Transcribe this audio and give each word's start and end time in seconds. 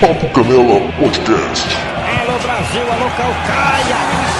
Papo 0.00 0.28
Canela 0.30 0.80
Podcast. 0.98 1.76
Alô 2.20 2.38
Brasil, 2.38 2.82
alô 2.92 3.10
Calcaia. 3.16 4.33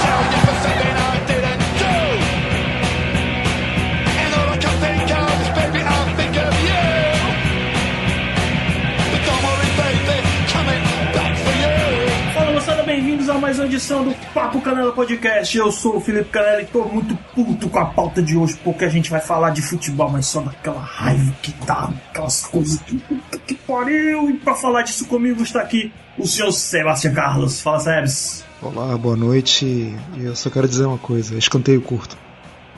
Mais 13.45 13.59
uma 13.59 13.67
edição 13.67 14.03
do 14.03 14.11
Papo 14.33 14.59
Canela 14.59 14.91
Podcast. 14.91 15.55
Eu 15.55 15.71
sou 15.71 15.97
o 15.97 16.01
Felipe 16.01 16.31
Canela 16.31 16.63
e 16.63 16.65
tô 16.65 16.83
muito 16.85 17.15
puto 17.35 17.69
com 17.69 17.77
a 17.77 17.85
pauta 17.85 18.19
de 18.19 18.35
hoje, 18.35 18.59
porque 18.63 18.83
a 18.83 18.89
gente 18.89 19.11
vai 19.11 19.21
falar 19.21 19.51
de 19.51 19.61
futebol, 19.61 20.09
mas 20.09 20.25
só 20.25 20.41
daquela 20.41 20.81
raiva 20.81 21.31
que 21.43 21.53
dá, 21.63 21.91
aquelas 22.09 22.41
coisas 22.47 22.81
que 22.81 22.97
puta 22.97 23.37
que 23.37 23.53
pariu. 23.53 24.31
E 24.31 24.33
pra 24.33 24.55
falar 24.55 24.81
disso 24.81 25.05
comigo 25.05 25.43
está 25.43 25.61
aqui 25.61 25.93
o 26.17 26.25
senhor 26.25 26.51
Sebastião 26.51 27.13
Carlos. 27.13 27.61
Fala, 27.61 27.79
Sebs. 27.81 28.43
Olá, 28.63 28.97
boa 28.97 29.15
noite. 29.15 29.95
Eu 30.17 30.35
só 30.35 30.49
quero 30.49 30.67
dizer 30.67 30.87
uma 30.87 30.97
coisa: 30.97 31.37
escanteio 31.37 31.83
curto. 31.83 32.17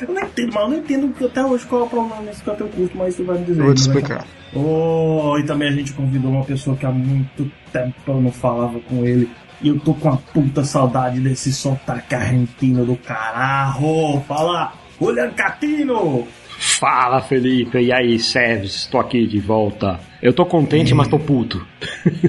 Eu 0.09 0.15
não 0.15 0.23
entendo, 0.23 0.53
mas 0.53 0.63
eu 0.63 0.69
não 0.69 0.77
entendo 0.79 1.27
até 1.27 1.45
hoje 1.45 1.67
qual 1.67 1.83
é 1.83 1.85
o 1.85 1.89
problema 1.89 2.23
nesse 2.23 2.43
canto 2.43 2.65
curto, 2.65 2.97
mas 2.97 3.15
tu 3.15 3.25
vai 3.25 3.39
me 3.39 3.45
dizer. 3.45 3.61
Eu 3.61 3.67
vou 3.67 3.75
te 3.75 3.89
né? 3.89 3.95
explicar. 3.95 4.27
Oh, 4.55 5.39
e 5.39 5.45
também 5.45 5.69
a 5.69 5.73
gente 5.73 5.93
convidou 5.93 6.31
uma 6.31 6.45
pessoa 6.45 6.77
que 6.77 6.85
há 6.85 6.91
muito 6.91 7.51
tempo 7.73 7.95
eu 8.07 8.21
não 8.21 8.33
falava 8.33 8.81
com 8.81 9.05
ele. 9.05 9.31
E 9.63 9.69
eu 9.69 9.79
tô 9.79 9.95
com 9.95 10.09
uma 10.09 10.17
puta 10.17 10.65
saudade 10.65 11.21
desse 11.21 11.53
sotaque 11.53 12.15
argentino 12.15 12.85
do 12.85 12.97
caralho. 12.97 14.21
Fala, 14.27 14.73
Julian 15.01 15.31
Catino! 15.31 16.27
Fala 16.65 17.21
Felipe, 17.21 17.77
e 17.77 17.93
aí 17.93 18.21
Seves, 18.21 18.87
tô 18.87 19.01
aqui 19.01 19.27
de 19.27 19.41
volta. 19.41 19.99
Eu 20.23 20.33
tô 20.33 20.47
contente, 20.47 20.95
mas 20.95 21.09
tô 21.09 21.19
puto. 21.19 21.67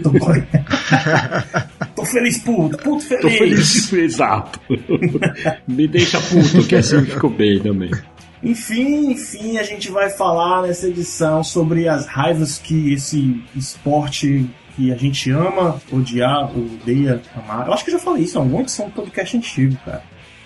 Tô, 0.02 0.10
tô 1.96 2.04
feliz, 2.04 2.40
puto, 2.40 2.76
puto 2.80 3.00
feliz. 3.04 3.22
Tô 3.22 3.30
feliz, 3.30 3.94
exato. 3.94 4.60
Me 5.68 5.88
deixa 5.88 6.20
puto, 6.20 6.68
que 6.68 6.76
assim 6.76 7.06
ficou 7.06 7.30
bem 7.30 7.60
também. 7.60 7.92
Enfim, 8.42 9.12
enfim, 9.12 9.60
a 9.60 9.64
gente 9.64 9.92
vai 9.92 10.10
falar 10.10 10.64
nessa 10.64 10.88
edição 10.88 11.44
sobre 11.44 11.88
as 11.88 12.08
raivas 12.08 12.58
que 12.58 12.92
esse 12.92 13.40
esporte 13.56 14.50
que 14.76 14.92
a 14.92 14.96
gente 14.96 15.30
ama, 15.30 15.80
odiar, 15.92 16.50
odeia, 16.58 17.22
amar. 17.36 17.68
Eu 17.68 17.74
acho 17.74 17.86
que 17.86 17.92
eu 17.92 18.00
já 18.00 18.04
falei 18.04 18.24
isso 18.24 18.40
em 18.40 18.42
alguma 18.42 18.62
edição 18.62 18.88
do 18.88 18.94
podcast 18.94 19.38
antigo, 19.38 19.78
cara. 19.86 20.02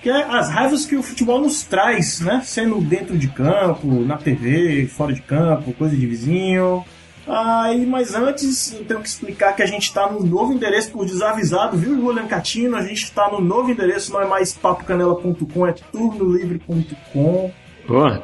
Que 0.08 0.12
é 0.12 0.24
as 0.24 0.50
raivas 0.50 0.86
que 0.86 0.96
o 0.96 1.04
futebol 1.04 1.42
nos 1.42 1.64
traz, 1.64 2.22
né? 2.22 2.42
Sendo 2.46 2.80
dentro 2.80 3.18
de 3.18 3.28
campo, 3.28 3.88
na 4.06 4.16
TV, 4.16 4.88
fora 4.88 5.12
de 5.12 5.22
campo, 5.22 5.74
coisa 5.74 5.98
de 5.98 6.08
vizinho. 6.08 6.86
Aí, 7.28 7.86
mas 7.86 8.16
antes 8.16 8.72
eu 8.72 8.86
tenho 8.86 9.02
que 9.02 9.10
explicar 9.10 9.54
que 9.54 9.62
a 9.62 9.66
gente 9.66 9.84
está 9.84 10.10
no 10.10 10.24
novo 10.24 10.54
endereço 10.54 10.92
por 10.92 11.06
desavisado, 11.06 11.76
viu, 11.76 11.94
Julian 11.94 12.26
Catino? 12.26 12.78
A 12.78 12.84
gente 12.84 13.04
está 13.04 13.30
no 13.30 13.42
novo 13.42 13.70
endereço, 13.70 14.14
não 14.14 14.22
é 14.22 14.26
mais 14.26 14.54
papocanela.com, 14.54 15.68
é 15.68 15.74
turnolivre.com. 15.74 17.52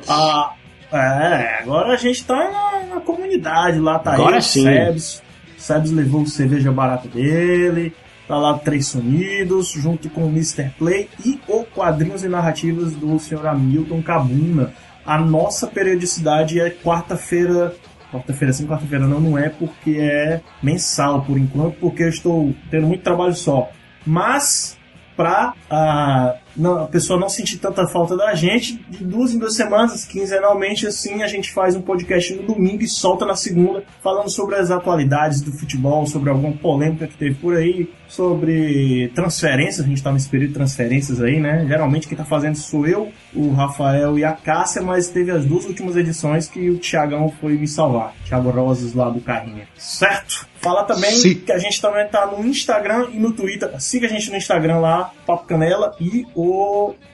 Ah, 0.08 0.54
é, 0.90 1.64
agora 1.64 1.96
a 1.96 1.98
gente 1.98 2.24
tá 2.24 2.50
na, 2.50 2.96
na 2.96 3.02
comunidade 3.02 3.78
lá, 3.78 4.00
tá 4.00 4.14
Agora 4.14 4.38
aí, 4.38 4.42
sim. 4.42 4.64
Sebs. 4.64 5.22
Sebs 5.58 5.92
levou 5.92 6.22
o 6.22 6.28
cerveja 6.28 6.72
barata 6.72 7.10
dele, 7.10 7.94
tá 8.28 8.38
lá 8.38 8.58
Três 8.58 8.88
Sonidos, 8.88 9.72
junto 9.72 10.10
com 10.10 10.26
o 10.26 10.30
Mr. 10.30 10.70
Play 10.78 11.10
e 11.26 11.40
o 11.48 11.64
Quadrinhos 11.66 12.24
e 12.24 12.30
Narrativas 12.30 12.94
do 12.94 13.20
Sr. 13.20 13.48
Hamilton 13.48 14.02
Cabuna. 14.02 14.74
A 15.06 15.18
nossa 15.18 15.68
periodicidade 15.68 16.60
é 16.60 16.70
quarta-feira. 16.70 17.76
Quarta-feira 18.12 18.54
sim, 18.54 18.68
quarta-feira 18.68 19.08
não, 19.08 19.20
não 19.20 19.38
é 19.38 19.50
porque 19.50 19.98
é 20.00 20.42
mensal 20.62 21.24
por 21.24 21.38
enquanto, 21.38 21.76
porque 21.80 22.04
eu 22.04 22.10
estou 22.10 22.54
tendo 22.70 22.88
muito 22.88 23.04
trabalho 23.04 23.34
só. 23.34 23.70
Mas 24.06 24.78
pra 25.16 25.54
ah, 25.70 26.36
não- 26.56 26.84
a 26.84 26.88
pessoa 26.88 27.20
não 27.20 27.30
sentir 27.30 27.58
tanta 27.58 27.88
falta 27.88 28.16
da 28.18 28.34
gente, 28.36 28.76
de 28.90 29.04
duas 29.04 29.34
em 29.34 29.40
duas 29.40 29.56
semanas, 29.56 30.06
quinzenalmente, 30.06 30.88
assim, 30.88 31.22
a 31.24 31.28
gente 31.28 31.52
faz 31.52 31.76
um 31.76 31.82
podcast 31.82 32.34
no 32.36 32.44
domingo 32.44 32.84
e 32.84 32.88
solta 32.88 33.26
na 33.26 33.36
segunda, 33.36 33.84
falando 34.02 34.30
sobre 34.30 34.56
as 34.56 34.72
atualidades 34.72 35.42
do 35.42 35.52
futebol, 35.52 36.06
sobre 36.06 36.30
alguma 36.30 36.54
polêmica 36.54 37.08
que 37.08 37.18
teve 37.18 37.36
por 37.36 37.56
aí, 37.56 37.90
sobre 38.08 39.12
transferências, 39.16 39.86
a 39.86 39.90
gente 39.90 40.02
tá 40.04 40.12
nesse 40.12 40.30
período 40.30 40.50
de 40.50 40.56
transferências 40.56 41.22
aí, 41.22 41.40
né? 41.40 41.66
Geralmente 41.68 42.08
quem 42.08 42.18
tá 42.18 42.24
fazendo 42.26 42.56
sou 42.56 42.86
eu, 42.88 43.12
o 43.34 43.52
Rafael 43.54 44.18
e 44.18 44.24
a 44.24 44.34
Cássia, 44.34 44.82
mas 44.82 45.10
teve 45.10 45.32
as 45.32 45.46
duas 45.46 45.66
últimas 45.66 45.96
edições 45.96 46.48
que 46.48 46.70
o 46.70 46.78
Thiagão 46.78 47.34
foi 47.42 47.54
me 47.54 47.68
salvar. 47.68 48.14
Thiago 48.26 48.50
Rosas 48.50 48.94
lá 48.94 49.10
do 49.10 49.20
Carrinha. 49.20 49.68
Certo? 49.78 50.48
Fala 50.62 50.84
também 50.86 51.12
Sim. 51.12 51.36
que 51.36 51.52
a 51.52 51.58
gente 51.58 51.82
também 51.82 52.08
tá 52.08 52.26
no 52.26 52.46
Instagram 52.46 53.08
e 53.12 53.20
no 53.20 53.34
Twitter. 53.34 53.70
Siga 53.82 54.08
a 54.08 54.10
gente 54.10 54.30
no 54.30 54.38
Instagram 54.38 54.78
lá, 54.80 55.12
Papo 55.26 55.46
Canela 55.46 55.94
e 56.00 56.26
o 56.34 56.43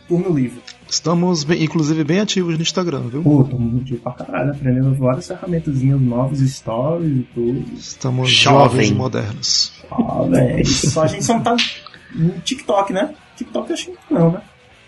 Turno 0.08 0.34
Livre. 0.34 0.60
Estamos, 0.90 1.44
bem- 1.44 1.64
inclusive, 1.64 2.04
bem 2.04 2.20
ativos 2.20 2.56
no 2.56 2.62
Instagram, 2.62 3.02
viu? 3.10 3.22
Pô, 3.22 3.44
tô 3.44 3.58
muito 3.60 3.96
pra 3.98 4.12
caralho, 4.14 4.52
aprendendo 4.52 4.94
várias 4.96 5.28
ferramentas 5.28 5.82
novas, 5.84 6.40
stories 6.40 7.18
e 7.20 7.28
tudo. 7.34 7.64
Estamos 7.78 8.30
Jovem. 8.32 8.86
jovens 8.86 8.90
e 8.90 8.94
modernos. 8.96 9.74
Ah, 9.92 10.24
velho. 10.28 10.66
Só 10.66 11.04
a 11.04 11.08
gente 11.08 11.24
só 11.24 11.34
não 11.36 11.44
tá 11.44 11.56
no 12.16 12.32
TikTok, 12.40 12.92
né? 12.92 13.14
TikTok 13.38 13.70
eu 13.70 13.74
acho 13.76 13.86
que 13.92 13.98
não, 14.14 14.32
né? 14.32 14.42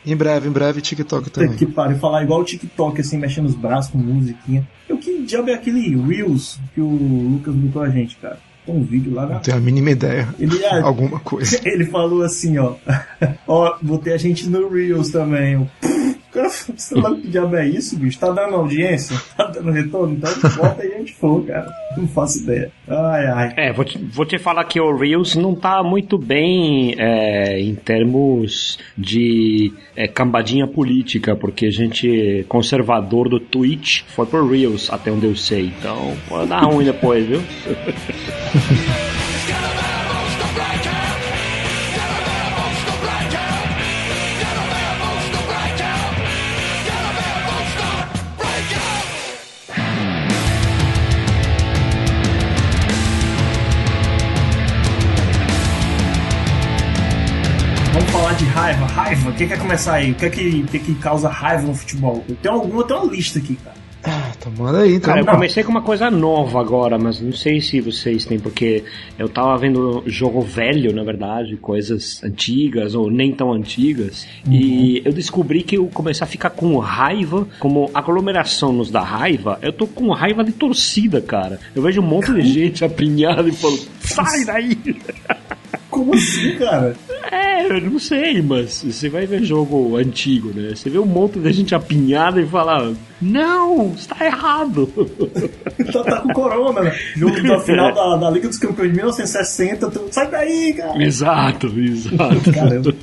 Em 0.03 0.16
breve, 0.16 0.47
em 0.50 0.51
breve, 0.51 0.81
TikTok 0.81 1.30
também. 1.30 1.56
que 1.56 1.66
pariu, 1.68 1.96
falar 2.00 2.24
igual 2.24 2.41
o 2.41 2.44
TikTok, 2.44 3.00
assim, 3.01 3.19
mexendo 3.19 3.46
os 3.46 3.53
braços 3.53 3.91
com 3.91 4.00
musiquinha. 4.00 4.68
Eu 4.90 4.97
que 4.97 5.22
diabo 5.24 5.51
é 5.51 5.53
aquele 5.53 5.96
Reels 5.96 6.59
que 6.74 6.81
o 6.81 6.88
Lucas 6.90 7.53
botou 7.53 7.84
a 7.84 7.90
gente, 7.90 8.16
cara? 8.16 8.40
Um 8.68 8.84
vídeo 8.84 9.14
lá 9.14 9.26
na. 9.26 9.34
Não 9.36 9.42
tenho 9.42 9.58
a 9.58 9.60
mínima 9.60 9.92
ideia. 9.92 10.28
Ele 10.40 10.64
é. 10.64 10.80
Alguma 10.82 11.20
coisa. 11.20 11.60
Ele 11.68 11.86
falou 11.86 12.22
assim, 12.22 12.58
ó. 12.58 12.76
ó, 13.48 13.78
botei 13.82 14.14
a 14.14 14.18
gente 14.18 14.48
no 14.48 14.70
Reels 14.70 15.10
também. 15.10 15.54
Eu, 15.54 15.68
cara, 16.31 16.50
sei 16.78 17.02
lá 17.02 17.14
que 17.14 17.28
diabo 17.28 17.56
é 17.56 17.68
isso, 17.68 17.97
bicho? 17.97 18.19
Tá 18.19 18.31
dando 18.31 18.56
audiência? 18.56 19.16
Tá 19.36 19.47
dando 19.47 19.72
retorno? 19.72 20.16
Então 20.16 20.31
bota 20.56 20.81
aí 20.81 20.94
a 20.94 20.97
gente 20.97 21.14
for, 21.14 21.44
cara. 21.46 21.68
Não 21.97 22.08
faço 22.08 22.44
ideia. 22.44 22.72
Ai, 22.88 23.25
ai. 23.25 23.53
É, 23.58 23.74
vou 23.74 23.86
te, 23.86 23.97
vou 23.97 24.25
te 24.25 24.38
falar 24.38 24.64
que 24.66 24.80
o 24.80 24.96
Reels 24.96 25.36
não 25.36 25.56
tá 25.56 25.81
muito 25.81 26.18
bem 26.18 26.96
é, 26.97 27.59
em 27.59 27.74
termos 27.75 28.78
de 28.97 29.74
é, 29.96 30.08
cambadinha 30.08 30.68
política, 30.68 31.36
porque 31.36 31.66
a 31.66 31.72
gente 31.72 32.46
conservador 32.48 33.30
do 33.30 33.40
Twitch 33.40 34.03
foi 34.08 34.25
pro 34.25 34.48
Reels, 34.48 34.92
até 34.92 35.12
onde 35.12 35.25
eu 35.25 35.36
sei. 35.36 35.72
Então, 35.80 36.16
pode 36.28 36.50
dar 36.50 36.62
ruim 36.62 36.86
depois, 36.86 37.25
viu? 37.25 37.42
raiva. 58.51 58.85
Raiva? 58.85 59.29
O 59.29 59.34
que 59.34 59.47
quer 59.47 59.59
começar 59.59 59.95
aí? 59.95 60.12
O 60.12 60.16
que 60.16 60.25
é 60.25 60.29
que, 60.29 60.63
que, 60.63 60.78
é 60.78 60.79
que 60.79 60.95
causa 60.95 61.29
raiva 61.29 61.63
no 61.63 61.73
futebol? 61.73 62.23
Eu 62.28 62.35
tenho 62.35 62.56
alguma, 62.56 62.81
eu 62.81 62.88
tenho 62.88 63.01
uma 63.01 63.13
lista 63.13 63.39
aqui, 63.39 63.56
cara. 63.56 63.81
Ah, 64.03 64.31
tá, 64.39 64.50
manda 64.50 64.79
aí, 64.79 64.95
então. 64.95 65.09
Cara, 65.09 65.22
eu 65.22 65.25
comecei 65.25 65.63
com 65.63 65.69
uma 65.69 65.84
coisa 65.84 66.09
nova 66.09 66.59
agora, 66.59 66.97
mas 66.97 67.22
não 67.22 67.31
sei 67.31 67.62
se 67.62 67.79
vocês 67.79 68.25
têm, 68.25 68.39
porque 68.39 68.84
eu 69.17 69.29
tava 69.29 69.56
vendo 69.57 70.03
jogo 70.07 70.41
velho, 70.41 70.91
na 70.91 71.03
verdade, 71.03 71.56
coisas 71.57 72.23
antigas 72.23 72.95
ou 72.95 73.12
nem 73.12 73.31
tão 73.31 73.53
antigas, 73.53 74.28
e 74.50 75.03
eu 75.06 75.13
descobri 75.13 75.62
que 75.62 75.78
eu 75.78 75.85
comecei 75.94 76.23
a 76.23 76.28
ficar 76.28 76.50
com 76.50 76.78
raiva, 76.79 77.47
como 77.59 77.91
aglomeração 77.94 78.73
nos 78.73 78.89
dá 78.89 79.01
raiva, 79.01 79.59
eu 79.62 79.72
tô 79.72 79.85
com 79.85 80.12
raiva 80.12 80.44
de 80.44 80.51
torcida, 80.51 81.22
cara. 81.22 81.59
Eu 81.75 81.83
vejo 81.83 82.01
um 82.01 82.06
monte 82.06 82.33
de 82.33 82.41
gente 82.41 82.83
apinhada 82.83 83.47
e 83.47 83.51
falo, 83.51 83.77
sai 84.00 84.45
daí! 84.45 84.77
Como 86.01 86.15
assim, 86.15 86.56
cara? 86.57 86.95
É, 87.31 87.68
eu 87.68 87.80
não 87.81 88.00
sei, 88.00 88.42
mas 88.42 88.83
você 88.83 89.07
vai 89.07 89.27
ver 89.27 89.44
jogo 89.44 89.95
antigo, 89.98 90.50
né? 90.53 90.74
Você 90.75 90.89
vê 90.89 90.98
um 90.98 91.06
monte 91.06 91.38
de 91.38 91.53
gente 91.53 91.75
apinhada 91.75 92.42
e 92.42 92.48
fala, 92.48 92.92
não, 93.21 93.94
está 93.94 94.25
errado. 94.25 94.88
tá, 95.94 96.03
tá 96.03 96.21
com 96.21 96.33
corona, 96.33 96.81
né? 96.81 96.98
Jogo 97.15 97.42
da 97.44 97.59
final 97.62 97.94
da, 97.94 98.15
da 98.18 98.30
Liga 98.31 98.48
dos 98.48 98.57
Campeões 98.57 98.89
de 98.92 98.98
1960. 98.98 99.92
tu- 99.92 100.07
Sai 100.09 100.30
daí, 100.31 100.74
cara! 100.74 101.03
exato, 101.03 101.68
exato. 101.80 102.51
Caramba. 102.51 102.95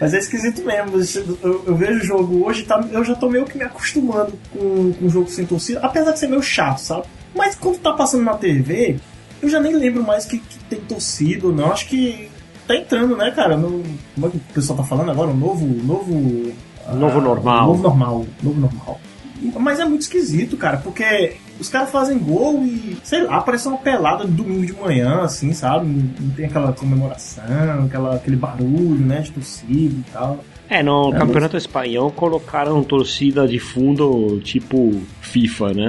Mas 0.00 0.14
é 0.14 0.18
esquisito 0.18 0.62
mesmo. 0.64 1.38
Eu, 1.44 1.62
eu 1.68 1.76
vejo 1.76 2.00
o 2.00 2.04
jogo 2.04 2.44
hoje, 2.44 2.64
tá, 2.64 2.84
eu 2.90 3.04
já 3.04 3.14
tô 3.14 3.28
meio 3.30 3.44
que 3.44 3.56
me 3.56 3.62
acostumando 3.64 4.32
com, 4.52 4.92
com 4.94 5.06
o 5.06 5.08
jogo 5.08 5.28
sem 5.30 5.46
torcida, 5.46 5.78
apesar 5.80 6.10
de 6.10 6.18
ser 6.18 6.26
meio 6.26 6.42
chato, 6.42 6.78
sabe? 6.78 7.04
Mas 7.36 7.54
quando 7.54 7.78
tá 7.78 7.92
passando 7.92 8.24
na 8.24 8.34
TV, 8.34 8.96
eu 9.40 9.48
já 9.48 9.60
nem 9.60 9.74
lembro 9.76 10.02
mais 10.02 10.24
que, 10.24 10.38
que 10.38 10.58
tem 10.68 10.80
torcida 10.80 11.46
ou 11.46 11.52
não. 11.54 11.70
Acho 11.72 11.86
que 11.88 12.28
tá 12.76 12.82
entrando, 12.82 13.16
né, 13.16 13.30
cara? 13.30 13.56
No, 13.56 13.82
como 14.14 14.26
é 14.26 14.30
que 14.30 14.36
o 14.36 14.40
pessoal 14.54 14.78
tá 14.78 14.84
falando 14.84 15.10
agora? 15.10 15.30
O 15.30 15.36
novo. 15.36 15.66
Novo, 15.66 16.52
Novo 16.94 17.18
ah, 17.18 17.22
normal. 17.22 17.66
Novo 17.68 17.82
normal. 17.82 18.26
Novo 18.42 18.60
normal. 18.60 19.00
Mas 19.58 19.80
é 19.80 19.84
muito 19.84 20.02
esquisito, 20.02 20.56
cara, 20.56 20.76
porque 20.76 21.36
os 21.58 21.68
caras 21.68 21.90
fazem 21.90 22.18
gol 22.18 22.62
e, 22.64 22.96
sei 23.02 23.22
lá, 23.22 23.40
parece 23.40 23.66
uma 23.66 23.78
pelada 23.78 24.24
domingo 24.24 24.64
de 24.64 24.72
manhã, 24.72 25.22
assim, 25.22 25.52
sabe? 25.52 25.86
Não, 25.86 26.30
tem 26.30 26.46
aquela 26.46 26.72
comemoração, 26.72 27.84
aquela, 27.84 28.14
aquele 28.14 28.36
barulho, 28.36 29.04
né, 29.04 29.20
de 29.20 29.32
torcida 29.32 29.94
e 29.94 30.04
tal. 30.12 30.44
É, 30.68 30.82
no 30.82 31.12
é, 31.14 31.18
Campeonato. 31.18 31.56
Espanhol 31.56 32.10
colocaram 32.12 32.82
torcida 32.84 33.46
de 33.46 33.58
fundo 33.58 34.40
tipo 34.40 35.02
FIFA, 35.20 35.74
né? 35.74 35.88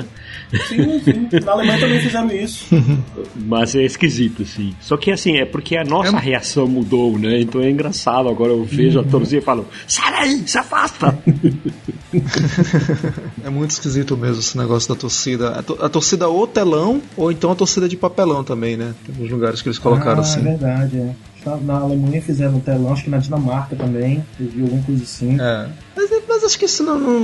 Sim, 0.67 0.99
sim. 0.99 1.29
Na 1.43 1.53
Alemanha 1.53 1.79
também 1.79 1.99
fizeram 1.99 2.31
isso. 2.31 2.67
Mas 3.35 3.75
é 3.75 3.83
esquisito, 3.83 4.45
sim. 4.45 4.75
Só 4.79 4.97
que 4.97 5.11
assim, 5.11 5.37
é 5.37 5.45
porque 5.45 5.75
a 5.75 5.83
nossa 5.83 6.15
é... 6.17 6.19
reação 6.19 6.67
mudou, 6.67 7.17
né? 7.17 7.41
Então 7.41 7.61
é 7.61 7.69
engraçado. 7.69 8.29
Agora 8.29 8.51
eu 8.51 8.63
vejo 8.63 8.99
uhum. 8.99 9.05
a 9.05 9.07
torcida 9.07 9.37
e 9.37 9.41
falo: 9.41 9.67
sai 9.87 10.11
daí, 10.11 10.47
se 10.47 10.57
afasta! 10.57 11.17
é 13.43 13.49
muito 13.49 13.71
esquisito 13.71 14.15
mesmo 14.15 14.39
esse 14.39 14.57
negócio 14.57 14.93
da 14.93 14.99
torcida. 14.99 15.59
A, 15.59 15.63
to 15.63 15.77
a, 15.81 15.89
torcida 15.89 16.27
ou 16.27 16.45
telão, 16.45 17.01
ou 17.17 17.31
então 17.31 17.51
a 17.51 17.55
torcida 17.55 17.89
de 17.89 17.97
papelão 17.97 18.43
também, 18.43 18.77
né? 18.77 18.93
Tem 19.05 19.15
alguns 19.15 19.31
lugares 19.31 19.61
que 19.61 19.69
eles 19.69 19.79
colocaram 19.79 20.19
ah, 20.19 20.21
assim. 20.21 20.41
É 20.41 20.43
verdade, 20.43 20.97
é 20.97 21.15
na 21.61 21.79
Alemanha 21.79 22.21
fizeram 22.21 22.55
um 22.55 22.59
telão, 22.59 22.93
acho 22.93 23.03
que 23.03 23.09
na 23.09 23.17
Dinamarca 23.17 23.75
também, 23.75 24.23
viu 24.39 24.65
alguma 24.65 24.83
coisa 24.83 25.03
assim. 25.03 25.37
É. 25.39 25.67
Mas, 25.95 26.11
mas, 26.43 26.51
acho 26.51 26.59
que 26.59 26.65
isso 26.65 26.83
não, 26.83 26.99
não, 26.99 27.19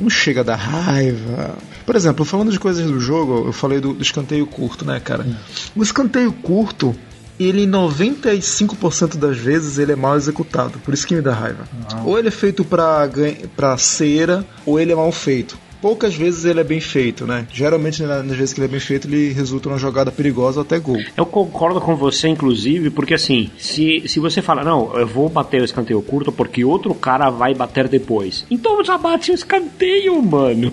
não, 0.00 0.10
chega 0.10 0.42
da 0.42 0.56
raiva. 0.56 1.56
Por 1.86 1.94
exemplo, 1.94 2.24
falando 2.24 2.50
de 2.50 2.58
coisas 2.58 2.84
do 2.84 3.00
jogo, 3.00 3.46
eu 3.46 3.52
falei 3.52 3.80
do, 3.80 3.94
do 3.94 4.02
escanteio 4.02 4.46
curto, 4.46 4.84
né, 4.84 5.00
cara? 5.00 5.24
Hum. 5.24 5.34
O 5.76 5.82
escanteio 5.82 6.32
curto, 6.32 6.94
ele 7.38 7.66
95% 7.66 9.16
das 9.16 9.38
vezes 9.38 9.78
ele 9.78 9.92
é 9.92 9.96
mal 9.96 10.16
executado, 10.16 10.78
por 10.80 10.92
isso 10.92 11.06
que 11.06 11.14
me 11.14 11.22
dá 11.22 11.32
raiva. 11.32 11.68
Ah. 11.92 12.02
Ou 12.04 12.18
ele 12.18 12.28
é 12.28 12.32
feito 12.32 12.64
pra, 12.64 13.08
pra 13.56 13.78
cera, 13.78 14.44
ou 14.66 14.78
ele 14.80 14.92
é 14.92 14.96
mal 14.96 15.12
feito 15.12 15.56
poucas 15.80 16.14
vezes 16.14 16.44
ele 16.44 16.60
é 16.60 16.64
bem 16.64 16.80
feito, 16.80 17.26
né? 17.26 17.46
Geralmente, 17.52 18.02
nas 18.02 18.36
vezes 18.36 18.52
que 18.52 18.60
ele 18.60 18.66
é 18.66 18.70
bem 18.70 18.80
feito, 18.80 19.08
ele 19.08 19.32
resulta 19.32 19.68
numa 19.68 19.78
jogada 19.78 20.10
perigosa 20.10 20.60
ou 20.60 20.62
até 20.62 20.78
gol. 20.78 21.00
Eu 21.16 21.26
concordo 21.26 21.80
com 21.80 21.96
você, 21.96 22.28
inclusive, 22.28 22.90
porque 22.90 23.14
assim, 23.14 23.50
se, 23.58 24.02
se 24.06 24.20
você 24.20 24.42
fala, 24.42 24.64
não, 24.64 24.96
eu 24.98 25.06
vou 25.06 25.28
bater 25.28 25.60
o 25.60 25.64
escanteio 25.64 26.00
curto 26.02 26.32
porque 26.32 26.64
outro 26.64 26.94
cara 26.94 27.30
vai 27.30 27.54
bater 27.54 27.88
depois. 27.88 28.44
Então 28.50 28.82
já 28.84 28.98
bate 28.98 29.30
o 29.30 29.34
escanteio, 29.34 30.20
mano. 30.22 30.72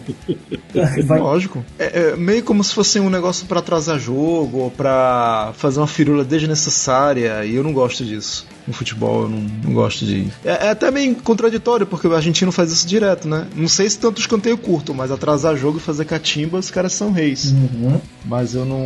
Vai. 1.05 1.19
Lógico. 1.19 1.63
É, 1.79 1.99
é, 1.99 2.15
meio 2.15 2.43
como 2.43 2.63
se 2.63 2.73
fosse 2.73 2.99
um 2.99 3.09
negócio 3.09 3.45
para 3.45 3.59
atrasar 3.59 3.99
jogo 3.99 4.59
ou 4.59 4.71
pra 4.71 5.53
fazer 5.55 5.79
uma 5.79 5.87
firula 5.87 6.23
desnecessária, 6.23 7.45
e 7.45 7.55
eu 7.55 7.63
não 7.63 7.73
gosto 7.73 8.03
disso 8.03 8.45
no 8.67 8.73
futebol, 8.73 9.23
eu 9.23 9.29
não, 9.29 9.39
não 9.39 9.73
gosto 9.73 10.05
de. 10.05 10.27
É, 10.43 10.67
é, 10.67 10.69
até 10.69 10.89
meio 10.89 11.15
contraditório, 11.15 11.85
porque 11.85 12.07
o 12.07 12.15
argentino 12.15 12.51
faz 12.51 12.71
isso 12.71 12.87
direto, 12.87 13.27
né? 13.27 13.47
Não 13.55 13.67
sei 13.67 13.89
se 13.89 13.99
tanto 13.99 14.19
escanteio 14.19 14.57
curto, 14.57 14.93
mas 14.93 15.11
atrasar 15.11 15.55
jogo 15.55 15.77
e 15.77 15.81
fazer 15.81 16.05
catimba, 16.05 16.57
os 16.57 16.71
caras 16.71 16.93
são 16.93 17.11
reis. 17.11 17.51
Uhum. 17.51 17.99
Mas 18.25 18.55
eu 18.55 18.65
não. 18.65 18.85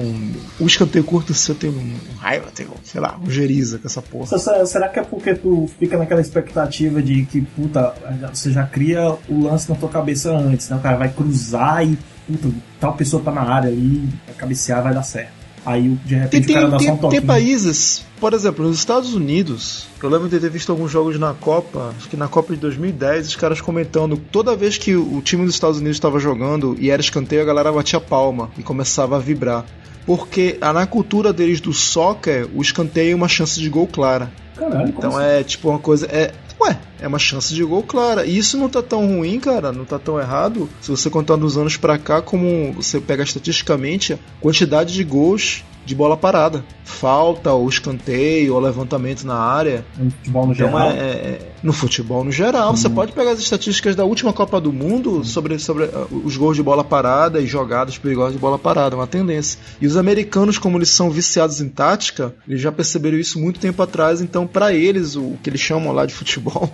O 0.59 0.65
escanteio 0.65 1.03
curto, 1.03 1.33
se 1.33 1.49
eu 1.49 1.55
tenho 1.55 1.73
um 1.73 1.95
raiva, 2.17 2.47
tenho, 2.53 2.71
sei 2.83 2.99
lá, 2.99 3.17
um 3.21 3.29
geriza 3.29 3.79
com 3.79 3.87
essa 3.87 4.01
porra. 4.01 4.37
Será 4.65 4.89
que 4.89 4.99
é 4.99 5.03
porque 5.03 5.33
tu 5.33 5.69
fica 5.79 5.97
naquela 5.97 6.21
expectativa 6.21 7.01
de 7.01 7.25
que, 7.25 7.41
puta, 7.41 7.93
você 8.33 8.51
já 8.51 8.65
cria 8.65 9.15
o 9.27 9.43
lance 9.43 9.69
na 9.69 9.75
tua 9.75 9.89
cabeça 9.89 10.31
antes, 10.31 10.69
né? 10.69 10.75
O 10.75 10.81
cara 10.81 10.97
vai 10.97 11.09
cruzar 11.09 11.85
e, 11.87 11.97
puta, 12.27 12.53
tal 12.79 12.93
pessoa 12.93 13.23
tá 13.23 13.31
na 13.31 13.41
área 13.41 13.69
ali, 13.69 14.09
vai 14.25 14.35
cabecear, 14.35 14.83
vai 14.83 14.93
dar 14.93 15.03
certo. 15.03 15.38
Aí, 15.65 15.97
de 16.05 16.15
repente, 16.15 16.47
tem, 16.47 16.55
o 16.55 16.59
cara 16.59 16.71
dá 16.71 16.77
tem, 16.77 16.87
só 16.87 16.93
um 16.93 16.97
toque. 16.97 17.17
Tem 17.17 17.25
países, 17.25 18.05
por 18.19 18.33
exemplo, 18.33 18.65
nos 18.65 18.77
Estados 18.77 19.13
Unidos, 19.13 19.87
eu 20.01 20.09
lembro 20.09 20.29
de 20.29 20.39
ter 20.39 20.49
visto 20.49 20.71
alguns 20.71 20.91
jogos 20.91 21.19
na 21.19 21.33
Copa, 21.33 21.93
acho 21.97 22.09
que 22.09 22.17
na 22.17 22.27
Copa 22.27 22.53
de 22.53 22.59
2010, 22.59 23.27
os 23.27 23.35
caras 23.35 23.61
comentando, 23.61 24.17
toda 24.31 24.55
vez 24.55 24.77
que 24.77 24.95
o 24.95 25.21
time 25.21 25.45
dos 25.45 25.53
Estados 25.53 25.77
Unidos 25.77 25.97
estava 25.97 26.19
jogando 26.19 26.75
e 26.79 26.89
era 26.89 27.01
escanteio, 27.01 27.41
a 27.41 27.45
galera 27.45 27.71
batia 27.71 27.99
palma 27.99 28.49
e 28.57 28.63
começava 28.63 29.17
a 29.17 29.19
vibrar. 29.19 29.65
Porque 30.05 30.57
na 30.59 30.87
cultura 30.87 31.31
deles 31.31 31.61
do 31.61 31.71
soccer, 31.71 32.47
o 32.55 32.61
escanteio 32.61 33.11
é 33.11 33.15
uma 33.15 33.27
chance 33.27 33.59
de 33.59 33.69
gol 33.69 33.85
clara. 33.85 34.31
Caralho, 34.55 34.89
então 34.89 35.15
assim? 35.15 35.27
é 35.27 35.43
tipo 35.43 35.69
uma 35.69 35.79
coisa. 35.79 36.07
É, 36.07 36.33
Ué, 36.61 36.77
é 36.99 37.07
uma 37.07 37.19
chance 37.19 37.53
de 37.53 37.63
gol 37.63 37.83
clara. 37.83 38.25
E 38.25 38.37
isso 38.37 38.57
não 38.57 38.69
tá 38.69 38.81
tão 38.81 39.05
ruim, 39.07 39.39
cara, 39.39 39.71
não 39.71 39.85
tá 39.85 39.97
tão 39.97 40.19
errado. 40.19 40.69
Se 40.81 40.91
você 40.91 41.09
contar 41.09 41.37
dos 41.37 41.57
anos 41.57 41.77
pra 41.77 41.97
cá, 41.97 42.21
como 42.21 42.73
você 42.73 42.99
pega 42.99 43.23
estatisticamente 43.23 44.13
a 44.13 44.19
quantidade 44.41 44.93
de 44.93 45.03
gols 45.03 45.63
de 45.85 45.95
bola 45.95 46.15
parada. 46.15 46.63
Falta, 46.83 47.51
ou 47.51 47.67
escanteio, 47.67 48.53
ou 48.53 48.59
levantamento 48.59 49.23
na 49.23 49.35
área. 49.35 49.83
Futebol 49.95 50.45
no 50.45 50.53
então 50.53 50.67
geral. 50.67 50.91
É, 50.91 50.93
é, 50.93 51.48
no 51.61 51.73
futebol 51.73 52.23
no 52.23 52.31
geral. 52.31 52.69
Uhum. 52.69 52.75
Você 52.75 52.89
pode 52.89 53.11
pegar 53.11 53.31
as 53.31 53.39
estatísticas 53.39 53.95
da 53.95 54.05
última 54.05 54.33
Copa 54.33 54.59
do 54.59 54.71
Mundo 54.71 55.17
uhum. 55.17 55.23
sobre, 55.23 55.59
sobre 55.59 55.85
uh, 55.85 56.07
os 56.23 56.37
gols 56.37 56.55
de 56.55 56.63
bola 56.63 56.83
parada 56.83 57.39
e 57.39 57.47
jogadas 57.47 57.97
perigosas 57.97 58.33
de 58.33 58.39
bola 58.39 58.57
parada. 58.57 58.95
Uma 58.95 59.07
tendência. 59.07 59.59
E 59.81 59.87
os 59.87 59.97
americanos, 59.97 60.57
como 60.57 60.77
eles 60.77 60.89
são 60.89 61.09
viciados 61.09 61.61
em 61.61 61.69
tática, 61.69 62.33
eles 62.47 62.61
já 62.61 62.71
perceberam 62.71 63.17
isso 63.17 63.39
muito 63.39 63.59
tempo 63.59 63.81
atrás. 63.81 64.21
Então, 64.21 64.47
para 64.47 64.73
eles, 64.73 65.15
o 65.15 65.37
que 65.41 65.49
eles 65.49 65.61
chamam 65.61 65.93
lá 65.93 66.05
de 66.05 66.13
futebol, 66.13 66.71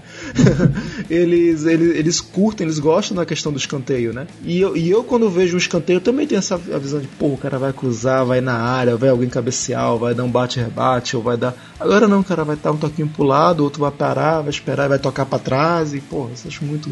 eles, 1.10 1.66
eles, 1.66 1.96
eles 1.96 2.22
curtem, 2.22 2.66
eles 2.66 2.80
gostam 2.80 3.18
da 3.18 3.26
questão 3.26 3.52
do 3.52 3.58
escanteio, 3.58 4.14
né? 4.14 4.28
E 4.44 4.60
eu, 4.60 4.76
e 4.76 4.90
eu 4.90 5.04
quando 5.04 5.30
vejo 5.30 5.56
um 5.56 5.58
escanteio, 5.58 5.98
eu 5.98 6.02
também 6.02 6.28
tenho 6.28 6.40
essa 6.40 6.58
visão 6.58 7.00
de, 7.00 7.08
pô, 7.08 7.28
o 7.28 7.38
cara 7.38 7.58
vai 7.58 7.74
cruzar, 7.74 8.26
vai 8.26 8.42
na 8.42 8.54
área, 8.54 8.96
vai 8.96 9.10
alguém 9.10 9.30
cabecear, 9.30 9.96
vai 9.98 10.14
dar 10.14 10.24
um 10.24 10.32
bate-rebate, 10.32 11.16
ou 11.16 11.24
vai 11.24 11.38
dar. 11.38 11.56
Agora 11.80 12.08
não, 12.08 12.24
cara, 12.24 12.44
vai 12.44 12.56
dar 12.56 12.72
um 12.72 12.78
toquinho 12.78 13.08
pro 13.08 13.24
lado, 13.24 13.64
outro 13.64 13.82
vai 13.82 13.92
parar, 13.92 14.42
vai 14.42 14.50
esperar, 14.50 14.75
vai 14.75 15.00
tocar 15.00 15.25
para 15.25 15.39
trás, 15.39 15.94
e, 15.94 16.01
pô, 16.01 16.30
isso 16.33 16.48
acho 16.48 16.63
muito 16.63 16.92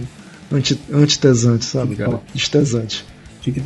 anti, 0.51 0.79
antitesante, 0.91 1.65
sabe, 1.65 1.95
cara? 1.95 2.21
Destesante. 2.33 3.05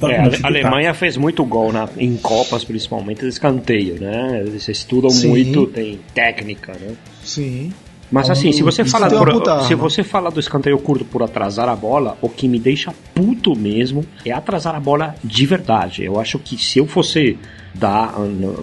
É, 0.10 0.44
a 0.44 0.48
Alemanha 0.48 0.94
fez 0.94 1.18
muito 1.18 1.46
gol 1.46 1.72
na, 1.72 1.88
em 1.98 2.18
Copas, 2.18 2.64
principalmente, 2.64 3.22
de 3.22 3.28
escanteio, 3.28 4.00
né? 4.00 4.42
Eles 4.42 4.68
estudam 4.68 5.12
Sim. 5.12 5.28
muito, 5.30 5.68
tem 5.68 6.00
técnica, 6.16 6.74
né? 6.74 6.96
Sim. 7.24 7.72
Mas 8.12 8.30
assim, 8.30 8.52
se 8.54 8.64
você 8.64 8.86
fala 8.86 9.10
por, 9.10 9.64
se 9.68 9.76
você 9.76 10.04
falar 10.04 10.30
do 10.30 10.40
escanteio 10.40 10.80
curto 10.80 11.04
por 11.04 11.22
atrasar 11.22 11.68
a 11.68 11.76
bola, 11.76 12.18
o 12.22 12.30
que 12.30 12.48
me 12.48 12.58
deixa 12.58 12.94
puto 13.14 13.54
mesmo 13.54 14.04
é 14.26 14.32
atrasar 14.32 14.76
a 14.76 14.80
bola 14.80 15.16
de 15.24 15.46
verdade. 15.46 16.06
Eu 16.06 16.20
acho 16.20 16.40
que 16.40 16.58
se 16.58 16.80
eu 16.80 16.88
fosse 16.88 17.38
da, 17.76 18.14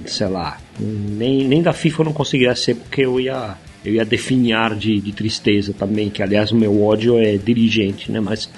sei 0.06 0.29
lá, 0.29 0.56
nem, 0.81 1.47
nem 1.47 1.62
da 1.62 1.75
FIFA 1.75 2.03
eu 2.03 2.05
não 2.06 2.12
conseguiria 2.12 2.56
ser 2.56 2.75
porque 2.75 3.03
eu 3.03 3.21
ia 3.21 3.56
eu 3.85 3.95
ia 3.95 4.05
definhar 4.05 4.75
de, 4.75 5.01
de 5.01 5.13
tristeza 5.13 5.75
também, 5.75 6.09
que 6.09 6.23
aliás 6.23 6.51
o 6.51 6.57
meu 6.57 6.83
ódio 6.83 7.19
é 7.19 7.37
dirigente, 7.37 8.11
né? 8.11 8.21
Mas, 8.21 8.51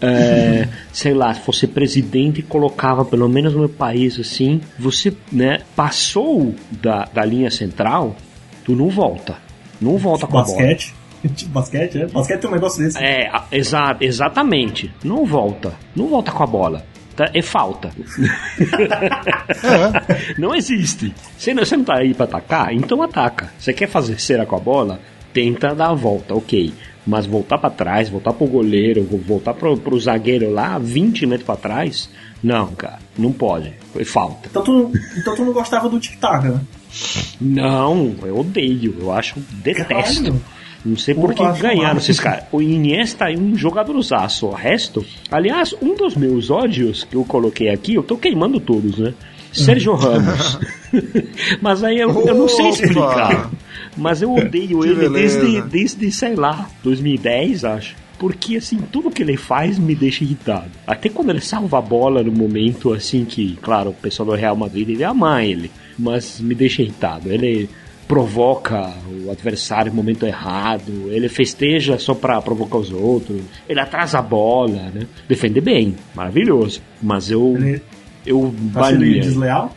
é, 0.00 0.68
sei 0.92 1.14
lá, 1.14 1.32
se 1.32 1.40
fosse 1.40 1.66
presidente 1.66 2.40
e 2.40 2.42
colocava 2.42 3.04
pelo 3.04 3.28
menos 3.28 3.52
no 3.52 3.60
meu 3.60 3.68
país 3.68 4.18
assim, 4.18 4.60
você 4.78 5.14
né, 5.30 5.60
passou 5.76 6.54
da, 6.70 7.04
da 7.04 7.24
linha 7.24 7.50
central, 7.50 8.16
tu 8.64 8.74
não 8.74 8.88
volta. 8.88 9.36
Não 9.80 9.96
volta 9.96 10.26
com 10.26 10.34
basquete. 10.34 10.88
a 10.88 10.94
bola. 10.94 11.04
Basquete, 11.48 11.98
é? 12.02 12.06
Basquete 12.06 12.40
tem 12.40 12.50
um 12.50 12.52
negócio 12.52 12.84
desse. 12.84 12.98
É, 13.02 13.30
exa 13.50 13.96
exatamente. 13.98 14.92
Não 15.02 15.24
volta. 15.24 15.72
Não 15.96 16.06
volta 16.06 16.30
com 16.30 16.42
a 16.42 16.46
bola 16.46 16.84
tá, 17.16 17.30
é 17.32 17.42
falta. 17.42 17.90
é. 19.62 20.34
Não 20.38 20.54
existe. 20.54 21.14
Você 21.36 21.54
não, 21.54 21.64
você 21.64 21.76
não 21.76 21.84
tá 21.84 21.98
aí 21.98 22.14
pra 22.14 22.24
atacar? 22.24 22.72
Então 22.72 23.02
ataca. 23.02 23.52
Você 23.58 23.72
quer 23.72 23.88
fazer 23.88 24.20
cera 24.20 24.46
com 24.46 24.56
a 24.56 24.60
bola? 24.60 25.00
Tenta 25.32 25.74
dar 25.74 25.88
a 25.88 25.94
volta, 25.94 26.34
ok. 26.34 26.72
Mas 27.06 27.26
voltar 27.26 27.58
para 27.58 27.70
trás, 27.70 28.08
voltar 28.08 28.32
pro 28.32 28.46
goleiro, 28.46 29.02
voltar 29.26 29.52
pro, 29.52 29.76
pro 29.76 30.00
zagueiro 30.00 30.50
lá, 30.50 30.78
20 30.78 31.26
metros 31.26 31.46
para 31.46 31.56
trás, 31.56 32.08
não, 32.42 32.68
cara, 32.68 32.98
não 33.16 33.32
pode. 33.32 33.74
É 33.96 34.04
falta. 34.04 34.48
Então 34.50 34.62
tu, 34.62 34.92
então 35.16 35.34
tu 35.34 35.44
não 35.44 35.52
gostava 35.52 35.88
do 35.88 36.00
tic-tac, 36.00 36.48
né? 36.48 36.60
Não, 37.40 38.14
eu 38.22 38.38
odeio, 38.38 38.96
eu 39.00 39.12
acho, 39.12 39.38
detesto. 39.62 40.22
Caralho. 40.22 40.40
Não 40.84 40.96
sei 40.96 41.14
por 41.14 41.32
que 41.32 41.42
ganharam 41.60 41.98
esses 41.98 42.20
caras. 42.20 42.44
O 42.52 42.60
Iniesta 42.60 43.30
é 43.30 43.36
um 43.36 43.56
jogadorzaço. 43.56 44.46
O 44.46 44.52
resto, 44.52 45.04
aliás, 45.30 45.74
um 45.80 45.94
dos 45.94 46.14
meus 46.14 46.50
ódios 46.50 47.04
que 47.04 47.16
eu 47.16 47.24
coloquei 47.24 47.70
aqui, 47.70 47.94
eu 47.94 48.02
tô 48.02 48.18
queimando 48.18 48.60
todos, 48.60 48.98
né? 48.98 49.14
Sérgio 49.52 49.94
Ramos. 49.96 50.58
Mas 51.62 51.82
aí 51.82 51.98
eu, 51.98 52.10
eu 52.26 52.34
não 52.34 52.48
sei 52.48 52.68
explicar. 52.68 53.50
Mas 53.96 54.20
eu 54.20 54.34
odeio 54.34 54.84
ele 54.84 55.08
desde, 55.08 55.62
desde, 55.62 56.10
sei 56.12 56.34
lá, 56.34 56.68
2010, 56.82 57.64
acho. 57.64 57.96
Porque, 58.18 58.56
assim, 58.56 58.78
tudo 58.92 59.10
que 59.10 59.22
ele 59.22 59.36
faz 59.36 59.78
me 59.78 59.94
deixa 59.94 60.24
irritado. 60.24 60.70
Até 60.86 61.08
quando 61.08 61.30
ele 61.30 61.40
salva 61.40 61.78
a 61.78 61.82
bola 61.82 62.22
no 62.22 62.32
momento, 62.32 62.92
assim, 62.92 63.24
que, 63.24 63.56
claro, 63.60 63.90
o 63.90 63.94
pessoal 63.94 64.28
do 64.28 64.34
Real 64.34 64.56
Madrid 64.56 64.88
ele 64.88 65.02
ama 65.02 65.44
ele. 65.44 65.70
Mas 65.98 66.40
me 66.40 66.54
deixa 66.54 66.82
irritado. 66.82 67.30
Ele 67.30 67.68
provoca 68.14 68.92
o 69.26 69.28
adversário 69.28 69.90
no 69.90 69.96
momento 69.96 70.24
errado, 70.24 71.10
ele 71.10 71.28
festeja 71.28 71.98
só 71.98 72.14
para 72.14 72.40
provocar 72.40 72.78
os 72.78 72.92
outros, 72.92 73.42
ele 73.68 73.80
atrasa 73.80 74.20
a 74.20 74.22
bola, 74.22 74.88
né? 74.94 75.04
Defende 75.28 75.60
bem, 75.60 75.96
maravilhoso. 76.14 76.80
Mas 77.02 77.28
eu. 77.28 77.56
Ele 77.56 77.82
eu 78.24 78.54
tá 78.72 78.92
desleal? 78.92 79.74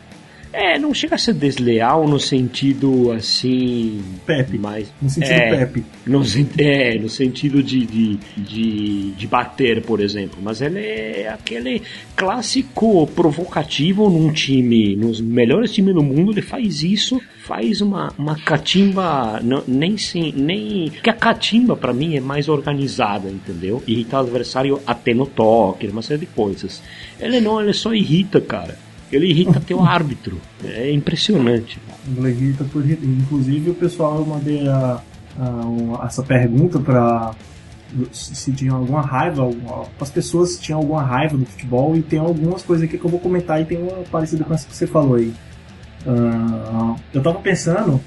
É, 0.52 0.78
não 0.78 0.94
chega 0.94 1.14
a 1.14 1.18
ser 1.18 1.34
desleal 1.34 2.08
no 2.08 2.18
sentido 2.18 3.12
assim. 3.12 4.02
Pepe. 4.26 4.58
Mas, 4.58 4.90
No 5.00 5.10
sentido 5.10 5.32
é, 5.32 5.56
Pepe. 5.66 5.84
No, 6.06 6.22
é, 6.58 6.98
no 6.98 7.08
sentido 7.08 7.62
de, 7.62 7.84
de, 7.86 8.18
de, 8.36 9.10
de 9.12 9.26
bater, 9.26 9.82
por 9.82 10.00
exemplo. 10.00 10.38
Mas 10.42 10.60
ele 10.62 10.80
é 10.80 11.28
aquele 11.28 11.82
clássico 12.16 13.06
provocativo 13.08 14.08
num 14.08 14.32
time, 14.32 14.96
nos 14.96 15.20
melhores 15.20 15.72
times 15.72 15.94
do 15.94 16.02
mundo, 16.02 16.32
ele 16.32 16.42
faz 16.42 16.82
isso, 16.82 17.20
faz 17.44 17.80
uma, 17.80 18.12
uma 18.18 18.36
catimba, 18.36 19.40
não- 19.42 19.62
nem 19.66 19.96
sim, 19.96 20.32
nem. 20.36 20.90
Porque 20.90 21.10
a 21.10 21.14
catimba 21.14 21.76
pra 21.76 21.92
mim 21.92 22.16
é 22.16 22.20
mais 22.20 22.48
organizada, 22.48 23.28
entendeu? 23.28 23.82
Irritar 23.86 24.18
o 24.20 24.24
adversário 24.24 24.80
até 24.86 25.12
no 25.14 25.26
toque, 25.26 25.86
uma 25.88 26.02
série 26.02 26.20
de 26.20 26.26
coisas. 26.26 26.82
Ele 27.20 27.40
não, 27.40 27.60
ele 27.60 27.72
só 27.72 27.92
irrita, 27.94 28.40
cara. 28.40 28.78
Ele 29.10 29.26
irrita 29.26 29.60
o 29.74 29.82
árbitro. 29.82 30.38
É 30.64 30.90
impressionante. 30.92 31.78
Levita 32.16 32.64
por 32.64 32.84
Inclusive, 32.90 33.70
o 33.70 33.74
pessoal, 33.74 34.16
eu 34.18 34.26
mandei 34.26 34.68
a, 34.68 35.00
a- 35.38 36.06
essa 36.06 36.22
pergunta 36.22 36.78
para 36.78 37.32
se, 38.12 38.52
tinha 38.52 38.72
alguma 38.72 39.00
raiva, 39.00 39.48
as 39.98 40.10
pessoas 40.10 40.58
tinham 40.58 40.78
alguma 40.78 41.02
raiva 41.02 41.38
do 41.38 41.46
futebol 41.46 41.96
e 41.96 42.02
tem 42.02 42.18
algumas 42.18 42.62
coisas 42.62 42.84
aqui 42.86 42.98
que 42.98 43.04
eu 43.04 43.10
vou 43.10 43.18
comentar 43.18 43.60
e 43.62 43.64
tem 43.64 43.78
uma 43.78 44.02
parecida 44.10 44.44
com 44.44 44.52
essa 44.52 44.66
que 44.68 44.76
você 44.76 44.86
falou 44.86 45.14
aí. 45.14 45.32
Ah, 46.06 46.94
eu 47.12 47.22
tava 47.22 47.38
pensando, 47.40 48.00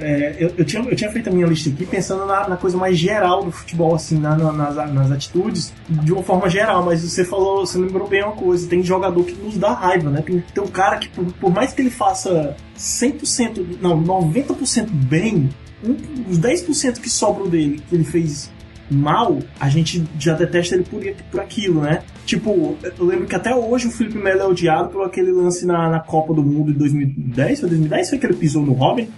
é, 0.00 0.36
eu, 0.38 0.52
eu, 0.58 0.64
tinha, 0.64 0.82
eu 0.82 0.96
tinha 0.96 1.10
feito 1.10 1.28
a 1.28 1.32
minha 1.32 1.46
lista 1.46 1.68
aqui 1.70 1.84
pensando 1.86 2.24
na, 2.26 2.48
na 2.48 2.56
coisa 2.56 2.76
mais 2.76 2.96
geral 2.98 3.44
do 3.44 3.52
futebol, 3.52 3.94
assim, 3.94 4.18
na- 4.18 4.36
na- 4.36 4.52
nas, 4.52 4.76
nas 4.94 5.10
atitudes, 5.12 5.72
de 5.88 6.12
uma 6.12 6.22
forma 6.22 6.48
geral, 6.48 6.84
mas 6.84 7.02
você 7.02 7.24
falou, 7.24 7.66
você 7.66 7.78
lembrou 7.78 8.08
bem 8.08 8.22
uma 8.22 8.32
coisa, 8.32 8.68
tem 8.68 8.82
jogador 8.82 9.22
que 9.24 9.34
nos 9.34 9.56
dá 9.56 9.72
raiva, 9.72 10.10
né? 10.10 10.22
Tem, 10.22 10.42
tem 10.54 10.62
um 10.64 10.68
cara 10.68 10.96
que, 10.98 11.08
por, 11.08 11.24
por 11.34 11.52
mais 11.52 11.72
que 11.72 11.82
ele 11.82 11.90
faça 11.90 12.56
100%, 12.76 13.78
não, 13.80 14.02
90% 14.02 14.88
bem, 14.90 15.48
um, 15.84 15.96
os 16.30 16.38
10% 16.38 17.00
que 17.00 17.08
sobram 17.08 17.48
dele, 17.48 17.80
que 17.88 17.94
ele 17.94 18.04
fez 18.04 18.50
mal, 18.90 19.38
a 19.60 19.68
gente 19.68 20.04
já 20.18 20.34
detesta 20.34 20.74
ele 20.74 20.84
por, 20.84 21.00
por 21.30 21.40
aquilo, 21.40 21.80
né? 21.82 22.02
Tipo, 22.26 22.76
eu 22.98 23.04
lembro 23.06 23.26
que 23.26 23.34
até 23.36 23.54
hoje 23.54 23.86
o 23.88 23.90
Felipe 23.90 24.18
Melo 24.18 24.40
é 24.40 24.46
odiado 24.46 24.88
por 24.88 25.04
aquele 25.06 25.30
lance 25.30 25.64
na, 25.64 25.88
na 25.88 26.00
Copa 26.00 26.34
do 26.34 26.42
Mundo 26.42 26.72
de 26.72 26.78
2010, 26.78 27.60
foi 27.60 27.68
2010? 27.68 28.10
Foi 28.10 28.18
que 28.18 28.26
ele 28.26 28.34
pisou 28.34 28.64
no 28.64 28.72
Robin? 28.72 29.08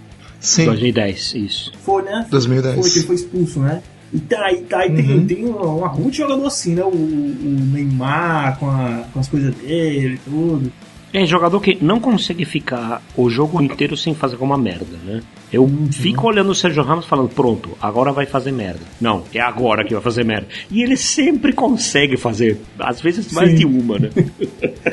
Sim, 0.42 0.64
2010, 0.66 1.34
isso. 1.37 1.72
Foi, 1.84 2.02
né? 2.02 2.26
2010. 2.30 2.75
Foi 2.75 2.90
que 2.90 2.99
ele 2.99 3.06
foi 3.06 3.14
expulso, 3.16 3.61
né? 3.61 3.82
E 4.12 4.18
tá, 4.20 4.44
aí, 4.44 4.61
tá, 4.62 4.80
aí 4.80 4.94
tem, 4.94 5.25
tem 5.26 5.46
uma, 5.46 5.62
uma 5.66 5.88
rua 5.88 6.11
de 6.11 6.18
jogador 6.18 6.44
assim, 6.46 6.75
né? 6.75 6.82
O, 6.84 6.88
o 6.88 7.56
Neymar 7.72 8.58
com, 8.58 8.68
a- 8.68 9.04
com 9.12 9.20
as 9.20 9.28
coisas 9.28 9.54
dele 9.54 10.14
e 10.16 10.18
tudo. 10.18 10.70
É 11.12 11.26
jogador 11.26 11.61
que 11.61 11.76
não 11.85 12.00
consegue 12.00 12.45
ficar 12.47 13.02
o 13.16 13.28
jogo 13.28 13.62
inteiro 13.62 13.97
sem 13.99 14.14
fazer 14.14 14.35
alguma 14.35 14.57
merda, 14.57 14.97
né? 15.04 15.21
Eu 15.52 15.69
fico 15.90 16.26
olhando 16.26 16.50
o 16.50 16.54
Sérgio 16.54 16.83
Ramos 16.83 17.04
falando, 17.04 17.28
pronto, 17.28 17.76
agora 17.83 18.11
vai 18.12 18.25
fazer 18.25 18.50
merda. 18.52 18.81
Não, 18.99 19.23
é 19.35 19.38
agora 19.40 19.85
que 19.85 19.92
vai 19.92 20.02
fazer 20.02 20.25
merda. 20.25 20.47
E 20.71 20.83
ele 20.83 20.97
sempre 20.97 21.52
consegue 21.52 22.16
fazer, 22.16 22.59
às 22.78 23.02
vezes 23.02 23.31
mais 23.33 23.50
Sim. 23.50 23.57
de 23.57 23.66
uma, 23.66 23.99
né? 23.99 24.11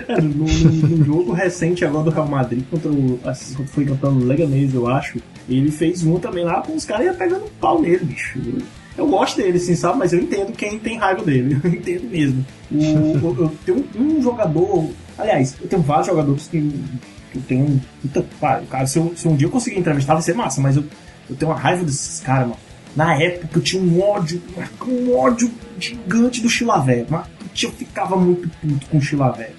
É, 0.10 0.20
no, 0.22 0.46
no- 0.46 1.06
jogo 1.06 1.32
recente 1.34 1.86
agora 1.86 2.06
do 2.06 2.10
Real 2.10 2.28
Madrid 2.28 2.64
contra 2.70 2.90
o. 2.92 3.20
acho 3.24 3.56
que 3.56 3.68
Foi 3.68 3.86
contra 3.86 4.10
o 4.10 4.18
Leganês, 4.26 4.74
eu 4.74 4.88
acho. 4.88 5.20
Ele 5.48 5.72
fez 5.72 6.04
um 6.04 6.18
também 6.20 6.44
lá 6.44 6.62
com 6.62 6.76
os 6.76 6.84
caras 6.84 7.06
ia 7.06 7.14
pegando 7.14 7.46
pau 7.62 7.80
nele, 7.82 8.04
bicho. 8.06 8.40
Eu 8.98 9.08
gosto 9.08 9.38
dele, 9.38 9.58
assim, 9.58 9.76
sabe? 9.76 10.00
Mas 10.00 10.12
eu 10.12 10.20
entendo 10.20 10.52
quem 10.54 10.78
tem 10.80 10.98
raiva 10.98 11.24
dele. 11.24 11.58
Eu 11.64 11.70
entendo 11.72 12.10
mesmo. 12.10 12.46
O, 12.72 12.84
eu, 12.84 13.36
eu 13.36 13.52
tenho 13.66 13.86
um 13.96 14.22
jogador. 14.22 14.90
Aliás, 15.20 15.56
eu 15.62 15.68
tenho 15.68 15.82
vários 15.82 16.08
jogadores 16.08 16.48
que, 16.48 16.60
que 17.32 17.38
eu 17.38 17.42
tenho. 17.48 17.82
Muita, 18.04 18.26
cara, 18.40 18.64
cara, 18.70 18.88
se, 18.88 18.98
eu, 18.98 19.14
se 19.16 19.28
um 19.28 19.36
dia 19.36 19.48
eu 19.48 19.52
conseguir 19.52 19.78
entrevistar, 19.80 20.14
vai 20.14 20.22
ser 20.24 20.34
massa, 20.34 20.62
mas 20.62 20.76
eu, 20.78 20.84
eu 21.30 21.36
tenho 21.36 21.52
uma 21.52 21.60
raiva 21.60 21.84
desses 21.84 22.22
caras, 22.22 22.48
mano. 22.48 22.60
Na 22.96 23.14
época 23.22 23.60
eu 23.60 23.62
tinha 23.62 23.82
um 23.82 24.02
ódio, 24.02 24.42
um 24.88 25.16
ódio 25.16 25.52
gigante 25.80 26.42
do 26.42 26.50
Chilavé, 26.50 27.06
mas 27.08 27.26
eu 27.62 27.72
ficava 27.72 28.16
muito 28.16 28.50
puto 28.62 28.86
com 28.88 28.98
o 28.98 29.02
Chilavé. 29.02 29.52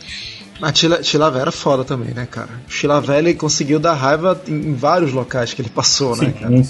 Chila- 0.74 1.02
Chilavé 1.02 1.40
era 1.40 1.52
foda 1.52 1.84
também, 1.84 2.12
né, 2.12 2.26
cara? 2.30 2.50
O 2.68 2.70
Chilavé 2.70 3.18
ele 3.18 3.34
conseguiu 3.34 3.78
dar 3.78 3.94
raiva 3.94 4.38
em, 4.48 4.74
vários 4.74 5.12
locais 5.12 5.54
que 5.54 5.62
ele 5.62 5.70
passou, 5.70 6.16
né, 6.16 6.32
cara? 6.32 6.62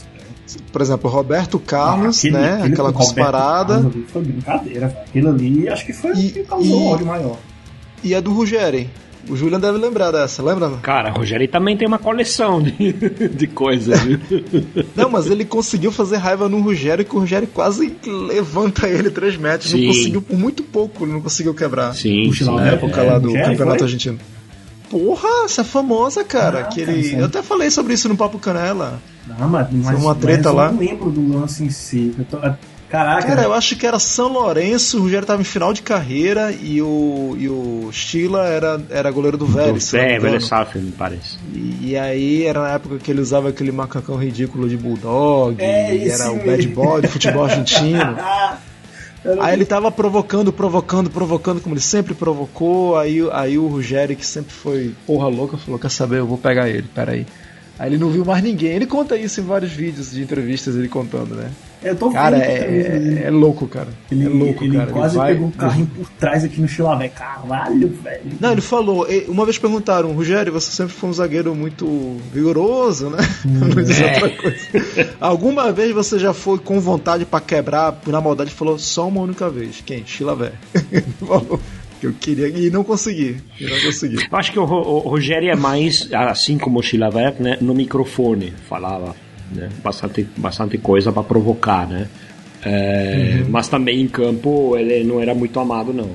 Por 0.72 0.80
exemplo, 0.82 1.08
o 1.10 1.12
Roberto 1.12 1.58
Carlos, 1.58 2.18
Aquele- 2.18 2.34
né? 2.36 2.52
aquele 2.54 2.72
aquela 2.72 2.92
cusparada. 2.92 3.74
Carlos 3.82 4.10
Foi 4.10 4.22
brincadeira, 4.22 4.88
velho. 4.88 5.00
Aquilo 5.00 5.28
ali 5.30 5.68
acho 5.68 5.86
que 5.86 5.92
foi 5.92 6.12
o 6.12 6.14
que 6.14 6.42
causou 6.44 6.80
e- 6.82 6.92
ódio 6.92 7.06
maior. 7.06 7.36
E 8.02 8.14
a 8.14 8.20
do 8.20 8.32
Ruggeri. 8.32 8.88
O 9.28 9.36
Julian 9.36 9.60
deve 9.60 9.76
lembrar 9.76 10.10
dessa, 10.10 10.42
lembra? 10.42 10.70
Cara, 10.82 11.10
Rogério 11.10 11.46
também 11.46 11.76
tem 11.76 11.86
uma 11.86 11.98
coleção 11.98 12.60
de, 12.62 12.72
de 13.28 13.46
coisas, 13.46 14.00
viu? 14.00 14.18
Não, 14.96 15.10
mas 15.10 15.26
ele 15.30 15.44
conseguiu 15.44 15.92
fazer 15.92 16.16
raiva 16.16 16.48
no 16.48 16.60
Rogério 16.62 17.04
que 17.04 17.14
o 17.14 17.20
Rogério 17.20 17.46
quase 17.46 17.94
levanta 18.06 18.88
ele 18.88 19.10
3 19.10 19.36
metros. 19.36 19.70
Sim. 19.70 19.82
Não 19.86 19.92
conseguiu, 19.92 20.22
por 20.22 20.38
muito 20.38 20.62
pouco, 20.62 21.04
ele 21.04 21.12
não 21.12 21.20
conseguiu 21.20 21.54
quebrar. 21.54 21.94
Sim, 21.94 22.28
Puxa 22.28 22.46
sim. 22.46 22.54
Na 22.56 22.70
É, 22.70 22.74
época 22.74 22.98
é, 23.00 23.10
lá 23.10 23.18
do 23.18 23.28
Rogério, 23.28 23.50
Campeonato 23.50 23.78
foi? 23.78 23.86
Argentino. 23.86 24.18
Porra, 24.88 25.28
essa 25.44 25.60
é 25.60 25.64
famosa, 25.64 26.24
cara. 26.24 26.60
Ah, 26.60 26.64
que 26.64 26.80
cara, 26.80 26.92
ele... 26.92 27.00
isso 27.06 27.14
aí. 27.14 27.20
Eu 27.20 27.26
até 27.26 27.42
falei 27.42 27.70
sobre 27.70 27.92
isso 27.94 28.08
no 28.08 28.16
Papo 28.16 28.38
Canela. 28.38 29.00
Não, 29.38 29.48
mas, 29.48 29.68
mas, 29.70 30.02
uma 30.02 30.14
treta 30.14 30.48
mas 30.48 30.56
lá. 30.56 30.66
Eu 30.68 30.72
não 30.72 30.80
lembro 30.80 31.10
do 31.10 31.38
lance 31.38 31.62
em 31.62 31.70
si. 31.70 32.12
Eu 32.18 32.24
tô- 32.24 32.38
Caraca, 32.90 33.28
Cara, 33.28 33.42
eu 33.44 33.52
acho 33.52 33.76
que 33.76 33.86
era 33.86 34.00
São 34.00 34.32
Lourenço, 34.32 34.98
o 34.98 35.02
Rogério 35.02 35.24
tava 35.24 35.40
em 35.40 35.44
final 35.44 35.72
de 35.72 35.80
carreira 35.80 36.50
e 36.50 36.82
o, 36.82 37.36
e 37.38 37.48
o 37.48 37.88
Stila 37.92 38.48
era, 38.48 38.82
era 38.90 39.12
goleiro 39.12 39.38
do 39.38 39.46
Vélez. 39.46 39.94
É, 39.94 40.18
velho 40.18 40.40
Safra, 40.40 40.80
me 40.80 40.90
parece. 40.90 41.38
E, 41.54 41.90
e 41.90 41.96
aí 41.96 42.44
era 42.44 42.62
na 42.62 42.70
época 42.70 42.98
que 42.98 43.08
ele 43.08 43.20
usava 43.20 43.50
aquele 43.50 43.70
macacão 43.70 44.16
ridículo 44.16 44.68
de 44.68 44.76
bulldog, 44.76 45.62
É, 45.62 45.94
e 45.94 46.08
era 46.08 46.32
o 46.32 46.44
bad 46.44 46.66
boy 46.66 47.00
do 47.00 47.08
futebol 47.08 47.44
argentino. 47.44 48.16
Ah, 49.22 49.36
Aí 49.42 49.52
ele 49.52 49.66
tava 49.66 49.92
provocando, 49.92 50.50
provocando, 50.50 51.10
provocando, 51.10 51.60
como 51.60 51.74
ele 51.74 51.82
sempre 51.82 52.14
provocou. 52.14 52.96
Aí, 52.96 53.18
aí 53.32 53.58
o 53.58 53.66
Rogério, 53.66 54.16
que 54.16 54.26
sempre 54.26 54.50
foi 54.50 54.94
porra 55.06 55.28
louca, 55.28 55.58
falou: 55.58 55.78
Quer 55.78 55.90
saber? 55.90 56.20
Eu 56.20 56.26
vou 56.26 56.38
pegar 56.38 56.70
ele, 56.70 56.88
peraí. 56.94 57.26
Aí 57.78 57.90
ele 57.90 57.98
não 57.98 58.08
viu 58.08 58.24
mais 58.24 58.42
ninguém. 58.42 58.70
Ele 58.70 58.86
conta 58.86 59.18
isso 59.18 59.38
em 59.42 59.44
vários 59.44 59.72
vídeos 59.72 60.10
de 60.10 60.22
entrevistas, 60.22 60.74
ele 60.74 60.88
contando, 60.88 61.34
né? 61.34 61.50
Eu 61.82 61.96
tô 61.96 62.10
Cara, 62.10 62.38
vendo 62.38 62.46
que 62.48 62.58
também, 62.58 63.18
é, 63.18 63.26
é 63.26 63.30
louco, 63.30 63.66
cara. 63.66 63.88
Ele, 64.10 64.26
é 64.26 64.28
louco, 64.28 64.64
ele 64.64 64.76
cara. 64.76 64.90
quase 64.92 65.16
vai- 65.16 65.32
pegou 65.32 65.48
um 65.48 65.50
carrinho 65.50 65.86
por 65.86 66.08
trás 66.18 66.44
aqui 66.44 66.60
no 66.60 66.68
Chilavé. 66.68 67.08
Caralho, 67.08 67.88
velho. 68.02 68.20
Não, 68.40 68.52
ele 68.52 68.60
falou, 68.60 69.06
uma 69.28 69.44
vez 69.44 69.58
perguntaram, 69.58 70.12
Rogério, 70.12 70.52
você 70.52 70.70
sempre 70.70 70.92
foi 70.92 71.08
um 71.10 71.12
zagueiro 71.12 71.54
muito 71.54 72.18
vigoroso, 72.32 73.10
né? 73.10 73.18
Não 73.44 73.68
diz 73.82 74.00
É. 74.00 74.12
outra 74.14 74.30
coisa. 74.30 75.14
Alguma 75.20 75.72
vez 75.72 75.92
você 75.92 76.18
já 76.18 76.32
foi 76.32 76.58
com 76.58 76.78
vontade 76.80 77.24
pra 77.24 77.40
quebrar, 77.40 77.98
na 78.06 78.20
maldade, 78.20 78.50
falou 78.50 78.78
só 78.78 79.08
uma 79.08 79.20
única 79.22 79.48
vez. 79.48 79.82
Quem? 79.84 80.04
Chilavé. 80.06 80.52
Ele 80.92 81.04
falou 81.26 81.60
que 82.00 82.06
eu 82.06 82.14
queria 82.18 82.48
e 82.48 82.70
não 82.70 82.82
consegui. 82.82 83.36
E 83.60 83.64
não 83.64 83.80
consegui. 83.82 84.16
Eu 84.30 84.38
acho 84.38 84.52
que 84.52 84.58
o, 84.58 84.64
Ro- 84.64 85.04
o 85.04 85.08
Rogério 85.08 85.50
é 85.50 85.56
mais, 85.56 86.08
assim 86.12 86.56
como 86.56 86.78
o 86.78 86.82
Chilavert, 86.82 87.36
né, 87.40 87.58
no 87.60 87.74
microfone, 87.74 88.52
falava 88.68 89.14
né, 89.50 89.68
bastante, 89.82 90.26
bastante 90.36 90.78
coisa 90.78 91.12
para 91.12 91.22
provocar, 91.22 91.86
né? 91.88 92.06
É, 92.62 93.42
Mas 93.48 93.68
também 93.68 94.00
em 94.02 94.08
campo 94.08 94.76
ele 94.76 95.02
não 95.04 95.20
era 95.20 95.34
muito 95.34 95.58
amado, 95.58 95.92
não. 95.92 96.10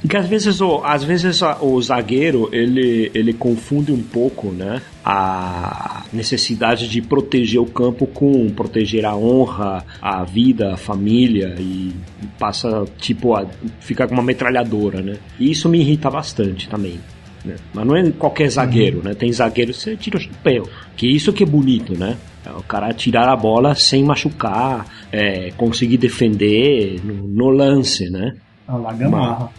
Porque 0.00 0.16
às 0.16 0.28
vezes 0.28 0.60
o, 0.60 0.80
às 0.84 1.02
vezes 1.02 1.42
a- 1.42 1.58
o 1.60 1.82
zagueiro 1.82 2.48
ele, 2.52 3.10
ele 3.12 3.32
confunde 3.32 3.90
um 3.90 4.00
pouco 4.00 4.52
né, 4.52 4.80
a 5.04 6.04
necessidade 6.12 6.88
de 6.88 7.02
proteger 7.02 7.60
o 7.60 7.66
campo 7.66 8.06
com 8.06 8.48
proteger 8.50 9.04
a 9.04 9.16
honra, 9.16 9.84
a 10.00 10.22
vida, 10.22 10.74
a 10.74 10.76
família 10.76 11.56
e 11.58 11.92
passa 12.38 12.84
tipo 12.98 13.34
a 13.34 13.44
ficar 13.80 14.06
com 14.06 14.14
uma 14.14 14.22
metralhadora, 14.22 15.02
né? 15.02 15.16
E 15.40 15.50
isso 15.50 15.68
me 15.68 15.80
irrita 15.80 16.08
bastante 16.08 16.68
também. 16.68 17.00
né? 17.44 17.56
Mas 17.74 17.84
não 17.84 17.96
é 17.96 18.08
qualquer 18.12 18.48
zagueiro, 18.48 19.02
né? 19.02 19.14
Tem 19.14 19.32
zagueiro 19.32 19.72
que 19.72 19.78
você 19.80 19.96
tira 19.96 20.16
o 20.16 20.20
chapéu. 20.20 20.62
Que 20.96 21.08
isso 21.08 21.32
que 21.32 21.42
é 21.42 21.46
bonito, 21.46 21.98
né? 21.98 22.16
É 22.48 22.52
O 22.52 22.62
cara 22.62 22.92
tirar 22.92 23.28
a 23.28 23.36
bola 23.36 23.74
sem 23.74 24.04
machucar, 24.04 24.86
é, 25.12 25.50
conseguir 25.52 25.98
defender 25.98 27.00
no, 27.04 27.14
no 27.28 27.50
lance, 27.50 28.08
né? 28.10 28.34
Ah 28.66 28.76
lá, 28.76 28.92
Gamarra. 28.92 29.50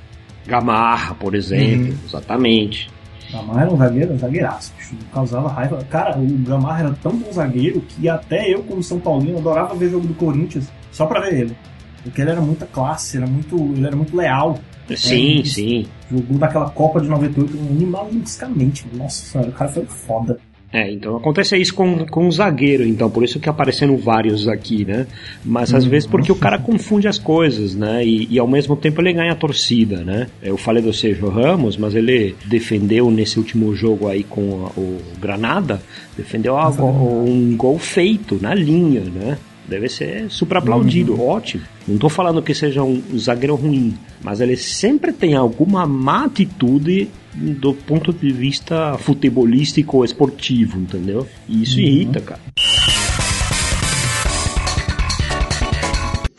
Gamarra, 0.48 1.16
por 1.16 1.36
exemplo, 1.36 1.94
exatamente. 2.06 2.90
Gamarra 3.32 3.62
era 3.62 3.72
um 3.72 3.78
zagueiro, 3.78 4.14
um 4.14 4.18
zagueiraço. 4.18 4.74
bicho. 4.76 4.96
Causava 5.14 5.50
raiva. 5.50 5.84
Cara, 5.90 6.18
o 6.18 6.26
Gamarra 6.40 6.80
era 6.80 6.92
tão 7.02 7.12
bom 7.16 7.32
zagueiro 7.32 7.82
que 7.82 8.10
até 8.10 8.52
eu, 8.52 8.64
como 8.64 8.82
São 8.82 9.00
Paulino, 9.00 9.38
adorava 9.38 9.76
ver 9.76 9.90
jogo 9.92 10.08
do 10.08 10.14
Corinthians 10.16 10.68
só 10.92 11.06
pra 11.06 11.22
ver 11.22 11.42
ele. 11.42 11.58
Porque 12.04 12.22
ele 12.22 12.32
era 12.32 12.42
muita 12.42 12.66
classe, 12.66 13.18
era 13.18 13.28
muito, 13.28 13.56
ele 13.56 13.86
era 13.86 13.96
muito 13.96 14.16
leal. 14.16 14.58
Sim, 14.96 15.42
É, 15.42 15.46
sim. 15.46 15.86
Jogou 16.10 16.38
daquela 16.40 16.70
Copa 16.72 17.00
de 17.00 17.08
98 17.08 17.56
animalisticamente. 17.70 18.86
Nossa 18.94 19.24
senhora, 19.26 19.50
o 19.50 19.54
cara 19.54 19.70
foi 19.72 19.86
foda. 19.86 20.40
É, 20.72 20.92
então 20.92 21.18
acontece 21.18 21.58
isso 21.58 21.74
com, 21.74 22.06
com 22.06 22.28
o 22.28 22.32
zagueiro, 22.32 22.86
então, 22.86 23.10
por 23.10 23.24
isso 23.24 23.40
que 23.40 23.50
aparecendo 23.50 23.98
vários 23.98 24.48
aqui, 24.48 24.86
né? 24.86 25.08
Mas 25.44 25.74
às 25.74 25.84
vezes 25.84 26.08
porque 26.08 26.32
o 26.32 26.36
cara 26.36 26.60
confunde 26.60 27.08
as 27.08 27.18
coisas, 27.18 27.74
né? 27.74 28.06
E, 28.06 28.28
e 28.30 28.38
ao 28.38 28.48
mesmo 28.48 28.76
tempo 28.76 29.02
ele 29.02 29.14
ganha 29.14 29.32
a 29.32 29.36
torcida, 29.36 30.04
né? 30.04 30.28
Eu 30.44 30.58
falei 30.58 30.84
do 30.84 30.94
Sérgio 30.94 31.28
Ramos, 31.28 31.76
mas 31.76 31.96
ele 31.96 32.36
defendeu 32.46 33.10
nesse 33.10 33.40
último 33.40 33.74
jogo 33.74 34.08
aí 34.08 34.24
com 34.24 34.68
a, 34.68 34.80
o 34.80 35.02
Granada, 35.20 35.82
defendeu 36.16 36.56
a, 36.56 36.70
um 36.70 37.56
gol 37.58 37.80
feito 37.80 38.38
na 38.40 38.54
linha, 38.54 39.02
né? 39.02 39.40
Deve 39.68 39.90
ser 39.90 40.26
super 40.30 40.58
aplaudido, 40.58 41.14
uhum. 41.14 41.28
ótimo. 41.28 41.64
Não 41.88 41.96
estou 41.96 42.10
falando 42.10 42.42
que 42.42 42.54
seja 42.54 42.84
um 42.84 43.02
zagueiro 43.18 43.56
ruim, 43.56 43.96
mas 44.22 44.40
ele 44.40 44.56
sempre 44.56 45.12
tem 45.12 45.36
alguma 45.36 45.86
má 45.86 46.26
atitude 46.26 47.08
do 47.34 47.74
ponto 47.74 48.12
de 48.12 48.32
vista 48.32 48.98
futebolístico 48.98 49.98
ou 49.98 50.06
esportivo, 50.06 50.80
entendeu? 50.80 51.28
E 51.48 51.64
isso 51.64 51.78
uhum. 51.78 51.84
irrita, 51.84 52.22
cara. 52.22 52.42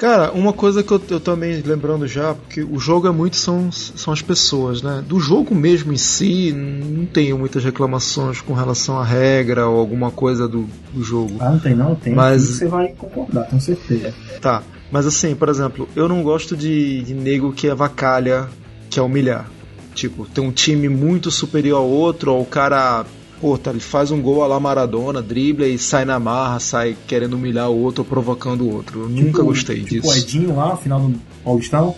Cara, 0.01 0.33
uma 0.33 0.55
coisa 0.55 0.83
que 0.83 0.91
eu, 0.91 1.03
eu 1.11 1.21
também 1.21 1.61
lembrando 1.61 2.07
já, 2.07 2.33
porque 2.33 2.63
o 2.63 2.79
jogo 2.79 3.07
é 3.07 3.11
muito 3.11 3.37
são, 3.37 3.71
são 3.71 4.15
as 4.15 4.23
pessoas, 4.23 4.81
né? 4.81 5.05
Do 5.07 5.21
jogo 5.21 5.55
mesmo 5.55 5.93
em 5.93 5.99
si, 5.99 6.55
não 6.55 7.05
tenho 7.05 7.39
muitas 7.39 7.63
reclamações 7.63 8.41
com 8.41 8.55
relação 8.55 8.99
à 8.99 9.05
regra 9.05 9.69
ou 9.69 9.79
alguma 9.79 10.11
coisa 10.11 10.49
do, 10.49 10.67
do 10.91 11.05
jogo. 11.05 11.37
Ah, 11.39 11.51
não 11.51 11.59
tem 11.59 11.75
não, 11.75 11.95
tem. 11.95 12.15
Mas 12.15 12.45
você 12.45 12.67
vai 12.67 12.89
concordar, 12.97 13.47
com 13.51 13.61
certeza. 13.61 14.15
Tá, 14.41 14.63
mas 14.91 15.07
assim, 15.07 15.35
por 15.35 15.51
exemplo, 15.51 15.87
eu 15.95 16.09
não 16.09 16.23
gosto 16.23 16.57
de, 16.57 17.03
de 17.03 17.13
nego 17.13 17.53
que 17.53 17.69
avacalha, 17.69 18.49
que 18.89 18.99
é 18.99 19.03
humilhar. 19.03 19.51
Tipo, 19.95 20.27
tem 20.27 20.43
um 20.43 20.53
time 20.53 20.89
muito 20.89 21.31
superior 21.31 21.79
ao 21.79 21.89
outro, 21.89 22.33
ou 22.33 22.43
o 22.43 22.47
cara 22.47 23.05
pô, 23.41 23.57
tá, 23.57 23.71
ele 23.71 23.81
faz 23.81 24.11
um 24.11 24.21
gol 24.21 24.45
a 24.45 24.47
la 24.47 24.61
Maradona, 24.61 25.23
dribla 25.23 25.67
e 25.67 25.79
sai 25.79 26.05
na 26.05 26.21
marra, 26.21 26.61
sai 26.61 26.97
querendo 27.07 27.35
humilhar 27.35 27.71
o 27.71 27.83
outro 27.83 28.03
ou 28.03 28.09
provocando 28.09 28.63
o 28.63 28.75
outro. 28.75 29.01
Eu 29.01 29.09
tipo, 29.09 29.21
nunca 29.23 29.43
gostei 29.43 29.83
tipo 29.83 30.03
disso. 30.03 30.09
o 30.09 30.15
Edinho 30.15 30.57
lá, 30.57 30.77
final 30.77 31.01
do 31.01 31.19
Paulistão. 31.43 31.97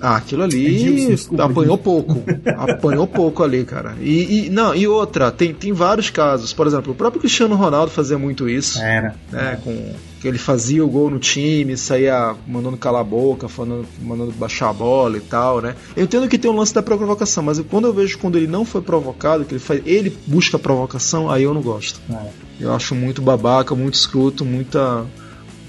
Ah, 0.00 0.16
aquilo 0.16 0.42
ali 0.42 0.66
Edilson, 0.66 1.08
desculpa, 1.08 1.44
apanhou 1.44 1.78
pouco. 1.78 2.22
apanhou 2.56 3.06
pouco 3.06 3.42
ali, 3.42 3.64
cara. 3.64 3.96
E, 4.00 4.46
e, 4.46 4.50
não, 4.50 4.74
e 4.74 4.86
outra, 4.86 5.30
tem, 5.30 5.52
tem 5.52 5.72
vários 5.72 6.10
casos. 6.10 6.52
Por 6.52 6.66
exemplo, 6.66 6.92
o 6.92 6.96
próprio 6.96 7.20
Cristiano 7.20 7.54
Ronaldo 7.54 7.90
fazia 7.90 8.18
muito 8.18 8.48
isso. 8.48 8.80
Era. 8.80 9.14
Né, 9.30 9.58
com 9.62 9.94
que 10.24 10.28
ele 10.28 10.38
fazia 10.38 10.82
o 10.82 10.88
gol 10.88 11.10
no 11.10 11.18
time, 11.18 11.76
saía 11.76 12.34
mandando 12.48 12.78
calar 12.78 13.02
a 13.02 13.04
boca, 13.04 13.46
falando, 13.46 13.86
mandando 14.00 14.32
baixar 14.32 14.70
a 14.70 14.72
bola 14.72 15.18
e 15.18 15.20
tal, 15.20 15.60
né? 15.60 15.74
Eu 15.94 16.04
entendo 16.04 16.26
que 16.26 16.38
tem 16.38 16.50
um 16.50 16.56
lance 16.56 16.72
da 16.72 16.82
provocação, 16.82 17.42
mas 17.42 17.60
quando 17.60 17.84
eu 17.86 17.92
vejo 17.92 18.16
quando 18.16 18.38
ele 18.38 18.46
não 18.46 18.64
foi 18.64 18.80
provocado, 18.80 19.44
que 19.44 19.52
ele 19.52 19.60
faz, 19.60 19.82
ele 19.84 20.16
busca 20.26 20.58
provocação, 20.58 21.30
aí 21.30 21.42
eu 21.42 21.52
não 21.52 21.60
gosto. 21.60 22.00
É. 22.10 22.28
Eu 22.58 22.72
acho 22.72 22.94
muito 22.94 23.20
babaca, 23.20 23.74
muito 23.74 23.96
escroto, 23.96 24.46
muita 24.46 25.04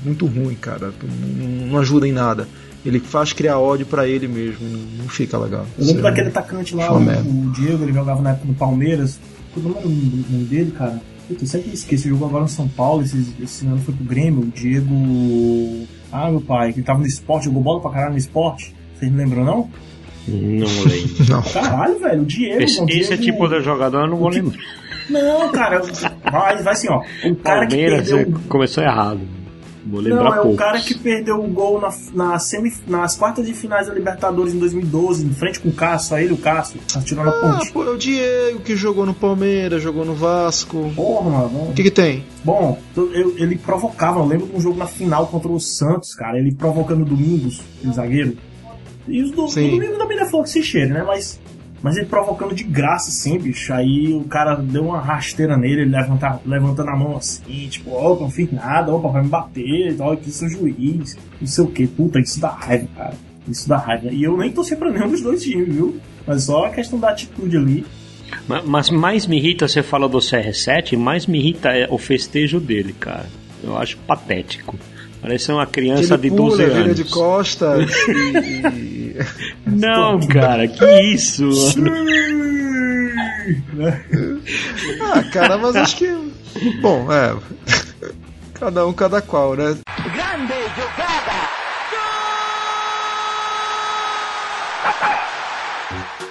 muito 0.06 0.26
ruim, 0.26 0.56
cara. 0.56 0.94
Não, 1.04 1.68
não 1.68 1.80
ajuda 1.80 2.08
em 2.08 2.14
nada 2.14 2.48
ele 2.86 3.00
faz 3.00 3.34
criar 3.34 3.58
ódio 3.58 3.86
para 3.86 4.08
ele 4.08 4.28
mesmo, 4.28 4.68
não, 4.68 4.80
não, 5.00 5.10
fica 5.10 5.38
legal. 5.38 5.66
Eu 5.78 5.86
lembro 5.88 6.04
daquele 6.04 6.28
atacante 6.28 6.76
lá, 6.76 6.94
o, 6.94 6.98
o, 6.98 7.52
Diego, 7.52 7.84
ele 7.84 7.92
jogava 7.92 8.22
na 8.22 8.32
época 8.32 8.48
no 8.48 8.54
Palmeiras. 8.54 9.20
Qual 9.54 9.66
é 9.66 9.86
o 9.86 9.90
nome 9.90 10.44
dele, 10.46 10.72
cara? 10.72 11.02
Puta, 11.28 11.44
eu 11.44 11.48
sempre 11.48 11.74
esqueço, 11.74 12.08
jogou 12.08 12.28
agora 12.28 12.44
no 12.44 12.50
São 12.50 12.68
Paulo, 12.68 13.02
esse, 13.02 13.34
esse 13.42 13.66
ano 13.66 13.80
foi 13.80 13.94
pro 13.96 14.06
Grêmio, 14.06 14.42
o 14.42 14.46
Diego. 14.46 15.88
Ah, 16.12 16.30
meu 16.30 16.42
pai, 16.42 16.72
que 16.72 16.80
ele 16.80 16.86
tava 16.86 17.00
no 17.00 17.08
esporte, 17.08 17.46
jogou 17.46 17.64
bola 17.64 17.82
pra 17.82 17.92
caralho 17.92 18.12
no 18.12 18.18
esporte. 18.20 18.76
Vocês 18.96 19.12
não 19.12 19.18
lembram, 19.18 19.44
não? 19.44 19.70
Não 20.28 20.38
lembro. 20.38 21.26
não. 21.28 21.42
Caralho, 21.42 22.00
velho, 22.00 22.22
o 22.22 22.26
Diego. 22.26 22.62
Esse, 22.62 22.82
o 22.82 22.86
Diego, 22.86 23.02
esse 23.02 23.14
é 23.14 23.18
tipo 23.18 23.48
de 23.48 23.62
jogador, 23.62 24.02
eu 24.02 24.10
não 24.10 24.18
vou 24.18 24.30
lembrar. 24.30 24.60
Não, 25.10 25.52
cara, 25.52 25.82
vai, 26.32 26.62
vai 26.62 26.74
assim, 26.74 26.88
ó. 26.90 27.02
O 27.28 27.36
cara 27.36 27.68
Palmeiras 27.68 28.08
que 28.08 28.16
perdeu... 28.16 28.40
começou 28.48 28.84
errado. 28.84 29.22
Vou 29.86 30.02
lembrar 30.02 30.24
Não, 30.24 30.34
é 30.34 30.36
poucos. 30.38 30.54
o 30.54 30.58
cara 30.58 30.82
que 30.82 30.96
perdeu 30.98 31.36
o 31.36 31.48
gol 31.48 31.80
na, 31.80 31.90
na 32.14 32.40
semi, 32.40 32.74
nas 32.88 33.16
quartas 33.16 33.46
de 33.46 33.54
finais 33.54 33.88
da 33.88 33.94
Libertadores 33.94 34.54
em 34.54 34.60
2012, 34.60 35.26
em 35.26 35.34
frente 35.34 35.60
com 35.60 35.70
o 35.70 35.74
Cássio, 35.74 36.16
aí 36.16 36.26
ele 36.26 36.34
o 36.34 36.38
Cássio, 36.38 36.80
atirou 36.96 37.24
na 37.24 37.32
ah, 37.32 37.40
ponte. 37.40 37.72
pô, 37.72 37.84
é 37.84 37.90
o 37.90 37.98
Diego 37.98 38.60
que 38.62 38.76
jogou 38.76 39.06
no 39.06 39.14
Palmeiras, 39.14 39.84
jogou 39.84 40.04
no 40.04 40.16
Vasco. 40.16 40.92
Porra, 40.96 41.30
mano. 41.30 41.70
O 41.70 41.74
que 41.74 41.84
que 41.84 41.92
tem? 41.92 42.24
Bom, 42.44 42.80
eu, 42.96 43.36
ele 43.38 43.58
provocava, 43.58 44.20
eu 44.20 44.26
lembro 44.26 44.48
de 44.48 44.56
um 44.56 44.60
jogo 44.60 44.78
na 44.78 44.88
final 44.88 45.28
contra 45.28 45.52
o 45.52 45.60
Santos, 45.60 46.16
cara, 46.16 46.40
ele 46.40 46.54
provocando 46.54 47.04
o 47.04 47.06
Domingos, 47.06 47.62
o 47.84 47.94
zagueiro. 47.94 48.36
E 49.08 49.22
os 49.22 49.30
do, 49.32 49.46
o 49.46 49.48
Domingos 49.48 49.98
também 50.00 50.18
não 50.18 50.26
é 50.26 50.30
flor 50.30 50.44
que 50.44 50.50
se 50.50 50.64
cheire, 50.64 50.92
né? 50.92 51.04
Mas 51.04 51.40
mas 51.86 51.98
ele 51.98 52.08
provocando 52.08 52.56
de 52.56 52.64
graça, 52.64 53.10
assim, 53.10 53.38
bicho. 53.38 53.72
Aí 53.72 54.12
o 54.12 54.24
cara 54.24 54.56
deu 54.56 54.86
uma 54.86 55.00
rasteira 55.00 55.56
nele, 55.56 55.82
ele 55.82 55.92
levanta, 55.92 56.40
levantando 56.44 56.90
a 56.90 56.96
mão 56.96 57.16
assim, 57.16 57.68
tipo, 57.70 57.92
ó, 57.92 58.14
oh, 58.14 58.22
não 58.22 58.32
fiz 58.32 58.52
nada, 58.52 58.92
opa, 58.92 59.10
vai 59.10 59.22
me 59.22 59.30
bater, 59.30 59.96
tal, 59.96 60.14
aqui 60.14 60.32
sou 60.32 60.50
juiz, 60.50 61.16
não 61.40 61.48
sei 61.48 61.64
o 61.64 61.68
que. 61.68 61.86
Puta, 61.86 62.20
isso 62.20 62.42
dá 62.42 62.50
raiva, 62.50 62.88
cara. 62.98 63.14
Isso 63.48 63.70
dá 63.70 63.78
raiva. 63.78 64.08
E 64.08 64.24
eu 64.24 64.36
nem 64.36 64.52
torci 64.52 64.76
pra 64.76 64.90
nenhum 64.90 65.10
dos 65.10 65.22
dois 65.22 65.44
times, 65.44 65.76
viu? 65.76 66.00
Mas 66.26 66.46
só 66.46 66.66
a 66.66 66.70
questão 66.72 66.98
da 66.98 67.10
atitude 67.10 67.56
ali. 67.56 67.86
Mas 68.66 68.90
mais 68.90 69.28
me 69.28 69.38
irrita, 69.38 69.68
você 69.68 69.84
fala 69.84 70.10
do 70.10 70.18
CR7, 70.18 70.98
mais 70.98 71.28
me 71.28 71.38
irrita 71.38 71.70
é 71.70 71.88
o 71.88 72.00
festejo 72.00 72.60
dele, 72.60 72.96
cara. 73.00 73.28
Eu 73.64 73.78
acho 73.78 73.96
patético. 74.08 74.76
Parece 75.22 75.52
uma 75.52 75.68
criança 75.68 76.18
de 76.18 76.32
pula, 76.32 76.58
12 76.58 76.64
anos. 76.64 76.96
de 76.96 77.04
costas 77.04 77.90
e... 78.74 78.95
Não, 79.66 80.20
cara, 80.28 80.68
que 80.68 81.02
isso? 81.02 81.50
ah, 85.02 85.24
cara, 85.32 85.58
mas 85.58 85.76
acho 85.76 85.98
que. 85.98 86.08
Bom, 86.82 87.12
é. 87.12 87.36
Cada 88.54 88.88
um, 88.88 88.94
cada 88.94 89.22
qual, 89.22 89.56
né? 89.56 89.76
Grande 89.86 90.54
jogada! 90.76 91.56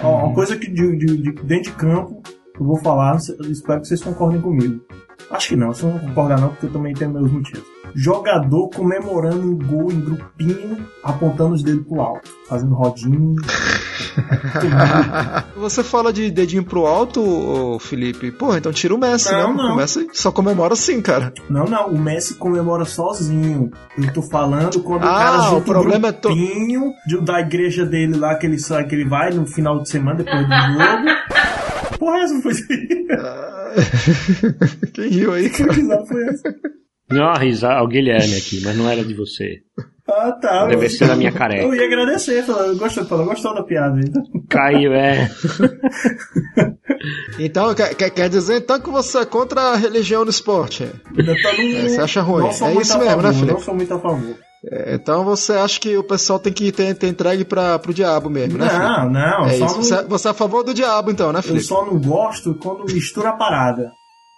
Ó, 0.01 0.25
uma 0.25 0.33
coisa 0.33 0.57
que 0.57 0.69
de, 0.69 0.97
de, 0.97 1.17
de, 1.17 1.31
dentro 1.43 1.71
de 1.71 1.77
campo 1.77 2.21
eu 2.59 2.65
vou 2.65 2.77
falar, 2.77 3.17
espero 3.17 3.81
que 3.81 3.87
vocês 3.87 4.01
concordem 4.01 4.41
comigo. 4.41 4.81
Acho 5.29 5.49
que 5.49 5.55
não, 5.55 5.73
você 5.73 5.85
não 5.85 5.99
concorda 5.99 6.37
não, 6.37 6.49
porque 6.49 6.67
eu 6.67 6.71
também 6.71 6.93
tenho 6.93 7.11
meus 7.11 7.31
motivos 7.31 7.75
jogador 7.95 8.69
comemorando 8.69 9.41
um 9.41 9.57
gol 9.57 9.91
em 9.91 9.99
grupinho, 10.01 10.85
apontando 11.01 11.53
os 11.53 11.63
dedos 11.63 11.87
pro 11.87 12.01
alto, 12.01 12.29
fazendo 12.47 12.75
rodinho. 12.75 13.35
Você 15.55 15.83
fala 15.83 16.11
de 16.11 16.29
dedinho 16.29 16.63
pro 16.63 16.85
alto, 16.85 17.77
Felipe? 17.79 18.31
Pô, 18.31 18.55
então 18.55 18.71
tira 18.73 18.93
o 18.93 18.97
Messi, 18.97 19.31
não, 19.31 19.55
né? 19.55 19.63
Não. 19.63 19.73
O 19.73 19.77
Messi 19.77 20.07
só 20.13 20.31
comemora 20.31 20.73
assim, 20.73 21.01
cara. 21.01 21.33
Não, 21.49 21.65
não, 21.65 21.87
o 21.87 21.97
Messi 21.97 22.35
comemora 22.35 22.83
sozinho. 22.83 23.71
Eu 23.97 24.13
tô 24.13 24.21
falando 24.21 24.81
quando 24.81 25.03
ah, 25.03 25.11
o 25.11 25.15
cara 25.15 25.37
junta 25.43 25.57
o 25.57 25.61
problema 25.61 26.09
um 26.09 26.11
grupinho 26.11 26.93
é 27.07 27.09
to... 27.09 27.21
da 27.21 27.39
igreja 27.39 27.85
dele 27.85 28.17
lá, 28.17 28.35
que 28.35 28.45
ele, 28.45 28.59
sai, 28.59 28.85
que 28.85 28.93
ele 28.95 29.05
vai 29.05 29.31
no 29.31 29.45
final 29.45 29.81
de 29.81 29.89
semana, 29.89 30.17
depois 30.17 30.45
do 30.45 30.53
jogo. 30.53 31.05
Porra, 32.05 32.19
essa 32.19 32.39
foi 32.39 32.53
Quem 34.93 35.09
riu 35.09 35.33
aí, 35.33 35.49
cara? 35.49 35.73
Que 35.73 35.81
foi 36.07 36.23
essa? 36.27 36.55
Não, 37.09 37.29
a 37.29 37.39
risada, 37.39 37.83
o 37.83 37.87
Guilherme 37.87 38.35
aqui, 38.35 38.61
mas 38.63 38.77
não 38.77 38.87
era 38.87 39.03
de 39.03 39.15
você. 39.15 39.63
Ah, 40.07 40.31
tá. 40.33 40.67
Deve 40.67 40.87
ser 40.87 41.07
da 41.07 41.15
minha 41.15 41.31
careca. 41.31 41.63
Eu 41.63 41.73
ia 41.73 41.87
agradecer, 41.87 42.43
falando, 42.43 42.77
gostou, 42.77 43.05
falou, 43.05 43.25
gostou 43.25 43.55
da 43.55 43.63
piada. 43.63 43.99
Então. 43.99 44.21
Caiu, 44.47 44.93
é. 44.93 45.31
então, 47.39 47.73
quer, 47.73 48.11
quer 48.11 48.29
dizer 48.29 48.57
então 48.57 48.79
que 48.79 48.91
você 48.91 49.17
é 49.17 49.25
contra 49.25 49.59
a 49.59 49.75
religião 49.75 50.23
no 50.23 50.29
esporte? 50.29 50.85
Tá 50.85 51.55
é, 51.59 51.89
você 51.89 52.01
acha 52.01 52.21
ruim? 52.21 52.45
é 52.45 52.49
isso 52.51 52.67
mesmo, 52.67 52.85
favor, 52.93 53.23
né, 53.23 53.33
Felipe? 53.33 53.53
Não 53.53 53.59
sou 53.59 53.73
muito 53.73 53.91
a 53.91 53.99
favor. 53.99 54.35
É, 54.71 54.95
então 54.95 55.23
você 55.23 55.53
acha 55.53 55.79
que 55.79 55.97
o 55.97 56.03
pessoal 56.03 56.39
tem 56.39 56.51
que 56.51 56.71
ter, 56.71 56.93
ter 56.95 57.07
entregue 57.07 57.45
para 57.45 57.77
pro 57.77 57.93
diabo 57.93 58.29
mesmo, 58.29 58.57
né? 58.57 58.67
Não, 58.71 59.09
não. 59.09 59.45
É 59.45 59.55
isso. 59.55 59.65
Não... 59.65 59.83
Você, 59.83 60.03
você 60.03 60.27
é 60.27 60.31
a 60.31 60.33
favor 60.33 60.63
do 60.63 60.73
diabo, 60.73 61.11
então, 61.11 61.31
né, 61.31 61.41
Felipe? 61.41 61.63
Eu 61.63 61.67
só 61.67 61.85
não 61.85 61.99
gosto 61.99 62.55
quando 62.55 62.85
mistura 62.85 63.29
a 63.29 63.33
parada. 63.33 63.91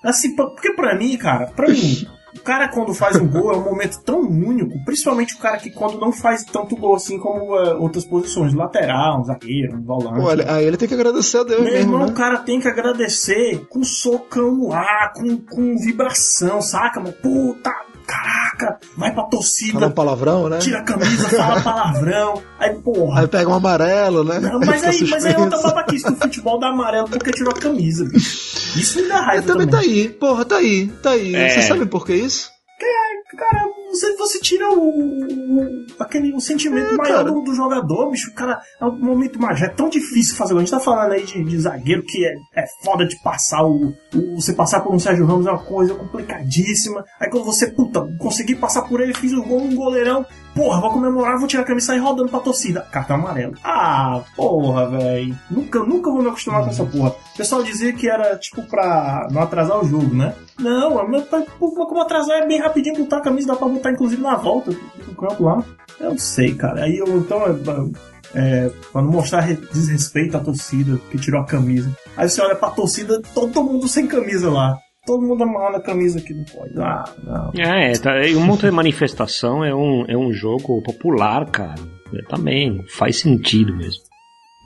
Assim, 0.04 0.36
porque 0.36 0.74
pra 0.74 0.98
mim, 0.98 1.18
cara, 1.18 1.48
pra 1.48 1.68
mim, 1.68 2.06
o 2.36 2.42
cara, 2.42 2.68
quando 2.70 2.94
faz 2.94 3.16
um 3.16 3.28
gol, 3.28 3.52
é 3.52 3.58
um 3.58 3.64
momento 3.64 4.00
tão 4.04 4.20
único, 4.20 4.84
principalmente 4.86 5.34
o 5.36 5.40
cara 5.40 5.58
que 5.58 5.72
quando 5.72 6.00
não 6.00 6.12
faz 6.12 6.44
tanto 6.44 6.76
gol 6.76 6.96
assim 6.96 7.18
como 7.18 7.56
uh, 7.56 7.82
outras 7.82 8.06
posições, 8.06 8.54
lateral, 8.54 9.20
um 9.20 9.24
zagueiro, 9.24 9.76
um 9.76 9.84
volante. 9.84 10.20
Olha, 10.20 10.54
aí 10.54 10.66
ele 10.66 10.78
tem 10.78 10.88
que 10.88 10.94
agradecer 10.94 11.40
a 11.40 11.44
Deus 11.44 11.62
Meu 11.62 11.74
mesmo, 11.74 11.94
irmão, 11.94 12.06
né? 12.06 12.12
o 12.12 12.16
cara 12.16 12.38
tem 12.40 12.60
que 12.60 12.68
agradecer 12.68 13.66
com 13.70 13.84
socão 13.84 14.56
no 14.56 14.72
ar, 14.72 15.14
com, 15.14 15.38
com 15.38 15.76
vibração, 15.78 16.62
saca, 16.62 17.00
mano? 17.00 17.14
Puta, 17.14 17.72
caraca, 18.08 18.80
vai 18.96 19.14
pra 19.14 19.24
torcida. 19.26 19.74
Fala 19.74 19.88
um 19.88 19.92
palavrão, 19.92 20.50
né? 20.50 20.60
Tira 20.60 20.80
a 20.80 20.84
camisa, 20.84 21.30
fala 21.30 21.60
palavrão. 21.62 22.42
Aí, 22.58 22.74
porra. 22.76 23.22
Aí 23.22 23.28
pega 23.28 23.50
um 23.50 23.54
amarelo, 23.54 24.24
né? 24.24 24.40
Não, 24.40 24.60
mas, 24.62 24.84
aí, 24.84 25.08
mas 25.10 25.26
aí 25.26 25.34
é 25.34 25.38
outra 25.38 25.62
babaquice 25.62 26.06
que 26.06 26.14
o 26.14 26.16
futebol 26.16 26.60
dá 26.60 26.70
amarelo 26.70 27.10
porque 27.10 27.32
tirou 27.32 27.54
a 27.54 27.60
camisa, 27.60 28.06
bicho. 28.06 28.80
Isso 28.80 29.02
me 29.02 29.08
dá 29.10 29.20
raiva. 29.20 29.46
também, 29.46 29.68
também 29.68 29.68
tá 29.68 29.80
aí, 29.80 30.10
porra, 30.10 30.46
tá 30.46 30.58
aí, 30.58 30.88
tá 31.04 31.12
aí. 31.12 31.36
É. 31.36 31.50
Você 31.50 31.62
sabe 31.64 31.86
por 31.86 32.06
que 32.06 32.14
isso? 32.14 32.50
É, 32.82 33.36
cara, 33.38 33.67
você, 34.00 34.16
você 34.16 34.40
tira 34.40 34.70
o, 34.70 34.90
o- 34.90 35.86
aquele, 36.00 36.34
o 36.34 36.40
sentimento 36.40 36.94
É, 36.94 36.98
maior 36.98 37.24
do, 37.24 37.42
do 37.42 37.54
jogador, 37.54 38.10
bicho. 38.12 38.32
O 38.32 38.34
cara, 38.34 38.60
é 38.80 38.86
um 38.86 38.98
momento 38.98 39.40
mais. 39.40 39.62
É 39.62 39.70
tão 39.70 39.90
difícil 39.90 40.36
fazer 40.36 40.54
gol. 40.54 40.60
A 40.62 40.66
gente 40.66 40.72
tá 40.72 40.80
falando 40.80 41.12
aí 41.12 41.24
de, 41.26 41.44
de 41.44 41.58
zagueiro 41.60 42.04
que 42.04 42.26
é, 42.26 42.34
é 42.56 42.66
foda 42.84 43.06
de 43.06 43.16
passar 43.22 43.64
o, 43.64 43.94
o- 44.14 44.36
Você 44.36 44.54
passar 44.54 44.82
por 44.82 44.94
um 44.94 45.00
Sérgio 45.00 45.26
Ramos 45.26 45.46
é 45.48 45.52
uma 45.52 45.64
coisa 45.64 45.94
complicadíssima. 45.96 47.04
Aí 47.20 47.30
quando 47.30 47.46
você, 47.46 47.68
puta, 47.68 48.02
consegui 48.20 48.56
passar 48.56 48.84
por 48.84 49.02
ele, 49.02 49.14
fiz 49.14 49.34
o 49.34 49.44
gol, 49.44 49.62
um 49.62 49.76
goleirão. 49.76 50.26
Porra, 50.58 50.82
vou 50.82 50.92
comemorar, 50.92 51.38
vou 51.38 51.48
tirar 51.48 51.64
a 51.64 51.66
camisa 51.66 51.86
e 51.86 51.88
sair 51.88 52.00
rodando 52.00 52.30
pra 52.30 52.40
torcida. 52.40 52.82
Cartão 52.92 53.16
amarelo. 53.18 53.54
Ah, 53.64 54.22
porra, 54.36 54.90
velho. 54.90 55.38
Nunca, 55.50 55.80
nunca 55.80 56.12
vou 56.12 56.22
me 56.22 56.28
acostumar 56.30 56.64
com 56.64 56.70
essa 56.70 56.84
porra. 56.86 57.10
O 57.34 57.38
pessoal 57.38 57.64
dizia 57.64 57.94
que 57.94 58.10
era 58.10 58.36
tipo 58.38 58.62
pra 58.64 59.28
não 59.32 59.42
atrasar 59.42 59.80
o 59.80 59.88
jogo, 59.88 60.14
né? 60.16 60.34
Não, 60.60 61.08
mas 61.08 61.24
pra- 61.26 61.44
como 61.60 62.02
atrasar 62.02 62.38
é 62.40 62.48
bem 62.48 62.60
rapidinho 62.60 62.98
botar 62.98 63.18
a 63.18 63.22
camisa, 63.22 63.48
dá 63.48 63.56
pra 63.56 63.68
botar 63.68 63.92
inclusive 63.92 64.22
na 64.22 64.36
volta 64.36 64.72
do 64.72 65.16
campo 65.16 65.44
lá. 65.44 65.64
Eu 66.00 66.10
não 66.12 66.18
sei, 66.18 66.54
cara. 66.56 66.84
Aí 66.84 66.98
eu 66.98 67.08
então. 67.18 67.40
é, 67.46 68.08
É, 68.36 68.70
pra 68.92 69.02
não 69.02 69.10
mostrar 69.10 69.40
re- 69.40 69.56
desrespeito 69.72 70.36
à 70.36 70.42
torcida 70.42 71.00
que 71.10 71.18
tirou 71.18 71.40
a 71.42 71.46
camisa. 71.46 71.90
Aí 72.18 72.28
você 72.30 72.42
olha 72.42 72.56
pra 72.56 72.70
torcida, 72.70 73.22
todo 73.34 73.64
mundo 73.64 73.88
sem 73.88 74.06
camisa 74.06 74.52
lá. 74.52 74.78
Todo 75.08 75.26
mundo 75.26 75.42
amarrando 75.44 75.78
a 75.78 75.82
camisa 75.82 76.22
que 76.22 76.34
não 76.34 76.44
pode. 76.44 76.74
Ah, 76.78 77.04
não. 77.24 77.52
É, 77.64 77.94
tá, 77.94 78.20
e 78.28 78.36
um 78.36 78.46
monte 78.46 78.62
de 78.66 78.72
manifestação 78.72 79.64
é 79.64 79.74
um, 79.74 80.04
é 80.08 80.16
um 80.18 80.32
jogo 80.34 80.82
popular, 80.84 81.46
cara. 81.50 81.76
É, 82.14 82.22
Também 82.30 82.84
faz 82.90 83.20
sentido 83.22 83.76
mesmo. 83.76 84.04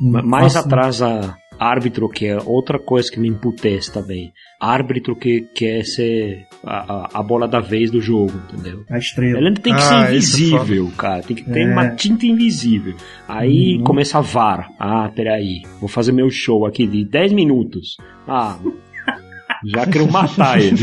Ma- 0.01 0.21
Mais 0.23 0.53
Faço- 0.53 0.67
atrasa 0.67 1.35
árbitro, 1.59 2.09
que 2.09 2.25
é 2.25 2.37
outra 2.43 2.79
coisa 2.79 3.11
que 3.11 3.19
me 3.19 3.27
emputece 3.29 3.93
também. 3.93 4.31
Árbitro 4.59 5.15
que 5.15 5.41
quer 5.53 5.83
ser 5.85 6.47
a, 6.65 6.93
a, 7.17 7.19
a 7.19 7.23
bola 7.23 7.47
da 7.47 7.59
vez 7.59 7.91
do 7.91 8.01
jogo, 8.01 8.33
entendeu? 8.51 8.83
A 8.89 8.97
estrela. 8.97 9.37
Ele 9.37 9.53
tem 9.53 9.73
que 9.75 9.79
Ah, 9.79 9.83
ser 9.83 9.95
é 9.95 10.09
invisível, 10.09 10.91
cara. 10.97 11.21
Tem 11.21 11.35
que 11.35 11.43
ter 11.43 11.61
É. 11.61 11.71
uma 11.71 11.89
tinta 11.95 12.25
invisível. 12.25 12.95
Aí 13.27 13.77
Uhum. 13.77 13.83
começa 13.83 14.17
a 14.17 14.21
VAR. 14.21 14.71
Ah, 14.79 15.07
peraí. 15.15 15.61
Vou 15.79 15.87
fazer 15.87 16.11
meu 16.11 16.31
show 16.31 16.65
aqui 16.65 16.87
de 16.87 17.05
10 17.05 17.31
minutos. 17.31 17.95
Ah, 18.27 18.57
já 19.65 19.85
quero 19.85 20.11
matar 20.11 20.59
ele. 20.61 20.77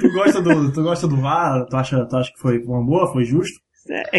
Tu 0.00 0.12
gosta 0.12 0.40
do, 0.42 0.72
tu 0.72 0.82
gosta 0.82 1.08
do 1.08 1.16
VAR? 1.16 1.66
Tu 1.66 1.76
acha, 1.76 2.04
tu 2.06 2.16
acha 2.16 2.32
que 2.32 2.40
foi 2.40 2.58
uma 2.58 2.84
boa? 2.84 3.12
Foi 3.12 3.24
justo? 3.24 3.58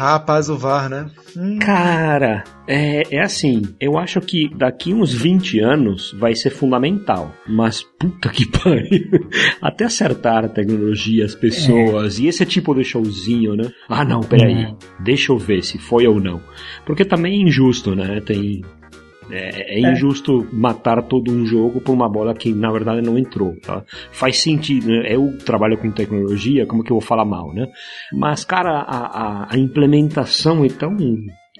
Rapaz, 0.02 0.50
o 0.50 0.58
VAR, 0.58 0.90
né? 0.90 1.12
Hum, 1.38 1.60
Cara, 1.60 2.44
é, 2.68 3.04
é 3.16 3.22
assim, 3.22 3.62
eu 3.80 4.00
acho 4.00 4.20
que 4.20 4.50
daqui 4.58 4.96
uns 4.96 5.14
20 5.14 5.60
anos 5.60 6.12
vai 6.18 6.34
ser 6.34 6.50
fundamental. 6.50 7.32
Mas 7.48 7.84
puta 8.00 8.30
que 8.30 8.48
pariu. 8.50 9.30
Até 9.62 9.86
acertar 9.86 10.44
a 10.46 10.50
tecnologia, 10.50 11.24
as 11.24 11.36
pessoas, 11.36 12.18
e 12.18 12.26
esse 12.26 12.48
tipo 12.48 12.74
de 12.74 12.84
showzinho, 12.84 13.56
né? 13.56 13.70
Ah 13.88 14.04
não, 14.04 14.22
peraí. 14.22 14.74
Deixa 15.04 15.32
eu 15.32 15.38
ver 15.38 15.62
se 15.64 15.78
foi 15.78 16.08
ou 16.08 16.20
não. 16.20 16.42
Porque 16.84 17.06
também 17.06 17.34
é 17.34 17.48
injusto, 17.48 17.94
né? 17.96 18.20
Tem. 18.22 18.64
É, 19.32 19.80
é 19.80 19.82
É. 19.84 19.92
injusto 19.92 20.48
matar 20.52 21.02
todo 21.04 21.32
um 21.32 21.46
jogo 21.46 21.82
por 21.82 21.94
uma 21.94 22.10
bola 22.10 22.34
que 22.34 22.54
na 22.54 22.72
verdade 22.72 23.02
não 23.02 23.18
entrou, 23.18 23.56
tá? 23.62 23.84
Faz 24.12 24.40
sentido, 24.42 24.88
né? 24.88 25.14
Eu 25.14 25.38
trabalho 25.46 25.78
com 25.78 25.92
tecnologia, 25.92 26.66
como 26.66 26.84
que 26.84 26.92
eu 26.92 27.00
vou 27.00 27.06
falar 27.06 27.26
mal, 27.26 27.54
né? 27.54 27.68
Mas, 28.14 28.44
cara, 28.44 28.80
a, 28.80 28.98
a, 29.06 29.54
a 29.54 29.58
implementação 29.58 30.64
é 30.66 30.70
tão, 30.70 30.96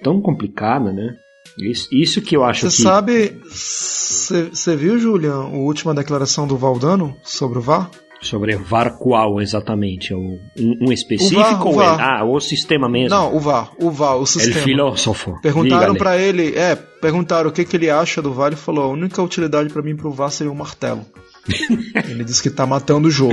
tão 0.02 0.20
complicada, 0.20 0.92
né? 0.92 1.14
Isso, 1.58 1.88
isso 1.92 2.22
que 2.22 2.36
eu 2.36 2.44
acho 2.44 2.70
Você 2.70 2.76
que. 2.76 2.82
sabe. 2.82 3.40
Você 3.44 4.76
viu, 4.76 4.98
Julian, 4.98 5.34
a 5.34 5.48
última 5.48 5.94
declaração 5.94 6.46
do 6.46 6.56
Valdano 6.56 7.16
sobre 7.22 7.58
o 7.58 7.62
VAR? 7.62 7.90
Sobre 8.22 8.54
VAR 8.56 8.98
qual 8.98 9.40
exatamente? 9.40 10.12
É 10.12 10.16
Um, 10.16 10.38
um 10.58 10.92
específico 10.92 11.40
O 11.40 11.42
VAR, 11.42 11.62
o 11.64 11.68
ou 11.68 11.74
VAR. 11.74 11.98
é- 11.98 12.02
Ah, 12.02 12.24
o 12.24 12.38
sistema 12.40 12.88
mesmo. 12.88 13.08
Não, 13.16 13.34
o 13.34 13.40
VAR, 13.40 13.70
o 13.80 13.90
VAR, 13.90 14.16
o 14.18 14.26
sistema. 14.26 14.60
filósofo. 14.60 15.40
Perguntaram 15.40 15.94
pra 15.94 16.18
ele, 16.18 16.54
é, 16.54 16.76
perguntaram 16.76 17.48
o 17.48 17.52
que, 17.52 17.64
que 17.64 17.76
ele 17.76 17.88
acha 17.88 18.20
do 18.20 18.32
VAR, 18.32 18.48
ele 18.48 18.56
falou, 18.56 18.84
a 18.84 18.88
única 18.88 19.22
utilidade 19.22 19.70
pra 19.72 19.82
mim 19.82 19.96
pro 19.96 20.10
VAR 20.12 20.30
seria 20.30 20.52
um 20.52 20.54
martelo. 20.54 21.04
ele 22.08 22.22
disse 22.22 22.42
que 22.42 22.50
tá 22.50 22.66
matando 22.66 23.08
o 23.08 23.10
jogo. 23.10 23.32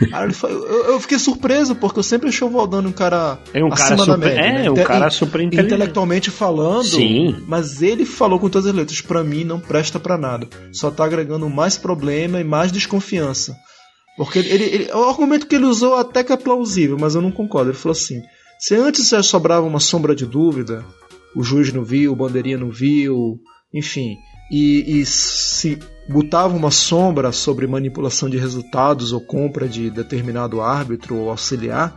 Ele 0.00 0.32
falou- 0.32 0.66
eu, 0.66 0.84
eu 0.92 1.00
fiquei 1.00 1.18
surpreso, 1.18 1.74
porque 1.74 1.98
eu 1.98 2.02
sempre 2.02 2.30
achei 2.30 2.46
o 2.46 2.50
Valdano 2.50 2.88
um 2.88 2.92
cara 2.92 3.38
É 3.52 3.62
um 3.62 3.68
cara 3.68 3.98
super- 3.98 4.16
média. 4.18 4.40
é, 4.40 4.52
né? 4.62 4.70
um 4.70 4.72
Inte- 4.72 4.84
cara 4.84 5.10
super. 5.10 5.40
Intelectualmente 5.42 6.30
falando, 6.30 6.84
Sim. 6.84 7.36
mas 7.46 7.82
ele 7.82 8.06
falou 8.06 8.38
com 8.40 8.48
todas 8.48 8.66
as 8.66 8.74
letras, 8.74 9.00
pra 9.02 9.22
mim 9.22 9.44
não 9.44 9.60
presta 9.60 10.00
pra 10.00 10.16
nada. 10.16 10.48
Só 10.72 10.90
tá 10.90 11.04
agregando 11.04 11.48
mais 11.50 11.76
problema 11.76 12.40
e 12.40 12.44
mais 12.44 12.72
desconfiança. 12.72 13.54
Porque 14.16 14.38
ele, 14.38 14.64
ele- 14.64 14.92
o 14.92 15.04
argumento 15.08 15.46
que 15.46 15.54
ele 15.54 15.64
usou 15.64 15.96
até 15.96 16.22
que 16.22 16.32
é 16.32 16.36
plausível, 16.36 16.96
mas 16.98 17.14
eu 17.14 17.22
não 17.22 17.30
concordo. 17.32 17.70
Ele 17.70 17.78
falou 17.78 17.92
assim: 17.92 18.22
se 18.58 18.74
antes 18.74 19.08
já 19.08 19.22
sobrava 19.22 19.66
uma 19.66 19.80
sombra 19.80 20.14
de 20.14 20.26
dúvida, 20.26 20.84
o 21.34 21.42
juiz 21.42 21.72
não 21.72 21.82
viu, 21.84 22.12
o 22.12 22.16
bandeirinha 22.16 22.58
não 22.58 22.70
viu, 22.70 23.38
enfim, 23.72 24.16
e, 24.50 25.00
e 25.00 25.06
se 25.06 25.78
botava 26.08 26.54
uma 26.54 26.70
sombra 26.70 27.32
sobre 27.32 27.66
manipulação 27.66 28.28
de 28.28 28.36
resultados 28.36 29.12
ou 29.12 29.20
compra 29.20 29.66
de 29.66 29.88
determinado 29.90 30.60
árbitro 30.60 31.16
ou 31.16 31.30
auxiliar, 31.30 31.96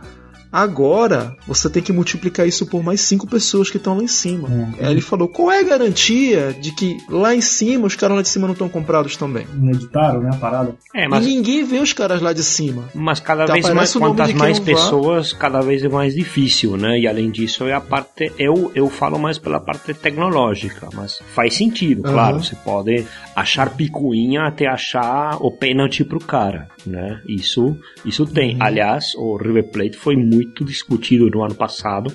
agora 0.62 1.36
você 1.46 1.68
tem 1.68 1.82
que 1.82 1.92
multiplicar 1.92 2.46
isso 2.48 2.66
por 2.66 2.82
mais 2.82 3.00
cinco 3.02 3.26
pessoas 3.26 3.68
que 3.70 3.76
estão 3.76 3.96
lá 3.96 4.02
em 4.02 4.08
cima. 4.08 4.48
Aí 4.80 4.90
ele 4.90 5.00
falou: 5.00 5.28
qual 5.28 5.50
é 5.52 5.60
a 5.60 5.62
garantia 5.62 6.56
de 6.58 6.72
que 6.72 6.96
lá 7.10 7.34
em 7.34 7.40
cima 7.40 7.86
os 7.86 7.94
caras 7.94 8.16
lá 8.16 8.22
de 8.22 8.28
cima 8.28 8.46
não 8.46 8.52
estão 8.52 8.68
comprados 8.68 9.16
também? 9.16 9.46
Não 9.54 9.70
editaram, 9.72 10.20
né? 10.22 10.30
A 10.32 10.36
parada. 10.38 10.74
É, 10.94 11.06
mas, 11.06 11.24
E 11.24 11.28
ninguém 11.28 11.64
vê 11.64 11.78
os 11.78 11.92
caras 11.92 12.20
lá 12.22 12.32
de 12.32 12.42
cima. 12.42 12.84
mas 12.94 13.20
cada 13.20 13.44
Tá, 13.46 13.52
vez 13.52 13.68
mais, 13.72 13.92
quantas 13.94 14.32
mais 14.32 14.58
não 14.58 14.64
vá. 14.64 14.72
pessoas, 14.72 15.32
cada 15.32 15.60
vez 15.60 15.84
é 15.84 15.88
mais 15.88 16.14
difícil, 16.14 16.76
né? 16.76 16.98
E 16.98 17.06
além 17.06 17.30
disso, 17.30 17.64
é 17.64 17.72
a 17.74 17.80
parte. 17.80 18.32
Eu, 18.38 18.72
eu 18.74 18.88
falo 18.88 19.18
mais 19.18 19.38
pela 19.38 19.60
parte 19.60 19.92
tecnológica, 19.94 20.88
mas 20.94 21.18
faz 21.34 21.54
sentido, 21.54 22.02
Aham. 22.06 22.12
claro. 22.14 22.42
Você 22.42 22.56
pode 22.56 23.06
achar 23.36 23.76
picuinha 23.76 24.44
até 24.44 24.66
achar 24.66 25.36
o 25.42 25.50
pênalti 25.50 26.02
pro 26.02 26.18
cara, 26.18 26.68
né? 26.86 27.20
Isso, 27.28 27.78
isso 28.02 28.24
tem. 28.24 28.54
Uhum. 28.54 28.62
Aliás, 28.62 29.14
o 29.14 29.36
River 29.36 29.70
Plate 29.70 29.98
foi 29.98 30.16
muito 30.16 30.64
discutido 30.64 31.28
no 31.28 31.44
ano 31.44 31.54
passado, 31.54 32.10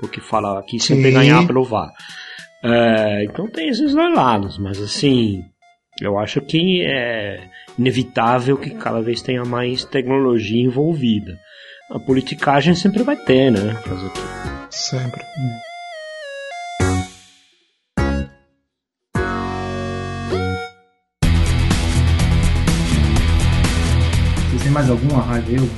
porque 0.00 0.18
falava 0.18 0.62
que 0.62 0.80
sempre 0.80 1.10
Sim. 1.10 1.14
ganhar 1.14 1.46
pelo 1.46 1.62
VAR. 1.62 1.92
É, 2.64 3.24
então 3.24 3.46
tem 3.50 3.68
esses 3.68 3.92
dois 3.92 4.14
lados, 4.14 4.56
mas 4.56 4.80
assim, 4.80 5.44
eu 6.00 6.18
acho 6.18 6.40
que 6.40 6.82
é 6.82 7.50
inevitável 7.78 8.56
que 8.56 8.70
cada 8.70 9.02
vez 9.02 9.20
tenha 9.20 9.44
mais 9.44 9.84
tecnologia 9.84 10.62
envolvida. 10.62 11.38
A 11.90 11.98
politicagem 11.98 12.74
sempre 12.74 13.02
vai 13.02 13.16
ter, 13.16 13.52
né? 13.52 13.74
Fazer? 13.84 14.10
Sempre. 14.70 15.22
Alguma 24.92 25.20
raiva? 25.20 25.50
Eu? 25.52 25.68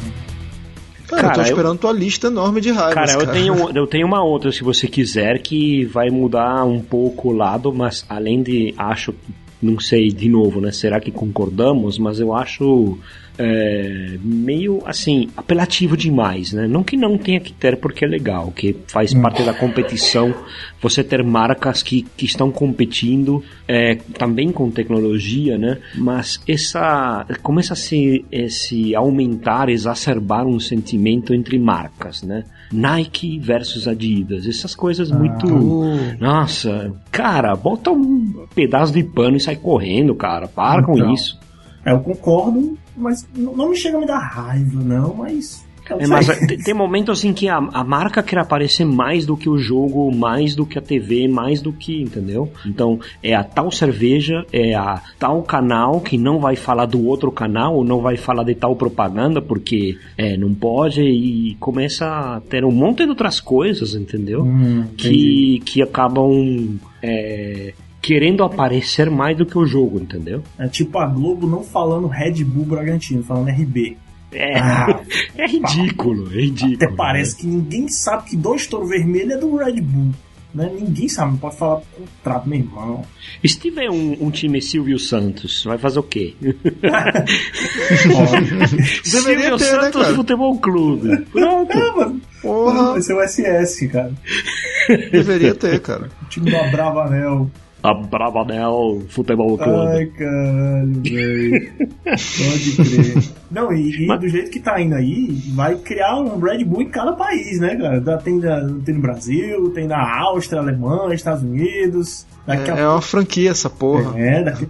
Cara, 1.07 1.22
Cara, 1.22 1.33
eu 1.33 1.35
tô 1.35 1.40
eu- 1.40 1.44
esperando 1.53 1.79
tua 1.79 1.92
lista 1.92 2.27
enorme 2.29 2.61
de 2.61 2.70
raivas. 2.70 2.94
Cara, 2.94 3.12
eu 3.12 3.27
tenho, 3.31 3.70
eu 3.77 3.87
tenho 3.87 4.07
uma 4.07 4.22
outra, 4.24 4.50
se 4.50 4.62
você 4.64 4.87
quiser, 4.88 5.40
que 5.42 5.85
vai 5.85 6.11
mudar 6.11 6.64
um 6.64 6.81
pouco 6.81 7.29
o 7.29 7.33
lado, 7.33 7.72
mas 7.72 8.05
além 8.09 8.42
de, 8.42 8.74
acho, 8.77 9.14
não 9.61 9.79
sei, 9.79 10.09
de 10.09 10.29
novo, 10.29 10.61
né? 10.61 10.72
Será 10.72 10.98
que 11.00 11.11
concordamos? 11.11 11.98
Mas 11.98 12.20
eu 12.20 12.35
acho 12.35 12.98
é, 13.38 14.16
meio, 14.23 14.83
assim, 14.87 15.29
apelativo 15.37 15.97
demais, 15.97 16.53
né? 16.53 16.66
Não 16.66 16.83
que 16.83 16.97
não 16.97 17.18
tenha 17.18 17.40
que 17.40 17.53
ter, 17.53 17.77
porque 17.77 18.05
é 18.05 18.09
legal, 18.09 18.53
que 18.53 18.77
faz 18.88 19.12
parte 19.14 19.42
da 19.42 19.53
competição, 19.53 20.35
você 20.81 21.03
ter 21.03 21.23
marcas 21.23 21.83
que, 21.83 22.03
que 22.16 22.27
estão 22.27 22.51
competindo 22.51 23.42
é, 23.66 23.97
também 24.18 24.53
com 24.53 24.70
tecnologia, 24.70 25.59
né? 25.59 25.79
Mas 25.97 26.40
essa 26.47 27.27
começa 27.42 27.73
a 27.73 27.77
se, 27.77 28.25
se 28.49 28.94
aumentar, 28.94 29.68
exacerbar 29.68 30.47
um 30.47 30.61
sentimento 30.61 31.35
entre 31.35 31.59
marcas, 31.59 32.23
né? 32.23 32.44
Nike 32.73 33.38
versus 33.38 33.87
Adidas, 33.87 34.47
essas 34.47 34.75
coisas 34.75 35.11
muito. 35.11 35.47
Uh, 35.47 36.16
Nossa, 36.18 36.92
cara, 37.11 37.55
bota 37.55 37.90
um 37.90 38.47
pedaço 38.55 38.92
de 38.92 39.03
pano 39.03 39.37
e 39.37 39.40
sai 39.40 39.57
correndo, 39.57 40.14
cara. 40.14 40.49
Para 40.49 40.83
com 40.83 40.97
Então. 40.97 41.12
isso. 41.12 41.38
É, 41.85 41.92
eu 41.92 42.01
concordo, 42.01 42.79
mas 42.96 43.26
não 43.35 43.70
me 43.70 43.76
chega 43.76 43.96
a 43.96 44.00
me 44.00 44.07
dar 44.07 44.18
raiva, 44.18 44.80
não, 44.83 45.14
mas. 45.14 45.64
É, 45.87 45.98
sei. 45.98 46.07
mas 46.07 46.26
tem, 46.46 46.59
tem 46.59 46.74
momentos 46.74 47.24
em 47.24 47.35
que 47.35 47.46
a, 47.46 47.57
a 47.57 47.85
marca 47.85 48.22
quer 48.22 48.38
aparecer 48.38 48.87
mais 48.87 49.26
do 49.26 49.37
que 49.37 49.50
o 49.50 49.59
jogo, 49.59 50.11
mais 50.14 50.54
do 50.54 50.64
que 50.64 50.78
a 50.78 50.80
TV, 50.83 51.28
mais 51.28 51.61
do 51.61 51.74
que, 51.74 52.00
entendeu? 52.00 52.50
Então, 52.64 52.98
é 53.22 53.35
a 53.35 53.44
tal 53.44 53.70
cerveja, 53.70 54.46
é 54.50 54.74
a 54.74 55.02
tal 55.18 55.42
canal 55.42 56.00
que 56.00 56.16
não 56.16 56.38
vai 56.38 56.57
falar 56.57 56.87
do 56.87 57.04
outro 57.07 57.30
canal, 57.30 57.76
ou 57.76 57.85
não 57.85 58.00
vai 58.00 58.16
falar 58.16 58.44
de 58.44 58.54
tal 58.54 58.74
propaganda, 58.74 59.42
porque 59.42 59.98
é, 60.16 60.38
não 60.38 60.54
pode, 60.54 61.02
e 61.02 61.54
começa 61.61 62.07
a 62.07 62.40
ter 62.40 62.64
um 62.64 62.72
monte 62.72 63.04
de 63.04 63.11
outras 63.11 63.38
coisas, 63.38 63.94
entendeu? 63.94 64.42
Hum, 64.42 64.87
que, 64.96 65.61
que 65.66 65.83
acabam 65.83 66.78
é, 67.02 67.74
querendo 68.05 68.45
aparecer 68.45 69.09
mais 69.09 69.35
do 69.37 69.47
que 69.47 69.57
o 69.57 69.64
jogo, 69.64 69.99
entendeu? 69.99 70.43
É 70.59 70.69
tipo 70.69 70.99
a 70.99 71.07
Globo 71.07 71.47
não 71.47 71.62
falando 71.64 72.07
Red 72.07 72.45
Bull 72.45 72.67
Bragantino, 72.67 73.23
falando 73.23 73.49
RB. 73.49 73.97
É, 74.31 74.59
Ah, 74.59 75.01
é 75.38 75.47
ridículo, 75.47 76.29
é 76.31 76.43
ridículo. 76.43 76.75
Até 76.75 76.88
parece 76.95 77.37
que 77.37 77.47
ninguém 77.47 77.88
sabe 77.88 78.29
que 78.31 78.37
dois 78.37 78.67
touros 78.67 78.90
vermelhos 78.90 79.33
é 79.33 79.38
do 79.38 79.57
Red 79.57 79.81
Bull. 79.81 80.12
Né? 80.55 80.71
Ninguém 80.73 81.09
sabe, 81.09 81.33
não 81.33 81.38
pode 81.38 81.57
falar 81.57 81.81
contrato, 81.97 82.49
meu 82.49 82.59
irmão. 82.61 83.05
E 83.43 83.49
se 83.49 83.59
tiver 83.59 83.90
um, 83.90 84.17
um 84.21 84.31
time 84.31 84.61
Silvio 84.62 84.99
Santos, 85.01 85.64
vai 85.64 85.79
fazer 85.79 85.99
o 85.99 86.03
quê? 86.03 86.35
Silvio 89.03 89.12
Deveria 89.12 89.57
ter, 89.57 89.73
né, 89.73 89.81
Santos 89.81 90.03
cara? 90.03 90.14
Futebol 90.14 90.59
Clube. 90.59 91.25
Pronto. 91.33 91.73
É, 91.73 91.90
mano. 91.97 92.21
Porra, 92.40 92.93
Vai 92.93 93.03
ser 93.03 93.14
o 93.14 93.27
SS, 93.27 93.88
cara. 93.88 94.12
deveria 95.11 95.55
ter, 95.55 95.81
cara. 95.81 96.09
O 96.23 96.27
time 96.27 96.51
do 96.51 96.57
Abravanel. 96.57 97.51
A 97.85 97.92
Bravanel 97.92 99.03
Futebol 99.11 99.59
Clube. 99.59 99.88
Ai, 99.88 100.07
caralho, 100.07 101.03
velho. 101.03 101.73
Pode 102.03 102.77
crer. 102.77 103.33
Não, 103.51 103.70
e, 103.73 104.05
e 104.05 104.07
Mas- 104.07 104.20
do 104.20 104.29
jeito 104.29 104.51
que 104.51 104.59
tá 104.59 104.81
indo 104.81 104.94
aí, 104.94 105.27
vai 105.55 105.77
criar 105.77 106.18
um 106.18 106.38
Red 106.40 106.64
Bull 106.64 106.81
em 106.81 106.88
cada 106.88 107.12
país, 107.12 107.61
né, 107.61 107.77
cara? 107.77 108.01
Da- 108.01 108.16
Tem, 108.16 108.40
tem 108.40 108.94
no 108.94 109.01
Brasil, 109.03 109.70
tem 109.70 109.87
na 109.87 110.18
Áustria, 110.23 110.62
Alemanha, 110.62 111.14
Estados 111.14 111.42
Unidos. 111.42 112.27
Daqui 112.47 112.70
a 112.70 112.77
É, 112.77 112.81
é 112.81 112.88
uma 112.88 113.03
franquia 113.03 113.51
essa 113.51 113.68
porra. 113.68 114.18
É, 114.18 114.42
daqui, 114.42 114.66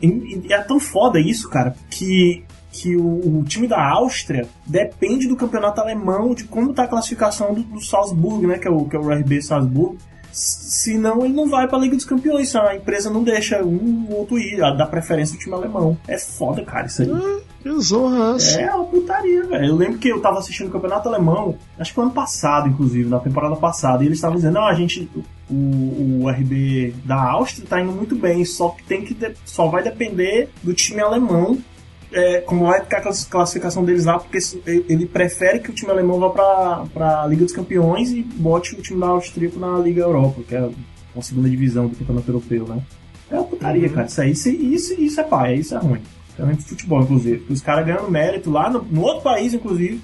e 0.00 0.52
é 0.52 0.58
tão 0.60 0.78
foda 0.78 1.18
isso, 1.18 1.48
cara, 1.50 1.74
que, 1.90 2.44
que 2.70 2.94
o, 2.96 3.38
o 3.40 3.44
time 3.44 3.66
da 3.66 3.80
Áustria 3.90 4.46
depende 4.64 5.26
do 5.26 5.34
campeonato 5.34 5.80
alemão, 5.80 6.32
de 6.32 6.44
como 6.44 6.72
tá 6.72 6.84
a 6.84 6.88
classificação 6.88 7.54
do, 7.54 7.62
do 7.62 7.80
Salzburg, 7.80 8.46
né? 8.46 8.56
Que 8.58 8.68
é 8.68 8.70
o, 8.70 8.84
que 8.84 8.94
é 8.94 8.98
o 9.00 9.08
RB 9.10 9.42
Salzburg. 9.42 9.98
S- 10.36 10.82
Senão 10.82 11.24
ele 11.24 11.32
não 11.32 11.48
vai 11.48 11.66
pra 11.66 11.78
Liga 11.78 11.96
dos 11.96 12.04
Campeões, 12.04 12.54
a 12.54 12.76
empresa 12.76 13.08
não 13.10 13.22
deixa 13.24 13.62
um 13.64 14.06
ou 14.10 14.18
outro 14.18 14.38
ir, 14.38 14.58
dá 14.58 14.86
preferência 14.86 15.34
ao 15.34 15.40
time 15.40 15.54
alemão. 15.54 15.96
É 16.06 16.18
foda, 16.18 16.62
cara, 16.62 16.86
isso 16.86 17.02
aí. 17.02 17.08
Que 17.62 17.80
zorra 17.80 18.36
é? 18.58 18.62
É 18.62 18.74
uma 18.74 18.84
putaria, 18.84 19.44
velho. 19.46 19.64
Eu 19.66 19.74
lembro 19.76 19.98
que 19.98 20.08
eu 20.08 20.20
tava 20.20 20.38
assistindo 20.38 20.68
o 20.68 20.70
Campeonato 20.70 21.08
Alemão, 21.08 21.56
acho 21.78 21.90
que 21.90 21.94
foi 21.94 22.04
ano 22.04 22.12
passado, 22.12 22.68
inclusive, 22.68 23.08
na 23.08 23.18
temporada 23.18 23.56
passada, 23.56 24.04
e 24.04 24.06
eles 24.06 24.18
estavam 24.18 24.36
dizendo, 24.36 24.54
não, 24.54 24.66
a 24.66 24.74
gente. 24.74 25.08
O, 25.50 26.24
o 26.24 26.28
RB 26.28 26.92
da 27.04 27.16
Áustria 27.30 27.66
tá 27.68 27.80
indo 27.80 27.92
muito 27.92 28.14
bem, 28.16 28.44
só 28.44 28.68
que 28.70 28.82
tem 28.84 29.02
que 29.04 29.16
só 29.44 29.68
vai 29.68 29.82
depender 29.82 30.48
do 30.62 30.74
time 30.74 31.00
alemão. 31.00 31.58
É, 32.12 32.40
como 32.40 32.66
vai 32.66 32.80
ficar 32.80 32.98
a 32.98 33.00
class- 33.02 33.24
classificação 33.24 33.84
deles 33.84 34.04
lá, 34.04 34.18
porque 34.18 34.38
ele 34.66 35.06
prefere 35.06 35.58
que 35.60 35.70
o 35.70 35.74
time 35.74 35.90
alemão 35.90 36.18
vá 36.18 36.30
pra, 36.30 36.84
pra 36.92 37.26
Liga 37.26 37.44
dos 37.44 37.52
Campeões 37.52 38.10
e 38.10 38.22
bote 38.22 38.74
o 38.74 38.82
time 38.82 39.00
da 39.00 39.08
Austríaco 39.08 39.58
na 39.58 39.78
Liga 39.78 40.02
Europa, 40.02 40.42
que 40.46 40.54
é 40.54 40.68
a 41.16 41.22
segunda 41.22 41.48
divisão 41.48 41.88
do 41.88 41.96
Campeonato 41.96 42.28
Europeu, 42.30 42.66
né? 42.66 42.82
É 43.30 43.34
uma 43.34 43.44
putaria, 43.44 43.88
cara. 43.88 44.06
Isso 44.06 44.20
aí, 44.20 44.30
isso, 44.30 44.48
isso, 44.48 45.00
isso 45.00 45.20
é 45.20 45.24
pai, 45.24 45.54
isso 45.56 45.74
é 45.74 45.78
ruim. 45.78 46.00
Também 46.36 46.54
de 46.54 46.64
futebol, 46.64 47.00
inclusive. 47.02 47.44
Os 47.50 47.60
caras 47.62 47.86
ganhando 47.86 48.10
mérito 48.10 48.50
lá 48.50 48.68
no, 48.70 48.82
no 48.82 49.00
outro 49.00 49.22
país, 49.22 49.52
inclusive. 49.54 50.00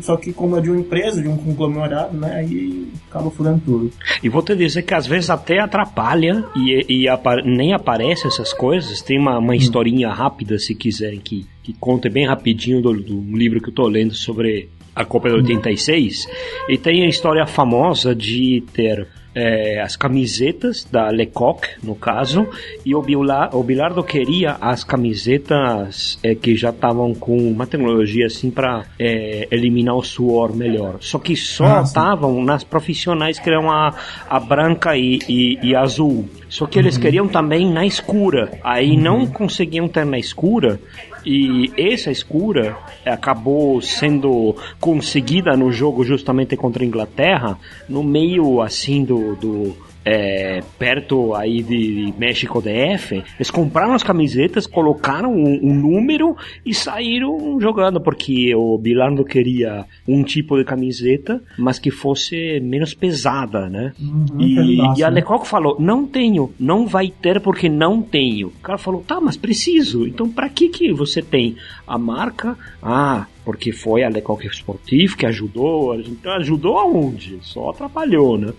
Só 0.00 0.16
que 0.16 0.32
como 0.32 0.56
é 0.56 0.60
de 0.60 0.70
uma 0.70 0.78
empresa, 0.80 1.20
de 1.20 1.28
um 1.28 1.36
conglomerado, 1.36 2.16
né? 2.16 2.36
Aí 2.36 2.86
acaba 3.10 3.30
fudendo 3.30 3.60
tudo. 3.64 3.92
E 4.22 4.28
vou 4.28 4.42
te 4.42 4.54
dizer 4.54 4.82
que 4.82 4.94
às 4.94 5.06
vezes 5.06 5.28
até 5.28 5.58
atrapalha 5.58 6.44
e, 6.54 6.84
e 7.02 7.08
apa- 7.08 7.42
nem 7.42 7.72
aparece 7.74 8.26
essas 8.26 8.52
coisas. 8.52 9.02
Tem 9.02 9.18
uma, 9.18 9.38
uma 9.38 9.56
historinha 9.56 10.08
rápida, 10.10 10.58
se 10.58 10.74
quiserem, 10.74 11.18
que, 11.18 11.44
que 11.62 11.72
conta 11.74 12.08
bem 12.08 12.26
rapidinho 12.26 12.80
do, 12.80 12.92
do 12.92 13.20
livro 13.36 13.60
que 13.60 13.68
eu 13.70 13.74
tô 13.74 13.86
lendo 13.88 14.14
sobre 14.14 14.68
a 14.94 15.04
Copa 15.04 15.28
de 15.28 15.34
86. 15.34 16.26
E 16.68 16.78
tem 16.78 17.04
a 17.04 17.08
história 17.08 17.44
famosa 17.46 18.14
de 18.14 18.62
ter 18.72 19.06
é, 19.36 19.80
as 19.82 19.94
camisetas 19.96 20.84
da 20.90 21.08
Lecoq, 21.10 21.68
no 21.84 21.94
caso, 21.94 22.48
e 22.84 22.94
o, 22.94 23.02
Bila- 23.02 23.50
o 23.52 23.62
Bilardo 23.62 24.02
queria 24.02 24.56
as 24.60 24.82
camisetas 24.82 26.18
é, 26.22 26.34
que 26.34 26.56
já 26.56 26.70
estavam 26.70 27.14
com 27.14 27.36
uma 27.36 27.66
tecnologia 27.66 28.26
assim 28.26 28.50
para 28.50 28.84
eliminar 29.50 29.94
o 29.96 30.02
suor 30.02 30.56
melhor. 30.56 30.96
Só 31.00 31.18
que 31.18 31.36
só 31.36 31.66
Ah, 31.78 31.82
estavam 31.82 32.42
nas 32.42 32.64
profissionais 32.64 33.38
que 33.38 33.50
eram 33.50 33.70
a, 33.70 33.92
a 34.30 34.40
branca 34.40 34.96
e, 34.96 35.18
e, 35.28 35.58
e 35.62 35.76
azul. 35.76 36.26
Só 36.48 36.64
que 36.66 36.78
eles 36.78 36.96
queriam 36.96 37.28
também 37.28 37.70
na 37.70 37.84
escura. 37.84 38.52
Aí 38.64 38.96
não 38.96 39.26
conseguiam 39.26 39.86
ter 39.88 40.06
na 40.06 40.18
escura. 40.18 40.80
E 41.26 41.72
essa 41.76 42.12
escura 42.12 42.78
acabou 43.04 43.82
sendo 43.82 44.54
conseguida 44.78 45.56
no 45.56 45.72
jogo 45.72 46.04
justamente 46.04 46.56
contra 46.56 46.84
a 46.84 46.86
Inglaterra, 46.86 47.58
no 47.88 48.04
meio 48.04 48.60
assim 48.62 49.04
do, 49.04 49.34
do 49.34 49.76
é, 50.06 50.62
perto 50.78 51.34
aí 51.34 51.64
de 51.64 52.14
México 52.16 52.62
DF, 52.62 53.24
eles 53.34 53.50
compraram 53.50 53.92
as 53.92 54.04
camisetas, 54.04 54.64
colocaram 54.64 55.34
um, 55.34 55.58
um 55.60 55.74
número 55.74 56.36
e 56.64 56.72
saíram 56.72 57.58
jogando, 57.60 58.00
porque 58.00 58.54
o 58.54 58.78
Bilardo 58.78 59.24
queria 59.24 59.84
um 60.06 60.22
tipo 60.22 60.56
de 60.56 60.64
camiseta, 60.64 61.42
mas 61.58 61.80
que 61.80 61.90
fosse 61.90 62.60
menos 62.60 62.94
pesada, 62.94 63.68
né? 63.68 63.92
Uhum, 64.00 64.40
E, 64.40 64.98
e 64.98 65.02
a 65.02 65.10
né? 65.10 65.16
Lecoq 65.16 65.44
falou, 65.44 65.76
não 65.80 66.06
tenho, 66.06 66.52
não 66.56 66.86
vai 66.86 67.08
ter 67.08 67.40
porque 67.40 67.68
não 67.68 68.00
tenho. 68.00 68.48
O 68.48 68.60
cara 68.62 68.78
falou, 68.78 69.02
tá, 69.02 69.20
mas 69.20 69.36
preciso. 69.36 70.06
Então 70.06 70.28
pra 70.28 70.48
que 70.48 70.68
que 70.68 70.92
você 70.92 71.20
tem 71.20 71.56
a 71.84 71.98
marca? 71.98 72.56
Ah, 72.80 73.26
porque 73.44 73.72
foi 73.72 74.04
a 74.04 74.08
Lecoq 74.08 74.46
Sportif 74.48 75.16
que 75.16 75.26
ajudou. 75.26 75.94
Então 76.00 76.32
ajudou 76.34 76.78
aonde? 76.78 77.38
Só 77.42 77.70
atrapalhou, 77.70 78.38
né? 78.38 78.52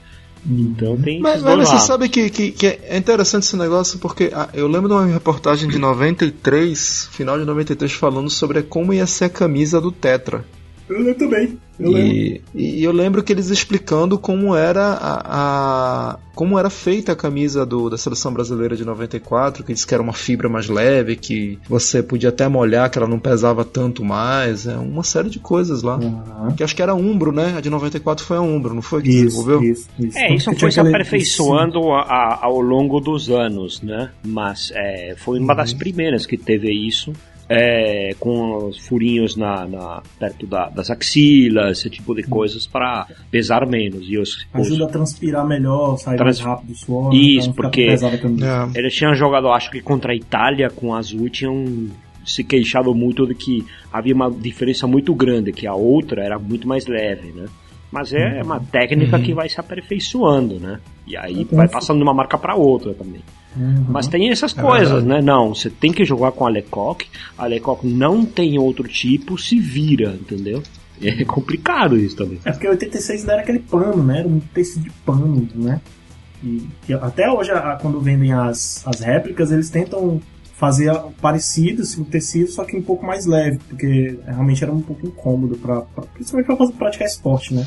Então 0.46 0.98
tem 0.98 1.20
Mas, 1.20 1.42
mas 1.42 1.70
você 1.70 1.80
sabe 1.80 2.10
que, 2.10 2.30
que, 2.30 2.52
que 2.52 2.68
é 2.68 2.98
interessante 2.98 3.44
esse 3.44 3.56
negócio 3.56 4.00
porque 4.00 4.32
ah, 4.34 4.50
eu 4.54 4.68
lembro 4.68 4.88
de 4.88 4.94
uma 4.94 5.06
reportagem 5.06 5.70
de 5.70 5.78
93, 5.78 7.10
final 7.12 7.38
de 7.38 7.46
93, 7.46 7.92
falando 7.92 8.30
sobre 8.30 8.64
como 8.64 8.94
ia 8.94 9.08
ser 9.08 9.26
a 9.26 9.30
camisa 9.30 9.82
do 9.82 9.92
Tetra. 9.92 10.46
Eu 10.90 10.98
lembro 11.00 11.16
também. 11.16 11.58
Eu 11.80 11.92
lembro. 11.92 12.12
E, 12.16 12.42
e 12.56 12.84
eu 12.84 12.92
lembro 12.92 13.22
que 13.22 13.32
eles 13.34 13.50
explicando 13.50 14.18
como 14.18 14.56
era 14.56 14.82
a, 14.94 16.12
a- 16.14 16.20
como 16.34 16.58
era 16.58 16.70
feita 16.70 17.12
a 17.12 17.16
camisa 17.16 17.66
do, 17.66 17.90
da 17.90 17.98
seleção 17.98 18.32
brasileira 18.34 18.76
de 18.76 18.86
94, 18.86 19.64
que 19.64 19.72
eles 19.72 19.84
que 19.86 19.94
era 19.94 20.02
uma 20.02 20.14
fibra 20.14 20.48
mais 20.48 20.68
leve, 20.70 21.16
que 21.16 21.60
você 21.68 22.02
podia 22.02 22.30
até 22.30 22.48
molhar, 22.48 22.90
que 22.90 22.98
ela 22.98 23.08
não 23.08 23.20
pesava 23.20 23.66
tanto 23.66 24.04
mais, 24.04 24.66
é 24.66 24.76
uma 24.78 25.04
série 25.04 25.30
de 25.30 25.40
coisas 25.40 25.82
lá. 25.84 25.96
Aham. 25.96 26.52
Que 26.56 26.64
acho 26.64 26.76
que 26.76 26.82
era 26.82 26.96
Umbro, 26.96 27.32
né? 27.32 27.56
A 27.58 27.62
de 27.62 27.70
94 27.70 28.24
foi 28.26 28.38
a 28.38 28.42
Umbro, 28.42 28.74
não 28.74 28.82
foi 28.82 29.02
que 29.02 29.10
Isso, 29.10 29.26
desenvolveu? 29.26 29.64
isso, 29.64 29.88
isso. 30.00 30.18
É, 30.18 30.34
isso 30.34 30.54
foi 30.56 30.72
se 30.72 30.80
aperfeiçoando 30.80 31.92
a- 31.92 32.02
a- 32.02 32.40
ao 32.46 32.60
longo 32.62 33.00
dos 33.00 33.30
anos, 33.30 33.82
né? 33.82 34.10
Mas 34.26 34.72
é, 34.74 35.16
foi 35.18 35.40
uma 35.40 35.54
das 35.54 35.74
primeiras 35.74 36.26
que 36.26 36.38
teve 36.38 36.72
isso. 36.72 37.14
É, 37.50 38.14
com 38.20 38.68
os 38.68 38.78
furinhos 38.78 39.36
na, 39.36 39.66
na- 39.68 40.02
perto 40.20 40.46
da- 40.46 40.70
das 40.70 40.90
axilas, 40.90 41.80
esse 41.80 41.90
tipo 41.90 42.14
de 42.14 42.24
coisas 42.24 42.68
para 42.68 43.08
pesar 43.32 43.66
menos. 43.66 44.06
E 44.10 44.18
os, 44.18 44.46
os- 44.54 44.68
Ajuda 44.68 44.86
a 44.86 44.88
transpirar 44.88 45.48
melhor, 45.48 45.98
sair 45.98 46.18
Trans- 46.18 46.40
mais 46.42 46.58
rápido 46.58 46.72
o 46.72 46.76
suor. 46.76 47.14
Isso, 47.14 47.48
não 47.48 47.54
ficar 47.54 47.68
porque- 47.70 47.88
a. 47.88 48.44
É. 48.76 48.80
Eles 48.80 48.94
tinham 48.94 49.14
jogado, 49.16 49.48
acho 49.50 49.72
que 49.72 49.82
contra 49.82 50.12
a 50.12 50.16
Itália 50.16 50.70
com 50.70 50.94
azul, 50.94 51.28
e 51.28 51.30
tinham 51.30 51.88
se 52.26 52.44
queixado 52.44 52.94
muito 52.94 53.26
de 53.26 53.34
que 53.34 53.66
havia 53.94 54.14
uma 54.14 54.30
diferença 54.30 54.86
muito 54.86 55.16
grande, 55.16 55.54
que 55.54 55.66
a 55.66 55.74
outra 55.74 56.22
era 56.22 56.38
muito 56.38 56.68
mais 56.68 56.86
leve, 56.86 57.32
né? 57.32 57.46
Mas 57.92 58.12
é 58.14 58.42
uma 58.44 58.60
técnica 58.60 59.18
que 59.20 59.34
vai 59.34 59.48
se 59.48 59.60
aperfeiçoando, 59.60 60.60
né? 60.60 60.80
E 61.06 61.16
aí 61.16 61.42
Então, 61.42 61.58
vai 61.58 61.68
passando 61.68 61.98
de 61.98 62.04
uma 62.04 62.14
marca 62.14 62.38
para 62.38 62.54
outra 62.56 62.94
também. 62.94 63.22
Uhum. 63.56 63.86
Mas 63.90 64.08
tem 64.08 64.30
essas 64.30 64.54
coisas, 64.54 65.04
né? 65.04 65.22
Não, 65.22 65.56
você 65.56 65.70
tem 65.70 65.92
que 65.94 66.04
jogar 66.06 66.32
com 66.34 66.46
a 66.46 66.50
Lecoq, 66.50 67.06
a 67.38 67.46
Lecoq 67.48 67.86
não 67.88 68.26
tem 68.26 68.60
outro 68.60 68.88
tipo, 68.88 69.38
se 69.38 69.60
vira, 69.60 70.12
entendeu? 70.20 70.62
É 71.00 71.24
complicado 71.24 71.96
isso 71.96 72.16
também. 72.16 72.40
É 72.44 72.52
porque 72.52 72.68
86 72.68 73.22
ainda 73.22 73.34
era 73.34 73.42
aquele 73.44 73.60
pano, 73.60 74.04
né? 74.04 74.20
Era 74.22 74.28
um 74.28 74.40
tecido 74.40 74.84
de 74.86 74.90
pano, 75.06 75.48
né? 75.54 75.80
E, 76.44 76.68
e 76.90 76.94
até 76.94 77.30
hoje, 77.30 77.52
a- 77.52 77.78
quando 77.80 78.00
vendem 78.02 78.34
as, 78.34 78.82
as 78.88 79.02
réplicas, 79.02 79.52
eles 79.52 79.70
tentam 79.70 80.20
fazer 80.58 80.90
a- 80.90 81.06
parecido 81.22 81.84
assim, 81.84 82.02
o 82.02 82.06
tecido, 82.06 82.50
só 82.50 82.64
que 82.66 82.76
um 82.76 82.82
pouco 82.82 83.06
mais 83.06 83.26
leve, 83.26 83.60
porque 83.70 84.18
realmente 84.26 84.64
era 84.64 84.74
um 84.74 84.82
pouco 84.82 85.06
incômodo, 85.06 85.56
pra, 85.58 85.82
pra- 85.82 86.04
principalmente 86.14 86.48
para 86.48 86.68
praticar 86.72 87.08
esporte, 87.08 87.54
né? 87.54 87.66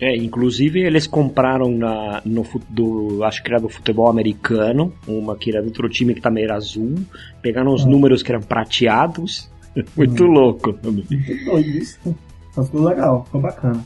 É, 0.00 0.16
inclusive 0.16 0.80
eles 0.80 1.06
compraram 1.06 1.70
na, 1.70 2.20
no, 2.24 2.44
do, 2.68 3.22
acho 3.22 3.42
que 3.42 3.50
era 3.52 3.60
do 3.60 3.68
futebol 3.68 4.08
americano, 4.08 4.92
uma 5.06 5.36
que 5.36 5.50
era 5.50 5.60
do 5.62 5.68
outro 5.68 5.88
time 5.88 6.14
que 6.14 6.20
também 6.20 6.42
era 6.44 6.56
azul, 6.56 6.94
pegaram 7.40 7.72
os 7.72 7.84
Hum. 7.84 7.90
números 7.90 8.22
que 8.22 8.32
eram 8.32 8.40
prateados, 8.42 9.48
muito 9.96 10.24
louco 10.24 10.72
também. 10.72 11.04
Muito 11.10 11.44
doido 11.44 11.68
isso. 11.68 11.98
Mas 12.56 12.66
ficou 12.66 12.82
legal, 12.82 13.24
ficou 13.26 13.40
bacana. 13.42 13.82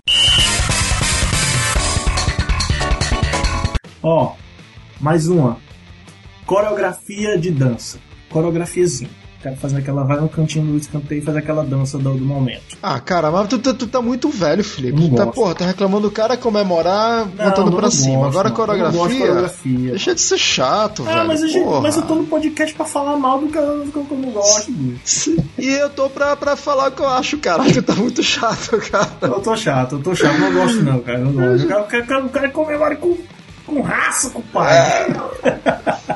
Ó, 4.02 4.34
mais 5.00 5.28
uma. 5.28 5.58
Coreografia 6.46 7.36
de 7.36 7.50
dança. 7.50 7.98
Coreografiazinha. 8.36 9.10
O 9.38 9.42
cara 9.46 9.56
faz 9.56 9.74
aquela, 9.74 10.02
vai 10.02 10.18
no 10.18 10.28
cantinho 10.28 10.64
do 10.66 10.76
escanteio 10.78 11.20
e 11.20 11.24
faz 11.24 11.36
aquela 11.36 11.62
dança 11.62 11.98
do, 11.98 12.14
do 12.14 12.24
momento. 12.24 12.62
Ah, 12.82 12.98
cara, 12.98 13.30
mas 13.30 13.46
tu, 13.48 13.58
tu, 13.58 13.74
tu 13.74 13.86
tá 13.86 14.00
muito 14.02 14.28
velho, 14.28 14.64
Felipe. 14.64 14.98
Não 15.00 15.10
Tu 15.10 15.14
tá, 15.14 15.26
porra, 15.26 15.54
tá 15.54 15.66
reclamando 15.66 16.08
do 16.08 16.10
cara 16.10 16.36
comemorar 16.36 17.26
Não, 17.26 17.44
botando 17.50 17.70
não 17.70 17.76
pra 17.76 17.90
cima. 17.90 18.16
gosto, 18.16 18.28
Agora 18.30 18.48
não. 18.48 18.56
Coreografia. 18.56 19.18
coreografia. 19.20 19.90
Deixa 19.90 20.14
de 20.14 20.20
ser 20.20 20.38
chato, 20.38 21.04
Ah, 21.06 21.12
velho. 21.16 21.26
mas, 21.28 21.42
a 21.42 21.46
gente, 21.46 21.64
porra. 21.64 21.80
mas 21.82 21.96
eu 21.96 22.02
tô 22.02 22.14
no 22.16 22.24
podcast 22.24 22.74
pra 22.74 22.86
falar 22.86 23.16
mal 23.18 23.38
do 23.38 23.46
que 23.48 23.58
eu, 23.58 23.84
do 23.84 23.92
que 23.92 23.96
eu 23.98 24.18
não 24.18 24.30
gosto, 24.30 24.72
bicho. 24.72 25.36
E 25.58 25.68
eu 25.68 25.90
tô 25.90 26.08
pra, 26.10 26.34
pra 26.34 26.56
falar 26.56 26.88
o 26.88 26.92
que 26.92 27.02
eu 27.02 27.08
acho, 27.08 27.38
cara. 27.38 27.62
Que 27.70 27.82
tá 27.82 27.94
muito 27.94 28.22
chato, 28.22 28.78
cara. 28.90 29.08
Eu 29.22 29.40
tô 29.40 29.54
chato, 29.56 29.96
eu 29.96 30.02
tô 30.02 30.14
chato, 30.14 30.38
não 30.38 30.52
gosto 30.52 30.82
não, 30.82 30.98
cara. 31.00 31.18
Eu 31.20 31.26
não 31.26 31.32
gosto. 31.32 31.66
Quero, 31.68 31.84
quero, 31.86 32.06
quero, 32.06 32.20
eu 32.24 32.28
quero 32.30 32.50
comemore 32.52 32.96
com, 32.96 33.16
com 33.66 33.80
raça, 33.82 34.30
com 34.30 34.40
pai. 34.42 35.06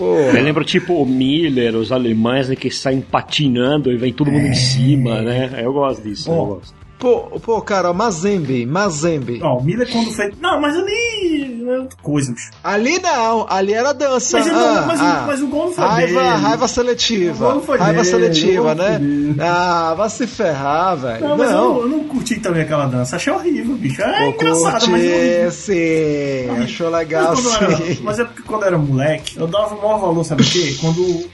Porra. 0.00 0.38
Eu 0.38 0.42
lembro 0.42 0.64
tipo 0.64 0.94
o 0.94 1.04
Miller, 1.04 1.76
os 1.76 1.92
alemães 1.92 2.48
né, 2.48 2.56
que 2.56 2.70
saem 2.70 3.02
patinando 3.02 3.92
e 3.92 3.98
vem 3.98 4.10
todo 4.10 4.30
mundo 4.32 4.46
em 4.46 4.54
cima, 4.54 5.20
né? 5.20 5.60
Eu 5.62 5.74
gosto 5.74 6.02
disso, 6.02 6.30
eu 6.30 6.34
Ó. 6.34 6.44
gosto. 6.54 6.79
Pô, 7.00 7.40
pô, 7.40 7.60
cara, 7.62 7.92
Mazembe, 7.94 8.66
Mazembe. 8.66 9.40
Ó, 9.42 9.56
o 9.58 9.64
Miller 9.64 9.90
quando 9.90 10.12
fez. 10.12 10.34
Não, 10.38 10.60
mas 10.60 10.76
ali. 10.76 11.64
é 11.66 11.78
outra 11.78 11.98
coisa, 12.02 12.30
bicho. 12.32 12.50
Ali 12.62 12.98
não, 12.98 13.46
ali 13.48 13.72
era 13.72 13.92
dança. 13.94 14.36
Mas, 14.38 14.46
ele 14.46 14.54
não- 14.56 14.78
ah, 14.78 14.84
mas, 14.86 15.00
ah. 15.00 15.20
o, 15.24 15.26
mas 15.26 15.40
o 15.42 15.46
gol 15.46 15.66
não 15.66 15.72
foi 15.72 15.84
Raiva, 15.86 16.22
dele. 16.22 16.36
raiva 16.42 16.64
O 16.64 16.68
seletiva. 16.68 17.44
gol 17.46 17.54
não 17.54 17.62
foi 17.62 17.78
Raiva 17.78 18.02
dele, 18.02 18.04
seletiva, 18.04 18.74
né? 18.74 18.98
dele. 18.98 19.36
Ah, 19.40 19.94
vai 19.96 20.10
se 20.10 20.26
ferrar, 20.26 20.96
velho. 20.96 21.26
Não, 21.26 21.36
mas 21.38 21.50
eu, 21.50 21.56
Não. 21.56 21.78
eu 21.80 21.88
não 21.88 22.04
curti 22.04 22.38
também 22.38 22.62
aquela 22.62 22.84
dança. 22.86 23.16
Achei 23.16 23.32
horrível, 23.32 23.74
bicho. 23.76 24.02
É 24.02 24.28
engraçado, 24.28 24.88
mas 24.90 25.02
é 25.02 25.06
horrível. 25.06 25.42
curtisse. 25.44 26.48
Achou 26.64 26.90
legal, 26.90 27.34
Mas, 27.34 27.44
eu 27.44 27.52
era- 27.54 27.76
sim. 27.76 27.98
mas 28.02 28.18
é 28.18 28.24
porque 28.24 28.42
quando 28.42 28.62
eu 28.62 28.68
era 28.68 28.78
moleque, 28.78 29.38
eu 29.38 29.46
dava 29.46 29.74
o 29.74 29.78
maior 29.82 29.98
valor, 29.98 30.24
sabe 30.24 30.42
o 30.42 30.46
quê? 30.46 30.76
Quando, 30.80 31.30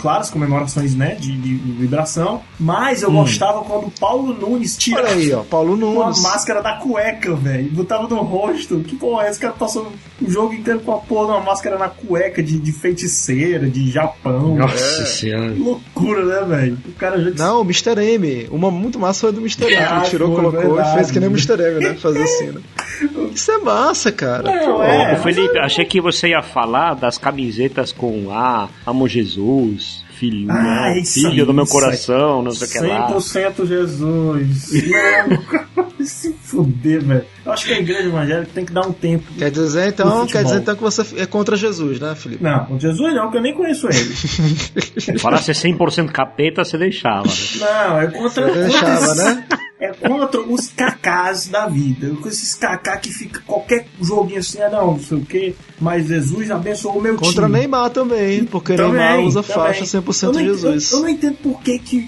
claro, 0.00 0.20
as 0.22 0.30
comemorações, 0.30 0.94
né, 0.94 1.14
de, 1.14 1.36
de- 1.36 1.56
de 1.58 1.72
vibração, 1.72 2.42
mas 2.58 3.02
eu 3.02 3.10
gostava 3.12 3.62
quando 3.62 3.86
o 3.86 3.90
Paulo 3.92 4.34
Nunes 4.34 4.74
Hum. 4.74 4.78
Olha 5.04 5.14
aí, 5.14 5.32
ó, 5.32 5.42
Paulo 5.42 5.74
uma 5.74 6.04
Nunes. 6.06 6.22
máscara 6.22 6.62
da 6.62 6.74
cueca, 6.74 7.34
velho. 7.34 7.70
Botava 7.70 8.08
no 8.08 8.16
rosto. 8.22 8.80
Que 8.80 8.96
porra 8.96 9.26
é 9.26 9.30
esse 9.30 9.38
cara 9.40 9.52
passou 9.52 9.92
o 10.20 10.30
jogo 10.30 10.54
inteiro 10.54 10.80
com 10.80 10.92
a 10.92 10.98
porra 10.98 11.26
de 11.26 11.32
uma 11.32 11.40
máscara 11.40 11.76
na 11.78 11.88
cueca 11.88 12.42
de, 12.42 12.58
de 12.58 12.72
feiticeira, 12.72 13.68
de 13.68 13.90
Japão. 13.90 14.54
Nossa 14.56 15.04
senhora. 15.06 15.52
Que 15.52 15.60
loucura, 15.60 16.24
né, 16.24 16.56
velho? 16.56 16.78
O 16.88 16.92
cara 16.92 17.20
já 17.22 17.30
Não, 17.44 17.60
o 17.60 17.64
Mr. 17.64 17.98
M. 18.00 18.48
Uma 18.50 18.70
muito 18.70 18.98
massa 18.98 19.20
foi 19.20 19.32
do 19.32 19.40
Mr. 19.40 19.64
M. 19.64 19.76
Ah, 19.76 19.98
Ele 20.00 20.10
tirou, 20.10 20.32
foi 20.34 20.36
colocou 20.44 20.74
verdade. 20.74 20.90
e 20.90 20.94
fez 20.94 21.10
que 21.10 21.20
nem 21.20 21.28
o 21.28 21.32
Mr. 21.32 21.52
M, 21.62 21.80
né? 21.84 21.94
Fazer 21.94 22.22
assim, 22.22 22.46
né? 22.52 22.60
Isso 23.34 23.50
é 23.50 23.58
massa, 23.58 24.12
cara. 24.12 24.42
Não, 24.44 24.76
Pô, 24.76 24.82
é. 24.82 25.16
Felipe, 25.16 25.58
achei 25.58 25.84
que 25.84 26.00
você 26.00 26.28
ia 26.28 26.42
falar 26.42 26.94
das 26.94 27.18
camisetas 27.18 27.92
com 27.92 28.28
Ah, 28.30 28.68
amo 28.86 29.08
Jesus, 29.08 30.03
filho, 30.18 30.50
Ah, 30.50 30.62
né, 30.90 30.98
isso 31.00 31.14
filho 31.14 31.30
aí, 31.42 31.44
do 31.46 31.52
meu 31.54 31.64
aí. 31.64 31.70
coração, 31.70 32.42
não 32.42 32.50
sei 32.52 32.66
o 32.68 32.70
que 32.70 32.78
lá. 32.80 33.08
100% 33.12 33.66
Jesus. 33.66 34.70
Não, 35.76 36.06
se 36.06 36.32
fuder, 36.42 37.02
velho. 37.02 37.24
Eu 37.46 37.52
acho 37.52 37.64
que 37.66 37.72
a 37.72 37.78
igreja 37.78 38.08
evangélica 38.08 38.50
tem 38.54 38.64
que 38.64 38.72
dar 38.72 38.86
um 38.86 38.92
tempo. 38.92 39.24
Quer 39.38 39.50
dizer 39.50 39.88
então, 39.88 40.26
quer 40.26 40.44
dizer 40.44 40.58
então 40.58 40.76
que 40.76 40.82
você 40.82 41.02
é 41.20 41.26
contra 41.26 41.56
Jesus, 41.56 41.98
né, 41.98 42.14
Felipe? 42.14 42.42
Não, 42.42 42.72
o 42.74 42.78
Jesus 42.80 43.14
não, 43.14 43.30
que 43.30 43.36
eu 43.38 43.42
nem 43.42 43.54
conheço 43.54 43.88
ele. 43.88 45.18
Falasse 45.18 45.52
100% 45.52 46.10
capeta, 46.12 46.64
você 46.64 46.76
deixava. 46.78 47.26
né? 47.26 47.32
Não, 47.58 48.00
é 48.00 48.06
contra. 48.08 48.46
Você 48.52 48.60
deixava, 48.64 49.06
contra- 49.06 49.34
né? 49.34 49.46
É 49.84 49.92
contra 50.08 50.40
os 50.40 50.68
cacás 50.68 51.48
da 51.48 51.66
vida. 51.66 52.10
Com 52.20 52.28
esses 52.28 52.54
cacá 52.54 52.96
que 52.96 53.12
fica 53.12 53.40
qualquer 53.46 53.86
joguinho 54.00 54.38
assim, 54.40 54.60
ah, 54.62 54.70
não, 54.70 54.86
não 54.92 55.00
sei 55.00 55.18
o 55.18 55.24
quê. 55.24 55.54
Mas 55.80 56.06
Jesus 56.06 56.50
abençoou 56.50 56.98
o 56.98 57.02
meu 57.02 57.16
Contra 57.16 57.46
time. 57.46 57.58
Neymar 57.58 57.90
também, 57.90 58.44
porque 58.44 58.74
Também, 58.74 58.92
Neymar 59.00 59.20
usa 59.20 59.42
também. 59.42 59.56
faixa 59.64 59.82
Eu 59.96 60.02
100% 60.02 60.22
não 60.22 60.40
entendo- 60.40 60.44
Jesus. 60.60 60.92
Eu, 60.92 60.98
eu 60.98 61.02
não 61.02 61.08
entendo 61.10 61.36
por 61.42 61.60
que 61.62 61.78
que. 61.78 62.02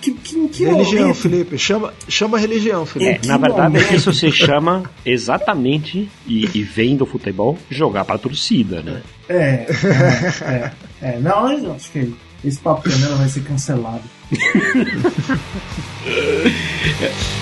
que, 0.00 0.12
que, 0.12 0.48
que, 0.48 0.64
religião, 0.64 1.00
momento- 1.02 1.16
Felipe. 1.16 1.58
Chama, 1.58 1.94
chama 2.08 2.38
religião, 2.38 2.82
É, 2.82 2.86
Felipe. 2.86 3.18
que 3.20 3.28
na 3.28 3.36
verdade, 3.38 3.72
momento? 3.74 3.94
isso 3.94 4.12
se 4.12 4.30
chama 4.30 4.82
exatamente, 5.06 6.10
e, 6.26 6.48
e 6.54 6.62
vem 6.62 6.96
do 6.96 7.06
futebol, 7.06 7.56
jogar 7.70 8.04
pra 8.04 8.18
torcida, 8.18 8.82
né? 8.82 9.00
É, 9.28 9.66
é, 9.66 10.72
é, 11.02 11.12
é. 11.14 11.18
Não, 11.20 11.50
eu 11.52 11.72
acho 11.74 11.90
que 11.92 12.12
esse 12.44 12.58
papo 12.58 12.82
canela 12.88 13.16
vai 13.16 13.28
ser 13.28 13.42
cancelado. 13.42 14.02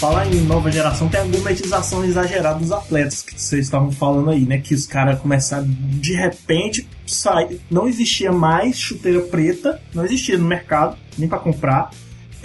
Falar 0.00 0.32
em 0.32 0.40
nova 0.42 0.70
geração, 0.70 1.08
tem 1.08 1.20
a 1.20 1.24
gourmetização 1.24 2.04
exagerada 2.04 2.58
dos 2.58 2.70
atletas 2.70 3.22
que 3.22 3.40
vocês 3.40 3.64
estavam 3.64 3.90
falando 3.90 4.30
aí, 4.30 4.44
né? 4.44 4.58
Que 4.58 4.74
os 4.74 4.86
caras 4.86 5.18
começaram 5.18 5.66
de 5.68 6.14
repente 6.14 6.86
sai, 7.06 7.58
não 7.70 7.88
existia 7.88 8.30
mais 8.30 8.78
chuteira 8.78 9.20
preta, 9.22 9.80
não 9.94 10.04
existia 10.04 10.36
no 10.38 10.44
mercado, 10.44 10.96
nem 11.18 11.28
pra 11.28 11.38
comprar. 11.38 11.90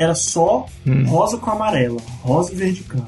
Era 0.01 0.15
só 0.15 0.65
rosa 1.07 1.37
com 1.37 1.51
amarela, 1.51 1.99
rosa 2.23 2.53
e 2.53 2.55
verde 2.55 2.81
cana. 2.83 3.05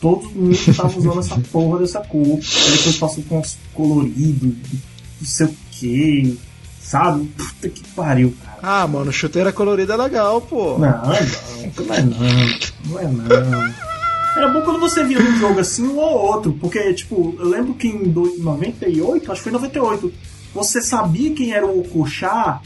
Todo 0.00 0.30
mundo 0.30 0.56
tava 0.76 0.96
usando 0.96 1.18
essa 1.18 1.36
porra 1.50 1.80
dessa 1.80 2.00
cor. 2.00 2.22
Aí 2.22 2.76
depois 2.76 2.96
passou 2.96 3.24
com 3.28 3.40
uns 3.40 3.58
coloridos, 3.74 4.54
não 5.20 5.26
sei 5.26 5.46
o 5.46 5.54
que, 5.72 6.38
sabe? 6.80 7.24
Puta 7.36 7.68
que 7.68 7.82
pariu, 7.88 8.34
cara. 8.44 8.58
Ah, 8.62 8.86
mano, 8.86 9.10
chuteira 9.12 9.52
colorida 9.52 9.94
é 9.94 9.96
legal, 9.96 10.40
pô. 10.40 10.78
Não, 10.78 10.88
não, 10.88 11.86
não 11.86 11.94
é 11.94 12.02
não. 12.02 12.18
Não 12.86 12.98
é 13.00 13.04
não. 13.08 13.74
Era 14.36 14.48
bom 14.52 14.60
quando 14.62 14.78
você 14.78 15.02
via 15.02 15.18
um 15.18 15.36
jogo 15.38 15.58
assim 15.58 15.82
um 15.82 15.96
ou 15.98 16.16
outro, 16.34 16.52
porque, 16.60 16.94
tipo, 16.94 17.34
eu 17.40 17.48
lembro 17.48 17.74
que 17.74 17.88
em 17.88 18.04
do- 18.04 18.36
98, 18.38 19.32
acho 19.32 19.40
que 19.40 19.50
foi 19.50 19.52
98, 19.52 20.12
você 20.54 20.80
sabia 20.80 21.32
quem 21.34 21.52
era 21.52 21.66
o 21.66 21.80
Okochá 21.80 22.60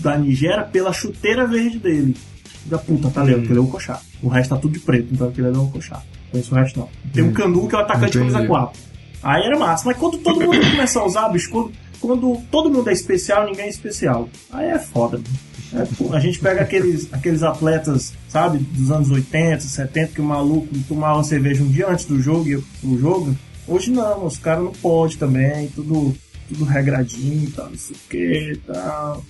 da 0.00 0.16
Nigéria 0.16 0.62
pela 0.64 0.92
chuteira 0.92 1.46
verde 1.46 1.78
dele. 1.78 2.16
Da 2.66 2.78
puta, 2.78 3.10
tá 3.10 3.22
ligado? 3.22 3.40
Porque 3.40 3.52
ele 3.52 3.58
é 3.58 3.62
o 3.62 3.64
Okochá. 3.64 4.00
O 4.22 4.28
resto 4.28 4.54
tá 4.54 4.60
tudo 4.60 4.72
de 4.72 4.80
preto, 4.80 5.08
então 5.12 5.28
aquele 5.28 5.48
é 5.48 5.50
o 5.50 5.64
Okochá. 5.64 6.02
Conheço 6.30 6.54
o 6.54 6.58
resto 6.58 6.80
não. 6.80 6.88
Tem 7.12 7.22
um 7.22 7.32
Canu 7.32 7.68
que 7.68 7.74
é 7.74 7.78
o 7.78 7.80
atacante 7.80 8.12
de 8.12 8.18
camisa 8.18 8.36
Entendi. 8.38 8.48
4. 8.48 8.80
Aí 9.22 9.42
era 9.42 9.58
massa. 9.58 9.84
Mas 9.86 9.96
quando 9.96 10.18
todo 10.18 10.40
mundo 10.40 10.60
começa 10.70 11.00
a 11.00 11.06
usar, 11.06 11.28
bicho, 11.28 11.50
quando, 11.50 11.72
quando 12.00 12.42
todo 12.50 12.70
mundo 12.70 12.90
é 12.90 12.92
especial, 12.92 13.46
ninguém 13.46 13.66
é 13.66 13.68
especial. 13.68 14.28
Aí 14.50 14.66
é 14.66 14.78
foda, 14.78 15.18
mano. 15.18 15.48
É, 15.70 15.84
pô, 15.96 16.14
a 16.14 16.20
gente 16.20 16.38
pega 16.38 16.62
aqueles, 16.62 17.08
aqueles 17.12 17.42
atletas, 17.42 18.14
sabe, 18.28 18.58
dos 18.58 18.90
anos 18.90 19.10
80, 19.10 19.60
70, 19.60 20.12
que 20.12 20.20
o 20.20 20.24
maluco 20.24 20.68
tomava 20.86 21.22
cerveja 21.24 21.62
um 21.62 21.68
dia 21.68 21.88
antes 21.88 22.04
do 22.04 22.20
jogo 22.20 22.48
e 22.48 22.56
o 22.56 22.98
jogo. 22.98 23.36
Hoje 23.66 23.90
não, 23.90 24.24
os 24.24 24.38
caras 24.38 24.64
não 24.64 24.72
podem 24.72 25.18
também, 25.18 25.68
tudo, 25.68 26.14
tudo 26.48 26.64
regradinho 26.64 27.48
e 27.48 27.52
tal, 27.52 27.68
não 27.68 27.76
sei 27.76 27.96
o 27.96 28.08
que 28.08 28.52
e 28.52 28.56
tal. 28.56 29.24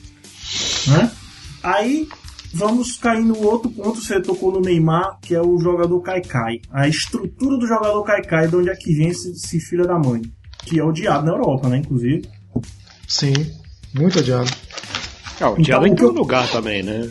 Né? 0.86 1.10
Aí 1.60 2.08
vamos 2.52 2.96
cair 2.96 3.24
no 3.24 3.40
outro 3.42 3.70
ponto, 3.70 4.00
você 4.00 4.20
tocou 4.20 4.52
no 4.52 4.60
Neymar, 4.60 5.18
que 5.20 5.34
é 5.34 5.40
o 5.40 5.58
jogador 5.58 6.00
Kaikai. 6.00 6.60
A 6.70 6.88
estrutura 6.88 7.56
do 7.58 7.66
jogador 7.66 8.02
Kaikai, 8.04 8.48
de 8.48 8.56
onde 8.56 8.70
é 8.70 8.74
que 8.76 8.94
vem 8.94 9.08
esse, 9.08 9.30
esse 9.32 9.60
filho 9.60 9.86
da 9.86 9.98
mãe. 9.98 10.22
Que 10.64 10.78
é 10.80 10.84
odiado 10.84 11.24
na 11.26 11.32
Europa, 11.32 11.68
né, 11.68 11.78
inclusive. 11.78 12.28
Sim, 13.06 13.32
muito 13.94 14.18
odiado. 14.18 14.50
É, 15.40 15.46
o 15.46 15.54
Thiago 15.56 15.60
Então, 15.60 15.86
em 15.86 15.90
eu- 15.90 15.96
todo 15.96 16.18
lugar 16.18 16.50
também, 16.50 16.82
né? 16.82 17.10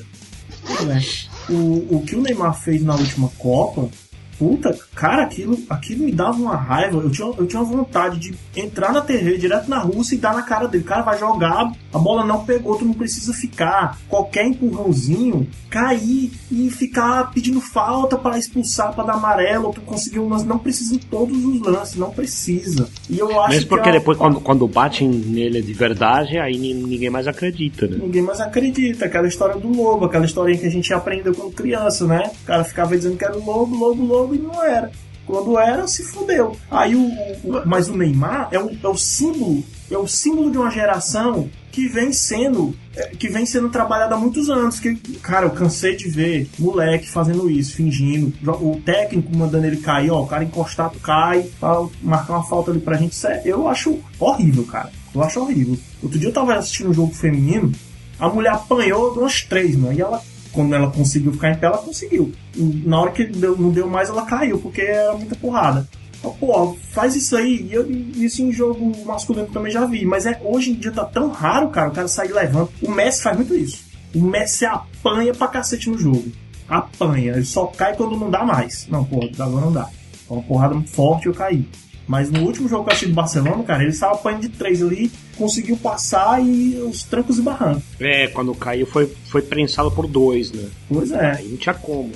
né? 0.86 1.02
O, 1.50 1.96
o 1.98 2.04
que 2.06 2.16
o 2.16 2.22
Neymar 2.22 2.54
fez 2.60 2.84
na 2.84 2.94
última 2.94 3.30
Copa, 3.38 3.90
puta, 4.38 4.78
cara, 4.96 5.24
aquilo, 5.24 5.58
aquilo 5.70 6.04
me 6.06 6.12
dava 6.12 6.38
uma 6.38 6.56
raiva. 6.56 6.98
Eu 7.00 7.10
tinha, 7.10 7.28
eu 7.38 7.48
tinha 7.48 7.64
vontade 7.64 8.20
de 8.20 8.34
entrar 8.56 8.92
na 8.94 9.02
TV 9.02 9.38
direto 9.38 9.70
na 9.70 9.80
Rússia 9.80 10.16
e 10.16 10.18
dar 10.20 10.34
na 10.34 10.42
cara 10.44 10.68
dele. 10.68 10.84
O 10.84 10.88
cara 10.88 11.02
vai 11.02 11.18
jogar, 11.18 11.72
a 11.94 11.98
bola 12.00 12.26
não 12.26 12.46
pegou, 12.46 12.76
tu 12.78 12.86
não 12.86 12.94
precisa 12.94 13.34
ficar. 13.34 13.98
Qualquer 14.08 14.46
empurrãozinho, 14.48 15.48
cair 15.70 16.32
e 16.52 16.70
ficar 16.70 17.32
pedindo 17.32 17.60
falta 17.60 18.18
para 18.18 18.38
expulsar, 18.38 18.94
para 18.94 19.04
dar 19.06 19.14
amarelo, 19.14 19.72
tu 19.74 19.82
conseguir 19.82 20.20
um 20.20 20.30
lance. 20.30 20.46
Não 20.46 20.58
precisa 20.60 20.96
em 20.96 21.00
todos 21.00 21.44
os 21.44 21.62
lances, 21.62 21.96
não 21.96 22.12
precisa. 22.12 22.88
E 23.10 23.18
eu 23.20 23.40
acho 23.42 23.54
Mesmo 23.56 23.70
porque 23.70 23.84
que 23.84 23.90
a- 23.90 23.94
depois, 23.94 24.18
quando, 24.18 24.40
quando 24.40 24.68
batem 24.68 25.08
nele 25.10 25.62
de 25.62 25.74
verdade, 25.74 26.38
aí 26.38 26.58
ni- 26.58 26.74
ninguém 26.74 27.10
mais 27.10 27.28
acredita, 27.28 27.88
né? 27.88 27.98
Ninguém 28.02 28.22
mais 28.22 28.40
acredita. 28.40 29.06
Aquela 29.06 29.28
história 29.28 29.56
do 29.60 29.68
lobo, 29.70 30.06
aquela 30.06 30.26
historinha 30.26 30.58
que 30.60 30.66
a 30.68 30.72
gente 30.72 30.94
aprendeu 30.94 31.34
quando 31.34 31.52
criança, 31.54 32.06
né? 32.06 32.32
O 32.44 32.46
cara 32.46 32.64
ficava 32.64 32.96
dizendo 32.96 33.18
que 33.18 33.26
era 33.26 33.38
o 33.38 33.44
lobo, 33.46 33.76
lobo, 33.76 34.04
lobo 34.04 34.27
e 34.36 34.38
não 34.40 34.64
era. 34.64 34.92
Quando 35.26 35.58
era, 35.60 35.86
se 35.88 36.04
fudeu. 36.04 36.56
Aí 36.72 36.96
o, 36.96 37.02
o- 37.44 37.58
o- 37.58 37.68
mas 37.68 37.90
o 37.90 37.98
Neymar 37.98 38.48
é, 38.52 38.60
um, 38.60 38.78
é 38.82 38.88
o 38.88 38.96
símbolo, 38.98 39.62
é 39.92 39.98
o 39.98 40.08
símbolo 40.08 40.50
de 40.50 40.58
uma 40.58 40.72
geração 40.72 41.50
que 41.70 41.86
vem 41.88 42.12
sendo 42.14 42.74
é, 42.96 43.08
que 43.10 43.28
vem 43.28 43.46
sendo 43.46 43.70
trabalhada 43.70 44.16
há 44.16 44.18
muitos 44.18 44.50
anos. 44.50 44.80
Que, 44.80 44.96
cara, 45.22 45.46
eu 45.48 45.50
cansei 45.52 45.96
de 45.98 46.08
ver 46.10 46.50
moleque 46.58 47.10
fazendo 47.10 47.50
isso, 47.52 47.76
fingindo. 47.76 48.34
O 48.62 48.80
técnico 48.84 49.36
mandando 49.36 49.68
ele 49.68 49.78
cair, 49.78 50.10
ó, 50.12 50.22
o 50.24 50.28
cara 50.28 50.46
encostado 50.46 50.98
cai, 51.00 51.44
pra 51.60 51.86
marcar 52.02 52.34
uma 52.36 52.44
falta 52.48 52.72
ali 52.72 52.80
pra 52.80 52.96
gente. 52.98 53.12
Isso 53.12 53.28
é- 53.28 53.42
Eu 53.46 53.68
acho 53.68 54.00
horrível, 54.18 54.64
cara. 54.64 54.90
Eu 55.14 55.22
acho 55.24 55.42
horrível. 55.42 55.78
Outro 56.02 56.18
dia 56.18 56.30
eu 56.30 56.34
tava 56.34 56.56
assistindo 56.56 56.90
um 56.90 56.94
jogo 56.94 57.14
feminino, 57.14 57.72
a 58.18 58.30
mulher 58.30 58.54
apanhou 58.54 59.12
umas 59.14 59.42
três, 59.42 59.76
mano. 59.76 59.94
E 59.94 60.02
ela 60.02 60.22
quando 60.58 60.74
ela 60.74 60.90
conseguiu 60.90 61.32
ficar 61.34 61.52
em 61.52 61.56
pé, 61.56 61.68
ela 61.68 61.78
conseguiu. 61.78 62.34
Na 62.56 63.00
hora 63.00 63.12
que 63.12 63.24
deu, 63.26 63.56
não 63.56 63.70
deu 63.70 63.88
mais, 63.88 64.10
ela 64.10 64.26
caiu, 64.26 64.58
porque 64.58 64.82
era 64.82 65.14
muita 65.14 65.36
porrada. 65.36 65.88
Então, 66.18 66.34
pô, 66.34 66.76
faz 66.94 67.16
isso 67.16 67.38
aí. 67.38 67.68
E 67.70 67.74
eu, 67.76 67.88
isso 67.92 68.42
em 68.42 68.52
jogo 68.52 68.92
masculino 69.06 69.46
também 69.46 69.72
já 69.72 69.86
vi. 69.86 70.04
Mas 70.04 70.26
é, 70.26 70.42
hoje 70.44 70.72
em 70.72 70.74
dia 70.74 70.92
tá 70.92 71.06
tão 71.06 71.30
raro, 71.30 71.70
cara, 71.70 71.90
o 71.90 71.92
cara 71.92 72.08
sair 72.08 72.34
levando. 72.34 72.72
O 72.82 72.90
Messi 72.90 73.22
faz 73.22 73.38
muito 73.38 73.54
isso. 73.54 73.84
O 74.16 74.20
Messi 74.20 74.66
apanha 74.66 75.32
pra 75.32 75.48
cacete 75.48 75.92
no 75.92 75.98
jogo. 76.00 76.26
Apanha. 76.68 77.34
Ele 77.34 77.46
só 77.46 77.68
cai 77.68 77.96
quando 77.96 78.18
não 78.18 78.32
dá 78.32 78.44
mais. 78.44 78.88
Não, 78.90 79.06
pô, 79.06 79.20
agora 79.38 79.64
não 79.64 79.72
dá. 79.72 79.88
É 80.28 80.34
uma 80.34 80.42
porrada 80.42 80.74
muito 80.74 80.90
forte 80.90 81.28
eu 81.28 81.36
caí. 81.36 81.70
Mas 82.08 82.32
no 82.32 82.42
último 82.42 82.70
jogo 82.70 82.86
que 82.86 82.90
eu 82.90 82.94
assisti 82.94 83.10
do 83.10 83.16
Barcelona, 83.16 83.64
cara, 83.64 83.84
ele 83.84 83.92
estava 83.92 84.14
apanhando 84.14 84.42
de 84.42 84.50
três 84.50 84.82
ali, 84.82 85.12
conseguiu 85.36 85.76
passar 85.78 86.42
e 86.42 86.76
os 86.78 87.04
trancos 87.04 87.38
e 87.38 87.42
barrancos. 87.42 87.84
É, 88.00 88.28
quando 88.28 88.56
caiu 88.56 88.88
foi, 88.88 89.12
foi 89.30 89.42
prensado 89.42 89.92
por 89.92 90.08
dois, 90.08 90.52
né? 90.52 90.70
Pois 90.88 91.12
é. 91.12 91.32
Aí 91.32 91.50
não 91.50 91.58
tinha 91.58 91.76
como. 91.76 92.12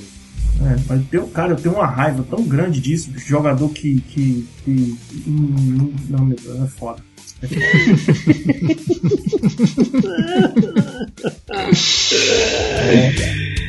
É, 0.62 0.78
mas 0.88 1.02
eu, 1.12 1.28
cara, 1.28 1.54
eu 1.54 1.58
tenho 1.58 1.76
uma 1.76 1.88
raiva 1.88 2.24
tão 2.30 2.44
grande 2.44 2.80
disso, 2.80 3.12
de 3.12 3.20
jogador 3.20 3.68
que. 3.70 4.00
que, 4.02 4.48
que 4.64 4.98
hum, 5.28 5.94
não, 6.08 6.26
meu 6.26 6.38
Deus, 6.38 6.62
é 6.62 6.68
foda. 6.68 7.04
É 12.84 13.61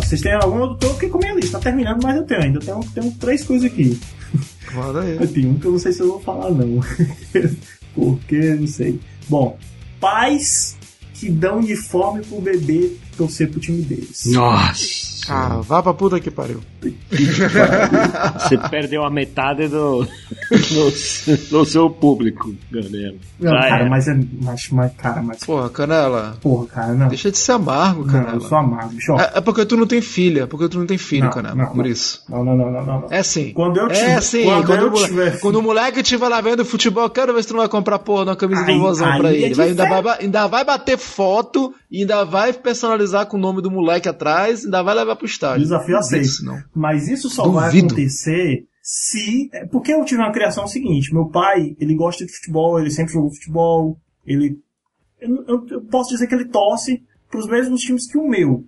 Vocês 0.00 0.20
têm 0.20 0.32
alguma? 0.32 0.66
Eu 0.66 0.74
tô 0.74 0.90
aqui 0.90 1.08
com 1.08 1.18
minha 1.18 1.34
lista, 1.34 1.58
tá 1.58 1.64
terminando, 1.64 2.02
mas 2.02 2.16
eu 2.16 2.24
tenho 2.24 2.42
ainda. 2.42 2.58
Eu 2.58 2.62
tenho, 2.62 2.92
tenho 2.94 3.10
três 3.12 3.44
coisas 3.44 3.70
aqui. 3.70 3.98
Manda 4.74 5.00
aí. 5.02 5.26
Tem 5.28 5.46
um 5.46 5.58
que 5.58 5.66
eu 5.66 5.72
não 5.72 5.78
sei 5.78 5.92
se 5.92 6.00
eu 6.00 6.08
vou 6.08 6.20
falar, 6.20 6.50
não. 6.50 6.80
Porque, 7.94 8.54
não 8.54 8.66
sei. 8.66 9.00
Bom, 9.28 9.58
pais 10.00 10.76
que 11.14 11.30
dão 11.30 11.58
uniforme 11.58 12.22
pro 12.22 12.40
bebê 12.40 12.92
torcer 13.16 13.50
pro 13.50 13.60
time 13.60 13.82
deles. 13.82 14.26
Nossa! 14.26 15.15
Ah, 15.28 15.60
vá 15.62 15.82
pra 15.82 15.94
puta 15.94 16.20
que 16.20 16.30
pariu. 16.30 16.60
Você 18.38 18.58
perdeu 18.70 19.04
a 19.04 19.10
metade 19.10 19.68
do, 19.68 20.04
do, 20.04 21.48
do 21.50 21.64
seu 21.64 21.90
público, 21.90 22.54
galera. 22.70 23.14
Não, 23.38 23.52
cara, 23.52 23.88
mas 23.88 24.08
é. 24.08 24.18
Mas, 24.40 24.68
mas, 24.70 24.92
cara, 24.94 25.22
mas. 25.22 25.38
Porra, 25.44 25.68
Canela. 25.68 26.36
Porra, 26.40 26.66
cara, 26.66 26.94
não. 26.94 27.08
Deixa 27.08 27.30
de 27.30 27.38
ser 27.38 27.52
amargo, 27.52 28.04
Canela. 28.06 28.28
Não, 28.28 28.34
eu 28.34 28.40
sou 28.40 28.58
amargo, 28.58 28.94
bicho. 28.94 29.12
É, 29.12 29.32
é, 29.34 29.40
porque 29.40 29.64
tu 29.64 29.76
não 29.76 29.86
tem 29.86 30.00
filha, 30.00 30.42
é 30.42 30.46
porque 30.46 30.68
tu 30.68 30.78
não 30.78 30.86
tem 30.86 30.98
filho, 30.98 31.24
não, 31.24 31.30
Canela. 31.30 31.54
Não, 31.54 31.66
por 31.66 31.84
não. 31.84 31.86
isso. 31.86 32.22
Não, 32.28 32.44
não, 32.44 32.56
não, 32.56 32.70
não, 32.70 32.84
não. 32.84 33.06
É 33.10 33.18
assim. 33.18 33.52
Quando 33.52 33.78
eu 33.78 33.88
tiver. 33.88 34.10
É 34.10 34.14
assim, 34.14 34.44
quando, 34.44 34.66
quando, 34.66 34.80
eu 34.80 34.88
o, 34.88 34.90
moleque, 34.90 35.08
tiver... 35.08 35.40
quando 35.40 35.56
o 35.56 35.62
moleque 35.62 36.00
estiver 36.00 36.28
lá 36.28 36.40
vendo 36.40 36.64
futebol, 36.64 37.10
quero 37.10 37.34
ver 37.34 37.42
se 37.42 37.48
tu 37.48 37.54
não 37.54 37.60
vai 37.60 37.68
comprar 37.68 37.98
porra 37.98 38.24
na 38.24 38.36
camisa 38.36 38.62
Aí- 38.62 38.74
do 38.74 38.80
vozão 38.80 39.18
pra 39.18 39.32
é 39.32 39.36
ele. 39.36 39.54
Vai, 39.54 39.68
ainda, 39.68 39.86
vai, 40.02 40.18
ainda 40.20 40.46
vai 40.46 40.64
bater 40.64 40.98
foto, 40.98 41.74
e 41.90 42.00
ainda 42.00 42.24
vai 42.24 42.52
personalizar 42.52 43.26
com 43.26 43.36
o 43.36 43.40
nome 43.40 43.62
do 43.62 43.70
moleque 43.70 44.08
atrás, 44.08 44.64
ainda 44.64 44.82
vai 44.82 44.94
levar 44.94 45.16
pro 45.16 45.26
estádio. 45.26 45.62
Desafio 45.62 45.96
aceito. 45.96 46.24
Mas 46.74 47.08
isso 47.08 47.28
só 47.30 47.48
vai 47.48 47.66
Duvido. 47.66 47.86
acontecer 47.88 48.66
se. 48.82 49.48
é, 49.52 49.64
Porque 49.66 49.92
eu 49.92 50.04
tive 50.04 50.20
uma 50.20 50.32
criação 50.32 50.66
seguinte: 50.66 51.12
meu 51.14 51.26
pai, 51.26 51.76
ele 51.80 51.94
gosta 51.94 52.24
de 52.26 52.32
futebol, 52.32 52.78
ele 52.80 52.90
sempre 52.90 53.12
jogou 53.12 53.30
futebol, 53.32 53.98
ele. 54.26 54.58
Eu, 55.20 55.44
eu- 55.48 55.66
eu 55.70 55.80
posso 55.82 56.10
dizer 56.10 56.26
que 56.26 56.34
ele 56.34 56.44
torce 56.46 57.02
pros 57.30 57.46
mesmos 57.48 57.80
times 57.80 58.10
que 58.10 58.18
o 58.18 58.28
meu. 58.28 58.64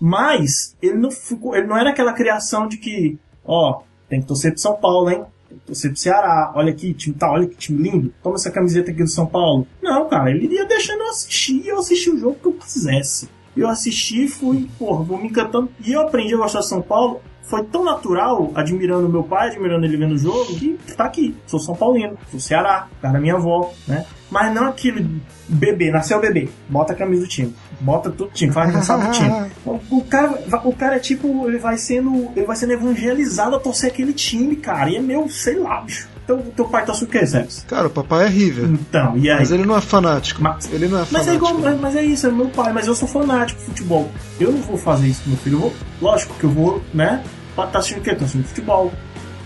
Mas 0.00 0.76
ele 0.82 0.98
não 0.98 1.10
ficou. 1.10 1.54
Ele 1.54 1.66
não 1.66 1.76
era 1.76 1.90
aquela 1.90 2.12
criação 2.12 2.66
de 2.66 2.76
que, 2.76 3.18
ó, 3.44 3.82
tem 4.08 4.20
que 4.20 4.26
torcer 4.26 4.52
pro 4.52 4.60
São 4.60 4.74
Paulo, 4.76 5.10
hein? 5.10 5.24
Torcer 5.66 5.90
pro 5.90 6.00
Ceará. 6.00 6.52
Olha 6.54 6.72
aqui, 6.72 6.94
time 6.94 7.14
tá, 7.14 7.30
olha 7.30 7.46
que 7.46 7.56
time 7.56 7.90
lindo. 7.90 8.12
Toma 8.22 8.36
essa 8.36 8.50
camiseta 8.50 8.90
aqui 8.90 9.02
do 9.02 9.08
São 9.08 9.26
Paulo. 9.26 9.66
Não, 9.82 10.08
cara, 10.08 10.30
ele 10.30 10.54
ia 10.54 10.66
deixando 10.66 11.00
eu 11.00 11.08
assistir 11.10 11.62
eu 11.66 11.78
assisti 11.78 12.10
o 12.10 12.18
jogo 12.18 12.36
que 12.40 12.46
eu 12.46 12.52
quisesse. 12.52 13.28
Eu 13.56 13.68
assisti, 13.68 14.28
fui, 14.28 14.68
porra, 14.78 15.04
vou 15.04 15.18
me 15.18 15.28
encantando. 15.28 15.70
E 15.84 15.92
eu 15.92 16.00
aprendi 16.00 16.34
a 16.34 16.38
gostar 16.38 16.60
de 16.60 16.68
São 16.68 16.80
Paulo. 16.80 17.20
Foi 17.42 17.62
tão 17.64 17.84
natural, 17.84 18.50
admirando 18.54 19.08
meu 19.08 19.24
pai, 19.24 19.48
admirando 19.48 19.84
ele 19.84 19.96
vendo 19.96 20.14
o 20.14 20.18
jogo, 20.18 20.54
que 20.54 20.78
tá 20.96 21.04
aqui. 21.04 21.34
Sou 21.46 21.60
São 21.60 21.74
Paulino, 21.74 22.16
sou 22.30 22.40
Ceará, 22.40 22.88
cara 23.00 23.14
da 23.14 23.20
minha 23.20 23.34
avó, 23.34 23.72
né? 23.86 24.06
Mas 24.32 24.54
não 24.54 24.68
aquele 24.68 25.20
bebê, 25.46 25.90
nasceu 25.90 26.18
bebê, 26.18 26.48
bota 26.66 26.94
a 26.94 26.96
camisa 26.96 27.20
do 27.20 27.28
time, 27.28 27.54
bota 27.78 28.10
todo 28.10 28.30
o 28.30 28.32
time, 28.32 28.50
faz 28.50 28.64
aniversário 28.68 29.04
do 29.04 29.10
time. 29.12 29.30
O, 29.66 29.98
o 29.98 30.04
cara, 30.04 30.42
o 30.64 30.72
cara 30.72 30.96
é 30.96 30.98
tipo, 30.98 31.46
ele 31.46 31.58
vai 31.58 31.76
sendo, 31.76 32.30
ele 32.34 32.46
vai 32.46 32.56
sendo 32.56 32.72
evangelizado 32.72 33.54
a 33.56 33.60
torcer 33.60 33.90
aquele 33.90 34.14
time, 34.14 34.56
cara. 34.56 34.88
E 34.88 34.96
é 34.96 35.00
meu, 35.00 35.28
sei 35.28 35.58
lá, 35.58 35.82
bicho. 35.82 36.08
Teu, 36.26 36.38
teu 36.56 36.64
pai 36.64 36.82
torce 36.86 37.04
o 37.04 37.06
quê, 37.06 37.26
Sebs? 37.26 37.66
Cara, 37.68 37.88
o 37.88 37.90
papai 37.90 38.24
é 38.24 38.28
River. 38.28 38.64
Então, 38.70 39.18
e 39.18 39.28
aí? 39.28 39.40
Mas 39.40 39.52
ele 39.52 39.66
não 39.66 39.76
é 39.76 39.82
fanático. 39.82 40.40
Mas- 40.40 40.72
ele 40.72 40.88
não 40.88 40.96
é 40.96 41.00
Mas 41.00 41.08
fanático. 41.10 41.30
é 41.32 41.34
igual, 41.36 41.76
mas, 41.78 41.96
é 41.96 42.02
isso, 42.02 42.26
é 42.26 42.30
meu 42.30 42.48
pai, 42.48 42.72
mas 42.72 42.86
eu 42.86 42.94
sou 42.94 43.06
fanático 43.06 43.60
de 43.60 43.66
futebol. 43.66 44.10
Eu 44.40 44.50
não 44.52 44.60
vou 44.62 44.78
fazer 44.78 45.08
isso 45.08 45.22
com 45.24 45.30
meu 45.30 45.38
filho. 45.40 45.56
Eu 45.56 45.60
vou, 45.60 45.72
lógico 46.00 46.32
que 46.38 46.44
eu 46.44 46.50
vou, 46.50 46.80
né? 46.94 47.22
Pra 47.54 47.66
tá 47.66 47.80
assistindo 47.80 48.00
o 48.00 48.02
quê? 48.02 48.14
Tô 48.14 48.24
assistindo 48.24 48.46
futebol. 48.46 48.90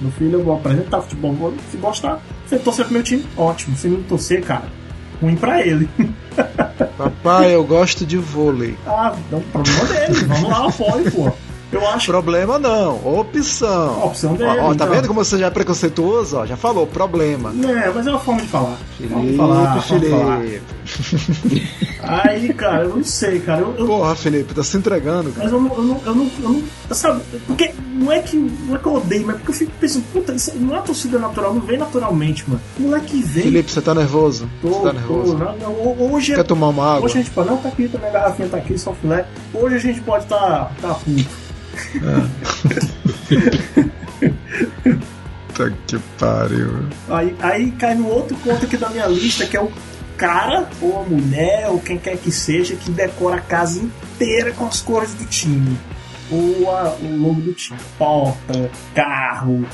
Meu 0.01 0.13
filho, 0.13 0.35
eu 0.39 0.45
vou 0.45 0.55
apresentar 0.55 1.01
futebol. 1.01 1.33
Vou, 1.33 1.55
se 1.73 1.77
gostar, 1.79 2.21
ele 2.55 2.63
torcer 2.63 2.85
pro 2.85 2.95
meu 2.95 3.03
time, 3.03 3.25
ótimo. 3.37 3.77
Se 3.77 3.89
não 3.89 4.03
torcer, 4.03 4.43
cara, 4.43 4.65
ruim 5.21 5.37
pra 5.37 5.67
ele. 5.67 5.89
Papai, 6.97 7.55
eu 7.55 7.65
gosto 7.65 8.07
de 8.07 8.17
vôlei. 8.17 8.77
ah, 8.87 9.15
então, 9.27 9.41
problema 9.53 9.85
dele. 9.85 10.25
Vamos 10.27 10.49
lá, 10.49 10.67
apoio, 10.69 11.13
pô. 11.13 11.33
Eu 11.73 11.87
acho 11.89 12.07
Problema 12.07 12.59
não, 12.61 12.95
opção. 13.19 14.01
A 14.01 14.05
opção 14.05 14.35
dele, 14.35 14.49
Ó, 14.51 14.67
ó, 14.67 14.69
tá 14.69 14.75
então. 14.85 14.91
vendo 14.91 15.09
como 15.09 15.25
você 15.25 15.37
já 15.37 15.47
é 15.47 15.51
preconceituoso? 15.51 16.37
Ó, 16.39 16.47
já 16.47 16.57
falou, 16.57 16.87
problema. 16.87 17.53
É, 17.69 17.91
mas 17.93 18.07
é 18.07 18.11
uma 18.11 18.21
forma 18.21 18.41
de 18.41 18.47
falar. 18.47 18.77
Forma 18.77 19.07
de 19.07 19.09
Felipe, 19.09 19.37
falar, 19.37 19.81
forma 19.83 20.01
de 20.01 20.09
falar. 20.11 20.39
Felipe. 20.41 21.63
Aí, 22.03 22.55
cara, 22.55 22.85
eu 22.85 22.97
não 22.97 23.05
sei, 23.05 23.41
cara. 23.41 23.63
Eu, 23.63 23.75
eu- 23.77 23.87
Porra, 23.87 24.15
Felipe, 24.15 24.55
tá 24.55 24.63
se 24.63 24.77
entregando, 24.77 25.31
cara. 25.33 25.45
Mas 25.45 25.53
eu 25.53 25.61
não, 25.61 25.75
eu 25.77 25.83
não, 25.83 26.01
eu 26.07 26.15
não, 26.15 26.31
eu 26.41 26.49
não- 26.51 26.63
sabe, 26.95 27.21
porque 27.49 27.75
não 27.95 28.13
é 28.13 28.21
que 28.21 28.37
não 28.37 28.77
é 28.77 28.79
que 28.79 28.87
eu 28.87 28.95
odeio, 28.95 29.27
mas 29.27 29.35
é 29.35 29.39
porque 29.39 29.51
eu 29.51 29.55
fico 29.57 29.73
pensando, 29.81 30.05
puta, 30.13 30.33
isso 30.35 30.53
não 30.57 30.77
é 30.77 30.81
torcida 30.83 31.19
natural, 31.19 31.53
não 31.53 31.61
vem 31.63 31.79
naturalmente, 31.79 32.49
mano. 32.49 32.61
O 32.79 32.83
moleque 32.83 33.21
vem. 33.23 33.43
Felipe, 33.43 33.71
você 33.73 33.81
tá 33.83 33.93
nervoso? 33.93 34.49
tô, 34.63 34.69
Você 34.69 34.75
tá 34.83 34.89
tô, 34.91 34.93
nervoso? 34.93 35.37
não, 35.37 35.57
não, 35.57 36.13
hoje, 36.13 36.35
Quer 36.37 36.45
tomar 36.45 36.69
uma 36.69 36.93
água? 36.95 37.07
hoje 37.07 37.15
a 37.19 37.23
gente 37.23 37.31
pode, 37.33 37.49
não, 37.51 37.57
tá 37.57 37.69
aqui 37.69 37.89
também, 37.89 38.09
a 38.09 38.13
garrafinha 38.13 38.49
tá 38.49 38.57
aqui, 38.59 38.79
só 38.79 38.93
filé. 38.93 39.27
Hoje 39.53 39.75
a 39.75 39.81
gente 39.81 40.01
pode 40.03 40.27
tá, 40.27 40.71
tá 40.81 40.95
puto. 40.95 41.46
Puta 45.49 45.71
que 45.87 45.99
pariu. 46.19 46.87
Aí, 47.09 47.35
aí 47.41 47.71
cai 47.73 47.95
no 47.95 48.09
outro 48.09 48.37
ponto 48.39 48.65
aqui 48.65 48.77
da 48.77 48.89
minha 48.91 49.07
lista, 49.07 49.47
que 49.47 49.57
é 49.57 49.61
o 49.61 49.71
cara, 50.17 50.69
ou 50.81 51.01
a 51.01 51.05
mulher, 51.05 51.69
ou 51.69 51.79
quem 51.81 51.99
quer 51.99 52.17
que 52.19 52.31
seja, 52.31 52.77
que 52.77 52.91
decora 52.91 53.37
a 53.37 53.41
casa 53.41 53.81
inteira 53.81 54.53
com 54.53 54.67
as 54.67 54.81
cores 54.81 55.15
do 55.15 55.25
time. 55.27 55.77
Ou 56.31 56.71
a- 56.75 56.97
o 57.01 57.17
logo 57.17 57.41
do 57.41 57.53
time. 57.53 57.79
Porta, 57.99 58.71
carro, 58.95 59.65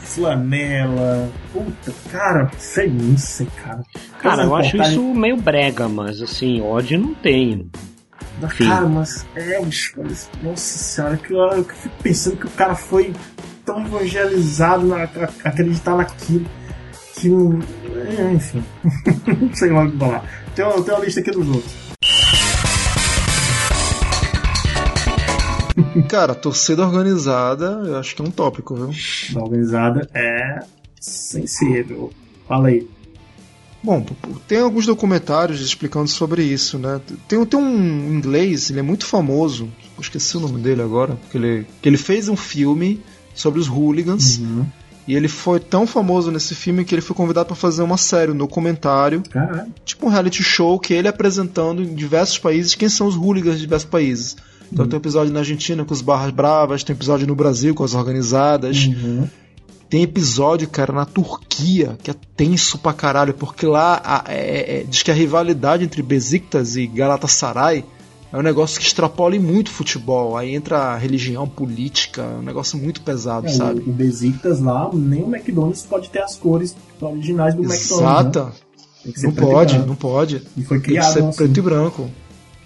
flanela. 0.00 1.28
Puta, 1.52 1.92
cara, 2.10 2.50
sei, 2.58 2.88
não 2.88 3.16
sei, 3.18 3.46
cara. 3.62 3.82
Cara, 4.20 4.44
eu 4.44 4.54
acho 4.54 4.76
isso 4.76 5.02
meio 5.14 5.36
brega, 5.36 5.88
mas 5.88 6.20
assim, 6.22 6.60
ódio 6.60 6.98
não 6.98 7.14
Enfim. 8.42 8.68
Cara, 8.68 8.86
mas 8.86 9.26
é, 9.34 9.60
bicho, 9.62 9.94
mas, 9.96 10.28
nossa 10.42 10.78
senhora, 10.78 11.16
que 11.16 11.32
eu, 11.32 11.38
eu 11.38 11.64
fico 11.64 11.94
pensando 12.02 12.36
que 12.36 12.46
o 12.46 12.50
cara 12.50 12.74
foi 12.74 13.12
tão 13.64 13.84
evangelizado 13.86 14.86
na 14.86 15.04
a- 15.04 15.08
acreditar 15.44 15.96
naquilo 15.96 16.44
que 17.14 17.28
não. 17.30 17.60
é, 18.18 18.32
Enfim, 18.34 18.62
não 19.40 19.54
sei 19.54 19.70
mais 19.70 19.88
o 19.88 19.92
que 19.92 19.98
falar. 19.98 20.24
Tem 20.54 20.64
uma, 20.64 20.82
tem 20.82 20.94
uma 20.94 21.04
lista 21.04 21.20
aqui 21.20 21.30
dos 21.30 21.48
outros. 21.48 21.86
Cara, 26.08 26.34
torcida 26.34 26.86
organizada, 26.86 27.66
eu 27.86 27.98
acho 27.98 28.14
que 28.14 28.22
é 28.22 28.24
um 28.24 28.30
tópico, 28.30 28.74
viu? 28.74 28.90
Da 29.32 29.40
organizada 29.42 30.08
é 30.14 30.60
sensível. 31.00 32.12
Fala 32.46 32.68
aí. 32.68 32.88
Bom, 33.86 34.04
tem 34.48 34.58
alguns 34.58 34.84
documentários 34.84 35.60
explicando 35.60 36.08
sobre 36.08 36.42
isso, 36.42 36.76
né? 36.76 37.00
Tem, 37.28 37.44
tem 37.46 37.60
um 37.60 38.12
inglês, 38.16 38.68
ele 38.68 38.80
é 38.80 38.82
muito 38.82 39.06
famoso, 39.06 39.68
eu 39.96 40.02
esqueci 40.02 40.36
o 40.36 40.40
nome 40.40 40.60
dele 40.60 40.82
agora, 40.82 41.14
porque 41.14 41.38
ele, 41.38 41.66
que 41.80 41.88
ele 41.88 41.96
fez 41.96 42.28
um 42.28 42.34
filme 42.34 43.00
sobre 43.32 43.60
os 43.60 43.68
hooligans, 43.68 44.40
e 45.06 45.14
ele 45.14 45.28
foi 45.28 45.60
tão 45.60 45.86
famoso 45.86 46.32
nesse 46.32 46.52
filme 46.52 46.84
que 46.84 46.96
ele 46.96 47.00
foi 47.00 47.14
convidado 47.14 47.46
para 47.46 47.54
fazer 47.54 47.82
uma 47.84 47.96
série, 47.96 48.32
um 48.32 48.36
documentário, 48.36 49.22
Caralho. 49.30 49.72
tipo 49.84 50.04
um 50.06 50.08
reality 50.08 50.42
show 50.42 50.80
que 50.80 50.92
ele 50.92 51.06
apresentando 51.06 51.80
em 51.80 51.94
diversos 51.94 52.38
países 52.40 52.74
quem 52.74 52.88
são 52.88 53.06
os 53.06 53.14
hooligans 53.14 53.54
de 53.54 53.60
diversos 53.60 53.88
países. 53.88 54.36
Então 54.72 54.84
tem 54.84 54.96
um 54.96 55.00
episódio 55.00 55.32
na 55.32 55.38
Argentina 55.38 55.84
com 55.84 55.94
os 55.94 56.02
Barras 56.02 56.32
Bravas, 56.32 56.82
tem 56.82 56.92
episódio 56.92 57.24
no 57.24 57.36
Brasil 57.36 57.72
com 57.72 57.84
as 57.84 57.94
organizadas, 57.94 58.86
Uhum. 58.86 59.28
Tem 59.88 60.02
episódio, 60.02 60.68
cara, 60.68 60.92
na 60.92 61.04
Turquia, 61.04 61.96
que 62.02 62.10
é 62.10 62.14
tenso 62.36 62.78
pra 62.78 62.92
caralho, 62.92 63.34
porque 63.34 63.66
lá 63.66 64.00
a- 64.04 64.24
é- 64.28 64.80
é- 64.80 64.84
diz 64.84 65.02
que 65.02 65.10
a 65.10 65.14
rivalidade 65.14 65.84
entre 65.84 66.02
Besiktas 66.02 66.76
e 66.76 66.86
Galatasaray 66.86 67.84
é 68.32 68.36
um 68.36 68.42
negócio 68.42 68.80
que 68.80 68.86
extrapola 68.86 69.38
muito 69.38 69.70
futebol. 69.70 70.36
Aí 70.36 70.54
entra 70.54 70.96
religião, 70.96 71.46
política, 71.48 72.22
é 72.22 72.38
um 72.38 72.42
negócio 72.42 72.76
muito 72.76 73.00
pesado, 73.02 73.46
É, 73.46 73.50
sabe? 73.50 73.80
o, 73.80 73.92
Besiktas 73.92 74.60
lá, 74.60 74.90
nem 74.92 75.22
o 75.22 75.34
McDonald's 75.34 75.82
pode 75.82 76.10
ter 76.10 76.20
as 76.22 76.34
cores 76.36 76.74
originais 77.00 77.54
do 77.54 77.62
McDonald's. 77.62 77.90
Exata, 78.00 78.44
Né? 78.46 78.52
Tem 79.04 79.12
que 79.12 79.20
ser 79.20 79.26
Não 79.28 79.34
pode, 79.34 79.78
não 79.78 79.94
pode. 79.94 80.42
E 80.56 80.64
foi 80.64 80.78
Tem 80.78 80.80
que 80.80 80.90
criado 80.90 81.12
ser 81.12 81.22
assim. 81.22 81.36
preto 81.36 81.56
e 81.58 81.62
branco. 81.62 82.10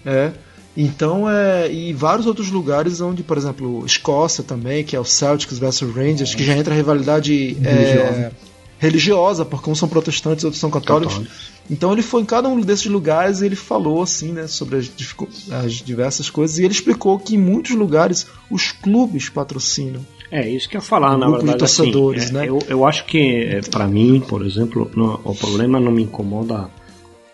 É. 0.03 0.31
Então, 0.75 1.29
é, 1.29 1.71
e 1.71 1.91
vários 1.93 2.25
outros 2.25 2.49
lugares 2.49 3.01
onde, 3.01 3.23
por 3.23 3.37
exemplo, 3.37 3.85
Escócia 3.85 4.43
também, 4.43 4.83
que 4.83 4.95
é 4.95 4.99
o 4.99 5.03
Celtics 5.03 5.59
versus 5.59 5.93
Rangers, 5.93 6.33
que 6.33 6.43
já 6.43 6.55
entra 6.55 6.73
a 6.73 6.77
rivalidade 6.77 7.57
é, 7.63 8.31
Religiosa. 8.79 9.45
porque 9.45 9.69
uns 9.69 9.77
são 9.77 9.89
protestantes 9.89 10.43
e 10.43 10.45
outros 10.45 10.59
são 10.59 10.71
católicos. 10.71 11.15
Católicos. 11.15 11.51
Então 11.69 11.93
ele 11.93 12.01
foi 12.01 12.21
em 12.21 12.25
cada 12.25 12.49
um 12.49 12.59
desses 12.59 12.87
lugares 12.87 13.41
e 13.41 13.45
ele 13.45 13.55
falou 13.55 14.01
assim, 14.01 14.31
né, 14.31 14.47
sobre 14.47 14.77
as, 14.77 14.91
as 15.51 15.73
diversas 15.73 16.29
coisas 16.29 16.57
e 16.57 16.63
ele 16.63 16.73
explicou 16.73 17.19
que 17.19 17.35
em 17.35 17.37
muitos 17.37 17.71
lugares 17.71 18.27
os 18.49 18.71
clubes 18.71 19.29
patrocinam. 19.29 20.05
É, 20.31 20.49
isso 20.49 20.67
que 20.67 20.77
eu 20.77 20.81
falar, 20.81 21.17
na 21.17 21.25
Grupo 21.25 21.39
de 21.39 21.45
verdade. 21.47 21.63
assim, 21.65 21.83
torcedores, 21.83 22.29
é, 22.29 22.33
né? 22.33 22.49
eu, 22.49 22.59
eu 22.67 22.85
acho 22.85 23.05
que, 23.05 23.59
para 23.69 23.85
mim, 23.85 24.21
por 24.21 24.45
exemplo, 24.45 24.89
o 25.23 25.35
problema 25.35 25.79
não 25.79 25.91
me 25.91 26.03
incomoda 26.03 26.69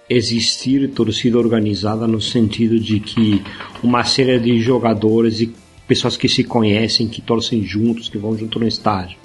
existir 0.10 0.90
torcida 0.92 1.38
organizada 1.38 2.08
no 2.08 2.22
sentido 2.22 2.80
de 2.80 3.00
que 3.00 3.42
uma 3.84 4.04
série 4.04 4.40
de 4.40 4.62
jogadores 4.62 5.42
e 5.42 5.54
pessoas 5.88 6.18
que 6.18 6.28
se 6.28 6.44
conhecem, 6.44 7.08
que 7.08 7.22
torcem 7.22 7.64
juntos, 7.64 8.10
que 8.10 8.18
vão 8.18 8.38
junto 8.38 8.60
no 8.60 8.68
estádio. 8.68 9.18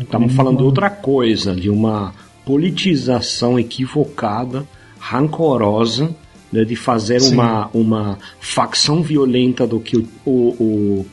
Estamos 0.00 0.32
falando 0.34 0.58
de 0.58 0.64
outra 0.64 0.90
coisa, 0.90 1.54
de 1.54 1.70
uma 1.70 2.14
politização 2.44 3.58
equivocada, 3.58 4.66
rancorosa, 4.98 6.14
né, 6.52 6.64
de 6.64 6.76
fazer 6.76 7.20
Sim. 7.20 7.34
uma, 7.34 7.68
uma 7.72 8.18
facção 8.40 9.02
violenta 9.02 9.66
do 9.66 9.80
que 9.80 9.96
o, 9.96 10.06
o, 10.24 10.30
o, 10.30 11.06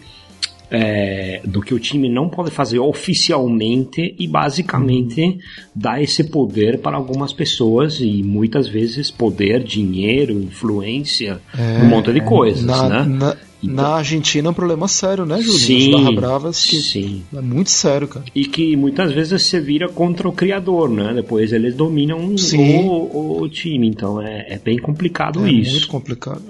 é, 0.74 1.40
do 1.46 1.62
que 1.62 1.72
o 1.72 1.80
time 1.80 2.10
não 2.10 2.28
pode 2.28 2.50
fazer 2.50 2.80
oficialmente 2.80 4.16
e 4.18 4.28
basicamente 4.28 5.38
dar 5.74 6.02
esse 6.02 6.24
poder 6.24 6.80
para 6.80 6.98
algumas 6.98 7.32
pessoas 7.32 8.00
e 8.00 8.24
muitas 8.24 8.68
vezes 8.68 9.12
poder, 9.12 9.64
dinheiro, 9.64 10.34
influência, 10.34 11.40
um 11.84 11.86
monte 11.86 12.12
de 12.12 12.22
coisas, 12.22 12.64
na, 12.64 12.90
né? 12.90 13.06
na, 13.06 13.38
Então- 13.64 13.76
na 13.76 13.96
Argentina 13.96 14.48
é 14.48 14.52
um 14.52 14.54
problema 14.54 14.88
sério, 14.88 15.26
né, 15.26 15.40
Júlio? 15.42 15.60
Sim, 15.60 15.92
Nas 15.92 16.02
Barra 16.02 16.16
Bravas 16.16 16.66
que 16.66 16.76
sim. 16.82 17.24
é 17.34 17.42
muito 17.42 17.70
sério, 17.72 18.08
cara. 18.08 18.26
E 18.36 18.46
que 18.46 18.76
muitas 18.76 19.12
vezes 19.14 19.42
se 19.44 19.60
vira 19.60 19.88
contra 19.90 20.28
o 20.28 20.32
criador, 20.32 20.90
né? 20.90 21.14
Depois 21.14 21.54
eles 21.54 21.76
dominam 21.76 22.38
Sim. 22.38 22.80
o, 22.86 23.42
o 23.42 23.50
time, 23.50 23.88
então 23.88 24.22
é, 24.22 24.46
é 24.50 24.60
bem 24.60 24.78
complicado 24.78 25.46
É 25.46 25.52
isso. 25.52 25.72
muito 25.72 25.88
complicado. 25.88 26.42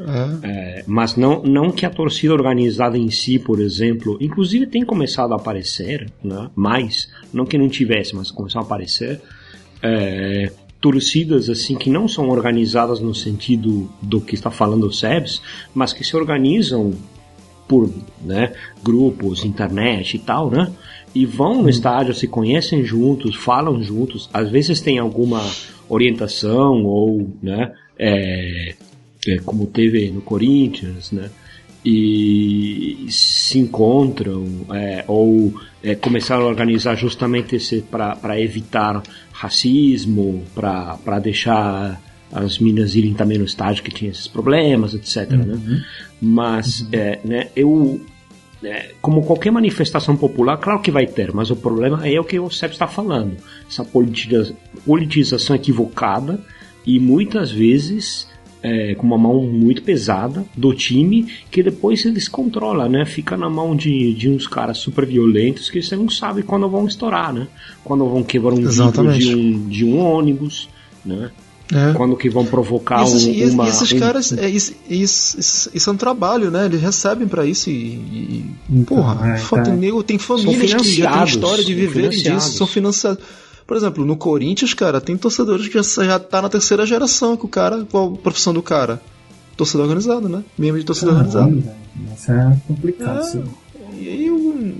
É. 0.43 0.47
É, 0.80 0.84
mas 0.88 1.16
não, 1.16 1.43
não 1.43 1.72
que 1.72 1.86
a 1.86 1.89
torcida 1.89 2.34
organizada 2.34 2.97
em 2.97 3.09
si, 3.11 3.38
por 3.39 3.59
exemplo, 3.59 4.18
inclusive 4.20 4.66
tem 4.68 4.84
começado 4.84 5.34
a 5.34 5.36
aparecer, 5.36 6.09
né? 6.24 6.49
mais, 6.55 7.09
não 7.32 7.45
que 7.45 7.57
não 7.57 7.70
tivesse, 7.70 8.16
mas 8.16 8.32
começou 8.32 8.59
a 8.59 8.64
aparecer, 8.64 9.22
é, 9.82 10.51
torcidas 10.84 11.50
assim 11.50 11.78
que 11.78 11.90
não 11.90 12.10
são 12.10 12.28
organizadas 12.28 13.00
no 13.00 13.16
sentido 13.16 13.90
do 14.02 14.20
que 14.20 14.36
está 14.36 14.52
falando 14.52 14.86
o 14.86 14.92
Sebs, 14.92 15.42
mas 15.74 15.94
que 15.94 16.04
se 16.04 16.14
organizam 16.14 16.94
por 17.70 17.90
né, 18.22 18.52
grupos, 18.84 19.46
internet 19.46 20.18
e 20.18 20.20
tal, 20.20 20.52
né? 20.52 20.70
E 21.16 21.26
vão 21.26 21.64
no 21.64 21.70
estádio, 21.70 22.14
se 22.14 22.28
conhecem 22.28 22.84
juntos, 22.84 23.34
falam 23.34 23.82
juntos, 23.82 24.30
às 24.34 24.50
vezes 24.52 24.82
tem 24.82 25.00
alguma 25.00 25.42
orientação 25.88 26.84
ou, 26.84 27.30
né, 27.42 27.72
é, 27.98 28.76
é, 29.26 29.38
como 29.38 29.66
teve 29.68 30.12
no 30.12 30.20
Corinthians, 30.20 31.14
né? 31.14 31.30
E 31.86 33.06
se 33.10 33.60
encontram 33.60 34.46
é, 34.72 35.04
ou 35.08 35.54
é, 35.84 35.96
começaram 35.96 36.44
a 36.44 36.48
organizar 36.48 36.96
justamente 36.96 37.58
para 37.92 38.40
evitar 38.40 39.04
racismo, 39.32 40.44
para 40.56 41.20
deixar 41.20 42.02
as 42.32 42.58
minas 42.58 42.96
irem 42.96 43.14
também 43.14 43.38
no 43.38 43.46
estádio 43.46 43.84
que 43.84 43.92
tinha 43.92 44.10
esses 44.10 44.28
problemas, 44.28 44.94
etc. 44.94 45.30
Né? 45.32 45.84
Mas 46.22 46.88
é, 46.92 47.20
né, 47.24 47.50
eu 47.56 48.02
é, 48.64 48.92
como 49.02 49.24
qualquer 49.24 49.52
manifestação 49.52 50.16
popular, 50.16 50.58
claro 50.58 50.82
que 50.82 50.90
vai 50.90 51.06
ter, 51.06 51.34
mas 51.34 51.52
o 51.52 51.56
problema 51.56 52.08
é 52.08 52.20
o 52.20 52.24
que 52.24 52.40
o 52.40 52.50
Sérgio 52.50 52.76
está 52.76 52.88
falando. 52.88 53.36
Essa 53.70 53.84
politiza- 53.84 54.56
politização 54.86 55.56
equivocada 55.56 56.40
e 56.86 57.00
muitas 57.00 57.52
vezes 57.52 58.28
é, 58.64 58.95
com 58.95 59.05
uma 59.05 59.18
mão 59.18 59.41
muito 59.43 59.84
pesada 59.84 60.45
do 60.55 60.74
time 60.74 61.28
que 61.51 61.61
depois 61.61 62.01
se 62.01 62.09
descontrola, 62.11 62.88
né? 62.88 63.05
Fica 63.05 63.36
na 63.36 63.49
mão 63.49 63.76
de, 63.76 64.14
de 64.14 64.30
uns 64.30 64.47
caras 64.47 64.78
super 64.78 65.05
violentos 65.05 65.70
que 65.70 65.82
você 65.82 65.95
não 65.97 66.09
sabe 66.09 66.41
quando 66.43 66.68
vão 66.70 66.88
estourar, 66.88 67.34
né? 67.34 67.47
Quando 67.84 68.07
vão 68.07 68.24
quebrar 68.24 68.53
um 68.53 68.61
vidro 68.88 69.03
de 69.20 69.36
um, 69.36 69.68
de 69.68 69.86
um 69.86 69.99
ônibus, 69.99 70.70
né? 71.05 71.30
É. 71.74 71.93
Quando 71.93 72.16
que 72.16 72.30
vão 72.30 72.45
provocar 72.45 73.03
esses, 73.03 73.26
um, 73.26 73.32
e 73.32 73.41
esses- 73.41 73.53
uma... 73.53 73.66
e 73.66 73.70
esses 73.70 73.89
caras, 73.99 74.32
é, 74.38 74.49
isso, 74.49 74.74
isso, 74.89 75.70
isso- 75.74 75.89
é 75.89 75.93
um 75.93 75.97
trabalho, 75.97 76.51
né? 76.51 76.66
Eles 76.66 76.82
recebem 76.82 77.28
pra 77.28 77.45
isso 77.45 77.70
e. 77.70 77.74
e- 77.74 78.84
porra, 78.86 79.30
é, 79.30 79.38
tá. 79.64 79.64
tem, 79.64 80.03
tem 80.03 80.18
famílias 80.18 80.55
que 80.55 80.68
já 80.68 80.78
têm 80.78 80.86
financiados, 80.95 81.30
história 81.32 81.64
de 81.64 81.74
viver 81.74 82.09
disso, 82.36 82.53
são 82.57 82.68
financiados. 82.68 83.24
Por 83.66 83.78
exemplo, 83.78 84.05
no 84.05 84.18
Corinthians, 84.18 84.74
cara, 84.74 84.99
tem 84.99 85.18
torcedores 85.18 85.68
que 85.68 85.82
já, 85.82 86.03
já 86.03 86.20
tá 86.20 86.41
na 86.41 86.49
terceira 86.49 86.86
geração, 86.86 87.38
que 87.38 87.45
o 87.45 87.49
cara, 87.49 87.86
qual 87.89 88.14
a 88.14 88.18
profissão 88.18 88.53
do 88.53 88.61
cara? 88.61 89.01
Torcida 89.55 89.84
organizada, 89.84 90.28
né? 90.28 90.43
Membro 90.57 90.80
de 90.80 90.86
torcida 90.86 91.11
organizada. 91.11 91.45
Caralho, 91.45 91.61
velho. 91.61 92.14
Isso 92.16 92.32
é 92.32 92.57
complicado. 92.68 93.18
É. 93.18 93.22
isso. 93.22 93.43
E 93.99 94.07
aí 94.09 94.32
o. 94.32 94.74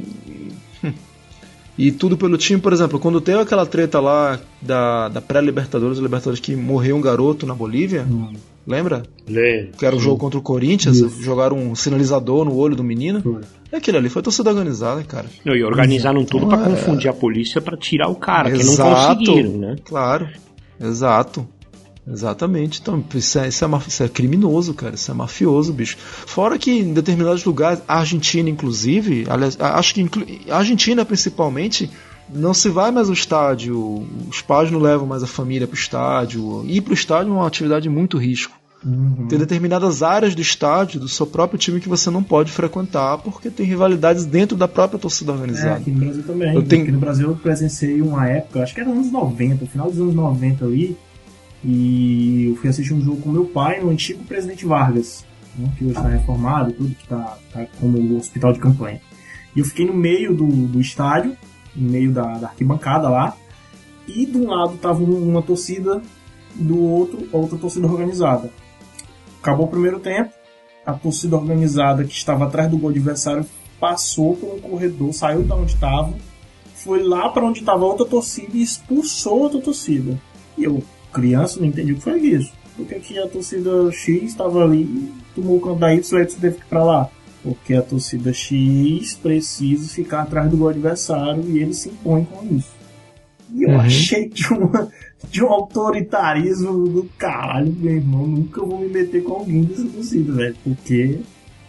E 1.78 1.92
tudo 1.92 2.16
pelo 2.16 2.38
time, 2.38 2.62
por 2.62 2.72
exemplo, 2.72 3.00
quando 3.00 3.20
teve 3.20 3.40
aquela 3.40 3.66
treta 3.66 4.00
lá 4.00 4.40
da, 4.62 5.10
da 5.10 5.20
pré-Libertadores, 5.20 5.98
Libertadores 5.98 6.40
que 6.40 6.56
morreu 6.56 6.96
um 6.96 7.02
garoto 7.02 7.48
na 7.48 7.56
Bolívia, 7.56 8.06
Hum. 8.10 8.34
Lembra? 8.66 9.04
Lê. 9.28 9.68
Que 9.78 9.86
era 9.86 9.96
o 9.96 10.00
jogo 10.00 10.18
contra 10.18 10.38
o 10.40 10.42
Corinthians, 10.42 10.98
Isso. 10.98 11.22
jogaram 11.22 11.58
um 11.58 11.76
sinalizador 11.76 12.44
no 12.46 12.56
olho 12.56 12.76
do 12.76 12.84
menino. 12.84 13.22
Foi. 13.22 13.42
Aquilo 13.72 13.98
ali 13.98 14.10
foi 14.10 14.22
torcida 14.22 14.50
organizada, 14.50 15.04
cara. 15.04 15.26
Não, 15.44 15.56
e 15.56 15.64
organizaram 15.64 16.24
tudo 16.26 16.48
para 16.48 16.62
É. 16.62 16.66
confundir 16.66 17.10
a 17.10 17.14
polícia 17.14 17.60
para 17.62 17.76
tirar 17.78 18.08
o 18.10 18.16
cara, 18.16 18.52
que 18.52 18.64
não 18.64 18.74
Exato. 18.74 19.16
conseguiram, 19.18 19.58
né? 19.58 19.76
Claro, 19.84 20.28
exato. 20.80 21.48
Exatamente. 22.06 22.82
Então, 22.82 23.02
isso 23.16 23.40
é, 23.40 23.48
isso, 23.48 23.64
é, 23.64 23.70
isso 23.88 24.04
é 24.04 24.10
criminoso, 24.10 24.74
cara. 24.74 24.94
Isso 24.96 25.10
é 25.10 25.14
mafioso, 25.14 25.72
bicho. 25.72 25.96
Fora 25.98 26.58
que 26.60 26.70
em 26.72 26.94
determinados 26.94 27.46
lugares, 27.46 27.82
a 27.88 28.00
Argentina, 28.00 28.50
inclusive, 28.50 29.26
aliás, 29.30 29.58
acho 29.60 29.94
que 29.94 30.02
inclu- 30.02 30.26
a 30.50 30.58
Argentina 30.58 31.06
principalmente, 31.06 31.90
não 32.34 32.54
se 32.54 32.70
vai 32.70 32.92
mais 32.92 33.08
ao 33.08 33.14
estádio. 33.14 34.06
Os 34.30 34.42
pais 34.42 34.72
não 34.72 34.80
levam 34.80 35.06
mais 35.08 35.24
a 35.24 35.28
família 35.28 35.68
pro 35.68 35.78
estádio. 35.78 36.64
Ir 36.68 36.82
pro 36.82 36.94
estádio 36.94 37.32
é 37.32 37.36
uma 37.36 37.48
atividade 37.48 37.84
de 37.84 37.90
muito 37.90 38.18
risco. 38.18 38.54
Uhum. 38.86 39.28
Tem 39.30 39.40
determinadas 39.40 40.04
áreas 40.04 40.36
do 40.36 40.42
estádio, 40.42 41.00
do 41.00 41.08
seu 41.08 41.26
próprio 41.26 41.58
time, 41.58 41.80
que 41.80 41.88
você 41.88 42.10
não 42.10 42.22
pode 42.22 42.52
frequentar 42.52 43.18
porque 43.20 43.50
tem 43.50 43.66
rivalidades 43.66 44.26
dentro 44.26 44.58
da 44.58 44.68
própria 44.68 45.00
torcida 45.00 45.32
É, 45.32 45.36
organizada. 45.36 45.76
aqui 45.78 45.90
no 45.92 46.00
Brasil 46.02 46.24
também. 46.24 46.54
Eu 46.54 46.64
tenho- 46.64 46.82
Aqui 46.84 46.92
no 46.92 47.00
Brasil 47.00 47.30
eu 47.30 47.36
presenciei 47.38 48.02
uma 48.02 48.28
época, 48.28 48.62
acho 48.62 48.74
que 48.76 48.82
era 48.82 48.90
anos 48.90 49.10
90, 49.10 49.66
final 49.68 49.90
dos 49.90 50.02
anos 50.02 50.14
90 50.14 50.66
ali, 50.66 50.98
e 51.64 52.48
eu 52.50 52.56
fui 52.58 52.70
assistir 52.70 52.94
um 52.94 53.02
jogo 53.02 53.22
com 53.22 53.32
meu 53.32 53.46
pai 53.46 53.80
no 53.82 53.90
antigo 53.90 54.24
Presidente 54.26 54.66
Vargas, 54.66 55.24
né, 55.58 55.70
que 55.78 55.86
hoje 55.86 55.96
está 55.96 56.10
reformado, 56.10 56.74
tudo 56.74 56.94
que 56.94 57.04
está 57.04 57.38
tá 57.54 57.66
como 57.80 57.98
o 57.98 58.18
hospital 58.18 58.52
de 58.52 58.60
campanha. 58.60 59.00
E 59.56 59.60
eu 59.60 59.66
fiquei 59.66 59.86
no 59.86 59.94
meio 59.94 60.36
do, 60.36 60.46
do 60.46 60.82
estádio, 60.82 61.38
no 61.76 61.90
meio 61.90 62.12
da, 62.12 62.38
da 62.38 62.48
arquibancada 62.48 63.10
lá, 63.10 63.36
e 64.08 64.26
de 64.26 64.38
um 64.38 64.50
lado 64.50 64.78
tava 64.78 65.02
um- 65.02 65.30
uma 65.30 65.42
torcida, 65.42 66.02
do 66.56 66.80
outro, 66.80 67.28
outra 67.32 67.58
torcida 67.58 67.88
organizada. 67.88 68.52
Acabou 69.42 69.66
o 69.66 69.70
primeiro 69.70 70.00
tempo, 70.00 70.32
a 70.86 70.94
torcida 70.94 71.36
organizada 71.36 72.04
que 72.04 72.14
estava 72.14 72.46
atrás 72.46 72.70
do 72.70 72.78
gol 72.78 72.90
adversário 72.92 73.46
passou 73.80 74.36
por 74.36 74.54
um 74.56 74.60
corredor, 74.60 75.12
saiu 75.14 75.44
da 75.44 75.56
onde 75.56 75.74
estava, 75.74 76.14
foi 76.76 77.02
lá 77.02 77.30
para 77.30 77.46
onde 77.46 77.60
estava 77.60 77.86
outra 77.86 78.06
torcida 78.06 78.52
e 78.54 78.62
expulsou 78.62 79.40
outra 79.44 79.62
torcida. 79.62 80.20
E 80.58 80.64
eu, 80.64 80.84
criança, 81.12 81.60
não 81.60 81.68
entendi 81.68 81.94
o 81.94 81.96
que 81.96 82.02
foi 82.02 82.20
isso. 82.20 82.52
Porque 82.76 82.96
que 82.96 83.18
a 83.20 83.28
torcida 83.28 83.92
X 83.92 84.24
estava 84.24 84.64
ali 84.64 85.12
tomou 85.36 85.58
o 85.58 85.62
canto 85.62 85.80
da 85.80 85.94
Y 85.94 86.22
e 86.22 86.26
teve 86.26 86.56
que 86.58 86.62
ir 86.62 86.66
para 86.66 86.84
lá. 86.84 87.10
Porque 87.44 87.74
a 87.74 87.82
torcida 87.82 88.32
X 88.34 89.16
precisa 89.22 89.90
ficar 89.94 90.22
atrás 90.22 90.50
do 90.50 90.56
gol 90.58 90.70
adversário 90.70 91.44
e 91.50 91.60
ele 91.60 91.74
se 91.74 91.90
impõe 91.90 92.24
com 92.24 92.56
isso. 92.56 92.72
E 93.54 93.64
eu 93.64 93.70
Uhum. 93.72 93.80
achei 93.82 94.30
de, 94.30 94.48
uma, 94.54 94.88
de 95.30 95.44
um 95.44 95.48
autoritarismo 95.50 96.88
do 96.88 97.04
caralho, 97.18 97.72
meu 97.74 97.94
irmão. 97.96 98.26
Nunca 98.26 98.62
vou 98.66 98.80
me 98.80 98.88
meter 98.88 99.22
com 99.24 99.34
alguém 99.34 99.64
dessa 99.64 99.84
torcida, 99.86 100.32
velho. 100.34 100.56
Porque 100.64 101.20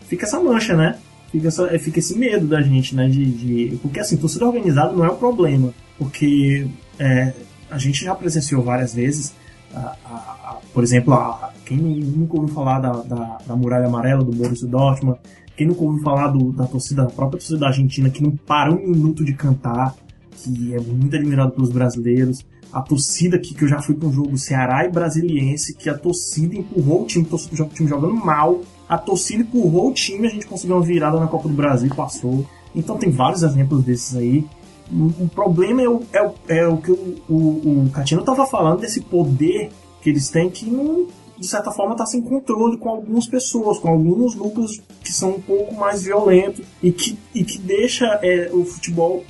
fica 0.06 0.24
essa 0.26 0.40
mancha, 0.40 0.76
né? 0.76 0.96
Fica, 1.32 1.48
essa, 1.48 1.66
é, 1.74 1.78
fica 1.78 1.98
esse 1.98 2.16
medo 2.16 2.46
da 2.46 2.62
gente, 2.62 2.94
né? 2.94 3.08
De, 3.08 3.24
de- 3.24 3.76
porque 3.78 3.98
assim, 3.98 4.16
torcida 4.16 4.46
organizada 4.46 4.92
não 4.92 5.04
é 5.04 5.08
o 5.10 5.16
problema. 5.16 5.74
Porque 5.98 6.66
é, 6.98 7.32
a 7.70 7.78
gente 7.78 8.04
já 8.04 8.14
presenciou 8.14 8.62
várias 8.62 8.94
vezes, 8.94 9.34
a- 9.74 9.96
a- 10.04 10.08
a- 10.50 10.58
por 10.72 10.84
exemplo, 10.84 11.12
a- 11.14 11.52
quem 11.66 11.78
nunca 11.78 12.36
ouviu 12.36 12.54
falar 12.54 12.78
da, 12.78 12.92
da, 13.02 13.38
da 13.44 13.56
muralha 13.56 13.86
amarela 13.86 14.22
do 14.22 14.30
Borussia 14.32 14.68
Dortmund, 14.68 15.18
quem 15.56 15.66
nunca 15.66 15.82
ouviu 15.82 16.02
falar 16.02 16.28
do- 16.28 16.52
da 16.52 16.66
torcida, 16.66 17.02
da 17.04 17.10
própria 17.10 17.38
torcida 17.38 17.58
da 17.58 17.66
Argentina 17.68 18.10
que 18.10 18.22
não 18.22 18.30
para 18.32 18.72
um 18.72 18.86
minuto 18.88 19.24
de 19.24 19.34
cantar, 19.34 19.94
que 20.36 20.74
é 20.74 20.80
muito 20.80 21.14
admirado 21.14 21.52
pelos 21.52 21.70
brasileiros. 21.70 22.44
A 22.72 22.82
torcida 22.82 23.36
aqui, 23.36 23.54
que 23.54 23.62
eu 23.64 23.68
já 23.68 23.80
fui 23.80 23.94
para 23.94 24.08
um 24.08 24.12
jogo 24.12 24.36
Ceará 24.36 24.84
e 24.84 24.90
Brasiliense, 24.90 25.74
que 25.74 25.88
a 25.88 25.96
torcida 25.96 26.56
empurrou 26.56 27.02
o 27.02 27.06
time, 27.06 27.26
o 27.30 27.64
time 27.68 27.88
jogando 27.88 28.14
mal. 28.14 28.60
A 28.88 28.98
torcida 28.98 29.42
empurrou 29.42 29.90
o 29.90 29.92
time, 29.94 30.26
a 30.26 30.30
gente 30.30 30.46
conseguiu 30.46 30.76
uma 30.76 30.82
virada 30.82 31.18
na 31.20 31.28
Copa 31.28 31.48
do 31.48 31.54
Brasil 31.54 31.88
e 31.92 31.94
passou. 31.94 32.44
Então 32.74 32.98
tem 32.98 33.10
vários 33.10 33.44
exemplos 33.44 33.84
desses 33.84 34.16
aí. 34.16 34.44
O 34.92 35.28
problema 35.28 35.82
é 35.82 35.88
o, 35.88 36.02
é 36.12 36.22
o, 36.26 36.34
é 36.48 36.66
o 36.66 36.76
que 36.76 36.90
o, 36.90 37.16
o, 37.28 37.84
o 37.86 37.90
Catino 37.90 38.20
estava 38.20 38.44
falando, 38.44 38.80
desse 38.80 39.00
poder 39.00 39.70
que 40.02 40.10
eles 40.10 40.28
têm 40.28 40.50
que 40.50 40.68
não, 40.68 41.06
de 41.38 41.46
certa 41.46 41.70
forma 41.70 41.92
está 41.92 42.06
sem 42.06 42.22
controle 42.22 42.78
com 42.78 42.88
algumas 42.88 43.26
pessoas, 43.26 43.78
com 43.78 43.88
alguns 43.88 44.34
núcleos 44.34 44.80
que 45.02 45.12
são 45.12 45.30
um 45.30 45.40
pouco 45.40 45.74
mais 45.74 46.02
violentos 46.02 46.64
e 46.82 46.92
que, 46.92 47.18
e 47.34 47.44
que 47.44 47.58
deixa 47.58 48.06
é, 48.22 48.50
o 48.52 48.64
futebol 48.64 49.24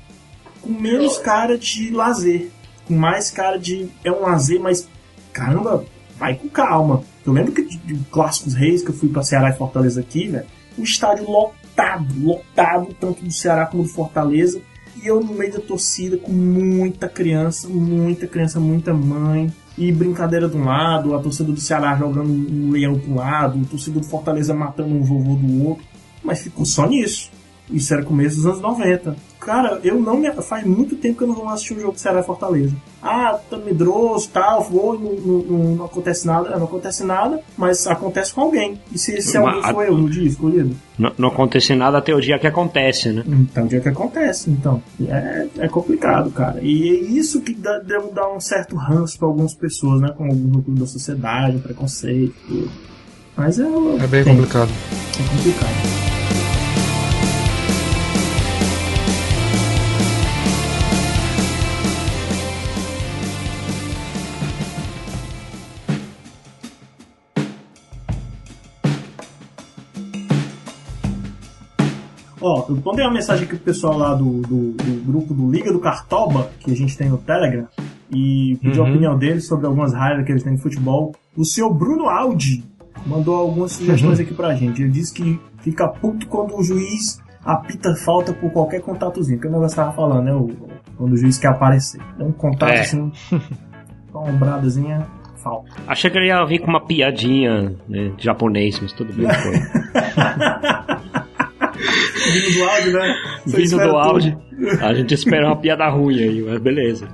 com 0.61 0.71
menos 0.71 1.19
cara 1.19 1.59
de 1.59 1.91
lazer, 1.91 2.51
com 2.87 2.95
mais 2.95 3.31
cara 3.31 3.59
de 3.59 3.89
é 4.03 4.11
um 4.11 4.21
lazer, 4.21 4.61
mas 4.61 4.89
caramba, 5.33 5.85
vai 6.17 6.35
com 6.35 6.49
calma. 6.49 7.03
Eu 7.25 7.33
lembro 7.33 7.53
que 7.53 7.63
de, 7.63 7.77
de 7.79 7.95
Clássicos 8.11 8.55
Reis, 8.55 8.83
que 8.83 8.91
eu 8.91 8.95
fui 8.95 9.09
para 9.09 9.23
Ceará 9.23 9.51
e 9.51 9.57
Fortaleza 9.57 10.01
aqui, 10.01 10.29
velho, 10.29 10.47
o 10.79 10.83
estádio 10.83 11.31
lotado, 11.31 12.07
lotado, 12.21 12.95
tanto 13.01 13.25
do 13.25 13.33
Ceará 13.33 13.67
como 13.67 13.83
do 13.83 13.89
Fortaleza, 13.89 14.61
e 15.03 15.07
eu 15.07 15.21
no 15.21 15.35
meio 15.35 15.53
da 15.53 15.61
torcida 15.61 16.17
com 16.17 16.33
muita 16.33 17.09
criança, 17.09 17.69
muita 17.69 18.27
criança, 18.27 18.61
muita 18.61 18.95
mãe, 18.95 19.53
e 19.77 19.91
brincadeira 19.91 20.49
de 20.49 20.57
um 20.57 20.65
lado, 20.65 21.15
a 21.15 21.19
torcida 21.21 21.53
do 21.53 21.61
Ceará 21.61 21.97
jogando 21.97 22.31
um 22.31 22.71
leão 22.71 22.99
para 22.99 23.11
um 23.11 23.17
lado, 23.17 23.61
a 23.61 23.71
torcida 23.71 23.99
do 23.99 24.07
Fortaleza 24.07 24.55
matando 24.55 24.95
um 24.95 25.03
vovô 25.03 25.35
do 25.35 25.65
outro, 25.65 25.85
mas 26.23 26.43
ficou 26.43 26.65
só 26.65 26.87
nisso. 26.87 27.31
Isso 27.71 27.95
era 27.95 28.03
começo 28.03 28.37
dos 28.37 28.47
anos 28.47 28.61
90. 28.61 29.17
Cara, 29.41 29.79
eu 29.85 30.01
não 30.01 30.17
me. 30.17 30.31
Faz 30.43 30.67
muito 30.67 30.97
tempo 30.97 31.19
que 31.19 31.25
eu 31.25 31.29
não 31.29 31.35
vou 31.35 31.49
assistir 31.49 31.75
um 31.75 31.81
jogo 31.81 31.95
de 31.95 32.01
Ceará 32.01 32.21
e 32.21 32.23
Fortaleza. 32.23 32.75
Ah, 33.03 33.39
tá 33.51 33.59
medroso, 33.59 34.29
tal, 34.31 34.63
vou, 34.63 34.99
não, 34.99 35.13
não, 35.13 35.77
não, 35.77 35.85
acontece 35.85 36.27
nada. 36.27 36.57
Não 36.57 36.65
acontece 36.65 37.05
nada, 37.05 37.41
mas 37.57 37.87
acontece 37.87 38.33
com 38.33 38.41
alguém. 38.41 38.81
E 38.91 38.99
se 38.99 39.13
esse 39.13 39.37
alguém 39.37 39.63
for 39.63 39.85
eu 39.85 39.97
no 39.97 40.09
dia 40.09 40.27
escolhido? 40.27 40.75
Não, 40.99 41.13
não 41.19 41.29
acontece 41.29 41.75
nada 41.75 41.99
até 41.99 42.15
o 42.15 42.21
dia 42.21 42.39
que 42.39 42.47
acontece, 42.47 43.13
né? 43.13 43.23
Então, 43.27 43.65
o 43.65 43.69
dia 43.69 43.81
que 43.81 43.89
acontece, 43.89 44.51
então. 44.51 44.83
É, 45.07 45.47
é 45.59 45.69
complicado, 45.69 46.31
cara. 46.31 46.61
E 46.63 46.89
é 46.89 46.95
isso 46.95 47.43
que 47.43 47.55
dá, 47.55 47.79
deve 47.81 48.13
dar 48.13 48.33
um 48.33 48.41
certo 48.41 48.77
ranço 48.77 49.19
pra 49.19 49.29
algumas 49.29 49.55
pessoas, 49.55 50.01
né? 50.01 50.09
Com 50.17 50.25
algum 50.25 50.49
grupo 50.51 50.71
da 50.73 50.87
sociedade, 50.87 51.59
preconceito, 51.59 52.35
tudo. 52.49 52.71
Mas 53.37 53.59
é. 53.59 53.65
É 53.65 54.07
bem 54.07 54.25
tem. 54.25 54.35
complicado. 54.37 54.71
É 54.71 55.37
complicado. 55.37 56.14
Ó, 72.47 72.67
eu 72.69 72.79
mandei 72.85 73.03
uma 73.07 73.15
mensagem 73.15 73.47
aqui 73.47 73.57
pro 73.57 73.65
pessoal 73.65 73.97
lá 73.97 74.15
do, 74.15 74.43
do, 74.43 74.73
do, 74.73 75.05
grupo 75.07 75.33
do 75.33 75.51
Liga 75.51 75.73
do 75.73 75.81
Cartoba, 75.81 76.51
que 76.61 76.71
a 76.71 76.77
gente 76.77 76.95
tem 76.95 77.09
no 77.09 77.17
Telegram, 77.17 77.67
e 78.11 78.59
pedi 78.61 78.79
uhum. 78.79 78.85
a 78.85 78.89
opinião 78.91 79.17
deles 79.17 79.47
sobre 79.47 79.65
algumas 79.65 79.95
raivas 79.95 80.27
que 80.27 80.33
eles 80.33 80.43
têm 80.43 80.53
no 80.53 80.59
futebol. 80.59 81.15
O 81.35 81.43
senhor 81.43 81.73
Bruno 81.73 82.07
Aldi 82.07 82.63
mandou 83.07 83.35
algumas 83.35 83.73
sugestões 83.73 84.19
uhum. 84.19 84.25
aqui 84.27 84.35
pra 84.35 84.55
gente. 84.55 84.83
Ele 84.83 84.91
disse 84.91 85.15
que 85.15 85.41
fica 85.61 85.89
puto 85.89 86.27
quando 86.27 86.55
o 86.55 86.63
juiz 86.63 87.19
apita 87.43 87.95
falta 88.05 88.35
por 88.35 88.51
qualquer 88.53 88.83
contatozinho, 88.83 89.41
que 89.41 89.47
o 89.47 89.51
negócio 89.51 89.77
tava 89.77 89.93
falando, 89.93 90.25
né? 90.25 90.35
O, 90.35 90.51
quando 90.99 91.15
o 91.15 91.17
juiz 91.17 91.39
quer 91.39 91.49
aparecer. 91.49 92.03
É 92.19 92.23
um 92.23 92.33
contato 92.33 92.73
é. 92.73 92.81
assim, 92.81 93.11
uma 94.13 94.21
ombradazinha, 94.21 95.07
falta. 95.43 95.71
Achei 95.87 96.11
que 96.11 96.19
ele 96.19 96.27
ia 96.27 96.45
vir 96.45 96.59
com 96.59 96.67
uma 96.67 96.85
piadinha 96.85 97.75
né, 97.89 98.13
japonês, 98.19 98.79
mas 98.81 98.93
tudo 98.93 99.15
bem, 99.15 99.27
foi. 99.27 99.55
Vindo 102.33 102.55
do 102.55 102.65
áudio, 102.65 102.93
né? 102.93 103.17
Você 103.47 103.57
Vindo 103.57 103.77
do 103.79 103.97
áudio. 103.97 104.43
A 104.81 104.95
gente 104.95 105.15
espera 105.15 105.47
uma 105.47 105.57
piada 105.57 105.89
ruim 105.89 106.19
aí, 106.21 106.43
mas 106.43 106.61
beleza. 106.61 107.09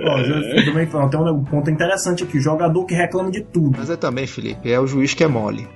Ó, 0.00 0.64
também 0.64 0.86
falo, 0.86 1.08
tem 1.08 1.20
um 1.20 1.44
ponto 1.44 1.70
interessante 1.70 2.24
aqui: 2.24 2.40
jogador 2.40 2.84
que 2.84 2.94
reclama 2.94 3.30
de 3.30 3.42
tudo. 3.42 3.76
Mas 3.78 3.90
é 3.90 3.96
também, 3.96 4.26
Felipe, 4.26 4.70
é 4.70 4.80
o 4.80 4.86
juiz 4.86 5.14
que 5.14 5.24
é 5.24 5.28
mole. 5.28 5.66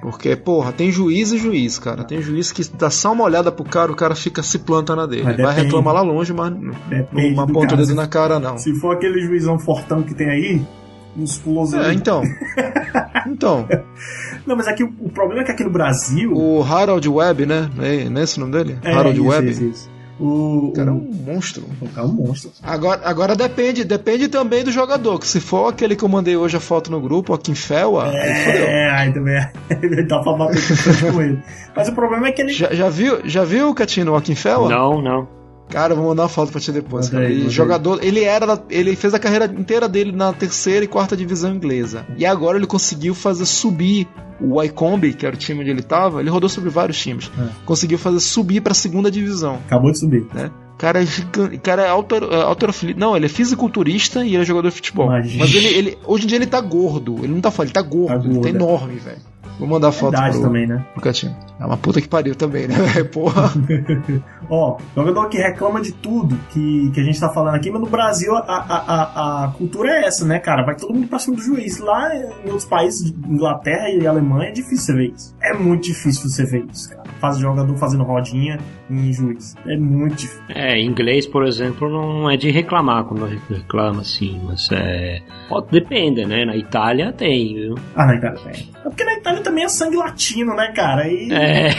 Porque, 0.00 0.36
porra, 0.36 0.72
tem 0.72 0.92
juiz 0.92 1.32
e 1.32 1.38
juiz, 1.38 1.78
cara. 1.78 2.04
Tem 2.04 2.22
juiz 2.22 2.52
que 2.52 2.62
dá 2.76 2.88
só 2.88 3.12
uma 3.12 3.24
olhada 3.24 3.50
pro 3.50 3.64
cara, 3.64 3.90
o 3.90 3.96
cara 3.96 4.14
fica 4.14 4.42
se 4.42 4.60
planta 4.60 4.94
na 4.94 5.06
dele. 5.06 5.42
Vai 5.42 5.54
reclamar 5.54 5.94
lá 5.94 6.02
longe, 6.02 6.32
mas 6.32 6.52
depende 6.88 7.34
não 7.34 7.42
aponta 7.42 7.74
o 7.74 7.78
dedo 7.78 7.94
na 7.94 8.06
cara, 8.06 8.38
não. 8.38 8.56
Se 8.58 8.72
for 8.74 8.94
aquele 8.94 9.20
juizão 9.20 9.58
fortão 9.58 10.02
que 10.02 10.14
tem 10.14 10.28
aí, 10.28 10.62
musculoso. 11.18 11.78
É, 11.78 11.92
então. 11.92 12.22
então. 13.26 13.68
Não, 14.46 14.56
mas 14.56 14.68
aqui 14.68 14.82
o 14.82 15.08
problema 15.10 15.42
é 15.42 15.44
que 15.44 15.52
aqui 15.52 15.64
no 15.64 15.70
Brasil. 15.70 16.32
O 16.32 16.62
Harold 16.62 17.08
Webb, 17.08 17.46
né? 17.46 17.68
É, 17.80 18.08
não 18.08 18.20
é 18.20 18.24
esse 18.24 18.38
o 18.38 18.40
nome 18.40 18.52
dele? 18.52 18.78
É, 18.82 18.92
Harold 18.92 19.18
isso, 19.18 19.28
Webb. 19.28 19.50
Isso, 19.50 19.64
isso. 19.64 19.98
O, 20.20 20.68
o 20.68 20.72
cara 20.72 20.90
é 20.90 20.92
um 20.92 21.12
monstro. 21.26 21.64
O 21.80 21.88
cara 21.88 22.06
é 22.06 22.10
um 22.10 22.12
monstro. 22.12 22.50
Agora, 22.62 23.00
agora 23.04 23.36
depende, 23.36 23.84
depende 23.84 24.26
também 24.26 24.64
do 24.64 24.72
jogador. 24.72 25.18
Que 25.18 25.28
se 25.28 25.40
for 25.40 25.68
aquele 25.68 25.94
que 25.94 26.04
eu 26.04 26.08
mandei 26.08 26.36
hoje 26.36 26.56
a 26.56 26.60
foto 26.60 26.90
no 26.90 27.00
grupo, 27.00 27.32
a 27.32 27.54
Felwa, 27.54 28.08
é, 28.08 28.20
aí 28.20 28.44
fodeu. 28.44 28.66
É, 28.66 28.90
aí 28.98 29.12
também 29.12 29.34
é. 29.34 29.52
Ele 29.70 30.02
dá 30.08 30.18
pra 30.20 30.32
bater 30.32 30.60
com 31.12 31.22
ele. 31.22 31.38
Mas 31.74 31.88
o 31.88 31.92
problema 31.92 32.28
é 32.28 32.32
que 32.32 32.42
ele. 32.42 32.52
Já, 32.52 32.74
já 32.74 32.88
viu, 32.88 33.20
já 33.24 33.44
viu, 33.44 33.72
Catino, 33.74 34.16
o 34.16 34.20
Felwa? 34.20 34.68
Não, 34.68 35.00
não. 35.00 35.37
Cara, 35.68 35.94
vou 35.94 36.06
mandar 36.06 36.22
uma 36.22 36.28
foto 36.28 36.50
pra 36.50 36.60
ti 36.60 36.72
depois, 36.72 37.08
cara. 37.08 37.26
Aí, 37.26 37.48
jogador, 37.48 38.02
ele 38.02 38.24
era, 38.24 38.62
ele 38.70 38.96
fez 38.96 39.12
a 39.14 39.18
carreira 39.18 39.44
inteira 39.46 39.88
dele 39.88 40.12
na 40.12 40.32
terceira 40.32 40.84
e 40.84 40.88
quarta 40.88 41.16
divisão 41.16 41.54
inglesa. 41.54 42.06
E 42.16 42.24
agora 42.24 42.56
ele 42.56 42.66
conseguiu 42.66 43.14
fazer 43.14 43.46
subir 43.46 44.08
o 44.40 44.58
Wycombe, 44.58 45.12
que 45.14 45.26
era 45.26 45.34
o 45.34 45.38
time 45.38 45.60
onde 45.60 45.70
ele 45.70 45.82
tava, 45.82 46.20
ele 46.20 46.30
rodou 46.30 46.48
sobre 46.48 46.70
vários 46.70 46.98
times. 46.98 47.30
É. 47.38 47.48
Conseguiu 47.64 47.98
fazer 47.98 48.20
subir 48.20 48.60
pra 48.60 48.72
segunda 48.72 49.10
divisão. 49.10 49.58
Acabou 49.66 49.90
de 49.90 49.98
subir. 49.98 50.26
Né? 50.32 50.50
Cara 50.78 51.02
é 51.02 51.06
gigante. 51.06 51.58
Cara 51.58 51.82
é 51.82 51.88
autorofilista. 51.88 52.98
Não, 52.98 53.16
ele 53.16 53.26
é 53.26 53.28
fisiculturista 53.28 54.24
e 54.24 54.34
ele 54.34 54.42
é 54.42 54.44
jogador 54.44 54.68
de 54.68 54.76
futebol. 54.76 55.08
Mas, 55.08 55.34
Mas 55.34 55.52
ele, 55.52 55.66
ele, 55.66 55.98
hoje 56.06 56.24
em 56.24 56.28
dia 56.28 56.38
ele 56.38 56.46
tá 56.46 56.60
gordo. 56.60 57.16
Ele 57.18 57.34
não 57.34 57.40
tá 57.40 57.50
falando, 57.50 57.66
ele 57.66 57.74
tá 57.74 57.82
gordo. 57.82 58.22
Tá 58.22 58.28
ele 58.28 58.40
tá 58.40 58.48
enorme, 58.48 58.94
velho. 58.94 59.18
Vou 59.58 59.66
mandar 59.68 59.90
foto 59.92 60.14
Idade 60.14 60.34
pro, 60.34 60.42
também, 60.46 60.66
né? 60.66 60.84
pro 60.92 61.02
Catinho. 61.02 61.34
É 61.58 61.66
uma 61.66 61.76
puta 61.76 62.00
que 62.00 62.08
pariu 62.08 62.34
também, 62.34 62.68
né? 62.68 62.74
Porra. 63.12 63.50
Ó, 64.48 64.78
jogador 64.94 65.28
que 65.28 65.36
reclama 65.36 65.80
de 65.80 65.92
tudo 65.92 66.38
que, 66.50 66.90
que 66.92 67.00
a 67.00 67.02
gente 67.02 67.18
tá 67.18 67.28
falando 67.30 67.56
aqui, 67.56 67.70
mas 67.70 67.80
no 67.80 67.88
Brasil 67.88 68.34
a, 68.36 68.40
a, 68.40 68.76
a, 68.76 69.44
a 69.44 69.48
cultura 69.48 69.90
é 69.90 70.06
essa, 70.06 70.24
né, 70.24 70.38
cara? 70.38 70.64
Vai 70.64 70.76
todo 70.76 70.94
mundo 70.94 71.08
pra 71.08 71.18
cima 71.18 71.36
do 71.36 71.42
juiz. 71.42 71.78
Lá 71.78 72.14
em 72.14 72.46
outros 72.46 72.64
países, 72.64 73.12
Inglaterra 73.26 73.90
e 73.90 74.06
Alemanha, 74.06 74.50
é 74.50 74.52
difícil 74.52 74.78
você 74.78 74.94
ver 74.94 75.12
isso. 75.14 75.36
É 75.42 75.54
muito 75.54 75.84
difícil 75.84 76.28
você 76.28 76.44
ver 76.44 76.64
isso, 76.72 76.90
cara. 76.90 77.02
Faz 77.20 77.38
jogador 77.38 77.76
fazendo 77.76 78.04
rodinha 78.04 78.58
em 78.88 79.12
juiz. 79.12 79.56
É 79.66 79.76
muito 79.76 80.14
difícil. 80.14 80.44
É, 80.50 80.80
inglês, 80.80 81.26
por 81.26 81.44
exemplo, 81.44 81.88
não 81.90 82.30
é 82.30 82.36
de 82.36 82.50
reclamar 82.50 83.04
quando 83.04 83.26
reclama 83.26 84.02
assim, 84.02 84.40
mas 84.44 84.68
é. 84.70 85.20
Pode, 85.48 85.68
depende, 85.70 86.24
né? 86.24 86.44
Na 86.44 86.56
Itália 86.56 87.12
tem, 87.12 87.54
viu? 87.54 87.74
Ah, 87.96 88.06
na 88.06 88.14
Itália 88.14 88.38
tem. 88.44 88.68
É 88.84 88.88
porque 88.88 89.04
na 89.04 89.14
Itália 89.14 89.42
também 89.48 89.64
é 89.64 89.68
sangue 89.68 89.96
latino, 89.96 90.54
né, 90.54 90.72
cara? 90.72 91.08
E... 91.08 91.32
É. 91.32 91.70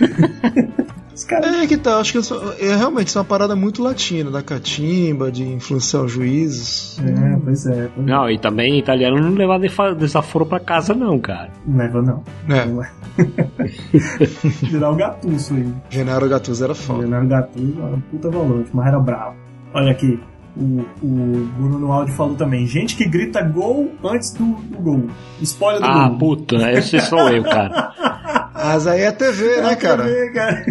Cara... 1.28 1.62
É 1.62 1.66
que 1.66 1.76
tá, 1.76 1.98
acho 1.98 2.12
que 2.12 2.18
é 2.60 2.74
realmente 2.74 3.06
isso 3.06 3.18
é 3.18 3.20
uma 3.20 3.24
parada 3.24 3.54
muito 3.54 3.80
latina, 3.80 4.32
da 4.32 4.42
catimba, 4.42 5.30
de 5.30 5.44
influenciar 5.44 6.02
os 6.02 6.12
juízes. 6.12 6.98
É, 7.00 7.36
pois 7.42 7.64
é. 7.66 7.88
Pois 7.94 8.06
não, 8.06 8.28
e 8.28 8.36
também 8.36 8.80
italiano 8.80 9.16
não 9.18 9.32
levar 9.32 9.60
desaforo 9.96 10.44
pra 10.44 10.58
casa, 10.58 10.92
não, 10.92 11.18
cara. 11.20 11.50
Não 11.64 11.78
leva, 11.78 12.02
não. 12.02 12.24
É. 12.48 12.66
Não 12.66 12.82
é. 12.82 12.90
General 14.66 14.94
Gattuso 14.96 15.54
aí. 15.54 15.72
General 15.88 16.28
Gattuso 16.28 16.64
era 16.64 16.74
foda. 16.74 17.02
General 17.02 17.26
Gattuso 17.26 17.78
era 17.78 17.94
um 17.94 18.00
puta 18.00 18.30
volante, 18.30 18.70
mas 18.74 18.86
era 18.86 18.98
bravo. 18.98 19.36
Olha 19.72 19.92
aqui, 19.92 20.20
o, 20.56 20.84
o 21.02 21.48
Bruno 21.56 21.78
no 21.78 21.92
áudio 21.92 22.14
falou 22.14 22.34
também. 22.34 22.66
Gente 22.66 22.96
que 22.96 23.08
grita 23.08 23.42
gol 23.42 23.92
antes 24.04 24.32
do, 24.32 24.44
do 24.44 24.78
gol. 24.78 25.06
Spoiler 25.42 25.80
do 25.80 25.86
ah, 25.86 25.92
gol. 25.92 26.02
Ah, 26.02 26.18
puta, 26.18 26.72
esse 26.72 27.00
sou 27.00 27.28
eu, 27.28 27.42
cara. 27.42 27.92
Mas 28.54 28.86
aí 28.86 29.02
é 29.02 29.12
TV, 29.12 29.60
né, 29.60 29.72
é 29.72 29.76
cara? 29.76 30.04
TV, 30.04 30.30
cara. 30.30 30.64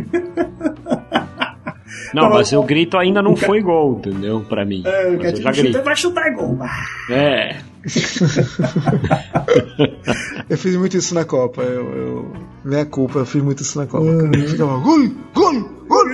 Não, 2.14 2.30
mas 2.30 2.54
o 2.54 2.64
grito 2.64 2.98
ainda 2.98 3.22
não 3.22 3.36
foi 3.36 3.62
gol, 3.62 3.98
entendeu? 3.98 4.46
Pra 4.48 4.64
mim. 4.64 4.84
É, 4.86 5.08
eu 5.08 5.20
já 5.36 5.52
grito. 5.52 5.82
vai 5.82 5.96
chutar 5.96 6.32
gol. 6.34 6.58
É. 7.10 7.58
eu 10.50 10.58
fiz 10.58 10.78
muito 10.78 10.96
isso 10.96 11.14
na 11.14 11.26
Copa. 11.26 11.62
Eu, 11.62 11.94
eu... 11.94 12.34
Minha 12.64 12.86
culpa, 12.86 13.20
eu 13.20 13.26
fiz 13.26 13.44
muito 13.44 13.62
isso 13.62 13.78
na 13.78 13.86
Copa. 13.86 14.06
Uhum. 14.06 14.32
Eu 14.34 14.48
ficava, 14.48 14.78
gol, 14.78 15.06
gol, 15.34 15.70
gol. 15.88 16.06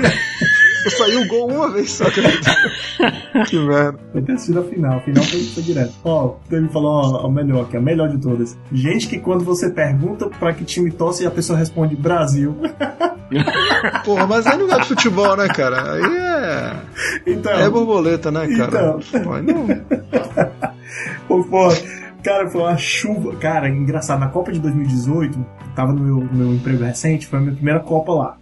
Eu 0.86 0.92
saí 0.92 1.16
o 1.18 1.28
gol 1.28 1.48
uma 1.52 1.70
vez 1.70 1.92
só, 1.92 2.06
Que 2.10 3.60
merda. 3.60 4.00
Foi 4.12 4.22
ter 4.22 4.38
sido 4.40 4.60
a 4.60 4.64
final. 4.64 4.98
A 4.98 5.02
final 5.02 5.24
foi, 5.24 5.44
foi 5.44 5.64
direto. 5.64 5.94
Ó, 6.04 6.36
ele 6.52 6.70
falou 6.70 7.26
o 7.26 7.32
melhor, 7.32 7.68
que 7.68 7.76
é 7.76 7.80
a 7.80 7.82
melhor 7.82 8.10
de 8.10 8.18
todas. 8.18 8.58
Gente 8.72 9.08
que 9.08 9.20
quando 9.20 9.44
você 9.44 9.70
pergunta 9.70 10.28
pra 10.40 10.54
que 10.54 10.64
time 10.64 10.92
torce, 10.92 11.26
a 11.26 11.32
pessoa 11.32 11.58
responde 11.58 11.96
Brasil. 11.96 12.56
Porra, 14.06 14.26
mas 14.26 14.48
aí 14.48 14.58
não 14.58 14.66
gosta 14.68 14.82
de 14.82 14.88
futebol, 14.88 15.36
né, 15.36 15.48
cara? 15.50 15.94
Aí 15.94 16.18
é. 16.18 16.76
Então, 17.28 17.52
É 17.52 17.70
borboleta, 17.70 18.32
né, 18.32 18.48
cara? 18.56 18.98
Então. 19.00 19.24
Pô, 19.24 19.38
não. 19.42 19.68
Pô, 21.28 21.44
pô, 21.44 21.68
cara, 22.24 22.50
foi 22.50 22.62
uma 22.62 22.78
chuva. 22.78 23.36
Cara, 23.36 23.70
engraçado, 23.70 24.20
na 24.20 24.28
Copa 24.30 24.52
de 24.52 24.60
2018, 24.60 25.46
tava 25.76 25.94
no 25.94 26.02
meu, 26.02 26.16
no 26.16 26.34
meu 26.34 26.54
emprego 26.54 26.84
recente, 26.84 27.28
foi 27.28 27.38
a 27.38 27.42
minha 27.42 27.54
primeira 27.54 27.80
Copa 27.80 28.12
lá. 28.12 28.38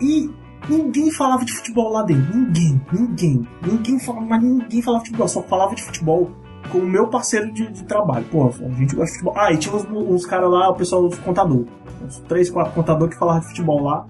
E 0.00 0.30
ninguém 0.68 1.10
falava 1.10 1.44
de 1.44 1.52
futebol 1.52 1.92
lá 1.92 2.02
dentro. 2.02 2.36
Ninguém, 2.36 2.80
ninguém. 2.92 3.48
Ninguém 3.62 3.98
falava, 3.98 4.26
mas 4.26 4.42
ninguém 4.42 4.82
falava 4.82 5.02
de 5.04 5.10
futebol, 5.10 5.28
só 5.28 5.42
falava 5.42 5.74
de 5.74 5.82
futebol 5.82 6.30
com 6.70 6.78
o 6.78 6.86
meu 6.86 7.08
parceiro 7.08 7.52
de, 7.52 7.70
de 7.70 7.84
trabalho. 7.84 8.24
Pô, 8.30 8.48
a 8.48 8.50
gente 8.50 8.94
gosta 8.94 9.12
de 9.12 9.18
futebol. 9.18 9.34
Ah, 9.36 9.52
e 9.52 9.58
tinha 9.58 9.74
uns, 9.74 9.84
uns 9.90 10.26
caras 10.26 10.50
lá, 10.50 10.70
o 10.70 10.74
pessoal 10.74 11.08
dos 11.08 11.18
contador. 11.18 11.64
Uns 12.04 12.18
três, 12.28 12.50
quatro 12.50 12.72
contadores 12.72 13.14
que 13.14 13.18
falavam 13.18 13.40
de 13.40 13.48
futebol 13.48 13.82
lá. 13.82 14.06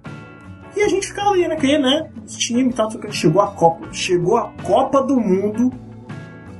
E 0.76 0.82
a 0.82 0.88
gente 0.88 1.08
ficava 1.08 1.30
ali, 1.30 1.48
né? 1.48 1.56
Que, 1.56 1.78
né? 1.78 2.10
Os 2.24 2.36
times 2.36 2.72
e 2.72 2.76
tal, 2.76 2.88
que 2.88 3.12
chegou 3.12 3.42
a 3.42 3.48
Copa. 3.48 3.92
Chegou 3.92 4.36
a 4.36 4.52
Copa 4.62 5.02
do 5.02 5.18
Mundo 5.18 5.70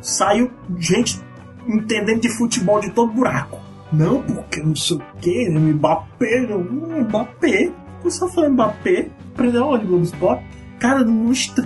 saiu 0.01 0.51
gente 0.79 1.21
entendendo 1.67 2.21
de 2.21 2.29
futebol 2.29 2.81
de 2.81 2.91
todo 2.91 3.13
buraco. 3.13 3.59
Não, 3.93 4.23
porque 4.23 4.63
não 4.63 4.75
sei 4.75 4.97
o 4.97 5.03
que, 5.21 5.51
Mbappé, 5.51 6.47
não, 6.47 6.61
Mbappé. 7.03 7.73
Eu 8.03 8.11
só 8.11 8.29
falei 8.29 8.51
Mbappé, 8.51 9.11
aprendeu 9.35 9.67
onde 9.67 9.87
Globo 9.87 10.05
Esporte. 10.05 10.45
Cara, 10.79 11.05
não 11.05 11.31
está. 11.33 11.65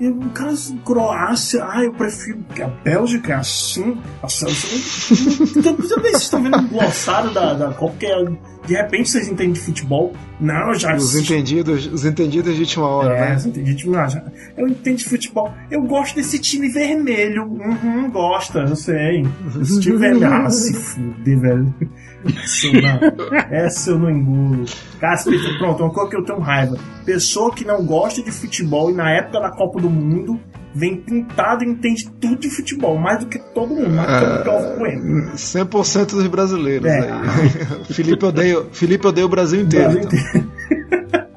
Eu, 0.00 0.16
cara, 0.34 0.52
Croácia, 0.84 1.64
ah, 1.64 1.84
eu 1.84 1.92
prefiro 1.92 2.38
que 2.54 2.60
a 2.62 2.66
Bélgica 2.68 3.34
é 3.34 3.36
assim. 3.36 3.96
A. 4.22 4.26
Então, 4.26 5.76
vocês 5.76 6.22
estão 6.22 6.42
vendo 6.42 6.58
um 6.58 6.68
glossário 6.68 7.30
da, 7.30 7.54
da 7.54 7.72
Copa, 7.72 7.92
porque 7.98 8.08
de 8.66 8.74
repente 8.74 9.10
vocês 9.10 9.28
entendem 9.28 9.52
de 9.52 9.60
futebol. 9.60 10.12
Não, 10.40 10.74
já 10.74 10.96
Os 10.96 11.14
entendidos, 11.14 11.86
os 11.86 12.04
entendidos 12.04 12.54
de 12.54 12.60
última 12.62 12.86
hora, 12.88 13.14
é, 13.16 13.20
né? 13.30 13.38
você 13.38 13.48
entende, 13.48 13.74
tipo, 13.76 13.94
ah, 13.94 14.08
já- 14.08 14.24
eu 14.56 14.66
entendo 14.68 14.96
de 14.96 15.04
futebol. 15.04 15.52
Eu 15.70 15.82
gosto 15.82 16.16
desse 16.16 16.38
time 16.40 16.68
vermelho. 16.68 17.44
Uhum, 17.44 18.10
gosta, 18.10 18.60
eu 18.60 18.74
sei. 18.74 19.24
Esse 19.60 19.80
time 19.80 19.98
vermelho. 19.98 20.32
Ah, 20.32 20.50
se 20.50 20.72
fuder, 20.74 21.38
velho. 21.38 21.74
Essa 22.24 22.66
eu 22.66 22.82
não, 22.82 23.36
essa 23.50 23.90
eu 23.90 23.98
não 23.98 24.10
engulo. 24.10 24.66
Se- 24.66 25.58
pronto, 25.58 25.82
uma 25.82 25.92
coisa 25.92 26.10
que 26.10 26.16
eu 26.16 26.24
tenho 26.24 26.38
raiva. 26.40 26.76
Pessoa 27.04 27.52
que 27.54 27.64
não 27.64 27.84
gosta 27.84 28.22
de 28.22 28.30
futebol 28.30 28.90
e 28.90 28.94
na 28.94 29.10
época 29.10 29.40
da 29.40 29.50
Copa 29.50 29.80
do 29.80 29.90
Mundo 29.90 30.38
vem 30.74 30.96
pintado 30.96 31.64
e 31.64 31.68
entende 31.68 32.08
tudo 32.20 32.36
de 32.36 32.48
futebol, 32.48 32.96
mais 32.98 33.18
do 33.20 33.26
que 33.26 33.38
todo 33.38 33.74
mundo, 33.74 33.90
mais 33.90 34.08
do 34.08 34.34
que 34.36 34.40
o 34.40 34.44
Galvão 34.44 34.78
Bueno. 34.78 35.32
100% 35.34 36.06
dos 36.12 36.26
brasileiros 36.28 36.86
É. 36.86 37.00
aí. 37.12 37.84
Felipe 37.92 38.24
odeia, 38.24 38.62
Felipe 38.72 39.06
odeia 39.06 39.26
o 39.26 39.28
Brasil 39.28 39.60
inteiro. 39.60 39.92
Brasil 39.92 40.02
então. 40.08 40.18
inteiro. 40.18 40.52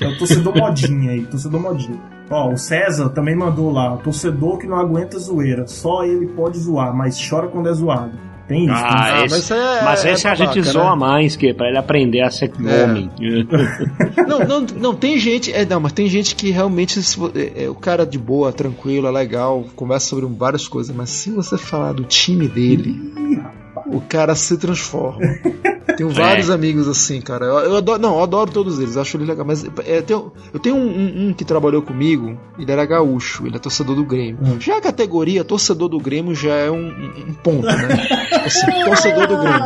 É 0.00 0.08
o 0.08 0.16
torcedor 0.16 0.56
modinha 0.56 1.10
aí, 1.12 1.26
torcedor 1.26 1.60
modinha. 1.60 2.00
Ó, 2.30 2.50
o 2.52 2.56
César 2.56 3.10
também 3.10 3.36
mandou 3.36 3.70
lá, 3.70 3.98
torcedor 3.98 4.56
que 4.56 4.66
não 4.66 4.78
aguenta 4.78 5.18
zoeira, 5.18 5.66
só 5.66 6.04
ele 6.04 6.26
pode 6.28 6.58
zoar, 6.58 6.96
mas 6.96 7.18
chora 7.28 7.48
quando 7.48 7.68
é 7.68 7.72
zoado. 7.74 8.12
Tem 8.50 8.64
isso, 8.64 8.72
Ah, 8.74 8.82
tem 8.82 8.90
Ah, 8.90 9.24
esse, 9.24 9.34
mas 9.34 9.42
isso 9.44 9.54
é- 9.54 9.84
mas 9.84 10.04
é 10.04 10.12
esse 10.12 10.26
a 10.26 10.34
gente 10.34 10.62
zoa 10.62 10.90
né? 10.90 10.96
mais, 10.96 11.36
que 11.36 11.46
é 11.50 11.54
pra 11.54 11.68
ele 11.68 11.78
aprender 11.78 12.20
a 12.20 12.30
ser 12.32 12.50
É. 12.66 12.82
homem. 12.84 13.08
Não, 14.26 14.40
não, 14.40 14.60
não, 14.76 14.94
tem 14.94 15.18
gente. 15.20 15.52
É, 15.52 15.64
não, 15.64 15.78
mas 15.78 15.92
tem 15.92 16.08
gente 16.08 16.34
que 16.34 16.50
realmente. 16.50 16.98
É, 17.36 17.64
é 17.64 17.70
o 17.70 17.74
cara 17.76 18.04
de 18.04 18.18
boa, 18.18 18.52
tranquilo, 18.52 19.06
é 19.06 19.10
legal, 19.12 19.64
conversa 19.76 20.08
sobre 20.08 20.26
várias 20.26 20.66
coisas, 20.66 20.94
mas 20.94 21.10
se 21.10 21.30
você 21.30 21.56
falar 21.56 21.92
do 21.92 22.02
time 22.04 22.48
dele, 22.48 22.90
Ih, 23.16 23.36
rapaz. 23.36 23.59
O 23.96 24.00
cara 24.00 24.34
se 24.34 24.56
transforma. 24.56 25.20
Tenho 25.96 26.08
vários 26.10 26.48
amigos 26.48 26.88
assim, 26.88 27.20
cara. 27.20 27.44
Eu, 27.44 27.58
eu 27.58 27.76
adoro, 27.76 28.00
não, 28.00 28.16
eu 28.16 28.22
adoro 28.22 28.50
todos 28.50 28.78
eles, 28.78 28.96
acho 28.96 29.16
ele 29.18 29.24
legal. 29.26 29.44
Mas 29.44 29.64
é, 29.84 30.00
tenho- 30.00 30.32
eu 30.52 30.58
tenho 30.58 30.76
um, 30.76 30.86
um- 30.88 31.28
um 31.28 31.32
que 31.34 31.44
trabalhou 31.44 31.82
comigo, 31.82 32.38
ele 32.58 32.70
era 32.72 32.86
gaúcho, 32.86 33.46
ele 33.46 33.56
é 33.56 33.58
torcedor 33.58 33.96
do 33.96 34.04
Grêmio. 34.04 34.38
Hum. 34.42 34.58
Já 34.60 34.78
a 34.78 34.80
categoria 34.80 35.44
torcedor 35.44 35.88
do 35.88 35.98
Grêmio 35.98 36.34
já 36.34 36.54
é 36.54 36.70
um, 36.70 36.86
um- 36.88 37.34
ponto, 37.42 37.66
né? 37.66 37.88
Tipo 38.30 38.46
assim, 38.46 38.84
torcedor 38.84 39.26
do 39.26 39.36
Grêmio. 39.38 39.60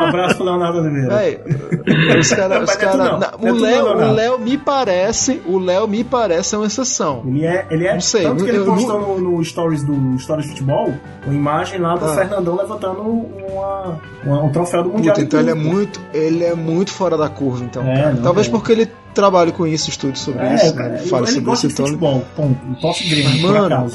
Um 0.00 0.08
abraço 0.08 0.36
pro 0.36 0.44
Leonardo 0.44 0.78
Oliveira. 0.78 1.16
Véi, 1.16 1.40
os 2.20 2.30
caras. 2.32 2.68
É 2.70 2.76
cara, 2.76 3.18
Não 3.40 3.66
é 3.66 3.82
o 3.82 3.94
Léo. 3.94 4.12
Léo 4.12 4.38
me 4.38 4.56
parece. 4.58 5.40
O 5.46 5.58
Léo 5.58 5.86
me 5.88 6.02
parece 6.04 6.56
uma 6.56 6.66
exceção. 6.66 7.22
Ele 7.26 7.44
é, 7.46 7.66
ele 7.70 7.86
é 7.86 7.94
Não 7.94 8.00
sei, 8.00 8.22
tanto 8.22 8.44
que 8.44 8.50
ele 8.50 8.58
eu 8.58 8.64
postou 8.64 9.00
no, 9.18 9.20
no 9.36 9.44
stories 9.44 9.82
do 9.84 10.18
Stories 10.18 10.46
de 10.46 10.52
Futebol 10.52 10.94
uma 11.26 11.34
imagem 11.34 11.78
lá 11.80 11.96
do 11.96 12.04
Ah. 12.04 12.14
Fernandão 12.14 12.56
levantando 12.56 13.00
uma, 13.02 13.98
uma- 14.24 14.42
um 14.44 14.50
troféu 14.52 14.82
do 14.82 14.90
Mundial. 14.90 15.14
Puta, 15.14 15.24
então 15.26 15.40
ele 15.40 15.50
é 15.50 15.54
muito. 15.54 16.00
Ele 16.12 16.44
é 16.44 16.54
muito 16.54 16.92
fora 16.92 17.16
da 17.16 17.28
curva, 17.28 17.64
então, 17.64 17.82
É, 17.86 18.12
não, 18.12 18.22
Talvez 18.22 18.46
é. 18.46 18.50
porque 18.50 18.72
ele 18.72 18.88
trabalhe 19.14 19.52
com 19.52 19.66
isso, 19.66 19.90
estude 19.90 20.18
sobre 20.18 20.44
É, 20.44 20.54
isso, 20.54 20.74
né? 20.76 20.98
ele, 21.00 21.08
Fale 21.08 21.24
ele 21.24 21.32
sobre 21.32 21.52
isso, 21.52 21.66
então. 21.66 21.86
futebol, 21.86 22.24
ponto. 22.36 22.58
Torce 22.80 23.08
Grêmio, 23.08 23.42
Mano. 23.52 23.90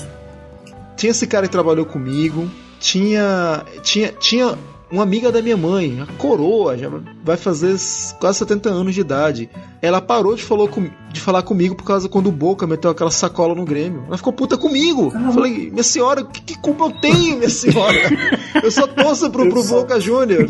Tinha 0.96 1.12
esse 1.12 1.28
cara 1.28 1.46
que 1.46 1.52
trabalhou 1.52 1.86
comigo, 1.86 2.48
tinha. 2.80 3.64
Tinha. 3.84 4.10
Tinha 4.20 4.56
uma 4.96 5.04
amiga 5.04 5.32
da 5.32 5.42
minha 5.42 5.58
mãe, 5.58 6.00
a 6.02 6.06
coroa, 6.18 6.78
já 6.78 6.90
vai 7.24 7.38
fazer 7.38 7.76
quase 8.20 8.40
70 8.40 8.70
anos 8.70 8.94
de 8.96 9.02
idade. 9.02 9.50
Ela 9.82 10.02
parou 10.02 10.36
de, 10.36 10.42
falou 10.44 10.68
com- 10.68 10.90
de 11.12 11.22
falar 11.22 11.42
comigo 11.44 11.76
por 11.76 11.84
causa 11.84 12.10
quando 12.10 12.28
o 12.28 12.32
Boca 12.32 12.66
meteu 12.66 12.90
aquela 12.90 13.12
sacola 13.12 13.54
no 13.54 13.64
Grêmio. 13.66 14.04
Ela 14.08 14.18
ficou 14.18 14.34
puta 14.34 14.58
comigo. 14.58 15.12
Caramba. 15.12 15.34
Falei, 15.34 15.70
minha 15.70 15.84
senhora, 15.84 16.24
que, 16.26 16.42
que 16.42 16.58
culpa 16.60 16.86
eu 16.86 16.92
tenho, 16.92 17.38
minha 17.38 17.50
senhora? 17.50 17.96
Eu 18.64 18.72
só 18.72 18.88
torço 18.88 19.30
pro, 19.30 19.44
Eu 19.46 19.50
pro 19.52 19.62
só- 19.62 19.82
Boca 19.82 20.00
Júnior. 20.00 20.50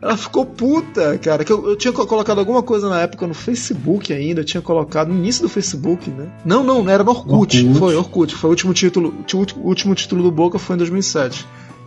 Ela 0.00 0.16
ficou 0.16 0.46
puta, 0.46 1.18
cara. 1.18 1.44
Que 1.44 1.52
eu, 1.52 1.70
eu 1.70 1.76
tinha 1.76 1.92
co- 1.92 2.06
colocado 2.06 2.38
alguma 2.38 2.62
coisa 2.62 2.88
na 2.88 3.00
época 3.00 3.26
no 3.26 3.34
Facebook 3.34 4.12
ainda. 4.12 4.40
Eu 4.42 4.44
tinha 4.44 4.60
colocado 4.62 5.08
no 5.08 5.16
início 5.16 5.42
do 5.42 5.48
Facebook, 5.48 6.08
né? 6.10 6.28
Não, 6.44 6.62
não, 6.62 6.82
não 6.84 6.92
era 6.92 7.02
no 7.02 7.10
Orkut. 7.10 7.58
Orkut. 7.64 7.78
Foi 7.78 7.96
Orkut. 7.96 8.34
Foi 8.34 8.48
o 8.48 8.52
último 8.52 8.72
título. 8.72 9.08
O 9.32 9.36
último- 9.36 9.62
o 9.64 9.68
último 9.68 9.94
título 9.94 10.22
do 10.22 10.30
Boca 10.30 10.58
foi 10.58 10.76
em 10.76 10.78
2007. 10.78 11.44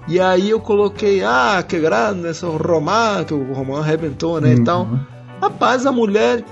E 0.07 0.19
aí 0.19 0.49
eu 0.49 0.59
coloquei, 0.59 1.23
ah, 1.23 1.63
que 1.67 1.79
grande, 1.79 2.27
esse 2.27 2.45
Román, 2.45 3.23
que 3.23 3.33
o 3.33 3.53
Román 3.53 3.79
arrebentou, 3.79 4.41
né? 4.41 4.53
E 4.53 4.63
tal. 4.63 4.83
Uhum. 4.83 4.99
Rapaz, 5.41 5.85
a 5.85 5.91
mulher 5.91 6.43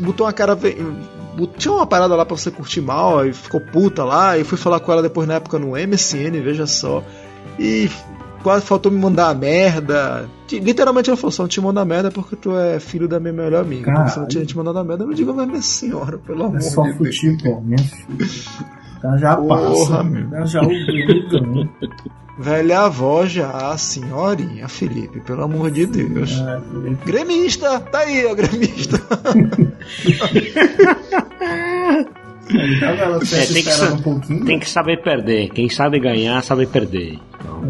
botou 0.00 0.26
uma 0.26 0.32
cara. 0.32 0.58
Tinha 1.56 1.72
uma 1.74 1.86
parada 1.86 2.14
lá 2.16 2.24
pra 2.24 2.36
você 2.36 2.50
curtir 2.50 2.80
mal, 2.80 3.20
aí 3.20 3.32
ficou 3.32 3.60
puta 3.60 4.02
lá, 4.04 4.38
e 4.38 4.44
fui 4.44 4.56
falar 4.58 4.80
com 4.80 4.90
ela 4.92 5.02
depois 5.02 5.28
na 5.28 5.34
época 5.34 5.58
no 5.58 5.72
MSN, 5.72 6.40
veja 6.42 6.66
só. 6.66 7.02
E 7.58 7.90
quase 8.42 8.64
faltou 8.64 8.90
me 8.90 8.98
mandar 8.98 9.28
a 9.30 9.34
merda. 9.34 10.28
Literalmente 10.50 11.10
ela 11.10 11.16
falou: 11.16 11.30
só 11.32 11.42
não 11.42 11.48
te 11.48 11.60
manda 11.60 11.84
merda 11.84 12.10
porque 12.10 12.36
tu 12.36 12.56
é 12.56 12.80
filho 12.80 13.06
da 13.08 13.20
minha 13.20 13.32
melhor 13.32 13.60
amiga. 13.62 13.92
Porque 13.92 13.98
se 14.10 14.16
não 14.18 14.24
Caralho. 14.24 14.28
tinha 14.28 14.46
te 14.46 14.56
mandado 14.56 14.78
a 14.78 14.84
merda, 14.84 15.04
eu 15.04 15.12
digo, 15.14 15.34
mas 15.34 15.46
minha 15.46 15.62
senhora, 15.62 16.18
pelo 16.18 16.44
amor 16.44 16.56
É 16.56 16.60
só 16.60 16.82
de 16.82 16.92
Deus. 16.94 17.16
futebol, 17.18 17.60
minha 17.62 17.78
filha. 17.78 18.76
Ela 19.02 19.16
já 19.18 19.36
Porra, 19.36 19.60
passa. 19.70 20.02
meu. 20.02 20.34
Ela 20.34 20.46
já 20.46 20.62
o 20.62 20.66
Grêmio 20.68 21.28
ganha. 21.28 21.68
Velha 22.38 22.80
avó 22.80 23.24
já, 23.24 23.74
senhorinha, 23.78 24.68
Felipe, 24.68 25.20
pelo 25.20 25.44
amor 25.44 25.70
de 25.70 25.86
Deus. 25.86 26.32
É, 26.38 26.60
ele- 26.86 26.98
Gremista! 27.06 27.80
Tá 27.80 28.00
aí, 28.00 28.26
ó, 28.26 28.34
gremista! 28.34 29.00
ela 32.82 33.16
É, 33.16 33.46
tem 33.46 33.62
que 33.62 33.84
um 33.92 34.02
pouquinho. 34.02 34.44
Tem 34.44 34.58
que 34.58 34.68
saber 34.68 35.02
perder. 35.02 35.48
Quem 35.50 35.68
sabe 35.68 35.98
ganhar, 35.98 36.42
sabe 36.42 36.66
perder. 36.66 37.18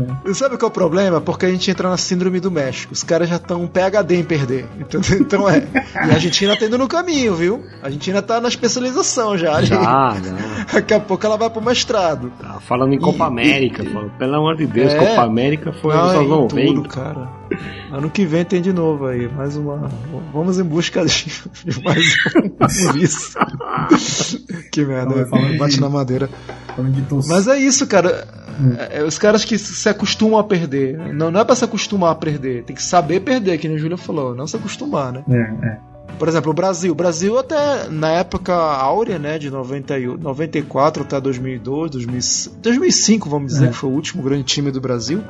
Então, 0.02 0.18
E 0.32 0.34
sabe 0.34 0.56
qual 0.56 0.68
é 0.68 0.70
o 0.70 0.74
problema? 0.74 1.20
Porque 1.20 1.46
a 1.46 1.50
gente 1.50 1.70
entra 1.70 1.88
na 1.88 1.96
síndrome 1.96 2.40
do 2.40 2.50
México. 2.50 2.92
Os 2.92 3.02
caras 3.02 3.28
já 3.28 3.36
estão 3.36 3.66
PHD 3.66 4.16
em 4.16 4.24
perder. 4.24 4.66
Entendeu? 4.78 5.18
Então 5.20 5.48
é. 5.48 5.66
E 5.94 6.10
a 6.10 6.14
Argentina 6.14 6.56
tá 6.56 6.66
indo 6.66 6.78
no 6.78 6.88
caminho, 6.88 7.34
viu? 7.34 7.64
A 7.82 7.86
Argentina 7.86 8.20
tá 8.22 8.40
na 8.40 8.48
especialização 8.48 9.36
já. 9.38 9.62
já, 9.62 9.76
já. 10.22 10.66
Daqui 10.72 10.94
a 10.94 11.00
pouco 11.00 11.24
ela 11.26 11.36
vai 11.36 11.48
pro 11.50 11.62
mestrado. 11.62 12.30
Tá 12.40 12.58
falando 12.60 12.92
em 12.92 12.98
Copa 12.98 13.24
E- 13.24 13.26
América, 13.28 13.82
e- 13.82 13.88
falando, 13.92 14.10
pelo 14.18 14.34
amor 14.34 14.56
de 14.56 14.66
Deus, 14.66 14.92
É. 14.92 14.98
Copa 14.98 15.22
América 15.22 15.72
foi 15.72 15.94
Não, 15.94 16.02
nos 16.04 16.12
é 16.12 16.16
anos 16.16 16.26
em 16.26 16.30
90. 16.30 16.74
tudo, 16.74 16.88
cara. 16.88 17.28
Ano 17.92 18.10
que 18.10 18.24
vem 18.26 18.44
tem 18.44 18.60
de 18.60 18.72
novo 18.72 19.06
aí. 19.06 19.28
Mais 19.28 19.56
uma. 19.56 19.88
Vamos 20.32 20.58
em 20.58 20.64
busca 20.64 21.04
de, 21.04 21.32
mais 21.84 22.04
um 22.86 22.92
vice. 22.94 23.36
que 24.72 24.84
merda. 24.84 25.26
Não, 25.30 25.50
de- 25.50 25.56
Bate 25.58 25.80
na 25.80 25.88
madeira. 25.88 26.28
Mas 27.28 27.46
é 27.48 27.58
isso, 27.58 27.86
cara. 27.86 28.26
É, 28.90 28.98
é 29.00 29.04
os 29.04 29.18
caras 29.18 29.44
que 29.44 29.58
se 29.58 29.88
acostumam 29.88 30.38
a 30.38 30.44
perder. 30.44 30.96
Não, 31.14 31.30
não 31.30 31.40
é 31.40 31.44
pra 31.44 31.54
se 31.54 31.64
acostumar 31.64 32.12
a 32.12 32.14
perder. 32.14 32.64
Tem 32.64 32.74
que 32.76 32.82
saber 32.82 33.20
perder, 33.20 33.58
que 33.58 33.68
nem 33.68 33.76
o 33.76 33.80
Júlio 33.80 33.96
falou. 33.98 34.34
Não 34.34 34.46
se 34.46 34.56
acostumar, 34.56 35.12
né? 35.12 35.22
É, 35.30 35.66
é. 35.66 35.78
Por 36.18 36.28
exemplo, 36.28 36.50
o 36.50 36.54
Brasil. 36.54 36.92
O 36.92 36.94
Brasil 36.94 37.38
até 37.38 37.88
na 37.90 38.10
época 38.10 38.54
áurea, 38.54 39.18
né? 39.18 39.38
De 39.38 39.50
90, 39.50 39.98
e- 39.98 40.06
94 40.06 41.02
até 41.02 41.20
2002, 41.20 41.90
2000, 41.90 42.20
2005, 42.62 43.28
vamos 43.28 43.52
dizer, 43.52 43.66
É. 43.66 43.68
que 43.68 43.74
foi 43.76 43.90
o 43.90 43.92
último 43.92 44.22
grande 44.22 44.44
time 44.44 44.70
do 44.70 44.80
Brasil. 44.80 45.22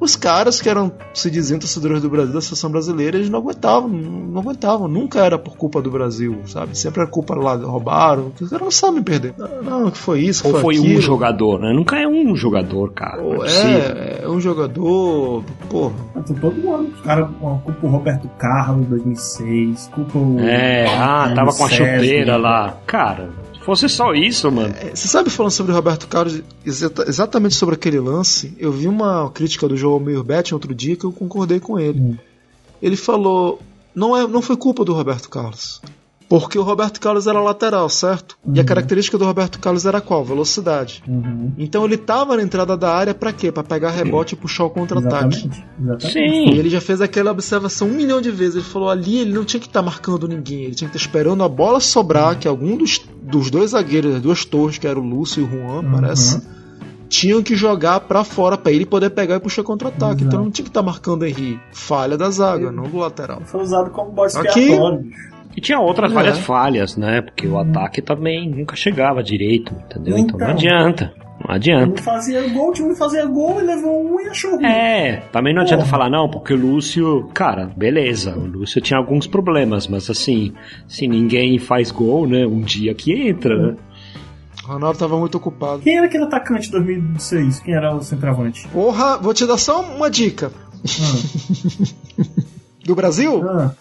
Os 0.00 0.16
caras 0.16 0.62
que 0.62 0.68
eram, 0.68 0.90
se 1.12 1.30
diziam 1.30 1.60
torcedores 1.60 2.00
do 2.00 2.08
Brasil, 2.08 2.32
da 2.32 2.40
seleção 2.40 2.70
brasileira, 2.70 3.18
eles 3.18 3.28
não 3.28 3.38
aguentavam, 3.38 3.88
não 3.90 4.40
aguentavam. 4.40 4.88
Nunca 4.88 5.20
era 5.20 5.38
por 5.38 5.58
culpa 5.58 5.82
do 5.82 5.90
Brasil, 5.90 6.40
sabe? 6.46 6.76
Sempre 6.76 7.02
era 7.02 7.10
culpa 7.10 7.34
lá, 7.34 7.54
roubaram. 7.54 8.32
Os 8.40 8.48
caras 8.48 8.64
não 8.64 8.70
sabem 8.70 9.02
perder. 9.02 9.34
Não, 9.36 9.62
não, 9.62 9.90
que 9.90 9.98
foi 9.98 10.20
isso, 10.20 10.46
Ou 10.46 10.54
foi, 10.54 10.76
foi 10.76 10.80
um 10.80 11.00
jogador, 11.02 11.60
né? 11.60 11.72
Nunca 11.74 11.98
é 11.98 12.08
um 12.08 12.34
jogador, 12.34 12.92
cara. 12.92 13.20
É 13.20 13.34
possível. 13.34 13.70
É, 13.70 14.20
é 14.22 14.28
um 14.28 14.40
jogador. 14.40 15.44
Porra. 15.68 15.94
Então, 16.16 16.36
todo 16.36 16.74
ano. 16.74 16.90
Os 16.94 17.00
caras 17.02 17.28
culpa 17.38 17.86
o 17.86 17.90
Roberto 17.90 18.28
Carlos 18.38 18.86
2006, 18.86 19.90
culpa 19.94 20.18
o. 20.18 20.40
É, 20.40 20.86
ah, 20.86 21.28
o 21.30 21.34
tava 21.34 21.52
com 21.52 21.64
a 21.66 21.68
chuteira 21.68 22.38
lá. 22.38 22.74
Cara, 22.86 23.28
fosse 23.70 23.88
só 23.88 24.12
isso, 24.14 24.50
mano. 24.50 24.74
É, 24.80 24.90
Você 24.94 25.06
sabe, 25.06 25.30
falando 25.30 25.52
sobre 25.52 25.70
o 25.72 25.74
Roberto 25.74 26.08
Carlos, 26.08 26.42
exata- 26.66 27.04
exatamente 27.08 27.54
sobre 27.54 27.76
aquele 27.76 28.00
lance, 28.00 28.52
eu 28.58 28.72
vi 28.72 28.88
uma 28.88 29.30
crítica 29.30 29.68
do 29.68 29.76
João 29.76 30.00
Meir 30.00 30.22
Bet 30.24 30.52
outro 30.52 30.74
dia 30.74 30.96
que 30.96 31.04
eu 31.04 31.12
concordei 31.12 31.60
com 31.60 31.78
ele. 31.78 32.00
Hum. 32.00 32.16
Ele 32.82 32.96
falou: 32.96 33.60
não, 33.94 34.16
é, 34.16 34.26
não 34.26 34.42
foi 34.42 34.56
culpa 34.56 34.84
do 34.84 34.92
Roberto 34.92 35.28
Carlos. 35.28 35.80
Porque 36.30 36.56
o 36.56 36.62
Roberto 36.62 37.00
Carlos 37.00 37.26
era 37.26 37.40
lateral, 37.40 37.88
certo? 37.88 38.38
E 38.54 38.58
a 38.58 38.62
Uhum. 38.62 38.66
característica 38.66 39.18
do 39.18 39.24
Roberto 39.24 39.58
Carlos 39.58 39.84
era 39.84 40.00
qual? 40.00 40.24
Velocidade. 40.24 41.02
Uhum. 41.08 41.50
Então 41.58 41.84
ele 41.84 41.96
tava 41.96 42.36
na 42.36 42.42
entrada 42.44 42.76
da 42.76 42.94
área 42.94 43.12
pra 43.12 43.32
quê? 43.32 43.50
Pra 43.50 43.64
pegar 43.64 43.90
rebote 43.90 44.34
e 44.34 44.36
puxar 44.36 44.62
o 44.64 44.70
contra-ataque. 44.70 45.38
Exatamente. 45.38 45.64
Exatamente. 45.82 46.06
E 46.06 46.52
Sim. 46.52 46.58
ele 46.58 46.70
já 46.70 46.80
fez 46.80 47.00
aquela 47.00 47.32
observação 47.32 47.88
um 47.88 47.94
milhão 47.94 48.20
de 48.20 48.30
vezes. 48.30 48.54
Ele 48.54 48.64
falou 48.64 48.88
ali, 48.88 49.18
ele 49.18 49.32
não 49.32 49.44
tinha 49.44 49.58
que 49.60 49.66
estar 49.66 49.82
marcando 49.82 50.28
ninguém, 50.28 50.62
ele 50.62 50.74
tinha 50.76 50.88
que 50.88 50.96
estar 50.96 51.04
esperando 51.04 51.42
a 51.42 51.48
bola 51.48 51.80
sobrar, 51.80 52.38
que 52.38 52.46
algum 52.46 52.76
dos, 52.76 53.00
dos 53.22 53.50
dois 53.50 53.72
zagueiros, 53.72 54.12
das 54.12 54.22
duas 54.22 54.44
torres, 54.44 54.78
que 54.78 54.86
era 54.86 55.00
o 55.00 55.02
Lúcio 55.02 55.42
e 55.42 55.44
o 55.44 55.50
Juan, 55.50 55.80
Uhum. 55.82 55.90
parece, 55.92 56.40
tinham 57.08 57.42
que 57.42 57.56
jogar 57.56 57.98
pra 58.02 58.22
fora 58.22 58.56
pra 58.56 58.70
ele 58.70 58.86
poder 58.86 59.10
pegar 59.10 59.34
e 59.34 59.40
puxar 59.40 59.64
contra-ataque. 59.64 60.22
Então 60.22 60.44
não 60.44 60.50
tinha 60.52 60.62
que 60.64 60.70
estar 60.70 60.80
marcando 60.82 61.22
o 61.22 61.26
Henry. 61.26 61.58
Falha 61.72 62.16
da 62.16 62.30
zaga, 62.30 62.70
não 62.70 62.84
do 62.84 62.98
lateral. 62.98 63.42
Foi 63.46 63.60
usado 63.62 63.90
como 63.90 64.12
bode 64.12 64.36
Aqui- 64.38 64.60
expiatório, 64.60 64.98
bicho. 65.02 65.39
E 65.56 65.60
tinha 65.60 65.78
outras 65.80 66.10
É. 66.10 66.14
várias 66.14 66.38
falhas, 66.38 66.96
né? 66.96 67.22
Porque 67.22 67.46
o 67.46 67.58
ataque 67.58 68.00
também 68.00 68.48
nunca 68.48 68.76
chegava 68.76 69.22
direito, 69.22 69.74
entendeu? 69.86 70.16
Então, 70.18 70.38
não 70.38 70.46
Então. 70.46 70.56
adianta. 70.56 71.12
Não 71.40 71.48
Não 71.48 71.54
adianta. 71.54 72.02
fazia 72.02 72.46
gol, 72.50 72.68
o 72.68 72.72
time 72.72 72.88
não 72.90 72.96
fazia 72.96 73.24
gol 73.26 73.60
e 73.60 73.64
levou 73.64 74.06
um 74.14 74.20
e 74.20 74.28
achou 74.28 74.56
ruim. 74.56 74.66
É, 74.66 75.22
também 75.32 75.54
não 75.54 75.62
adianta 75.62 75.84
Porra. 75.84 75.90
falar 75.90 76.10
não, 76.10 76.28
porque 76.28 76.52
o 76.52 76.56
Lúcio, 76.56 77.28
cara, 77.32 77.70
beleza, 77.74 78.36
o 78.36 78.44
Lúcio 78.46 78.78
tinha 78.80 78.98
alguns 78.98 79.26
problemas, 79.26 79.88
mas 79.88 80.08
assim, 80.10 80.52
se 80.86 81.08
ninguém 81.08 81.58
faz 81.58 81.90
gol, 81.90 82.26
né, 82.28 82.46
um 82.46 82.60
dia 82.60 82.94
que 82.94 83.12
entra, 83.28 83.56
né? 83.56 83.76
O 84.64 84.72
Ronaldo 84.74 84.98
tava 84.98 85.18
muito 85.18 85.36
ocupado. 85.38 85.80
Quem 85.80 85.96
era 85.96 86.06
aquele 86.06 86.24
atacante 86.24 86.66
de 86.66 86.72
2006? 86.72 87.60
Quem 87.60 87.74
era 87.74 87.96
o 87.96 88.02
centroavante? 88.02 88.68
Porra, 88.68 89.16
vou 89.16 89.32
te 89.32 89.46
dar 89.46 89.56
só 89.56 89.80
uma 89.80 90.10
dica. 90.10 90.52
Do 92.84 92.94
Brasil? 92.94 93.42
Ah, 93.48 93.72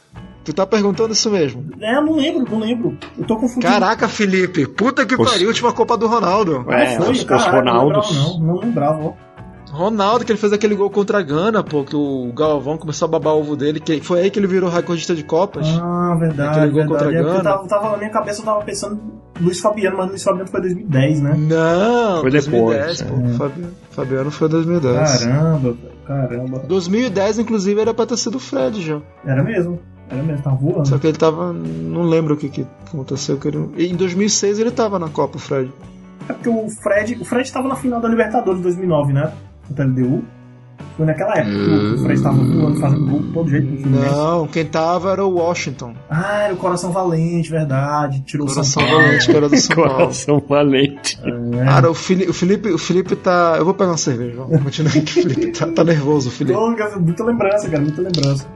Tu 0.44 0.54
tá 0.54 0.66
perguntando 0.66 1.14
isso 1.14 1.30
mesmo. 1.30 1.66
é, 1.82 1.98
eu 1.98 2.02
não 2.02 2.16
lembro, 2.16 2.50
não 2.50 2.60
lembro. 2.60 2.98
Eu 3.18 3.26
tô 3.26 3.36
confundindo. 3.36 3.72
Caraca, 3.72 4.08
Felipe, 4.08 4.66
puta 4.68 5.06
que 5.06 5.16
Os- 5.20 5.30
pariu, 5.32 5.48
última 5.48 5.72
Copa 5.74 5.96
do 5.98 6.08
Ronaldo. 6.08 6.66
É, 6.70 6.96
foi, 6.98 7.12
os, 7.12 7.22
os 7.24 7.46
Ronaldos. 7.46 8.12
Não 8.16 8.26
lembrava, 8.26 8.40
não, 8.40 8.48
não 8.54 8.60
lembrava. 8.60 9.30
Ronaldo, 9.72 10.26
que 10.26 10.32
ele 10.32 10.40
fez 10.40 10.52
aquele 10.52 10.74
gol 10.74 10.90
contra 10.90 11.20
a 11.20 11.22
Gana, 11.22 11.62
pô, 11.64 11.84
que 11.84 11.96
o 11.96 12.32
Galvão 12.34 12.76
começou 12.76 13.06
a 13.06 13.10
babar 13.10 13.36
o 13.36 13.40
ovo 13.42 13.56
dele, 13.56 13.80
que 13.80 14.02
foi 14.02 14.22
aí 14.22 14.32
que 14.32 14.40
ele 14.40 14.48
virou 14.48 14.68
recordista 14.68 15.14
de 15.14 15.24
Copas. 15.24 15.68
Ah, 15.80 16.16
verdade. 16.20 16.58
Aquele 16.58 16.72
gol 16.72 16.86
contra 16.88 17.10
a 17.10 17.14
É 17.14 17.22
Gana. 17.22 17.44
tava, 17.44 17.68
tava 17.68 17.92
na 17.92 17.98
minha 17.98 18.10
cabeça, 18.10 18.42
eu 18.42 18.46
tava 18.46 18.64
pensando 18.64 19.00
Luiz 19.40 19.60
Fabiano, 19.60 19.98
mas 19.98 20.10
Luiz 20.10 20.24
Fabiano 20.24 20.50
foi 20.50 20.62
2010, 20.62 21.22
né? 21.22 21.36
Não, 21.38 22.22
Foi 22.22 22.32
2010, 22.32 23.02
depois, 23.02 23.02
pô. 23.04 23.28
é. 23.28 23.34
Fabiano, 23.38 23.72
Fabiano 23.92 24.32
foi 24.32 24.50
2010. 24.50 25.24
Caramba, 25.26 25.76
caramba. 26.08 26.60
2010, 26.68 27.38
inclusive, 27.40 27.80
era 27.80 27.94
pra 27.94 28.08
ter 28.08 28.18
sido 28.18 28.36
o 28.36 28.40
Fred 28.40 28.82
já. 28.82 29.00
Era 29.24 29.44
mesmo, 29.44 29.80
era 30.10 30.24
mesmo, 30.24 30.44
tava 30.44 30.56
voando. 30.56 30.88
Só 30.88 30.98
que 30.98 31.08
ele 31.08 31.18
tava. 31.18 31.54
Não 31.54 32.04
lembro 32.04 32.34
o 32.34 32.38
que, 32.38 32.50
que 32.50 32.66
aconteceu. 32.88 33.38
Que 33.38 33.50
ele... 33.50 33.70
e 33.78 33.88
Em 33.88 33.96
2006 33.96 34.60
ele 34.60 34.72
tava 34.72 34.98
na 34.98 35.10
Copa, 35.10 35.38
o 35.38 35.40
Fred. 35.40 35.72
É 36.28 36.34
porque 36.34 36.50
o 36.50 36.70
Fred, 36.70 37.18
o 37.20 37.26
Fred 37.26 37.52
tava 37.52 37.68
na 37.68 37.76
final 37.76 38.00
da 38.02 38.08
Libertadores 38.08 38.58
de 38.58 38.64
2009, 38.64 39.14
né? 39.14 39.32
Contra 39.68 39.86
a 39.86 39.88
LDU. 39.88 40.24
Foi 40.96 41.06
naquela 41.06 41.34
época 41.38 41.56
que 41.56 41.96
o 41.96 41.98
Fred 42.04 42.22
tava 42.22 42.36
voando, 42.38 42.80
fazendo 42.80 43.06
gol 43.06 43.20
de 43.22 43.34
todo 43.34 43.50
jeito. 43.50 43.88
Não, 43.88 44.48
quem 44.48 44.66
tava 44.66 45.12
era 45.12 45.26
o 45.26 45.30
Washington. 45.34 45.94
Ah, 46.10 46.44
era 46.44 46.54
o 46.54 46.58
Coração 46.58 46.92
Valente, 46.92 47.50
verdade. 47.50 48.22
Tirou 48.22 48.46
o 48.46 48.50
Coração 48.50 48.84
São. 48.84 48.92
Valente, 48.92 49.26
que 49.26 49.32
era 49.32 49.48
do 49.50 49.58
São 49.58 49.76
Paulo. 49.78 49.92
Coração 49.92 50.44
valente. 50.48 51.20
É. 51.24 51.66
Cara, 51.66 51.90
o 51.90 51.94
Felipe, 51.94 52.30
o 52.30 52.34
Felipe, 52.34 52.70
o 52.70 52.78
Felipe 52.78 53.16
tá. 53.16 53.56
Eu 53.58 53.66
vou 53.66 53.74
pegar 53.74 53.92
uma 53.92 53.98
cerveja, 53.98 54.36
vamos 54.38 54.62
continuar 54.62 54.92
aqui. 54.92 55.20
O 55.20 55.24
Felipe 55.24 55.52
tá, 55.52 55.68
tá 55.68 55.84
nervoso, 55.86 56.30
o 56.30 56.32
Felipe. 56.32 56.60
Cara, 56.78 57.00
muita 57.00 57.24
lembrança, 57.24 57.70
cara, 57.70 57.82
muita 57.82 58.02
lembrança. 58.02 58.48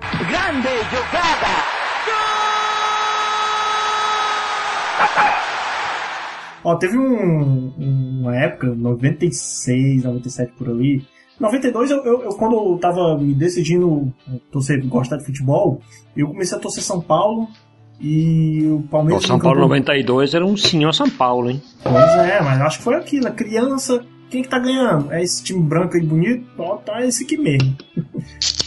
Ó, 6.64 6.76
teve 6.76 6.97
um, 6.97 7.74
uma 8.22 8.36
época, 8.36 8.68
96, 8.74 10.03
97 10.03 10.53
por 10.57 10.70
ali. 10.70 11.05
92, 11.39 11.91
eu, 11.91 11.97
eu, 12.05 12.22
eu 12.24 12.30
quando 12.32 12.55
eu 12.55 12.78
tava 12.80 13.18
me 13.18 13.34
decidindo 13.34 14.14
torcer, 14.51 14.86
gostar 14.88 15.18
de 15.18 15.26
futebol, 15.26 15.82
eu 16.16 16.28
comecei 16.28 16.57
a 16.57 16.61
torcer 16.61 16.84
São 16.84 17.01
Paulo 17.01 17.47
e 17.99 18.61
o 18.68 18.76
O 18.78 18.82
Palmeiras. 18.84 19.24
São 19.24 19.38
no 19.38 19.41
Paulo 19.43 19.57
campo- 19.57 19.70
92 19.70 20.34
era 20.34 20.45
um 20.45 20.55
ao 20.88 20.93
São 20.93 21.09
Paulo, 21.09 21.49
hein? 21.49 21.61
Pois 21.82 21.95
é, 21.95 22.41
mas 22.41 22.61
acho 22.61 22.78
que 22.78 22.84
foi 22.84 22.95
aquilo. 22.95 23.28
A 23.28 23.32
criança, 23.32 24.05
quem 24.30 24.41
que 24.43 24.47
tá 24.49 24.59
ganhando? 24.59 25.11
É 25.11 25.22
esse 25.24 25.43
time 25.43 25.61
branco 25.61 25.97
e 25.97 26.01
bonito? 26.05 26.45
Ó, 26.57 26.78
tá 26.78 27.03
esse 27.05 27.24
aqui 27.24 27.36
mesmo. 27.38 27.76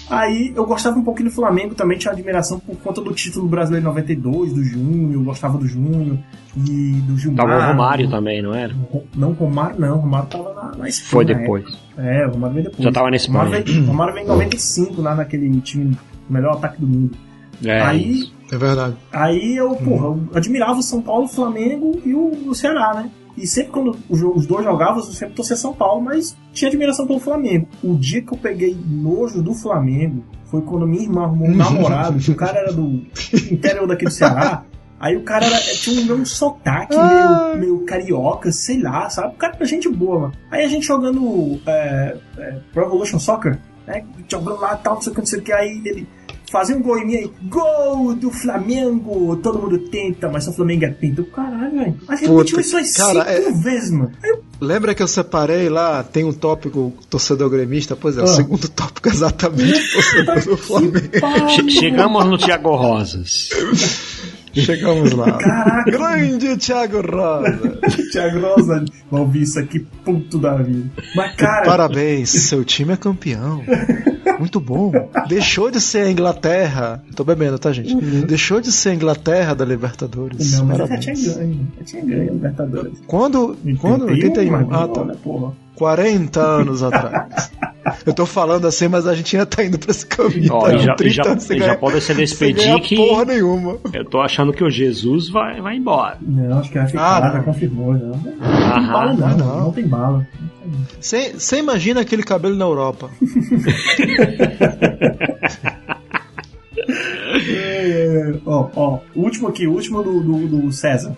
Aí 0.08 0.52
eu 0.54 0.64
gostava 0.64 0.98
um 0.98 1.02
pouquinho 1.02 1.28
do 1.28 1.34
Flamengo, 1.34 1.74
também 1.74 1.98
tinha 1.98 2.12
admiração 2.12 2.60
por 2.60 2.76
conta 2.76 3.00
do 3.00 3.12
título 3.12 3.48
brasileiro 3.48 3.86
92, 3.86 4.52
do 4.52 4.62
Júnior, 4.62 5.14
eu 5.14 5.22
gostava 5.22 5.58
do 5.58 5.66
Júnior 5.66 6.18
e 6.56 7.00
do 7.00 7.18
Gilmar. 7.18 7.46
Tava 7.46 7.58
o 7.58 7.66
Romário 7.72 8.10
também, 8.10 8.40
não 8.40 8.54
era? 8.54 8.74
Não, 9.14 9.32
Romário 9.32 9.80
não, 9.80 9.98
Romário 9.98 10.28
tava 10.28 10.54
na, 10.54 10.76
na 10.76 10.88
Espanha. 10.88 11.10
Foi 11.10 11.24
depois. 11.24 11.64
época. 11.64 12.02
É, 12.02 12.26
o 12.26 12.30
Romário 12.30 12.54
veio 12.54 12.64
depois. 12.66 12.84
Já 12.84 12.92
tava 12.92 13.10
na 13.10 13.16
Espanha. 13.16 13.44
Romário 13.44 13.64
veio, 13.64 13.86
Romário 13.86 14.14
veio 14.14 14.24
em 14.24 14.28
95 14.28 15.02
lá 15.02 15.14
naquele 15.16 15.60
time, 15.60 15.98
melhor 16.30 16.52
ataque 16.54 16.80
do 16.80 16.86
mundo. 16.86 17.16
É, 17.64 17.80
Aí. 17.80 18.30
É 18.52 18.56
verdade. 18.56 18.94
Aí 19.12 19.56
eu, 19.56 19.74
porra, 19.74 20.06
eu 20.06 20.28
admirava 20.34 20.78
o 20.78 20.82
São 20.82 21.02
Paulo, 21.02 21.24
o 21.24 21.28
Flamengo 21.28 22.00
e 22.04 22.14
o, 22.14 22.48
o 22.48 22.54
Ceará, 22.54 22.94
né? 22.94 23.10
E 23.36 23.46
sempre 23.46 23.70
quando 23.72 23.96
os, 24.08 24.46
dois 24.46 24.64
jogavam, 24.64 24.96
eu 24.96 25.02
sempre 25.02 25.34
torcia 25.34 25.56
São 25.56 25.74
Paulo, 25.74 26.00
mas 26.00 26.36
tinha 26.52 26.68
admiração 26.68 27.06
pelo 27.06 27.20
Flamengo. 27.20 27.68
O 27.82 27.94
dia 27.94 28.22
que 28.22 28.32
eu 28.32 28.38
peguei 28.38 28.76
nojo 28.86 29.42
do 29.42 29.52
Flamengo 29.54 30.24
foi 30.46 30.62
quando 30.62 30.86
minha 30.86 31.02
irmã 31.02 31.24
arrumou 31.24 31.48
um 31.48 31.54
namorado, 31.54 32.18
que 32.18 32.30
o 32.30 32.34
cara 32.34 32.58
era 32.58 32.72
do 32.72 33.04
interior 33.50 33.86
daqui 33.86 34.04
do 34.04 34.10
Ceará. 34.10 34.64
Aí 34.98 35.14
o 35.14 35.22
cara 35.22 35.44
era, 35.44 35.58
tinha 35.58 36.00
um 36.00 36.04
meu 36.06 36.24
sotaque 36.24 36.96
meio, 36.96 37.56
meio 37.58 37.84
carioca, 37.84 38.50
sei 38.50 38.80
lá, 38.80 39.10
sabe? 39.10 39.34
O 39.34 39.36
cara 39.36 39.54
era 39.56 39.64
gente 39.66 39.90
boa, 39.90 40.20
mano. 40.20 40.32
Aí 40.50 40.64
a 40.64 40.68
gente 40.68 40.86
jogando 40.86 41.60
é, 41.66 42.16
é, 42.38 42.58
Pro 42.72 42.86
Evolution 42.86 43.18
Soccer, 43.18 43.58
né? 43.86 44.02
Jogando 44.26 44.58
lá 44.58 44.74
e 44.74 44.82
tal, 44.82 44.94
não 44.94 45.02
sei 45.02 45.12
o 45.12 45.14
que, 45.14 45.20
não 45.20 45.26
sei 45.26 45.38
o 45.38 45.42
que. 45.42 45.52
Aí 45.52 45.82
ele 45.84 46.08
fazia 46.58 46.76
um 46.76 46.82
gol 46.82 46.98
em 46.98 47.06
mim 47.06 47.16
aí, 47.16 47.30
gol 47.44 48.14
do 48.14 48.30
Flamengo, 48.30 49.36
todo 49.36 49.58
mundo 49.58 49.78
tenta, 49.90 50.28
mas 50.28 50.44
só 50.44 50.50
o 50.50 50.54
Flamengo 50.54 50.84
é 50.84 50.90
pinto. 50.90 51.24
Caralho, 51.26 51.70
velho. 51.78 51.94
A 52.08 52.16
gente 52.16 52.28
Puta, 52.28 52.50
repetiu 52.50 52.60
isso 52.60 52.76
aí 52.76 52.92
cara, 52.94 53.36
cinco 53.36 53.48
é- 53.48 53.62
vezes, 53.62 53.90
mano. 53.90 54.12
Aí 54.22 54.30
eu, 54.30 54.44
Lembra 54.58 54.94
que 54.94 55.02
eu 55.02 55.06
separei 55.08 55.68
lá, 55.68 56.02
tem 56.02 56.24
um 56.24 56.32
tópico 56.32 56.90
torcedor 57.10 57.50
gremista? 57.50 57.94
Pois 57.94 58.16
é, 58.16 58.22
o 58.22 58.24
Ah. 58.24 58.28
segundo 58.28 58.66
tópico 58.70 59.08
é 59.08 59.12
exatamente 59.12 59.92
torcedor 59.92 60.44
do 60.44 60.56
Flamengo. 60.56 60.98
Che- 61.50 61.68
Chegamos 61.70 62.24
no 62.24 62.38
Thiago 62.38 62.74
Rosas. 62.74 63.50
Chegamos 64.56 65.12
lá. 65.12 65.32
Caraca. 65.38 65.90
Grande 65.90 66.56
Thiago 66.56 67.00
Rosa. 67.00 67.78
Thiago 68.12 68.40
Rosa, 68.40 68.84
vai 69.10 69.20
ouvir 69.20 69.42
isso 69.42 69.58
aqui, 69.58 69.80
puto 70.04 70.38
da 70.38 70.54
vida. 70.56 70.90
Mas, 71.14 71.34
cara, 71.36 71.64
Parabéns, 71.66 72.30
seu 72.30 72.64
time 72.64 72.92
é 72.92 72.96
campeão. 72.96 73.62
Muito 74.38 74.60
bom. 74.60 74.92
Deixou 75.28 75.70
de 75.70 75.80
ser 75.80 76.06
a 76.06 76.10
Inglaterra. 76.10 77.02
Tô 77.14 77.24
bebendo, 77.24 77.58
tá, 77.58 77.72
gente? 77.72 77.94
Deixou 78.26 78.60
de 78.60 78.70
ser 78.72 78.90
a 78.90 78.94
Inglaterra 78.94 79.54
da 79.54 79.64
Libertadores. 79.64 80.52
Uhum. 80.54 80.58
não, 80.58 80.66
mas 80.66 80.78
Parabéns. 80.78 81.04
tinha 81.04 81.34
ganho, 81.34 81.68
já 81.78 81.84
tinha 81.84 82.04
ganho, 82.04 82.32
Libertadores. 82.34 82.92
Quando? 83.06 83.56
Quando? 83.80 84.06
81? 84.06 84.50
mas 84.50 84.66
Ah, 84.72 84.88
tá. 84.88 85.04
porra. 85.22 85.52
40 85.76 86.40
anos 86.40 86.82
atrás. 86.82 87.50
Eu 88.04 88.12
tô 88.14 88.26
falando 88.26 88.66
assim, 88.66 88.88
mas 88.88 89.06
a 89.06 89.14
gente 89.14 89.36
ainda 89.36 89.46
tá 89.46 89.62
indo 89.64 89.78
pra 89.78 89.90
esse 89.90 90.06
caminho. 90.06 90.52
Ó, 90.52 90.60
tá? 90.66 90.74
e 90.74 90.78
já, 90.78 90.94
30 90.94 91.04
e 91.04 91.10
já, 91.14 91.22
anos 91.30 91.46
já 91.46 91.76
pode 91.76 92.00
se 92.00 92.06
sem 92.08 92.16
despedir 92.16 92.80
que 92.80 92.96
porra 92.96 93.24
nenhuma. 93.24 93.78
eu 93.92 94.04
tô 94.04 94.20
achando 94.20 94.52
que 94.52 94.64
o 94.64 94.70
Jesus 94.70 95.28
vai, 95.28 95.60
vai 95.60 95.76
embora. 95.76 96.16
Não, 96.20 96.58
acho 96.58 96.70
que 96.70 96.78
vai 96.78 96.86
ficar, 96.86 97.16
Ah, 97.16 97.20
não. 97.26 97.32
já 97.34 97.42
confirmou, 97.42 97.94
já. 97.96 98.04
Não 98.06 98.18
tem 98.18 98.32
Aham. 98.40 98.92
bala, 98.92 99.14
não, 99.14 99.26
Ah, 99.26 99.34
não, 99.36 99.60
não. 99.60 99.72
tem 99.72 99.86
bala. 99.86 100.26
Você 101.00 101.58
imagina 101.58 102.00
aquele 102.00 102.22
cabelo 102.22 102.56
na 102.56 102.64
Europa. 102.64 103.08
Ó, 108.44 108.68
ó, 108.74 108.98
último 109.14 109.48
aqui, 109.48 109.66
o 109.66 109.72
último 109.72 110.02
do, 110.02 110.20
do, 110.20 110.48
do 110.48 110.72
César. 110.72 111.16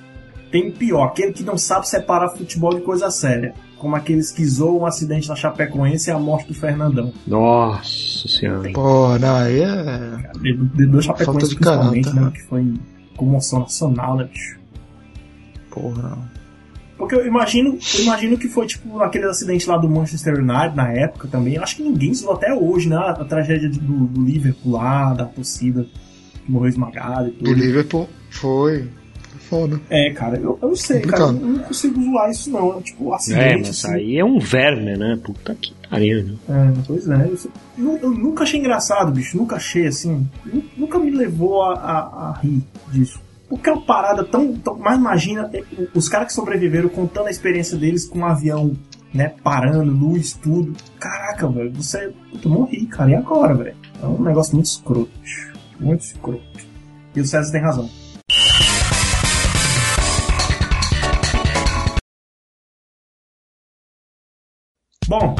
Tem 0.51 0.71
pior, 0.71 1.05
aquele 1.05 1.33
que 1.33 1.43
não 1.43 1.59
sabe 1.59 1.89
separar 1.89 2.31
futebol 2.31 2.75
de 2.75 2.81
coisa 2.81 3.11
séria. 3.11 3.53
Como 3.79 3.95
aqueles 3.95 4.33
que 4.33 4.45
zoam 4.45 4.81
um 4.81 4.87
acidente 4.87 5.29
na 5.29 5.37
Chapecoense 5.37 6.11
e 6.11 6.13
a 6.13 6.19
morte 6.19 6.49
do 6.49 6.55
Fernandão. 6.55 7.13
Nossa 7.27 8.27
senhora. 8.29 8.71
Pô, 8.73 9.17
não, 9.19 9.37
aí 9.37 9.61
é. 9.61 10.31
De, 10.41 10.57
de, 10.57 10.87
do 10.87 11.01
Chapecoense 11.01 11.55
principalmente, 11.55 12.05
caráter, 12.05 12.21
né? 12.21 12.27
né? 12.27 12.33
Que 12.35 12.43
foi 12.43 12.75
comoção 13.17 13.61
nacional, 13.61 14.17
né, 14.17 14.25
bicho? 14.25 14.59
Porra, 15.71 16.03
não. 16.03 16.39
Porque 16.99 17.15
eu 17.15 17.25
imagino, 17.25 17.79
eu 17.95 18.03
imagino 18.03 18.37
que 18.37 18.49
foi 18.49 18.67
tipo 18.67 19.01
aquele 19.01 19.27
acidente 19.27 19.69
lá 19.69 19.77
do 19.77 19.89
Manchester 19.89 20.35
United 20.35 20.75
na 20.75 20.93
época 20.93 21.29
também. 21.29 21.55
Eu 21.55 21.63
acho 21.63 21.77
que 21.77 21.83
ninguém 21.85 22.13
zoou 22.13 22.35
até 22.35 22.53
hoje, 22.53 22.89
né? 22.89 22.97
A, 22.97 23.25
tragédia 23.25 23.69
do, 23.69 23.79
do 23.79 24.25
Liverpool 24.25 24.73
lá, 24.73 25.15
da 25.15 25.25
torcida 25.25 25.87
que 26.45 26.51
morreu 26.51 26.69
esmagada 26.69 27.29
e 27.29 27.31
Do 27.31 27.39
tudo. 27.39 27.53
Liverpool 27.53 28.09
foi. 28.31 28.89
Foda. 29.49 29.81
É, 29.89 30.11
cara, 30.13 30.37
eu, 30.37 30.59
eu 30.61 30.69
não 30.69 30.77
sei, 30.77 31.01
cara, 31.01 31.23
eu 31.25 31.33
não 31.33 31.59
consigo 31.61 32.03
zoar 32.03 32.31
isso 32.31 32.51
não. 32.51 32.83
Tipo, 32.83 33.13
acidente. 33.15 33.43
É, 33.45 33.57
mas 33.57 33.69
assim, 33.71 33.95
aí 33.95 34.19
é 34.19 34.25
um 34.25 34.39
verme, 34.39 34.97
né? 34.97 35.19
Puta 35.23 35.55
que 35.55 35.73
pariu. 35.89 36.23
né? 36.25 36.35
É, 36.49 36.83
pois 36.87 37.09
é. 37.09 37.31
Eu, 37.79 37.97
eu- 38.03 38.11
nunca 38.11 38.43
achei 38.45 38.61
engraçado, 38.61 39.11
bicho. 39.13 39.37
Nunca 39.39 39.57
achei 39.57 39.87
assim. 39.87 40.29
nu- 40.45 40.63
Nunca 40.77 40.99
me 40.99 41.11
levou 41.11 41.63
a, 41.63 41.73
a, 41.75 42.29
a 42.31 42.39
rir 42.43 42.63
disso. 42.93 43.21
Porque 43.49 43.71
é 43.71 43.73
uma 43.73 43.83
parada 43.87 44.23
tão. 44.25 44.55
tão 44.57 44.77
mas 44.79 44.99
imagina 44.99 45.49
é, 45.55 45.63
os 45.95 46.09
caras 46.09 46.27
que 46.29 46.35
sobreviveram 46.35 46.91
contando 46.91 47.29
a 47.29 47.31
experiência 47.31 47.79
deles 47.79 48.05
com 48.07 48.19
um 48.19 48.27
avião, 48.27 48.77
né? 49.15 49.33
Parando, 49.43 49.91
luz, 49.91 50.35
tudo. 50.35 50.75
Caraca, 51.01 51.49
velho. 51.49 51.73
Você. 51.73 52.13
Puta, 52.31 52.47
eu 52.49 52.53
morri, 52.53 52.85
cara. 52.87 53.11
E 53.11 53.15
agora, 53.15 53.55
velho? 53.55 53.75
É 54.03 54.07
um 54.07 54.23
negócio 54.23 54.55
muito 54.55 54.67
escroto. 54.67 55.11
Muito 55.81 56.03
escroto. 56.03 56.43
E 57.17 57.21
o 57.21 57.25
César 57.27 57.51
tem 57.51 57.63
razão. 57.63 57.89
Bom, 65.09 65.35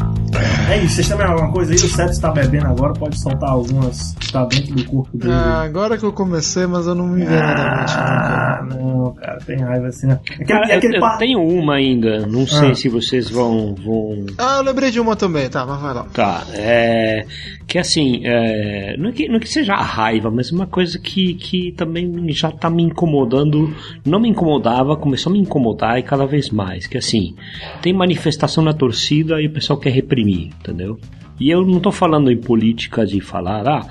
é 0.71 0.77
isso. 0.83 0.95
Vocês 0.95 1.07
têm 1.07 1.17
mais 1.17 1.29
alguma 1.29 1.51
coisa 1.51 1.71
aí? 1.71 1.77
O 1.77 1.79
Sérgio 1.89 2.11
está 2.11 2.31
bebendo 2.31 2.67
agora, 2.67 2.93
pode 2.93 3.19
soltar 3.19 3.49
algumas 3.49 4.13
que 4.19 4.31
tá 4.31 4.45
dentro 4.45 4.75
do 4.75 4.85
corpo 4.85 5.17
dele. 5.17 5.33
Ah, 5.33 5.61
agora 5.63 5.97
que 5.97 6.03
eu 6.05 6.13
comecei, 6.13 6.65
mas 6.67 6.87
eu 6.87 6.95
não 6.95 7.07
me 7.07 7.23
nada 7.25 7.63
não, 7.79 7.85
cara. 7.85 8.59
Ah, 8.59 8.63
não, 8.65 9.13
cara, 9.13 9.39
tem 9.45 9.57
raiva 9.59 9.87
assim, 9.87 10.07
né? 10.07 10.19
Aquele, 10.29 10.45
Cara, 10.45 10.69
eu, 10.71 10.77
aquele 10.77 10.97
eu 10.97 11.01
par- 11.01 11.17
tenho 11.17 11.39
uma 11.41 11.75
ainda, 11.75 12.25
não 12.27 12.45
sei 12.47 12.71
Ah. 12.71 12.75
se 12.75 12.89
vocês 12.89 13.29
vão, 13.29 13.75
vão 13.75 14.25
Ah, 14.37 14.57
eu 14.57 14.63
lembrei 14.63 14.91
de 14.91 14.99
uma 14.99 15.15
também, 15.15 15.49
tá, 15.49 15.65
mas 15.65 15.81
vai 15.81 15.93
lá. 15.93 16.03
Tá, 16.13 16.43
é. 16.53 17.25
Que 17.67 17.77
assim, 17.77 18.21
é, 18.25 18.95
não, 18.97 19.09
é 19.09 19.11
que, 19.11 19.27
não 19.27 19.35
é 19.35 19.39
que 19.39 19.47
seja 19.49 19.73
a 19.73 19.83
raiva, 19.83 20.31
mas 20.31 20.51
uma 20.51 20.65
coisa 20.65 20.97
que, 20.97 21.35
que 21.35 21.71
também 21.73 22.11
já 22.31 22.51
tá 22.51 22.69
me 22.69 22.81
incomodando. 22.83 23.73
Não 24.05 24.19
me 24.19 24.27
incomodava, 24.29 24.95
começou 24.97 25.29
a 25.29 25.33
me 25.33 25.39
incomodar 25.39 25.99
e 25.99 26.03
cada 26.03 26.25
vez 26.25 26.49
mais. 26.49 26.87
Que 26.87 26.97
assim, 26.97 27.35
tem 27.81 27.93
manifestação 27.93 28.63
na 28.63 28.73
torcida 28.73 29.39
e 29.41 29.45
o 29.47 29.51
pessoal 29.53 29.77
quer 29.79 29.91
reprimir, 29.91 30.28
entendeu? 30.31 30.99
E 31.39 31.49
eu 31.49 31.65
não 31.65 31.79
tô 31.79 31.91
falando 31.91 32.31
em 32.31 32.37
política 32.37 33.05
de 33.05 33.19
falar, 33.21 33.67
ah. 33.67 33.85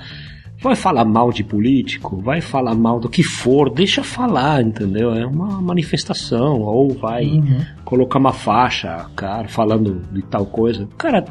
Vai 0.61 0.75
falar 0.75 1.05
mal 1.05 1.31
de 1.31 1.41
político, 1.41 2.17
vai 2.17 2.41
falar 2.41 2.75
mal 2.75 2.99
do 2.99 3.07
que 3.07 3.23
for, 3.23 3.69
deixa 3.69 4.03
falar, 4.03 4.61
entendeu? 4.61 5.15
É 5.15 5.25
uma 5.25 5.61
manifestação, 5.61 6.59
ou 6.59 6.89
vai 6.95 7.27
Uhum. 7.27 7.65
colocar 7.85 8.19
uma 8.19 8.33
faixa, 8.33 9.05
cara, 9.15 9.47
falando 9.47 10.01
de 10.11 10.21
tal 10.23 10.45
coisa. 10.45 10.85
Cara, 10.97 11.23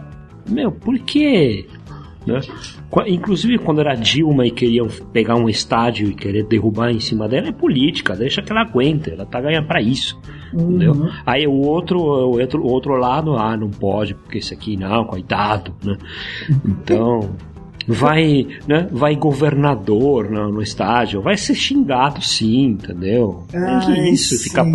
meu, 0.48 0.72
por 0.72 0.98
quê? 1.00 1.68
Né? 2.26 2.40
Inclusive 3.06 3.58
quando 3.58 3.80
era 3.80 3.94
Dilma 3.94 4.46
e 4.46 4.50
queriam 4.50 4.88
pegar 5.12 5.36
um 5.36 5.48
estádio 5.48 6.08
e 6.08 6.14
querer 6.14 6.44
derrubar 6.44 6.90
em 6.90 7.00
cima 7.00 7.28
dela, 7.28 7.48
é 7.48 7.52
política, 7.52 8.16
deixa 8.16 8.40
que 8.40 8.50
ela 8.50 8.62
aguente, 8.62 9.10
ela 9.10 9.26
tá 9.26 9.40
ganhando 9.40 9.66
pra 9.66 9.80
isso. 9.80 10.18
Entendeu? 10.52 10.92
Uhum. 10.92 11.10
Aí 11.26 11.46
o 11.46 11.52
outro, 11.52 11.98
o 12.00 12.38
outro, 12.40 12.62
o 12.62 12.70
outro 12.70 12.96
lado, 12.96 13.36
ah, 13.36 13.56
não 13.56 13.68
pode, 13.68 14.14
porque 14.14 14.38
esse 14.38 14.54
aqui 14.54 14.76
não, 14.76 15.04
coitado, 15.04 15.74
né? 15.84 15.98
Então, 16.64 17.30
vai, 17.86 18.46
né, 18.66 18.88
vai 18.90 19.14
governador 19.16 20.30
no, 20.30 20.52
no 20.52 20.62
estádio, 20.62 21.20
vai 21.20 21.36
ser 21.36 21.54
xingado 21.54 22.22
sim, 22.22 22.68
entendeu? 22.68 23.44
Ah, 23.54 23.80
que 23.84 24.10
isso, 24.10 24.36
sim, 24.36 24.48
ficar 24.48 24.66
é. 24.66 24.70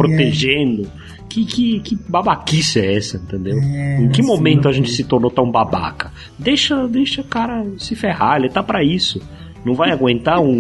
Que, 1.34 1.45
que, 1.45 1.79
que 1.79 1.95
babaquice 2.07 2.79
é 2.79 2.95
essa, 2.95 3.17
entendeu? 3.17 3.57
É, 3.59 4.01
em 4.01 4.09
que 4.09 4.21
momento 4.21 4.67
a 4.69 4.71
gente 4.71 4.91
se 4.91 5.03
tornou 5.03 5.31
tão 5.31 5.49
babaca? 5.49 6.11
Deixa, 6.38 6.88
deixa 6.88 7.21
o 7.21 7.23
cara 7.23 7.65
se 7.79 7.95
ferrar, 7.95 8.38
ele 8.38 8.49
tá 8.49 8.61
pra 8.61 8.84
isso. 8.84 9.19
Não 9.65 9.73
vai 9.73 9.89
aguentar 9.89 10.39
um, 10.39 10.51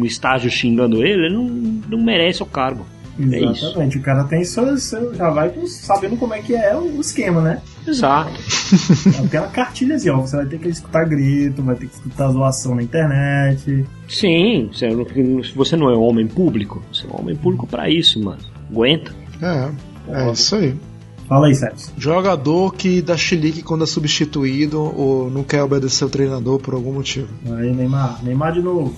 um 0.00 0.04
estágio 0.04 0.50
xingando 0.50 0.98
ele, 1.02 1.26
ele 1.26 1.34
não, 1.34 1.44
não 1.88 2.04
merece 2.04 2.42
o 2.42 2.46
cargo. 2.46 2.84
É 3.18 3.40
isso. 3.40 3.64
Exatamente, 3.66 3.96
o 3.98 4.02
cara 4.02 4.24
tem 4.24 4.44
seu, 4.44 4.76
seu- 4.76 5.14
já 5.14 5.30
vai 5.30 5.50
sabendo 5.66 6.16
como 6.18 6.34
é 6.34 6.40
que 6.42 6.54
é 6.54 6.76
o 6.76 7.00
esquema, 7.00 7.40
né? 7.40 7.62
Exato. 7.86 8.30
É 9.22 9.24
aquela 9.24 9.46
cartilha 9.48 9.94
assim, 9.96 10.10
ó, 10.10 10.18
você 10.20 10.36
vai 10.36 10.44
ter 10.46 10.58
que 10.58 10.68
escutar 10.68 11.04
grito, 11.06 11.62
vai 11.62 11.74
ter 11.74 11.86
que 11.86 11.94
escutar 11.94 12.28
zoação 12.30 12.74
na 12.74 12.82
internet. 12.82 13.86
Sim, 14.06 14.68
você 14.70 14.88
não- 14.90 15.42
se 15.42 15.52
você 15.54 15.74
não 15.74 15.88
é 15.88 15.96
homem 15.96 16.26
público, 16.26 16.82
você 16.92 17.06
é 17.06 17.10
um 17.10 17.18
homem 17.20 17.34
público 17.34 17.66
pra 17.66 17.88
isso, 17.88 18.22
mano. 18.22 18.38
Aguenta. 18.70 19.10
É, 19.40 19.70
é 20.08 20.32
isso 20.32 20.56
aí. 20.56 20.76
Fala 21.28 21.46
aí, 21.48 21.54
Sérgio. 21.54 21.92
Jogador 21.98 22.74
que 22.74 23.02
dá 23.02 23.14
chilique 23.14 23.62
quando 23.62 23.84
é 23.84 23.86
substituído 23.86 24.80
ou 24.80 25.30
não 25.30 25.44
quer 25.44 25.62
obedecer 25.62 26.06
o 26.06 26.08
treinador 26.08 26.58
por 26.58 26.72
algum 26.72 26.90
motivo. 26.90 27.28
Aí, 27.58 27.70
Neymar, 27.70 28.24
Neymar 28.24 28.54
de 28.54 28.62
novo. 28.62 28.96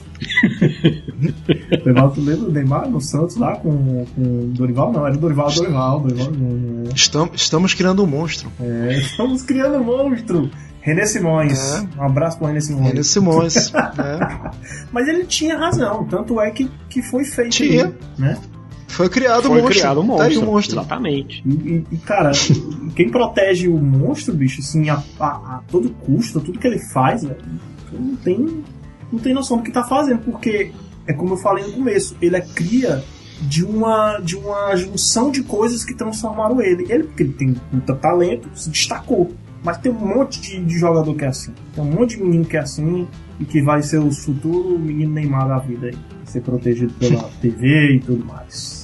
Neymar, 1.84 2.10
tu 2.12 2.20
lembra 2.20 2.44
do 2.44 2.52
Neymar 2.52 2.88
no 2.88 3.00
Santos 3.00 3.36
lá 3.36 3.56
com, 3.56 4.06
com 4.14 4.20
o 4.20 4.46
Dorival? 4.54 4.92
Não, 4.92 5.04
era 5.04 5.16
o 5.16 5.18
Dorival, 5.18 5.50
Dorival, 5.50 6.00
Dorival. 6.00 6.30
Dorival. 6.30 6.92
Estamos, 6.94 7.32
estamos 7.34 7.74
criando 7.74 8.04
um 8.04 8.06
monstro. 8.06 8.48
É, 8.60 8.96
estamos 8.96 9.42
criando 9.42 9.78
um 9.78 9.84
monstro. 9.84 10.48
René 10.82 11.04
Simões. 11.04 11.74
É. 11.74 12.00
Um 12.00 12.04
abraço 12.04 12.38
pro 12.38 12.46
René 12.46 12.60
Simões. 12.60 12.86
René 12.86 13.02
Simões. 13.02 13.72
é. 13.74 14.50
Mas 14.92 15.08
ele 15.08 15.24
tinha 15.24 15.58
razão, 15.58 16.06
tanto 16.06 16.40
é 16.40 16.50
que, 16.52 16.70
que 16.88 17.02
foi 17.02 17.24
feito. 17.24 17.50
Tinha. 17.50 17.92
Né? 18.16 18.38
Foi 19.00 19.08
criado 19.08 19.42
Foi 19.42 19.50
um 19.50 19.54
monstro. 19.62 19.70
criado 19.74 20.00
um 20.00 20.06
Tá 20.16 20.24
aí 20.24 20.28
monstro. 20.30 20.42
o 20.48 20.52
monstro. 20.52 20.78
Exatamente. 20.80 21.42
E, 21.46 21.84
e- 21.90 21.96
cara, 21.98 22.32
quem 22.94 23.08
protege 23.10 23.68
o 23.68 23.78
monstro, 23.78 24.34
bicho, 24.34 24.60
assim, 24.60 24.88
a, 24.88 25.02
a- 25.18 25.26
a 25.56 25.62
todo 25.70 25.90
custo, 25.90 26.40
tudo 26.40 26.58
que 26.58 26.66
ele 26.66 26.78
faz, 26.78 27.22
velho, 27.24 27.36
não 27.92 28.16
tem, 28.16 28.62
não 29.12 29.18
tem 29.18 29.32
noção 29.34 29.56
do 29.56 29.62
que 29.62 29.70
tá 29.72 29.84
fazendo, 29.84 30.18
porque 30.20 30.72
é 31.06 31.12
como 31.12 31.32
eu 31.34 31.38
falei 31.38 31.64
no 31.66 31.72
começo, 31.72 32.16
ele 32.20 32.36
é 32.36 32.40
cria 32.40 33.02
de 33.40 33.64
uma, 33.64 34.18
de 34.18 34.36
uma 34.36 34.76
junção 34.76 35.30
de 35.30 35.42
coisas 35.42 35.82
que 35.84 35.94
transformaram 35.94 36.60
ele. 36.60 36.84
Ele, 36.90 37.04
porque 37.04 37.22
ele 37.22 37.32
tem 37.32 37.56
muito 37.72 37.94
talento, 37.96 38.48
se 38.54 38.68
destacou. 38.70 39.32
Mas 39.62 39.76
tem 39.78 39.90
um 39.92 39.94
monte 39.98 40.40
de, 40.40 40.58
de 40.64 40.78
jogador 40.78 41.14
que 41.14 41.24
é 41.24 41.28
assim. 41.28 41.52
Tem 41.74 41.82
um 41.84 41.90
monte 41.90 42.16
de 42.16 42.22
menino 42.22 42.44
que 42.46 42.56
é 42.56 42.60
assim 42.60 43.06
e 43.38 43.44
que 43.44 43.60
vai 43.62 43.82
ser 43.82 43.98
o 43.98 44.10
futuro 44.10 44.78
menino 44.78 45.12
Neymar 45.12 45.48
da 45.48 45.58
vida 45.58 45.88
aí. 45.88 45.96
Ser 46.24 46.40
protegido 46.42 46.92
pela 46.94 47.24
TV 47.42 47.96
e 47.96 48.00
tudo 48.00 48.24
mais. 48.24 48.79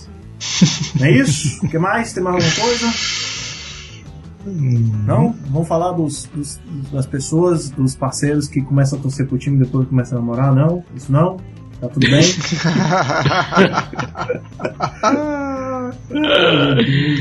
Não 0.98 1.06
é 1.06 1.10
isso? 1.12 1.64
O 1.64 1.68
que 1.68 1.78
mais? 1.78 2.12
Tem 2.12 2.22
mais 2.22 2.44
alguma 2.44 2.68
coisa? 2.68 2.86
Não? 5.06 5.34
Vamos 5.50 5.66
falar 5.68 5.92
dos, 5.92 6.24
dos- 6.34 6.60
das 6.92 7.06
pessoas, 7.06 7.70
dos 7.70 7.96
parceiros 7.96 8.46
que 8.48 8.60
começam 8.62 8.98
a 8.98 9.02
torcer 9.02 9.26
pro 9.26 9.38
time 9.38 9.56
e 9.56 9.60
depois 9.64 9.88
começam 9.88 10.18
a 10.18 10.20
namorar? 10.20 10.54
Não? 10.54 10.84
Isso 10.94 11.10
não? 11.10 11.38
Tá 11.80 11.88
tudo 11.88 12.06
bem? 12.08 12.22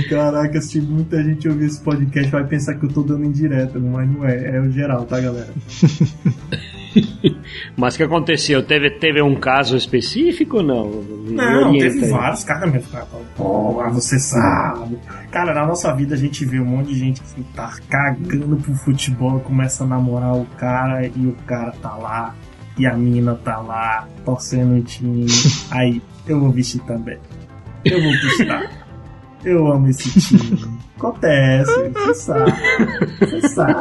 Caraca, 0.10 0.62
se 0.62 0.80
muita 0.82 1.24
gente 1.24 1.48
ouvir 1.48 1.66
esse 1.66 1.82
podcast 1.82 2.32
vai 2.32 2.44
pensar 2.46 2.76
que 2.76 2.86
eu 2.86 2.90
tô 2.90 3.04
dando 3.04 3.26
indireta, 3.26 3.80
mas 3.80 4.10
não 4.10 4.26
é, 4.26 4.58
é 4.58 4.62
o 4.62 4.72
geral, 4.72 5.06
tá 5.06 5.20
galera? 5.20 5.50
Mas 7.76 7.94
o 7.94 7.98
que 7.98 8.04
aconteceu? 8.04 8.64
Teve, 8.64 8.90
teve 8.92 9.22
um 9.22 9.36
caso 9.36 9.76
específico 9.76 10.58
ou 10.58 10.64
não? 10.64 10.90
Não, 11.30 11.70
orienta 11.70 11.94
teve 11.94 12.12
vários. 12.12 12.44
Cara, 12.44 12.72
Pô, 13.36 13.74
mas 13.74 13.94
você 13.94 14.20
sabe. 14.20 14.98
Cara, 15.32 15.54
na 15.54 15.66
nossa 15.66 15.94
vida 15.94 16.16
a 16.16 16.18
gente 16.18 16.46
vê 16.46 16.60
um 16.60 16.66
monte 16.66 16.94
de 16.94 17.00
gente 17.00 17.22
que 17.22 17.44
tá 17.54 17.78
cagando 17.90 18.56
pro 18.58 18.74
futebol, 18.74 19.40
começa 19.40 19.84
a 19.84 19.88
namorar 19.88 20.36
o 20.36 20.46
cara 20.58 21.06
e 21.06 21.28
o 21.28 21.36
cara 21.46 21.72
tá 21.82 21.96
lá. 21.96 22.36
E 22.78 22.86
a 22.86 22.94
mina 22.94 23.36
tá 23.36 23.58
lá, 23.60 24.08
torcendo 24.26 24.78
o 24.78 24.84
time. 24.84 25.26
Aí, 25.72 26.02
eu 26.28 26.40
vou 26.40 26.52
vestir 26.52 26.82
também. 26.82 27.18
Eu 27.86 28.02
vou 28.02 28.12
gostar. 28.12 28.72
Eu 29.46 29.72
amo 29.72 29.88
esse 29.88 30.20
time. 30.20 30.75
Acontece, 30.98 31.90
você 31.94 32.14
sabe. 32.16 32.54
Você 33.20 33.48
sabe. 33.50 33.74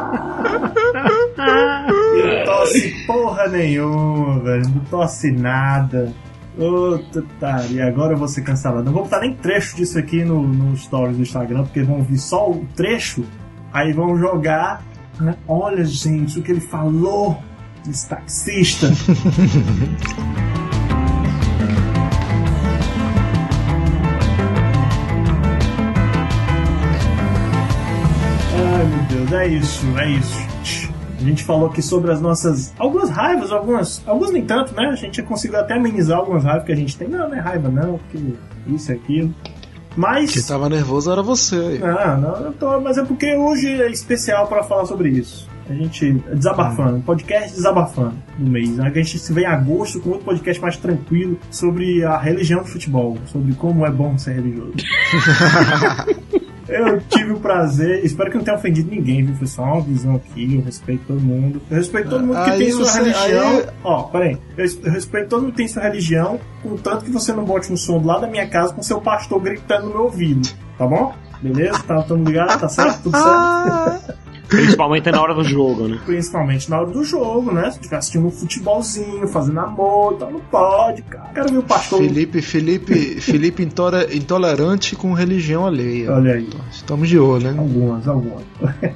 Não 1.37 2.45
torce 2.45 3.05
porra 3.07 3.47
nenhuma, 3.47 4.39
velho. 4.39 4.69
Não 4.69 4.83
torce 4.85 5.31
nada. 5.31 6.11
Puta 6.57 7.23
e 7.69 7.81
agora 7.81 8.13
eu 8.13 8.17
vou 8.17 8.27
ser 8.27 8.41
cancelado. 8.41 8.83
Não 8.85 8.93
vou 8.93 9.03
botar 9.03 9.19
nem 9.19 9.33
trecho 9.33 9.75
disso 9.75 9.99
aqui 9.99 10.23
no, 10.23 10.41
no 10.41 10.75
stories 10.77 11.17
do 11.17 11.23
Instagram, 11.23 11.63
porque 11.63 11.83
vão 11.83 12.01
vir 12.01 12.17
só 12.17 12.49
o 12.49 12.65
trecho, 12.75 13.25
aí 13.73 13.91
vão 13.91 14.17
jogar. 14.17 14.81
né? 15.19 15.35
Olha, 15.47 15.83
gente, 15.83 16.39
o 16.39 16.41
que 16.41 16.51
ele 16.53 16.61
falou 16.61 17.37
desse 17.85 18.07
taxista. 18.07 18.87
é 29.45 29.47
isso, 29.47 29.85
é 29.99 30.09
isso. 30.09 30.89
A 31.17 31.21
gente 31.21 31.43
falou 31.43 31.69
aqui 31.69 31.81
sobre 31.81 32.11
as 32.11 32.19
nossas. 32.19 32.73
Algumas 32.77 33.09
raivas, 33.09 33.51
algumas. 33.51 34.01
Alguns 34.05 34.31
nem 34.31 34.43
tanto, 34.43 34.73
né? 34.75 34.87
A 34.87 34.95
gente 34.95 35.21
conseguiu 35.21 35.59
até 35.59 35.75
amenizar 35.75 36.17
algumas 36.17 36.43
raivas 36.43 36.65
que 36.65 36.71
a 36.71 36.75
gente 36.75 36.97
tem. 36.97 37.07
Não, 37.07 37.29
não 37.29 37.35
é 37.35 37.39
raiva, 37.39 37.69
não, 37.69 37.97
porque 37.97 38.17
isso 38.67 38.91
e 38.91 38.95
aquilo. 38.95 39.33
Mas. 39.95 40.31
Quem 40.33 40.43
tava 40.43 40.67
nervoso 40.67 41.11
era 41.11 41.21
você 41.21 41.55
aí. 41.55 41.81
Ah, 41.83 42.17
não, 42.17 42.35
eu 42.37 42.53
tô, 42.53 42.79
mas 42.81 42.97
é 42.97 43.05
porque 43.05 43.35
hoje 43.35 43.81
é 43.81 43.89
especial 43.89 44.47
para 44.47 44.63
falar 44.63 44.85
sobre 44.85 45.09
isso. 45.09 45.47
A 45.69 45.73
gente 45.73 46.11
desabafando, 46.33 46.99
podcast 47.01 47.55
desabafando 47.55 48.15
do 48.37 48.49
mês. 48.49 48.79
A 48.79 48.89
gente 48.89 49.17
se 49.17 49.33
vê 49.33 49.41
em 49.41 49.45
agosto 49.45 49.99
com 49.99 50.09
outro 50.09 50.25
podcast 50.25 50.61
mais 50.61 50.77
tranquilo 50.77 51.39
sobre 51.49 52.03
a 52.03 52.17
religião 52.17 52.61
do 52.61 52.67
futebol, 52.67 53.17
sobre 53.25 53.53
como 53.55 53.85
é 53.85 53.89
bom 53.89 54.15
ser 54.17 54.33
religioso. 54.35 54.73
Eu 56.67 56.99
tive 57.01 57.33
o 57.33 57.39
prazer, 57.39 58.03
espero 58.03 58.31
que 58.31 58.37
não 58.37 58.43
tenha 58.43 58.57
ofendido 58.57 58.89
ninguém, 58.89 59.23
viu? 59.23 59.35
Foi 59.35 59.45
só 59.47 59.63
uma 59.63 59.81
visão 59.81 60.15
aqui, 60.15 60.55
eu 60.55 60.61
respeito 60.61 61.03
todo 61.07 61.19
mundo. 61.21 61.61
Eu 61.69 61.77
respeito 61.77 62.09
todo 62.09 62.25
mundo 62.25 62.43
que 62.43 62.49
Aí 62.51 62.57
tem 62.57 62.71
sua 62.71 62.91
religião. 62.91 63.49
aí- 63.49 63.65
Ó, 63.83 64.03
peraí. 64.03 64.37
Eu, 64.57 64.91
respeito 64.91 65.29
todo 65.29 65.41
mundo 65.43 65.51
que 65.51 65.57
tem 65.57 65.67
sua 65.67 65.83
religião, 65.83 66.39
contanto 66.63 67.05
que 67.05 67.11
você 67.11 67.31
não 67.33 67.45
bote 67.45 67.71
um 67.71 67.77
som 67.77 67.99
do 67.99 68.07
lado 68.07 68.21
da 68.21 68.27
minha 68.27 68.47
casa 68.47 68.73
com 68.73 68.81
seu 68.81 68.99
pastor 68.99 69.39
gritando 69.41 69.87
no 69.87 69.93
meu 69.93 70.03
ouvido. 70.05 70.47
Tá 70.77 70.87
bom? 70.87 71.13
Beleza? 71.41 71.79
Tá, 71.83 72.01
tamo 72.01 72.23
ligado? 72.23 72.59
Tá 72.59 72.67
certo? 72.69 73.03
Tudo 73.03 73.17
certo? 73.17 74.17
Principalmente 74.47 75.11
na 75.11 75.21
hora 75.21 75.33
do 75.33 75.43
jogo, 75.43 75.87
né? 75.87 75.99
Principalmente 76.05 76.69
na 76.69 76.79
hora 76.79 76.91
do 76.91 77.03
jogo, 77.03 77.51
né? 77.51 77.71
Se 77.71 77.79
tiver 77.79 77.97
assistindo 77.97 78.27
um 78.27 78.31
futebolzinho, 78.31 79.27
fazendo 79.27 79.59
amor, 79.59 80.13
então 80.13 80.31
não 80.31 80.39
pode, 80.39 81.01
cara. 81.03 81.29
Quero 81.33 81.49
ver 81.51 81.57
o 81.57 81.63
pastor. 81.63 81.99
Felipe, 81.99 82.41
Felipe, 82.41 83.21
Felipe 83.21 83.63
intolerante 84.13 84.95
com 84.95 85.13
religião 85.13 85.65
alheia. 85.65 86.11
Olha 86.11 86.33
aí. 86.33 86.49
Estamos 86.71 87.09
de 87.09 87.19
olho, 87.19 87.51
né? 87.51 87.59
Algumas, 87.59 88.07
algumas. 88.07 88.43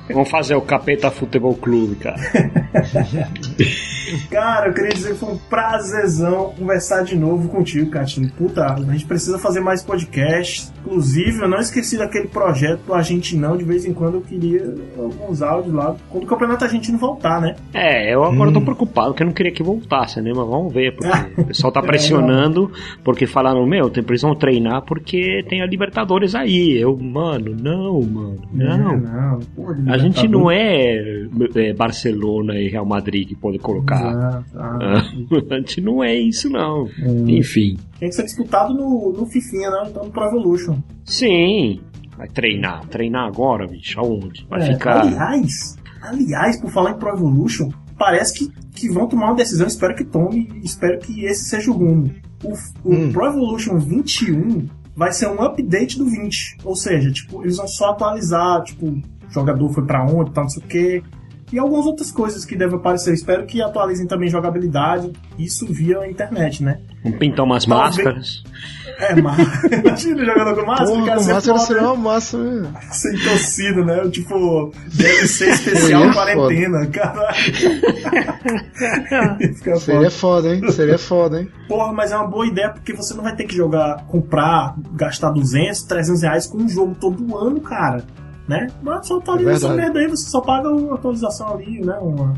Vamos 0.09 0.29
fazer 0.29 0.55
o 0.55 0.61
Capeta 0.61 1.11
Futebol 1.11 1.55
Clube, 1.55 1.95
cara. 1.95 2.19
Cara, 4.29 4.67
eu 4.67 4.73
queria 4.73 4.89
dizer 4.89 5.13
que 5.13 5.19
foi 5.19 5.29
um 5.29 5.37
prazerzão 5.37 6.53
conversar 6.57 7.03
de 7.03 7.15
novo 7.15 7.47
contigo, 7.49 7.89
Catinho. 7.91 8.31
Puta, 8.31 8.65
a 8.65 8.79
gente 8.79 9.05
precisa 9.05 9.37
fazer 9.37 9.59
mais 9.59 9.83
podcasts. 9.83 10.73
Inclusive, 10.83 11.41
eu 11.41 11.47
não 11.47 11.59
esqueci 11.59 11.97
daquele 11.97 12.27
projeto 12.27 12.81
do 12.81 12.93
Argentinão. 12.93 13.57
De 13.57 13.63
vez 13.63 13.85
em 13.85 13.93
quando 13.93 14.15
eu 14.15 14.21
queria 14.21 14.73
alguns 14.97 15.38
áudios 15.41 15.73
lá. 15.73 15.95
Quando 16.09 16.23
o 16.23 16.27
campeonato 16.27 16.65
argentino 16.65 16.97
voltar, 16.97 17.41
né? 17.41 17.55
É, 17.73 18.13
eu 18.13 18.23
agora 18.23 18.51
tô 18.51 18.61
preocupado 18.61 19.13
que 19.13 19.23
eu 19.23 19.27
não 19.27 19.33
queria 19.33 19.51
que 19.51 19.63
voltasse, 19.63 20.21
né? 20.21 20.31
Mas 20.35 20.47
vamos 20.47 20.73
ver, 20.73 20.95
porque 20.95 21.09
o 21.41 21.45
pessoal 21.45 21.71
tá 21.71 21.79
É, 21.79 21.83
pressionando, 21.83 22.71
porque 23.03 23.25
falaram, 23.25 23.65
meu, 23.65 23.89
tem 23.89 24.03
precisam 24.03 24.35
treinar 24.35 24.83
porque 24.85 25.43
tem 25.47 25.61
a 25.61 25.65
Libertadores 25.65 26.35
aí. 26.35 26.77
Eu, 26.77 26.97
mano, 26.97 27.55
não, 27.59 28.01
mano, 28.01 28.41
não. 28.51 28.91
É, 28.91 28.97
não. 28.97 29.39
Porra, 29.55 29.75
de 29.75 29.89
A 29.89 29.97
gente 29.97 30.27
não 30.27 30.49
é, 30.49 31.27
é 31.55 31.73
Barcelona 31.73 32.55
e 32.59 32.67
Real 32.67 32.85
Madrid 32.85 33.27
que 33.27 33.35
pode 33.35 33.59
colocar. 33.59 34.11
Exato, 34.11 34.45
ah. 34.55 34.79
Ah, 34.81 35.09
A 35.55 35.57
gente 35.59 35.81
não 35.81 36.03
é 36.03 36.15
isso, 36.15 36.49
não. 36.49 36.87
Enfim. 37.27 37.77
Tem 37.99 38.09
que 38.09 38.15
ser 38.15 38.23
disputado 38.23 38.73
no, 38.73 39.13
no 39.15 39.25
Fifinha, 39.25 39.69
né? 39.69 39.83
Então 39.89 40.05
no 40.05 40.11
Pro 40.11 40.25
Evolution. 40.25 40.77
Sim. 41.03 41.79
Vai 42.19 42.27
treinar. 42.27 42.85
Treinar 42.87 43.25
agora, 43.25 43.65
bicho. 43.65 43.99
Aonde? 43.99 44.45
Vai 44.49 44.61
É, 44.61 44.73
ficar. 44.73 44.99
Aliás, 45.01 45.75
aliás, 46.01 46.59
por 46.61 46.69
falar 46.69 46.91
em 46.91 46.97
Pro 46.99 47.09
Evolution, 47.09 47.69
parece 47.97 48.33
que, 48.33 48.51
que 48.75 48.89
vão 48.89 49.07
tomar 49.07 49.27
uma 49.27 49.35
decisão. 49.35 49.65
Espero 49.65 49.95
que 49.95 50.03
tome. 50.03 50.49
Espero 50.63 50.99
que 50.99 51.23
esse 51.25 51.45
seja 51.45 51.71
o 51.71 51.73
rumo. 51.73 52.13
O, 52.43 52.53
o 52.83 52.93
Hum. 52.93 53.11
Pro 53.13 53.25
Evolution 53.25 53.77
21 53.79 54.67
vai 54.95 55.11
ser 55.13 55.27
um 55.29 55.41
update 55.41 55.97
do 55.97 56.05
20. 56.05 56.57
Ou 56.65 56.75
seja, 56.75 57.09
tipo, 57.09 57.41
eles 57.41 57.55
vão 57.57 57.67
só 57.67 57.91
atualizar, 57.91 58.61
tipo, 58.63 58.85
o 58.87 59.01
jogador 59.31 59.69
foi 59.73 59.85
pra 59.85 60.05
onde, 60.05 60.31
tal, 60.31 60.43
não 60.43 60.49
sei 60.51 60.61
o 60.63 60.67
quê. 60.67 61.03
E 61.51 61.57
algumas 61.57 61.85
outras 61.85 62.11
coisas 62.11 62.45
que 62.45 62.55
devem 62.55 62.77
aparecer. 62.77 63.13
Espero 63.13 63.45
que 63.45 63.61
atualizem 63.61 64.07
também 64.07 64.29
jogabilidade. 64.29 65.11
Isso 65.37 65.65
via 65.65 66.07
internet, 66.07 66.63
né? 66.63 66.79
Vamos 67.03 67.17
pintar 67.17 67.45
umas 67.45 67.65
Talvez- 67.65 67.95
máscaras. 67.97 68.43
É, 68.99 69.15
mas. 69.21 69.63
Imagina 69.71 70.21
o 70.21 70.25
jogador 70.25 70.55
com 70.55 70.65
máscara, 70.65 70.89
Porra, 70.91 71.05
cara, 71.05 71.19
com 71.19 71.25
máscara 71.31 71.59
seria 71.59 71.83
uma 71.83 71.95
massa, 71.95 72.37
né? 72.37 72.73
sem 72.91 73.17
torcida, 73.19 73.85
né? 73.85 74.09
Tipo, 74.09 74.71
DLC 74.93 75.49
especial 75.49 76.01
Seria 76.01 76.13
quarentena, 76.13 76.87
caralho. 76.87 77.35
Seria 79.79 79.79
foda. 79.79 80.11
foda, 80.11 80.55
hein? 80.55 80.71
Seria 80.71 80.97
foda, 80.97 81.41
hein? 81.41 81.49
Porra, 81.67 81.93
mas 81.93 82.11
é 82.11 82.17
uma 82.17 82.27
boa 82.27 82.45
ideia 82.45 82.69
porque 82.69 82.93
você 82.93 83.13
não 83.13 83.23
vai 83.23 83.35
ter 83.35 83.45
que 83.45 83.55
jogar, 83.55 84.05
comprar, 84.07 84.75
gastar 84.93 85.31
200, 85.31 85.83
300 85.83 86.21
reais 86.21 86.47
com 86.47 86.57
um 86.57 86.67
jogo 86.69 86.95
todo 86.99 87.37
ano, 87.37 87.61
cara. 87.61 88.03
Né? 88.49 88.67
Mas 88.81 89.07
só 89.07 89.17
atualiza 89.19 89.51
É 89.51 89.53
essa 89.53 89.67
verdade. 89.67 89.85
merda 89.93 89.99
aí, 89.99 90.07
você 90.09 90.27
só 90.29 90.41
paga 90.41 90.69
uma 90.69 90.95
atualização 90.95 91.53
ali, 91.53 91.79
né? 91.85 91.95
Uma 92.01 92.33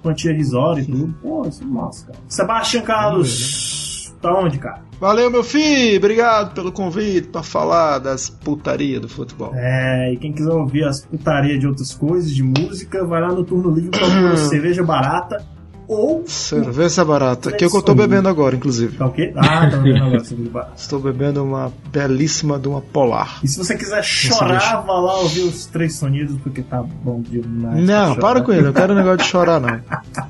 quantia 0.00 0.32
risória 0.32 0.80
e 0.80 0.86
tudo. 0.86 1.12
Pô, 1.20 1.44
isso 1.48 1.62
é 1.64 1.66
massa, 1.66 2.06
cara. 2.06 2.18
Sebastião 2.28 2.84
Carlos, 2.84 4.14
tá 4.22 4.32
onde, 4.32 4.58
cara? 4.58 4.82
Valeu, 5.00 5.30
meu 5.30 5.42
filho! 5.44 5.98
Obrigado 5.98 6.54
pelo 6.54 6.70
convite 6.72 7.28
pra 7.28 7.42
falar 7.42 7.98
das 7.98 8.30
putaria 8.30 8.98
do 9.00 9.08
futebol. 9.08 9.52
É, 9.54 10.12
e 10.12 10.16
quem 10.16 10.32
quiser 10.32 10.52
ouvir 10.52 10.84
as 10.84 11.04
putarias 11.04 11.58
de 11.58 11.66
outras 11.66 11.92
coisas, 11.92 12.30
de 12.30 12.42
música, 12.42 13.04
vai 13.04 13.20
lá 13.20 13.28
no 13.28 13.44
turno 13.44 13.70
livre 13.70 13.90
pra 13.90 14.06
uma 14.06 14.36
cerveja 14.48 14.82
barata 14.84 15.44
ou. 15.88 16.24
Cerveja 16.26 17.04
barata, 17.04 17.52
que 17.52 17.64
é 17.64 17.66
o 17.66 17.70
que 17.70 17.76
eu 17.76 17.82
tô 17.82 17.94
bebendo 17.94 18.28
agora, 18.28 18.54
inclusive. 18.56 18.96
Tá 18.96 19.06
o 19.06 19.12
quê? 19.12 19.32
Ah, 19.36 19.70
tá 19.70 19.78
vendo 19.78 20.02
agora 20.04 20.24
cerveja 20.24 20.50
barata. 20.50 20.72
Estou 20.76 20.98
bebendo 21.00 21.42
uma 21.42 21.72
belíssima 21.90 22.58
de 22.58 22.68
uma 22.68 22.80
polar. 22.80 23.40
E 23.42 23.48
se 23.48 23.58
você 23.58 23.76
quiser 23.76 24.02
chorar, 24.02 24.82
vá 24.86 25.00
lá 25.00 25.18
ouvir 25.20 25.42
os 25.42 25.66
três 25.66 25.94
sonidos, 25.94 26.36
porque 26.42 26.62
tá 26.62 26.82
bom 26.82 27.20
demais. 27.22 27.84
Não, 27.84 28.14
pra 28.14 28.36
para 28.36 28.40
com 28.42 28.52
ele, 28.52 28.62
não 28.62 28.72
quero 28.72 28.94
negócio 28.94 29.18
de 29.18 29.24
chorar, 29.24 29.60
não. 29.60 29.76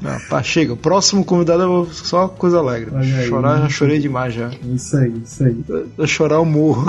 Não, 0.03 0.19
pá, 0.29 0.43
chega. 0.43 0.75
O 0.75 0.77
próximo 0.77 1.25
convidado 1.25 1.63
eu 1.63 1.69
vou 1.69 1.87
só 1.87 2.29
coisa 2.29 2.59
alegre. 2.59 2.95
Aí. 2.95 3.27
chorar, 3.27 3.61
já 3.63 3.69
chorei 3.69 3.99
demais 3.99 4.35
já. 4.35 4.51
Isso 4.63 4.97
aí, 4.97 5.13
isso 5.25 5.45
aí. 5.45 5.57
Eu 5.97 6.07
chorar, 6.07 6.37
eu 6.37 6.45
morro. 6.45 6.87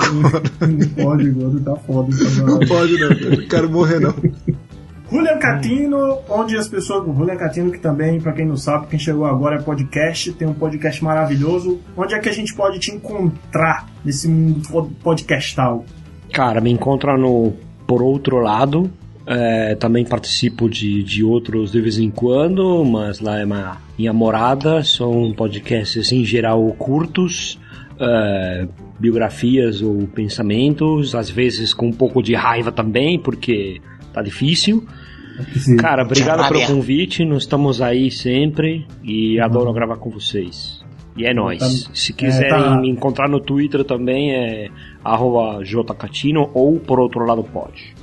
Não 0.61 1.03
pode, 1.05 1.29
agora 1.29 1.59
tá 1.63 1.75
foda. 1.77 2.09
Não 2.09 2.55
Então, 2.57 2.67
pode, 2.67 2.93
não. 2.99 3.11
Eu 3.11 3.37
não 3.37 3.47
quero 3.47 3.69
morrer, 3.69 3.99
não. 3.99 4.13
Julian 5.09 5.37
Catino, 5.39 6.19
onde 6.29 6.57
as 6.57 6.67
pessoas. 6.67 7.05
Julian 7.05 7.37
Catino, 7.37 7.71
que 7.71 7.79
também, 7.79 8.19
pra 8.19 8.33
quem 8.33 8.45
não 8.45 8.57
sabe, 8.57 8.87
quem 8.87 8.99
chegou 8.99 9.25
agora 9.25 9.55
é 9.55 9.61
podcast, 9.61 10.33
tem 10.33 10.47
um 10.47 10.53
podcast 10.53 11.03
maravilhoso. 11.03 11.79
Onde 11.95 12.13
é 12.13 12.19
que 12.19 12.27
a 12.27 12.33
gente 12.33 12.53
pode 12.53 12.79
te 12.79 12.91
encontrar 12.91 13.87
nesse 14.03 14.27
mundo 14.27 14.67
pod- 14.69 14.93
podcastal? 15.03 15.85
Cara, 16.33 16.59
me 16.59 16.71
encontra 16.71 17.17
no 17.17 17.53
Por 17.85 18.01
Outro 18.01 18.37
Lado. 18.39 18.91
É, 19.25 19.75
também 19.75 20.05
participo 20.05 20.69
de, 20.69 21.03
de 21.03 21.21
outros 21.23 21.71
de 21.71 21.81
vez 21.81 21.97
em 21.97 22.09
quando, 22.09 22.83
mas 22.85 23.19
lá 23.19 23.39
é 23.39 23.45
uma 23.45 23.77
minha 23.97 24.13
morada. 24.13 24.83
São 24.83 25.33
podcasts 25.33 26.11
em 26.11 26.23
geral 26.23 26.65
curtos, 26.77 27.59
é, 27.99 28.67
biografias 28.99 29.81
ou 29.81 30.07
pensamentos, 30.07 31.13
às 31.15 31.29
vezes 31.29 31.73
com 31.73 31.87
um 31.87 31.93
pouco 31.93 32.21
de 32.23 32.35
raiva 32.35 32.71
também, 32.71 33.19
porque 33.19 33.81
tá 34.13 34.21
difícil. 34.21 34.85
Cara, 35.79 36.03
obrigado 36.03 36.47
pelo 36.47 36.65
convite. 36.67 37.23
Nós 37.25 37.43
estamos 37.43 37.81
aí 37.81 38.09
sempre 38.11 38.85
e 39.03 39.39
adoro 39.39 39.71
gravar 39.73 39.97
com 39.97 40.09
vocês. 40.09 40.83
E 41.15 41.25
é 41.25 41.33
nóis. 41.33 41.59
Tá- 41.59 41.89
Se 41.93 42.11
é, 42.11 42.15
quiserem 42.15 42.63
tá- 42.63 42.79
me 42.79 42.89
encontrar 42.89 43.27
no 43.27 43.39
Twitter 43.39 43.83
também 43.83 44.31
é 44.33 44.69
arroba 45.03 45.63
jcatino 45.63 46.49
ou 46.53 46.79
por 46.79 46.99
outro 46.99 47.25
lado 47.25 47.43
pode. 47.43 47.95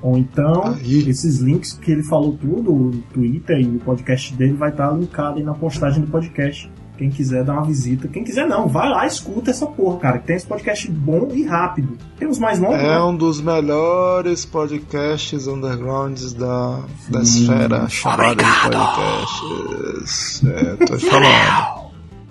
Ou 0.00 0.18
então, 0.18 0.62
Aí. 0.66 1.08
esses 1.08 1.40
links 1.40 1.72
que 1.72 1.90
ele 1.92 2.02
falou 2.02 2.36
tudo, 2.38 2.72
o 2.74 2.90
Twitter 3.12 3.58
e 3.60 3.64
o 3.64 3.78
podcast 3.78 4.34
dele 4.34 4.52
vai 4.52 4.68
estar 4.70 4.90
linkado 4.92 5.38
aí 5.38 5.42
na 5.42 5.54
postagem 5.54 6.02
do 6.02 6.10
podcast. 6.10 6.70
Quem 6.96 7.10
quiser 7.10 7.42
dar 7.44 7.54
uma 7.54 7.64
visita. 7.64 8.06
Quem 8.06 8.22
quiser 8.22 8.46
não, 8.46 8.68
vai 8.68 8.88
lá, 8.88 9.04
escuta 9.06 9.50
essa 9.50 9.66
porra, 9.66 9.98
cara. 9.98 10.18
Que 10.18 10.26
tem 10.28 10.36
esse 10.36 10.46
podcast 10.46 10.88
bom 10.90 11.28
e 11.34 11.42
rápido. 11.44 11.98
Tem 12.18 12.28
uns 12.28 12.38
mais 12.38 12.60
longos, 12.60 12.76
É 12.78 12.82
né? 12.90 13.00
um 13.00 13.16
dos 13.16 13.40
melhores 13.40 14.44
podcasts 14.44 15.46
undergrounds 15.48 16.32
da, 16.34 16.80
da 17.08 17.20
esfera 17.22 17.88
chamada 17.88 18.36
de 18.36 18.44
podcasts. 18.44 20.42
É, 20.44 20.76
tô 20.86 20.98
falando. 20.98 21.84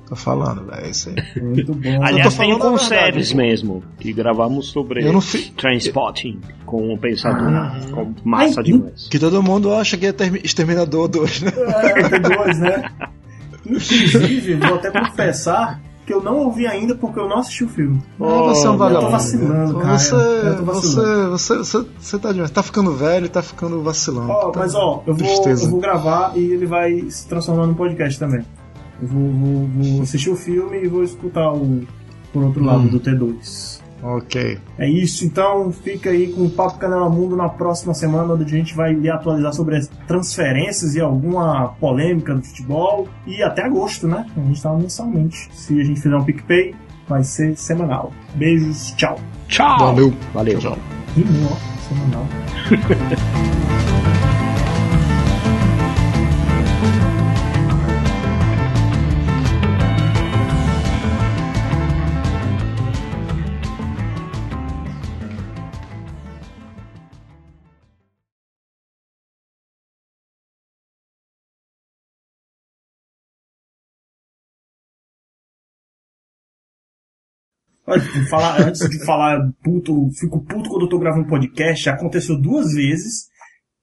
Tô 0.07 0.15
falando, 0.17 0.65
velho. 0.65 0.85
É 0.85 0.89
isso 0.89 1.09
aí. 1.09 1.41
Muito 1.41 1.73
bom. 1.73 2.03
Aliás, 2.03 2.35
tem 2.37 2.57
com 2.59 2.77
séries 2.77 3.33
mesmo, 3.33 3.83
que 3.99 4.11
gravamos 4.13 4.67
sobre 4.67 5.05
Eu 5.05 5.13
não 5.13 5.21
fi- 5.21 5.51
Transpotting 5.51 6.39
com 6.65 6.93
o 6.93 6.97
Pensador. 6.97 7.47
Ah. 7.53 7.79
com 7.91 8.13
massa 8.23 8.59
Ai, 8.59 8.63
demais. 8.63 9.07
Que 9.09 9.17
todo 9.17 9.41
mundo 9.41 9.73
acha 9.73 9.97
que 9.97 10.05
é 10.05 10.11
Termi- 10.11 10.41
Exterminador 10.43 11.07
2, 11.07 11.41
né? 11.43 11.51
É, 11.55 12.09
tem 12.09 12.21
dois, 12.21 12.59
né? 12.59 12.83
Inclusive, 13.65 14.55
vou 14.55 14.75
até 14.75 14.91
confessar 14.91 15.79
que 16.05 16.13
eu 16.13 16.21
não 16.21 16.37
ouvi 16.39 16.67
ainda 16.67 16.95
porque 16.95 17.17
eu 17.19 17.29
não 17.29 17.37
assisti 17.39 17.63
o 17.63 17.69
filme. 17.69 18.01
Ah, 18.19 18.41
você 18.43 18.67
é 18.67 18.69
um 18.69 18.73
eu 18.73 18.77
tô 18.77 18.83
vagabundo. 18.83 19.11
vacilando, 19.11 19.79
cara. 19.79 19.97
Você, 19.97 20.09
você, 20.11 20.61
vacilando. 20.61 21.31
você, 21.31 21.57
você, 21.57 21.85
você 21.99 22.19
tá 22.19 22.31
demais. 22.33 22.51
Tá 22.51 22.61
ficando 22.63 22.91
velho 22.93 23.25
e 23.25 23.29
tá 23.29 23.41
ficando 23.41 23.81
vacilando. 23.81 24.29
Ó, 24.29 24.51
Tá- 24.51 24.59
mas 24.59 24.75
ó, 24.75 25.01
eu 25.07 25.15
vou, 25.15 25.47
eu 25.49 25.69
vou 25.69 25.79
gravar 25.79 26.33
e 26.35 26.39
ele 26.41 26.65
vai 26.65 27.09
se 27.09 27.25
transformar 27.27 27.67
num 27.67 27.73
podcast 27.73 28.19
também. 28.19 28.45
Eu 29.01 29.07
vou, 29.07 29.29
vou- 29.31 29.67
vou 29.67 30.01
assistir 30.03 30.29
o 30.29 30.35
filme 30.35 30.83
e 30.83 30.87
vou 30.87 31.03
escutar 31.03 31.51
o 31.53 31.81
por 32.33 32.43
outro 32.43 32.63
lado 32.63 32.81
Hum. 32.81 32.87
do 32.87 32.99
T2. 32.99 33.79
Ok. 34.03 34.59
É 34.77 34.89
isso, 34.89 35.23
então 35.25 35.71
fica 35.71 36.09
aí 36.09 36.27
com 36.27 36.41
o 36.43 36.49
Papo 36.49 36.77
Canela 36.77 37.09
Mundo 37.09 37.37
na 37.37 37.47
próxima 37.47 37.93
semana, 37.93 38.33
onde 38.33 38.43
a 38.43 38.47
gente 38.47 38.75
vai 38.75 38.93
lhe 38.93 39.09
atualizar 39.09 39.53
sobre 39.53 39.77
as 39.77 39.87
transferências 40.07 40.93
e 40.93 40.99
alguma 40.99 41.69
polêmica 41.79 42.35
do 42.35 42.43
futebol. 42.43 43.07
E 43.25 43.41
até 43.41 43.63
agosto, 43.63 44.05
né? 44.07 44.25
A 44.35 44.39
gente 44.41 44.61
tá 44.61 44.73
mensalmente. 44.73 45.49
Se 45.53 45.79
a 45.79 45.83
gente 45.85 46.01
fizer 46.01 46.15
um 46.15 46.23
PicPay, 46.23 46.75
vai 47.07 47.23
ser 47.23 47.55
semanal. 47.55 48.11
Beijos, 48.35 48.91
tchau. 48.97 49.17
Tchau! 49.47 49.79
Valeu. 49.79 50.13
Valeu. 50.33 50.59
Tchau. 50.59 50.77
Rimou, 51.15 51.51
ó, 51.51 51.55
semanal. 51.87 52.27
falar- 78.29 78.61
antes 78.67 78.89
de 78.89 79.05
falar 79.05 79.51
puto, 79.63 80.09
fico 80.19 80.43
puto 80.43 80.69
quando 80.69 80.83
eu 80.83 80.89
tô 80.89 80.99
gravando 80.99 81.27
podcast, 81.27 81.89
aconteceu 81.89 82.39
duas 82.39 82.73
vezes. 82.73 83.27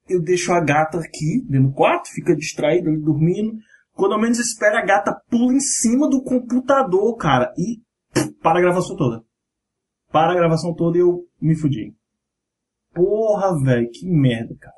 Eu 0.09 0.21
deixo 0.21 0.51
a 0.51 0.59
gata 0.59 0.97
aqui, 0.99 1.45
dentro 1.47 1.69
do 1.69 1.73
quarto, 1.73 2.09
fica 2.09 2.35
distraída, 2.35 2.91
dormindo. 2.97 3.53
Quando 3.93 4.13
eu 4.13 4.19
menos 4.19 4.39
espero, 4.39 4.77
a 4.77 4.85
gata 4.85 5.15
pula 5.29 5.53
em 5.53 5.59
cima 5.59 6.09
do 6.09 6.23
computador, 6.23 7.15
cara, 7.17 7.53
e 7.57 7.79
pff, 8.13 8.31
para 8.41 8.59
a 8.59 8.61
gravação 8.61 8.95
toda. 8.95 9.21
Para 10.11 10.31
a 10.33 10.35
gravação 10.35 10.73
toda 10.73 10.97
e 10.97 11.01
eu 11.01 11.25
me 11.41 11.55
fudi. 11.55 11.93
Porra, 12.93 13.57
velho, 13.63 13.89
que 13.91 14.05
merda, 14.05 14.55
cara. 14.59 14.75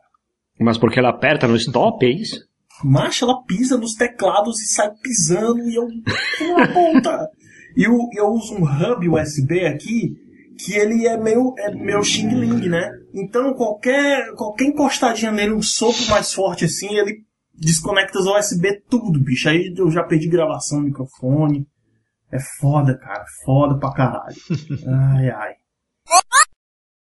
Mas 0.59 0.77
porque 0.77 0.99
ela 0.99 1.09
aperta 1.09 1.47
no 1.47 1.55
stop, 1.55 2.05
é 2.05 2.09
isso? 2.09 2.45
Macha, 2.83 3.25
ela 3.25 3.41
pisa 3.43 3.77
nos 3.77 3.95
teclados 3.95 4.61
e 4.61 4.67
sai 4.67 4.91
pisando 5.01 5.67
e 5.67 5.75
eu. 5.75 5.83
Uma 5.85 6.67
ponta! 6.73 7.29
E 7.75 7.83
eu, 7.83 7.97
eu 8.13 8.27
uso 8.27 8.55
um 8.55 8.63
hub 8.63 9.09
USB 9.09 9.65
aqui 9.65 10.15
que 10.57 10.73
ele 10.73 11.07
é 11.07 11.17
meio, 11.17 11.53
é 11.57 11.73
meio 11.73 12.03
Xing 12.03 12.29
Ling, 12.29 12.69
né? 12.69 12.91
Então 13.13 13.53
qualquer, 13.53 14.33
qualquer 14.35 14.65
encostadinha 14.65 15.31
nele, 15.31 15.53
um 15.53 15.61
sopro 15.61 16.05
mais 16.09 16.33
forte 16.33 16.65
assim, 16.65 16.95
ele 16.95 17.23
desconecta 17.53 18.19
os 18.19 18.25
USB 18.25 18.81
tudo, 18.89 19.19
bicho. 19.19 19.49
Aí 19.49 19.73
eu 19.75 19.91
já 19.91 20.03
perdi 20.03 20.27
gravação, 20.27 20.81
microfone. 20.81 21.67
É 22.31 22.39
foda, 22.59 22.97
cara. 22.97 23.23
Foda 23.45 23.77
pra 23.77 23.93
caralho. 23.93 24.35
Ai, 24.87 25.29
ai. 25.29 25.53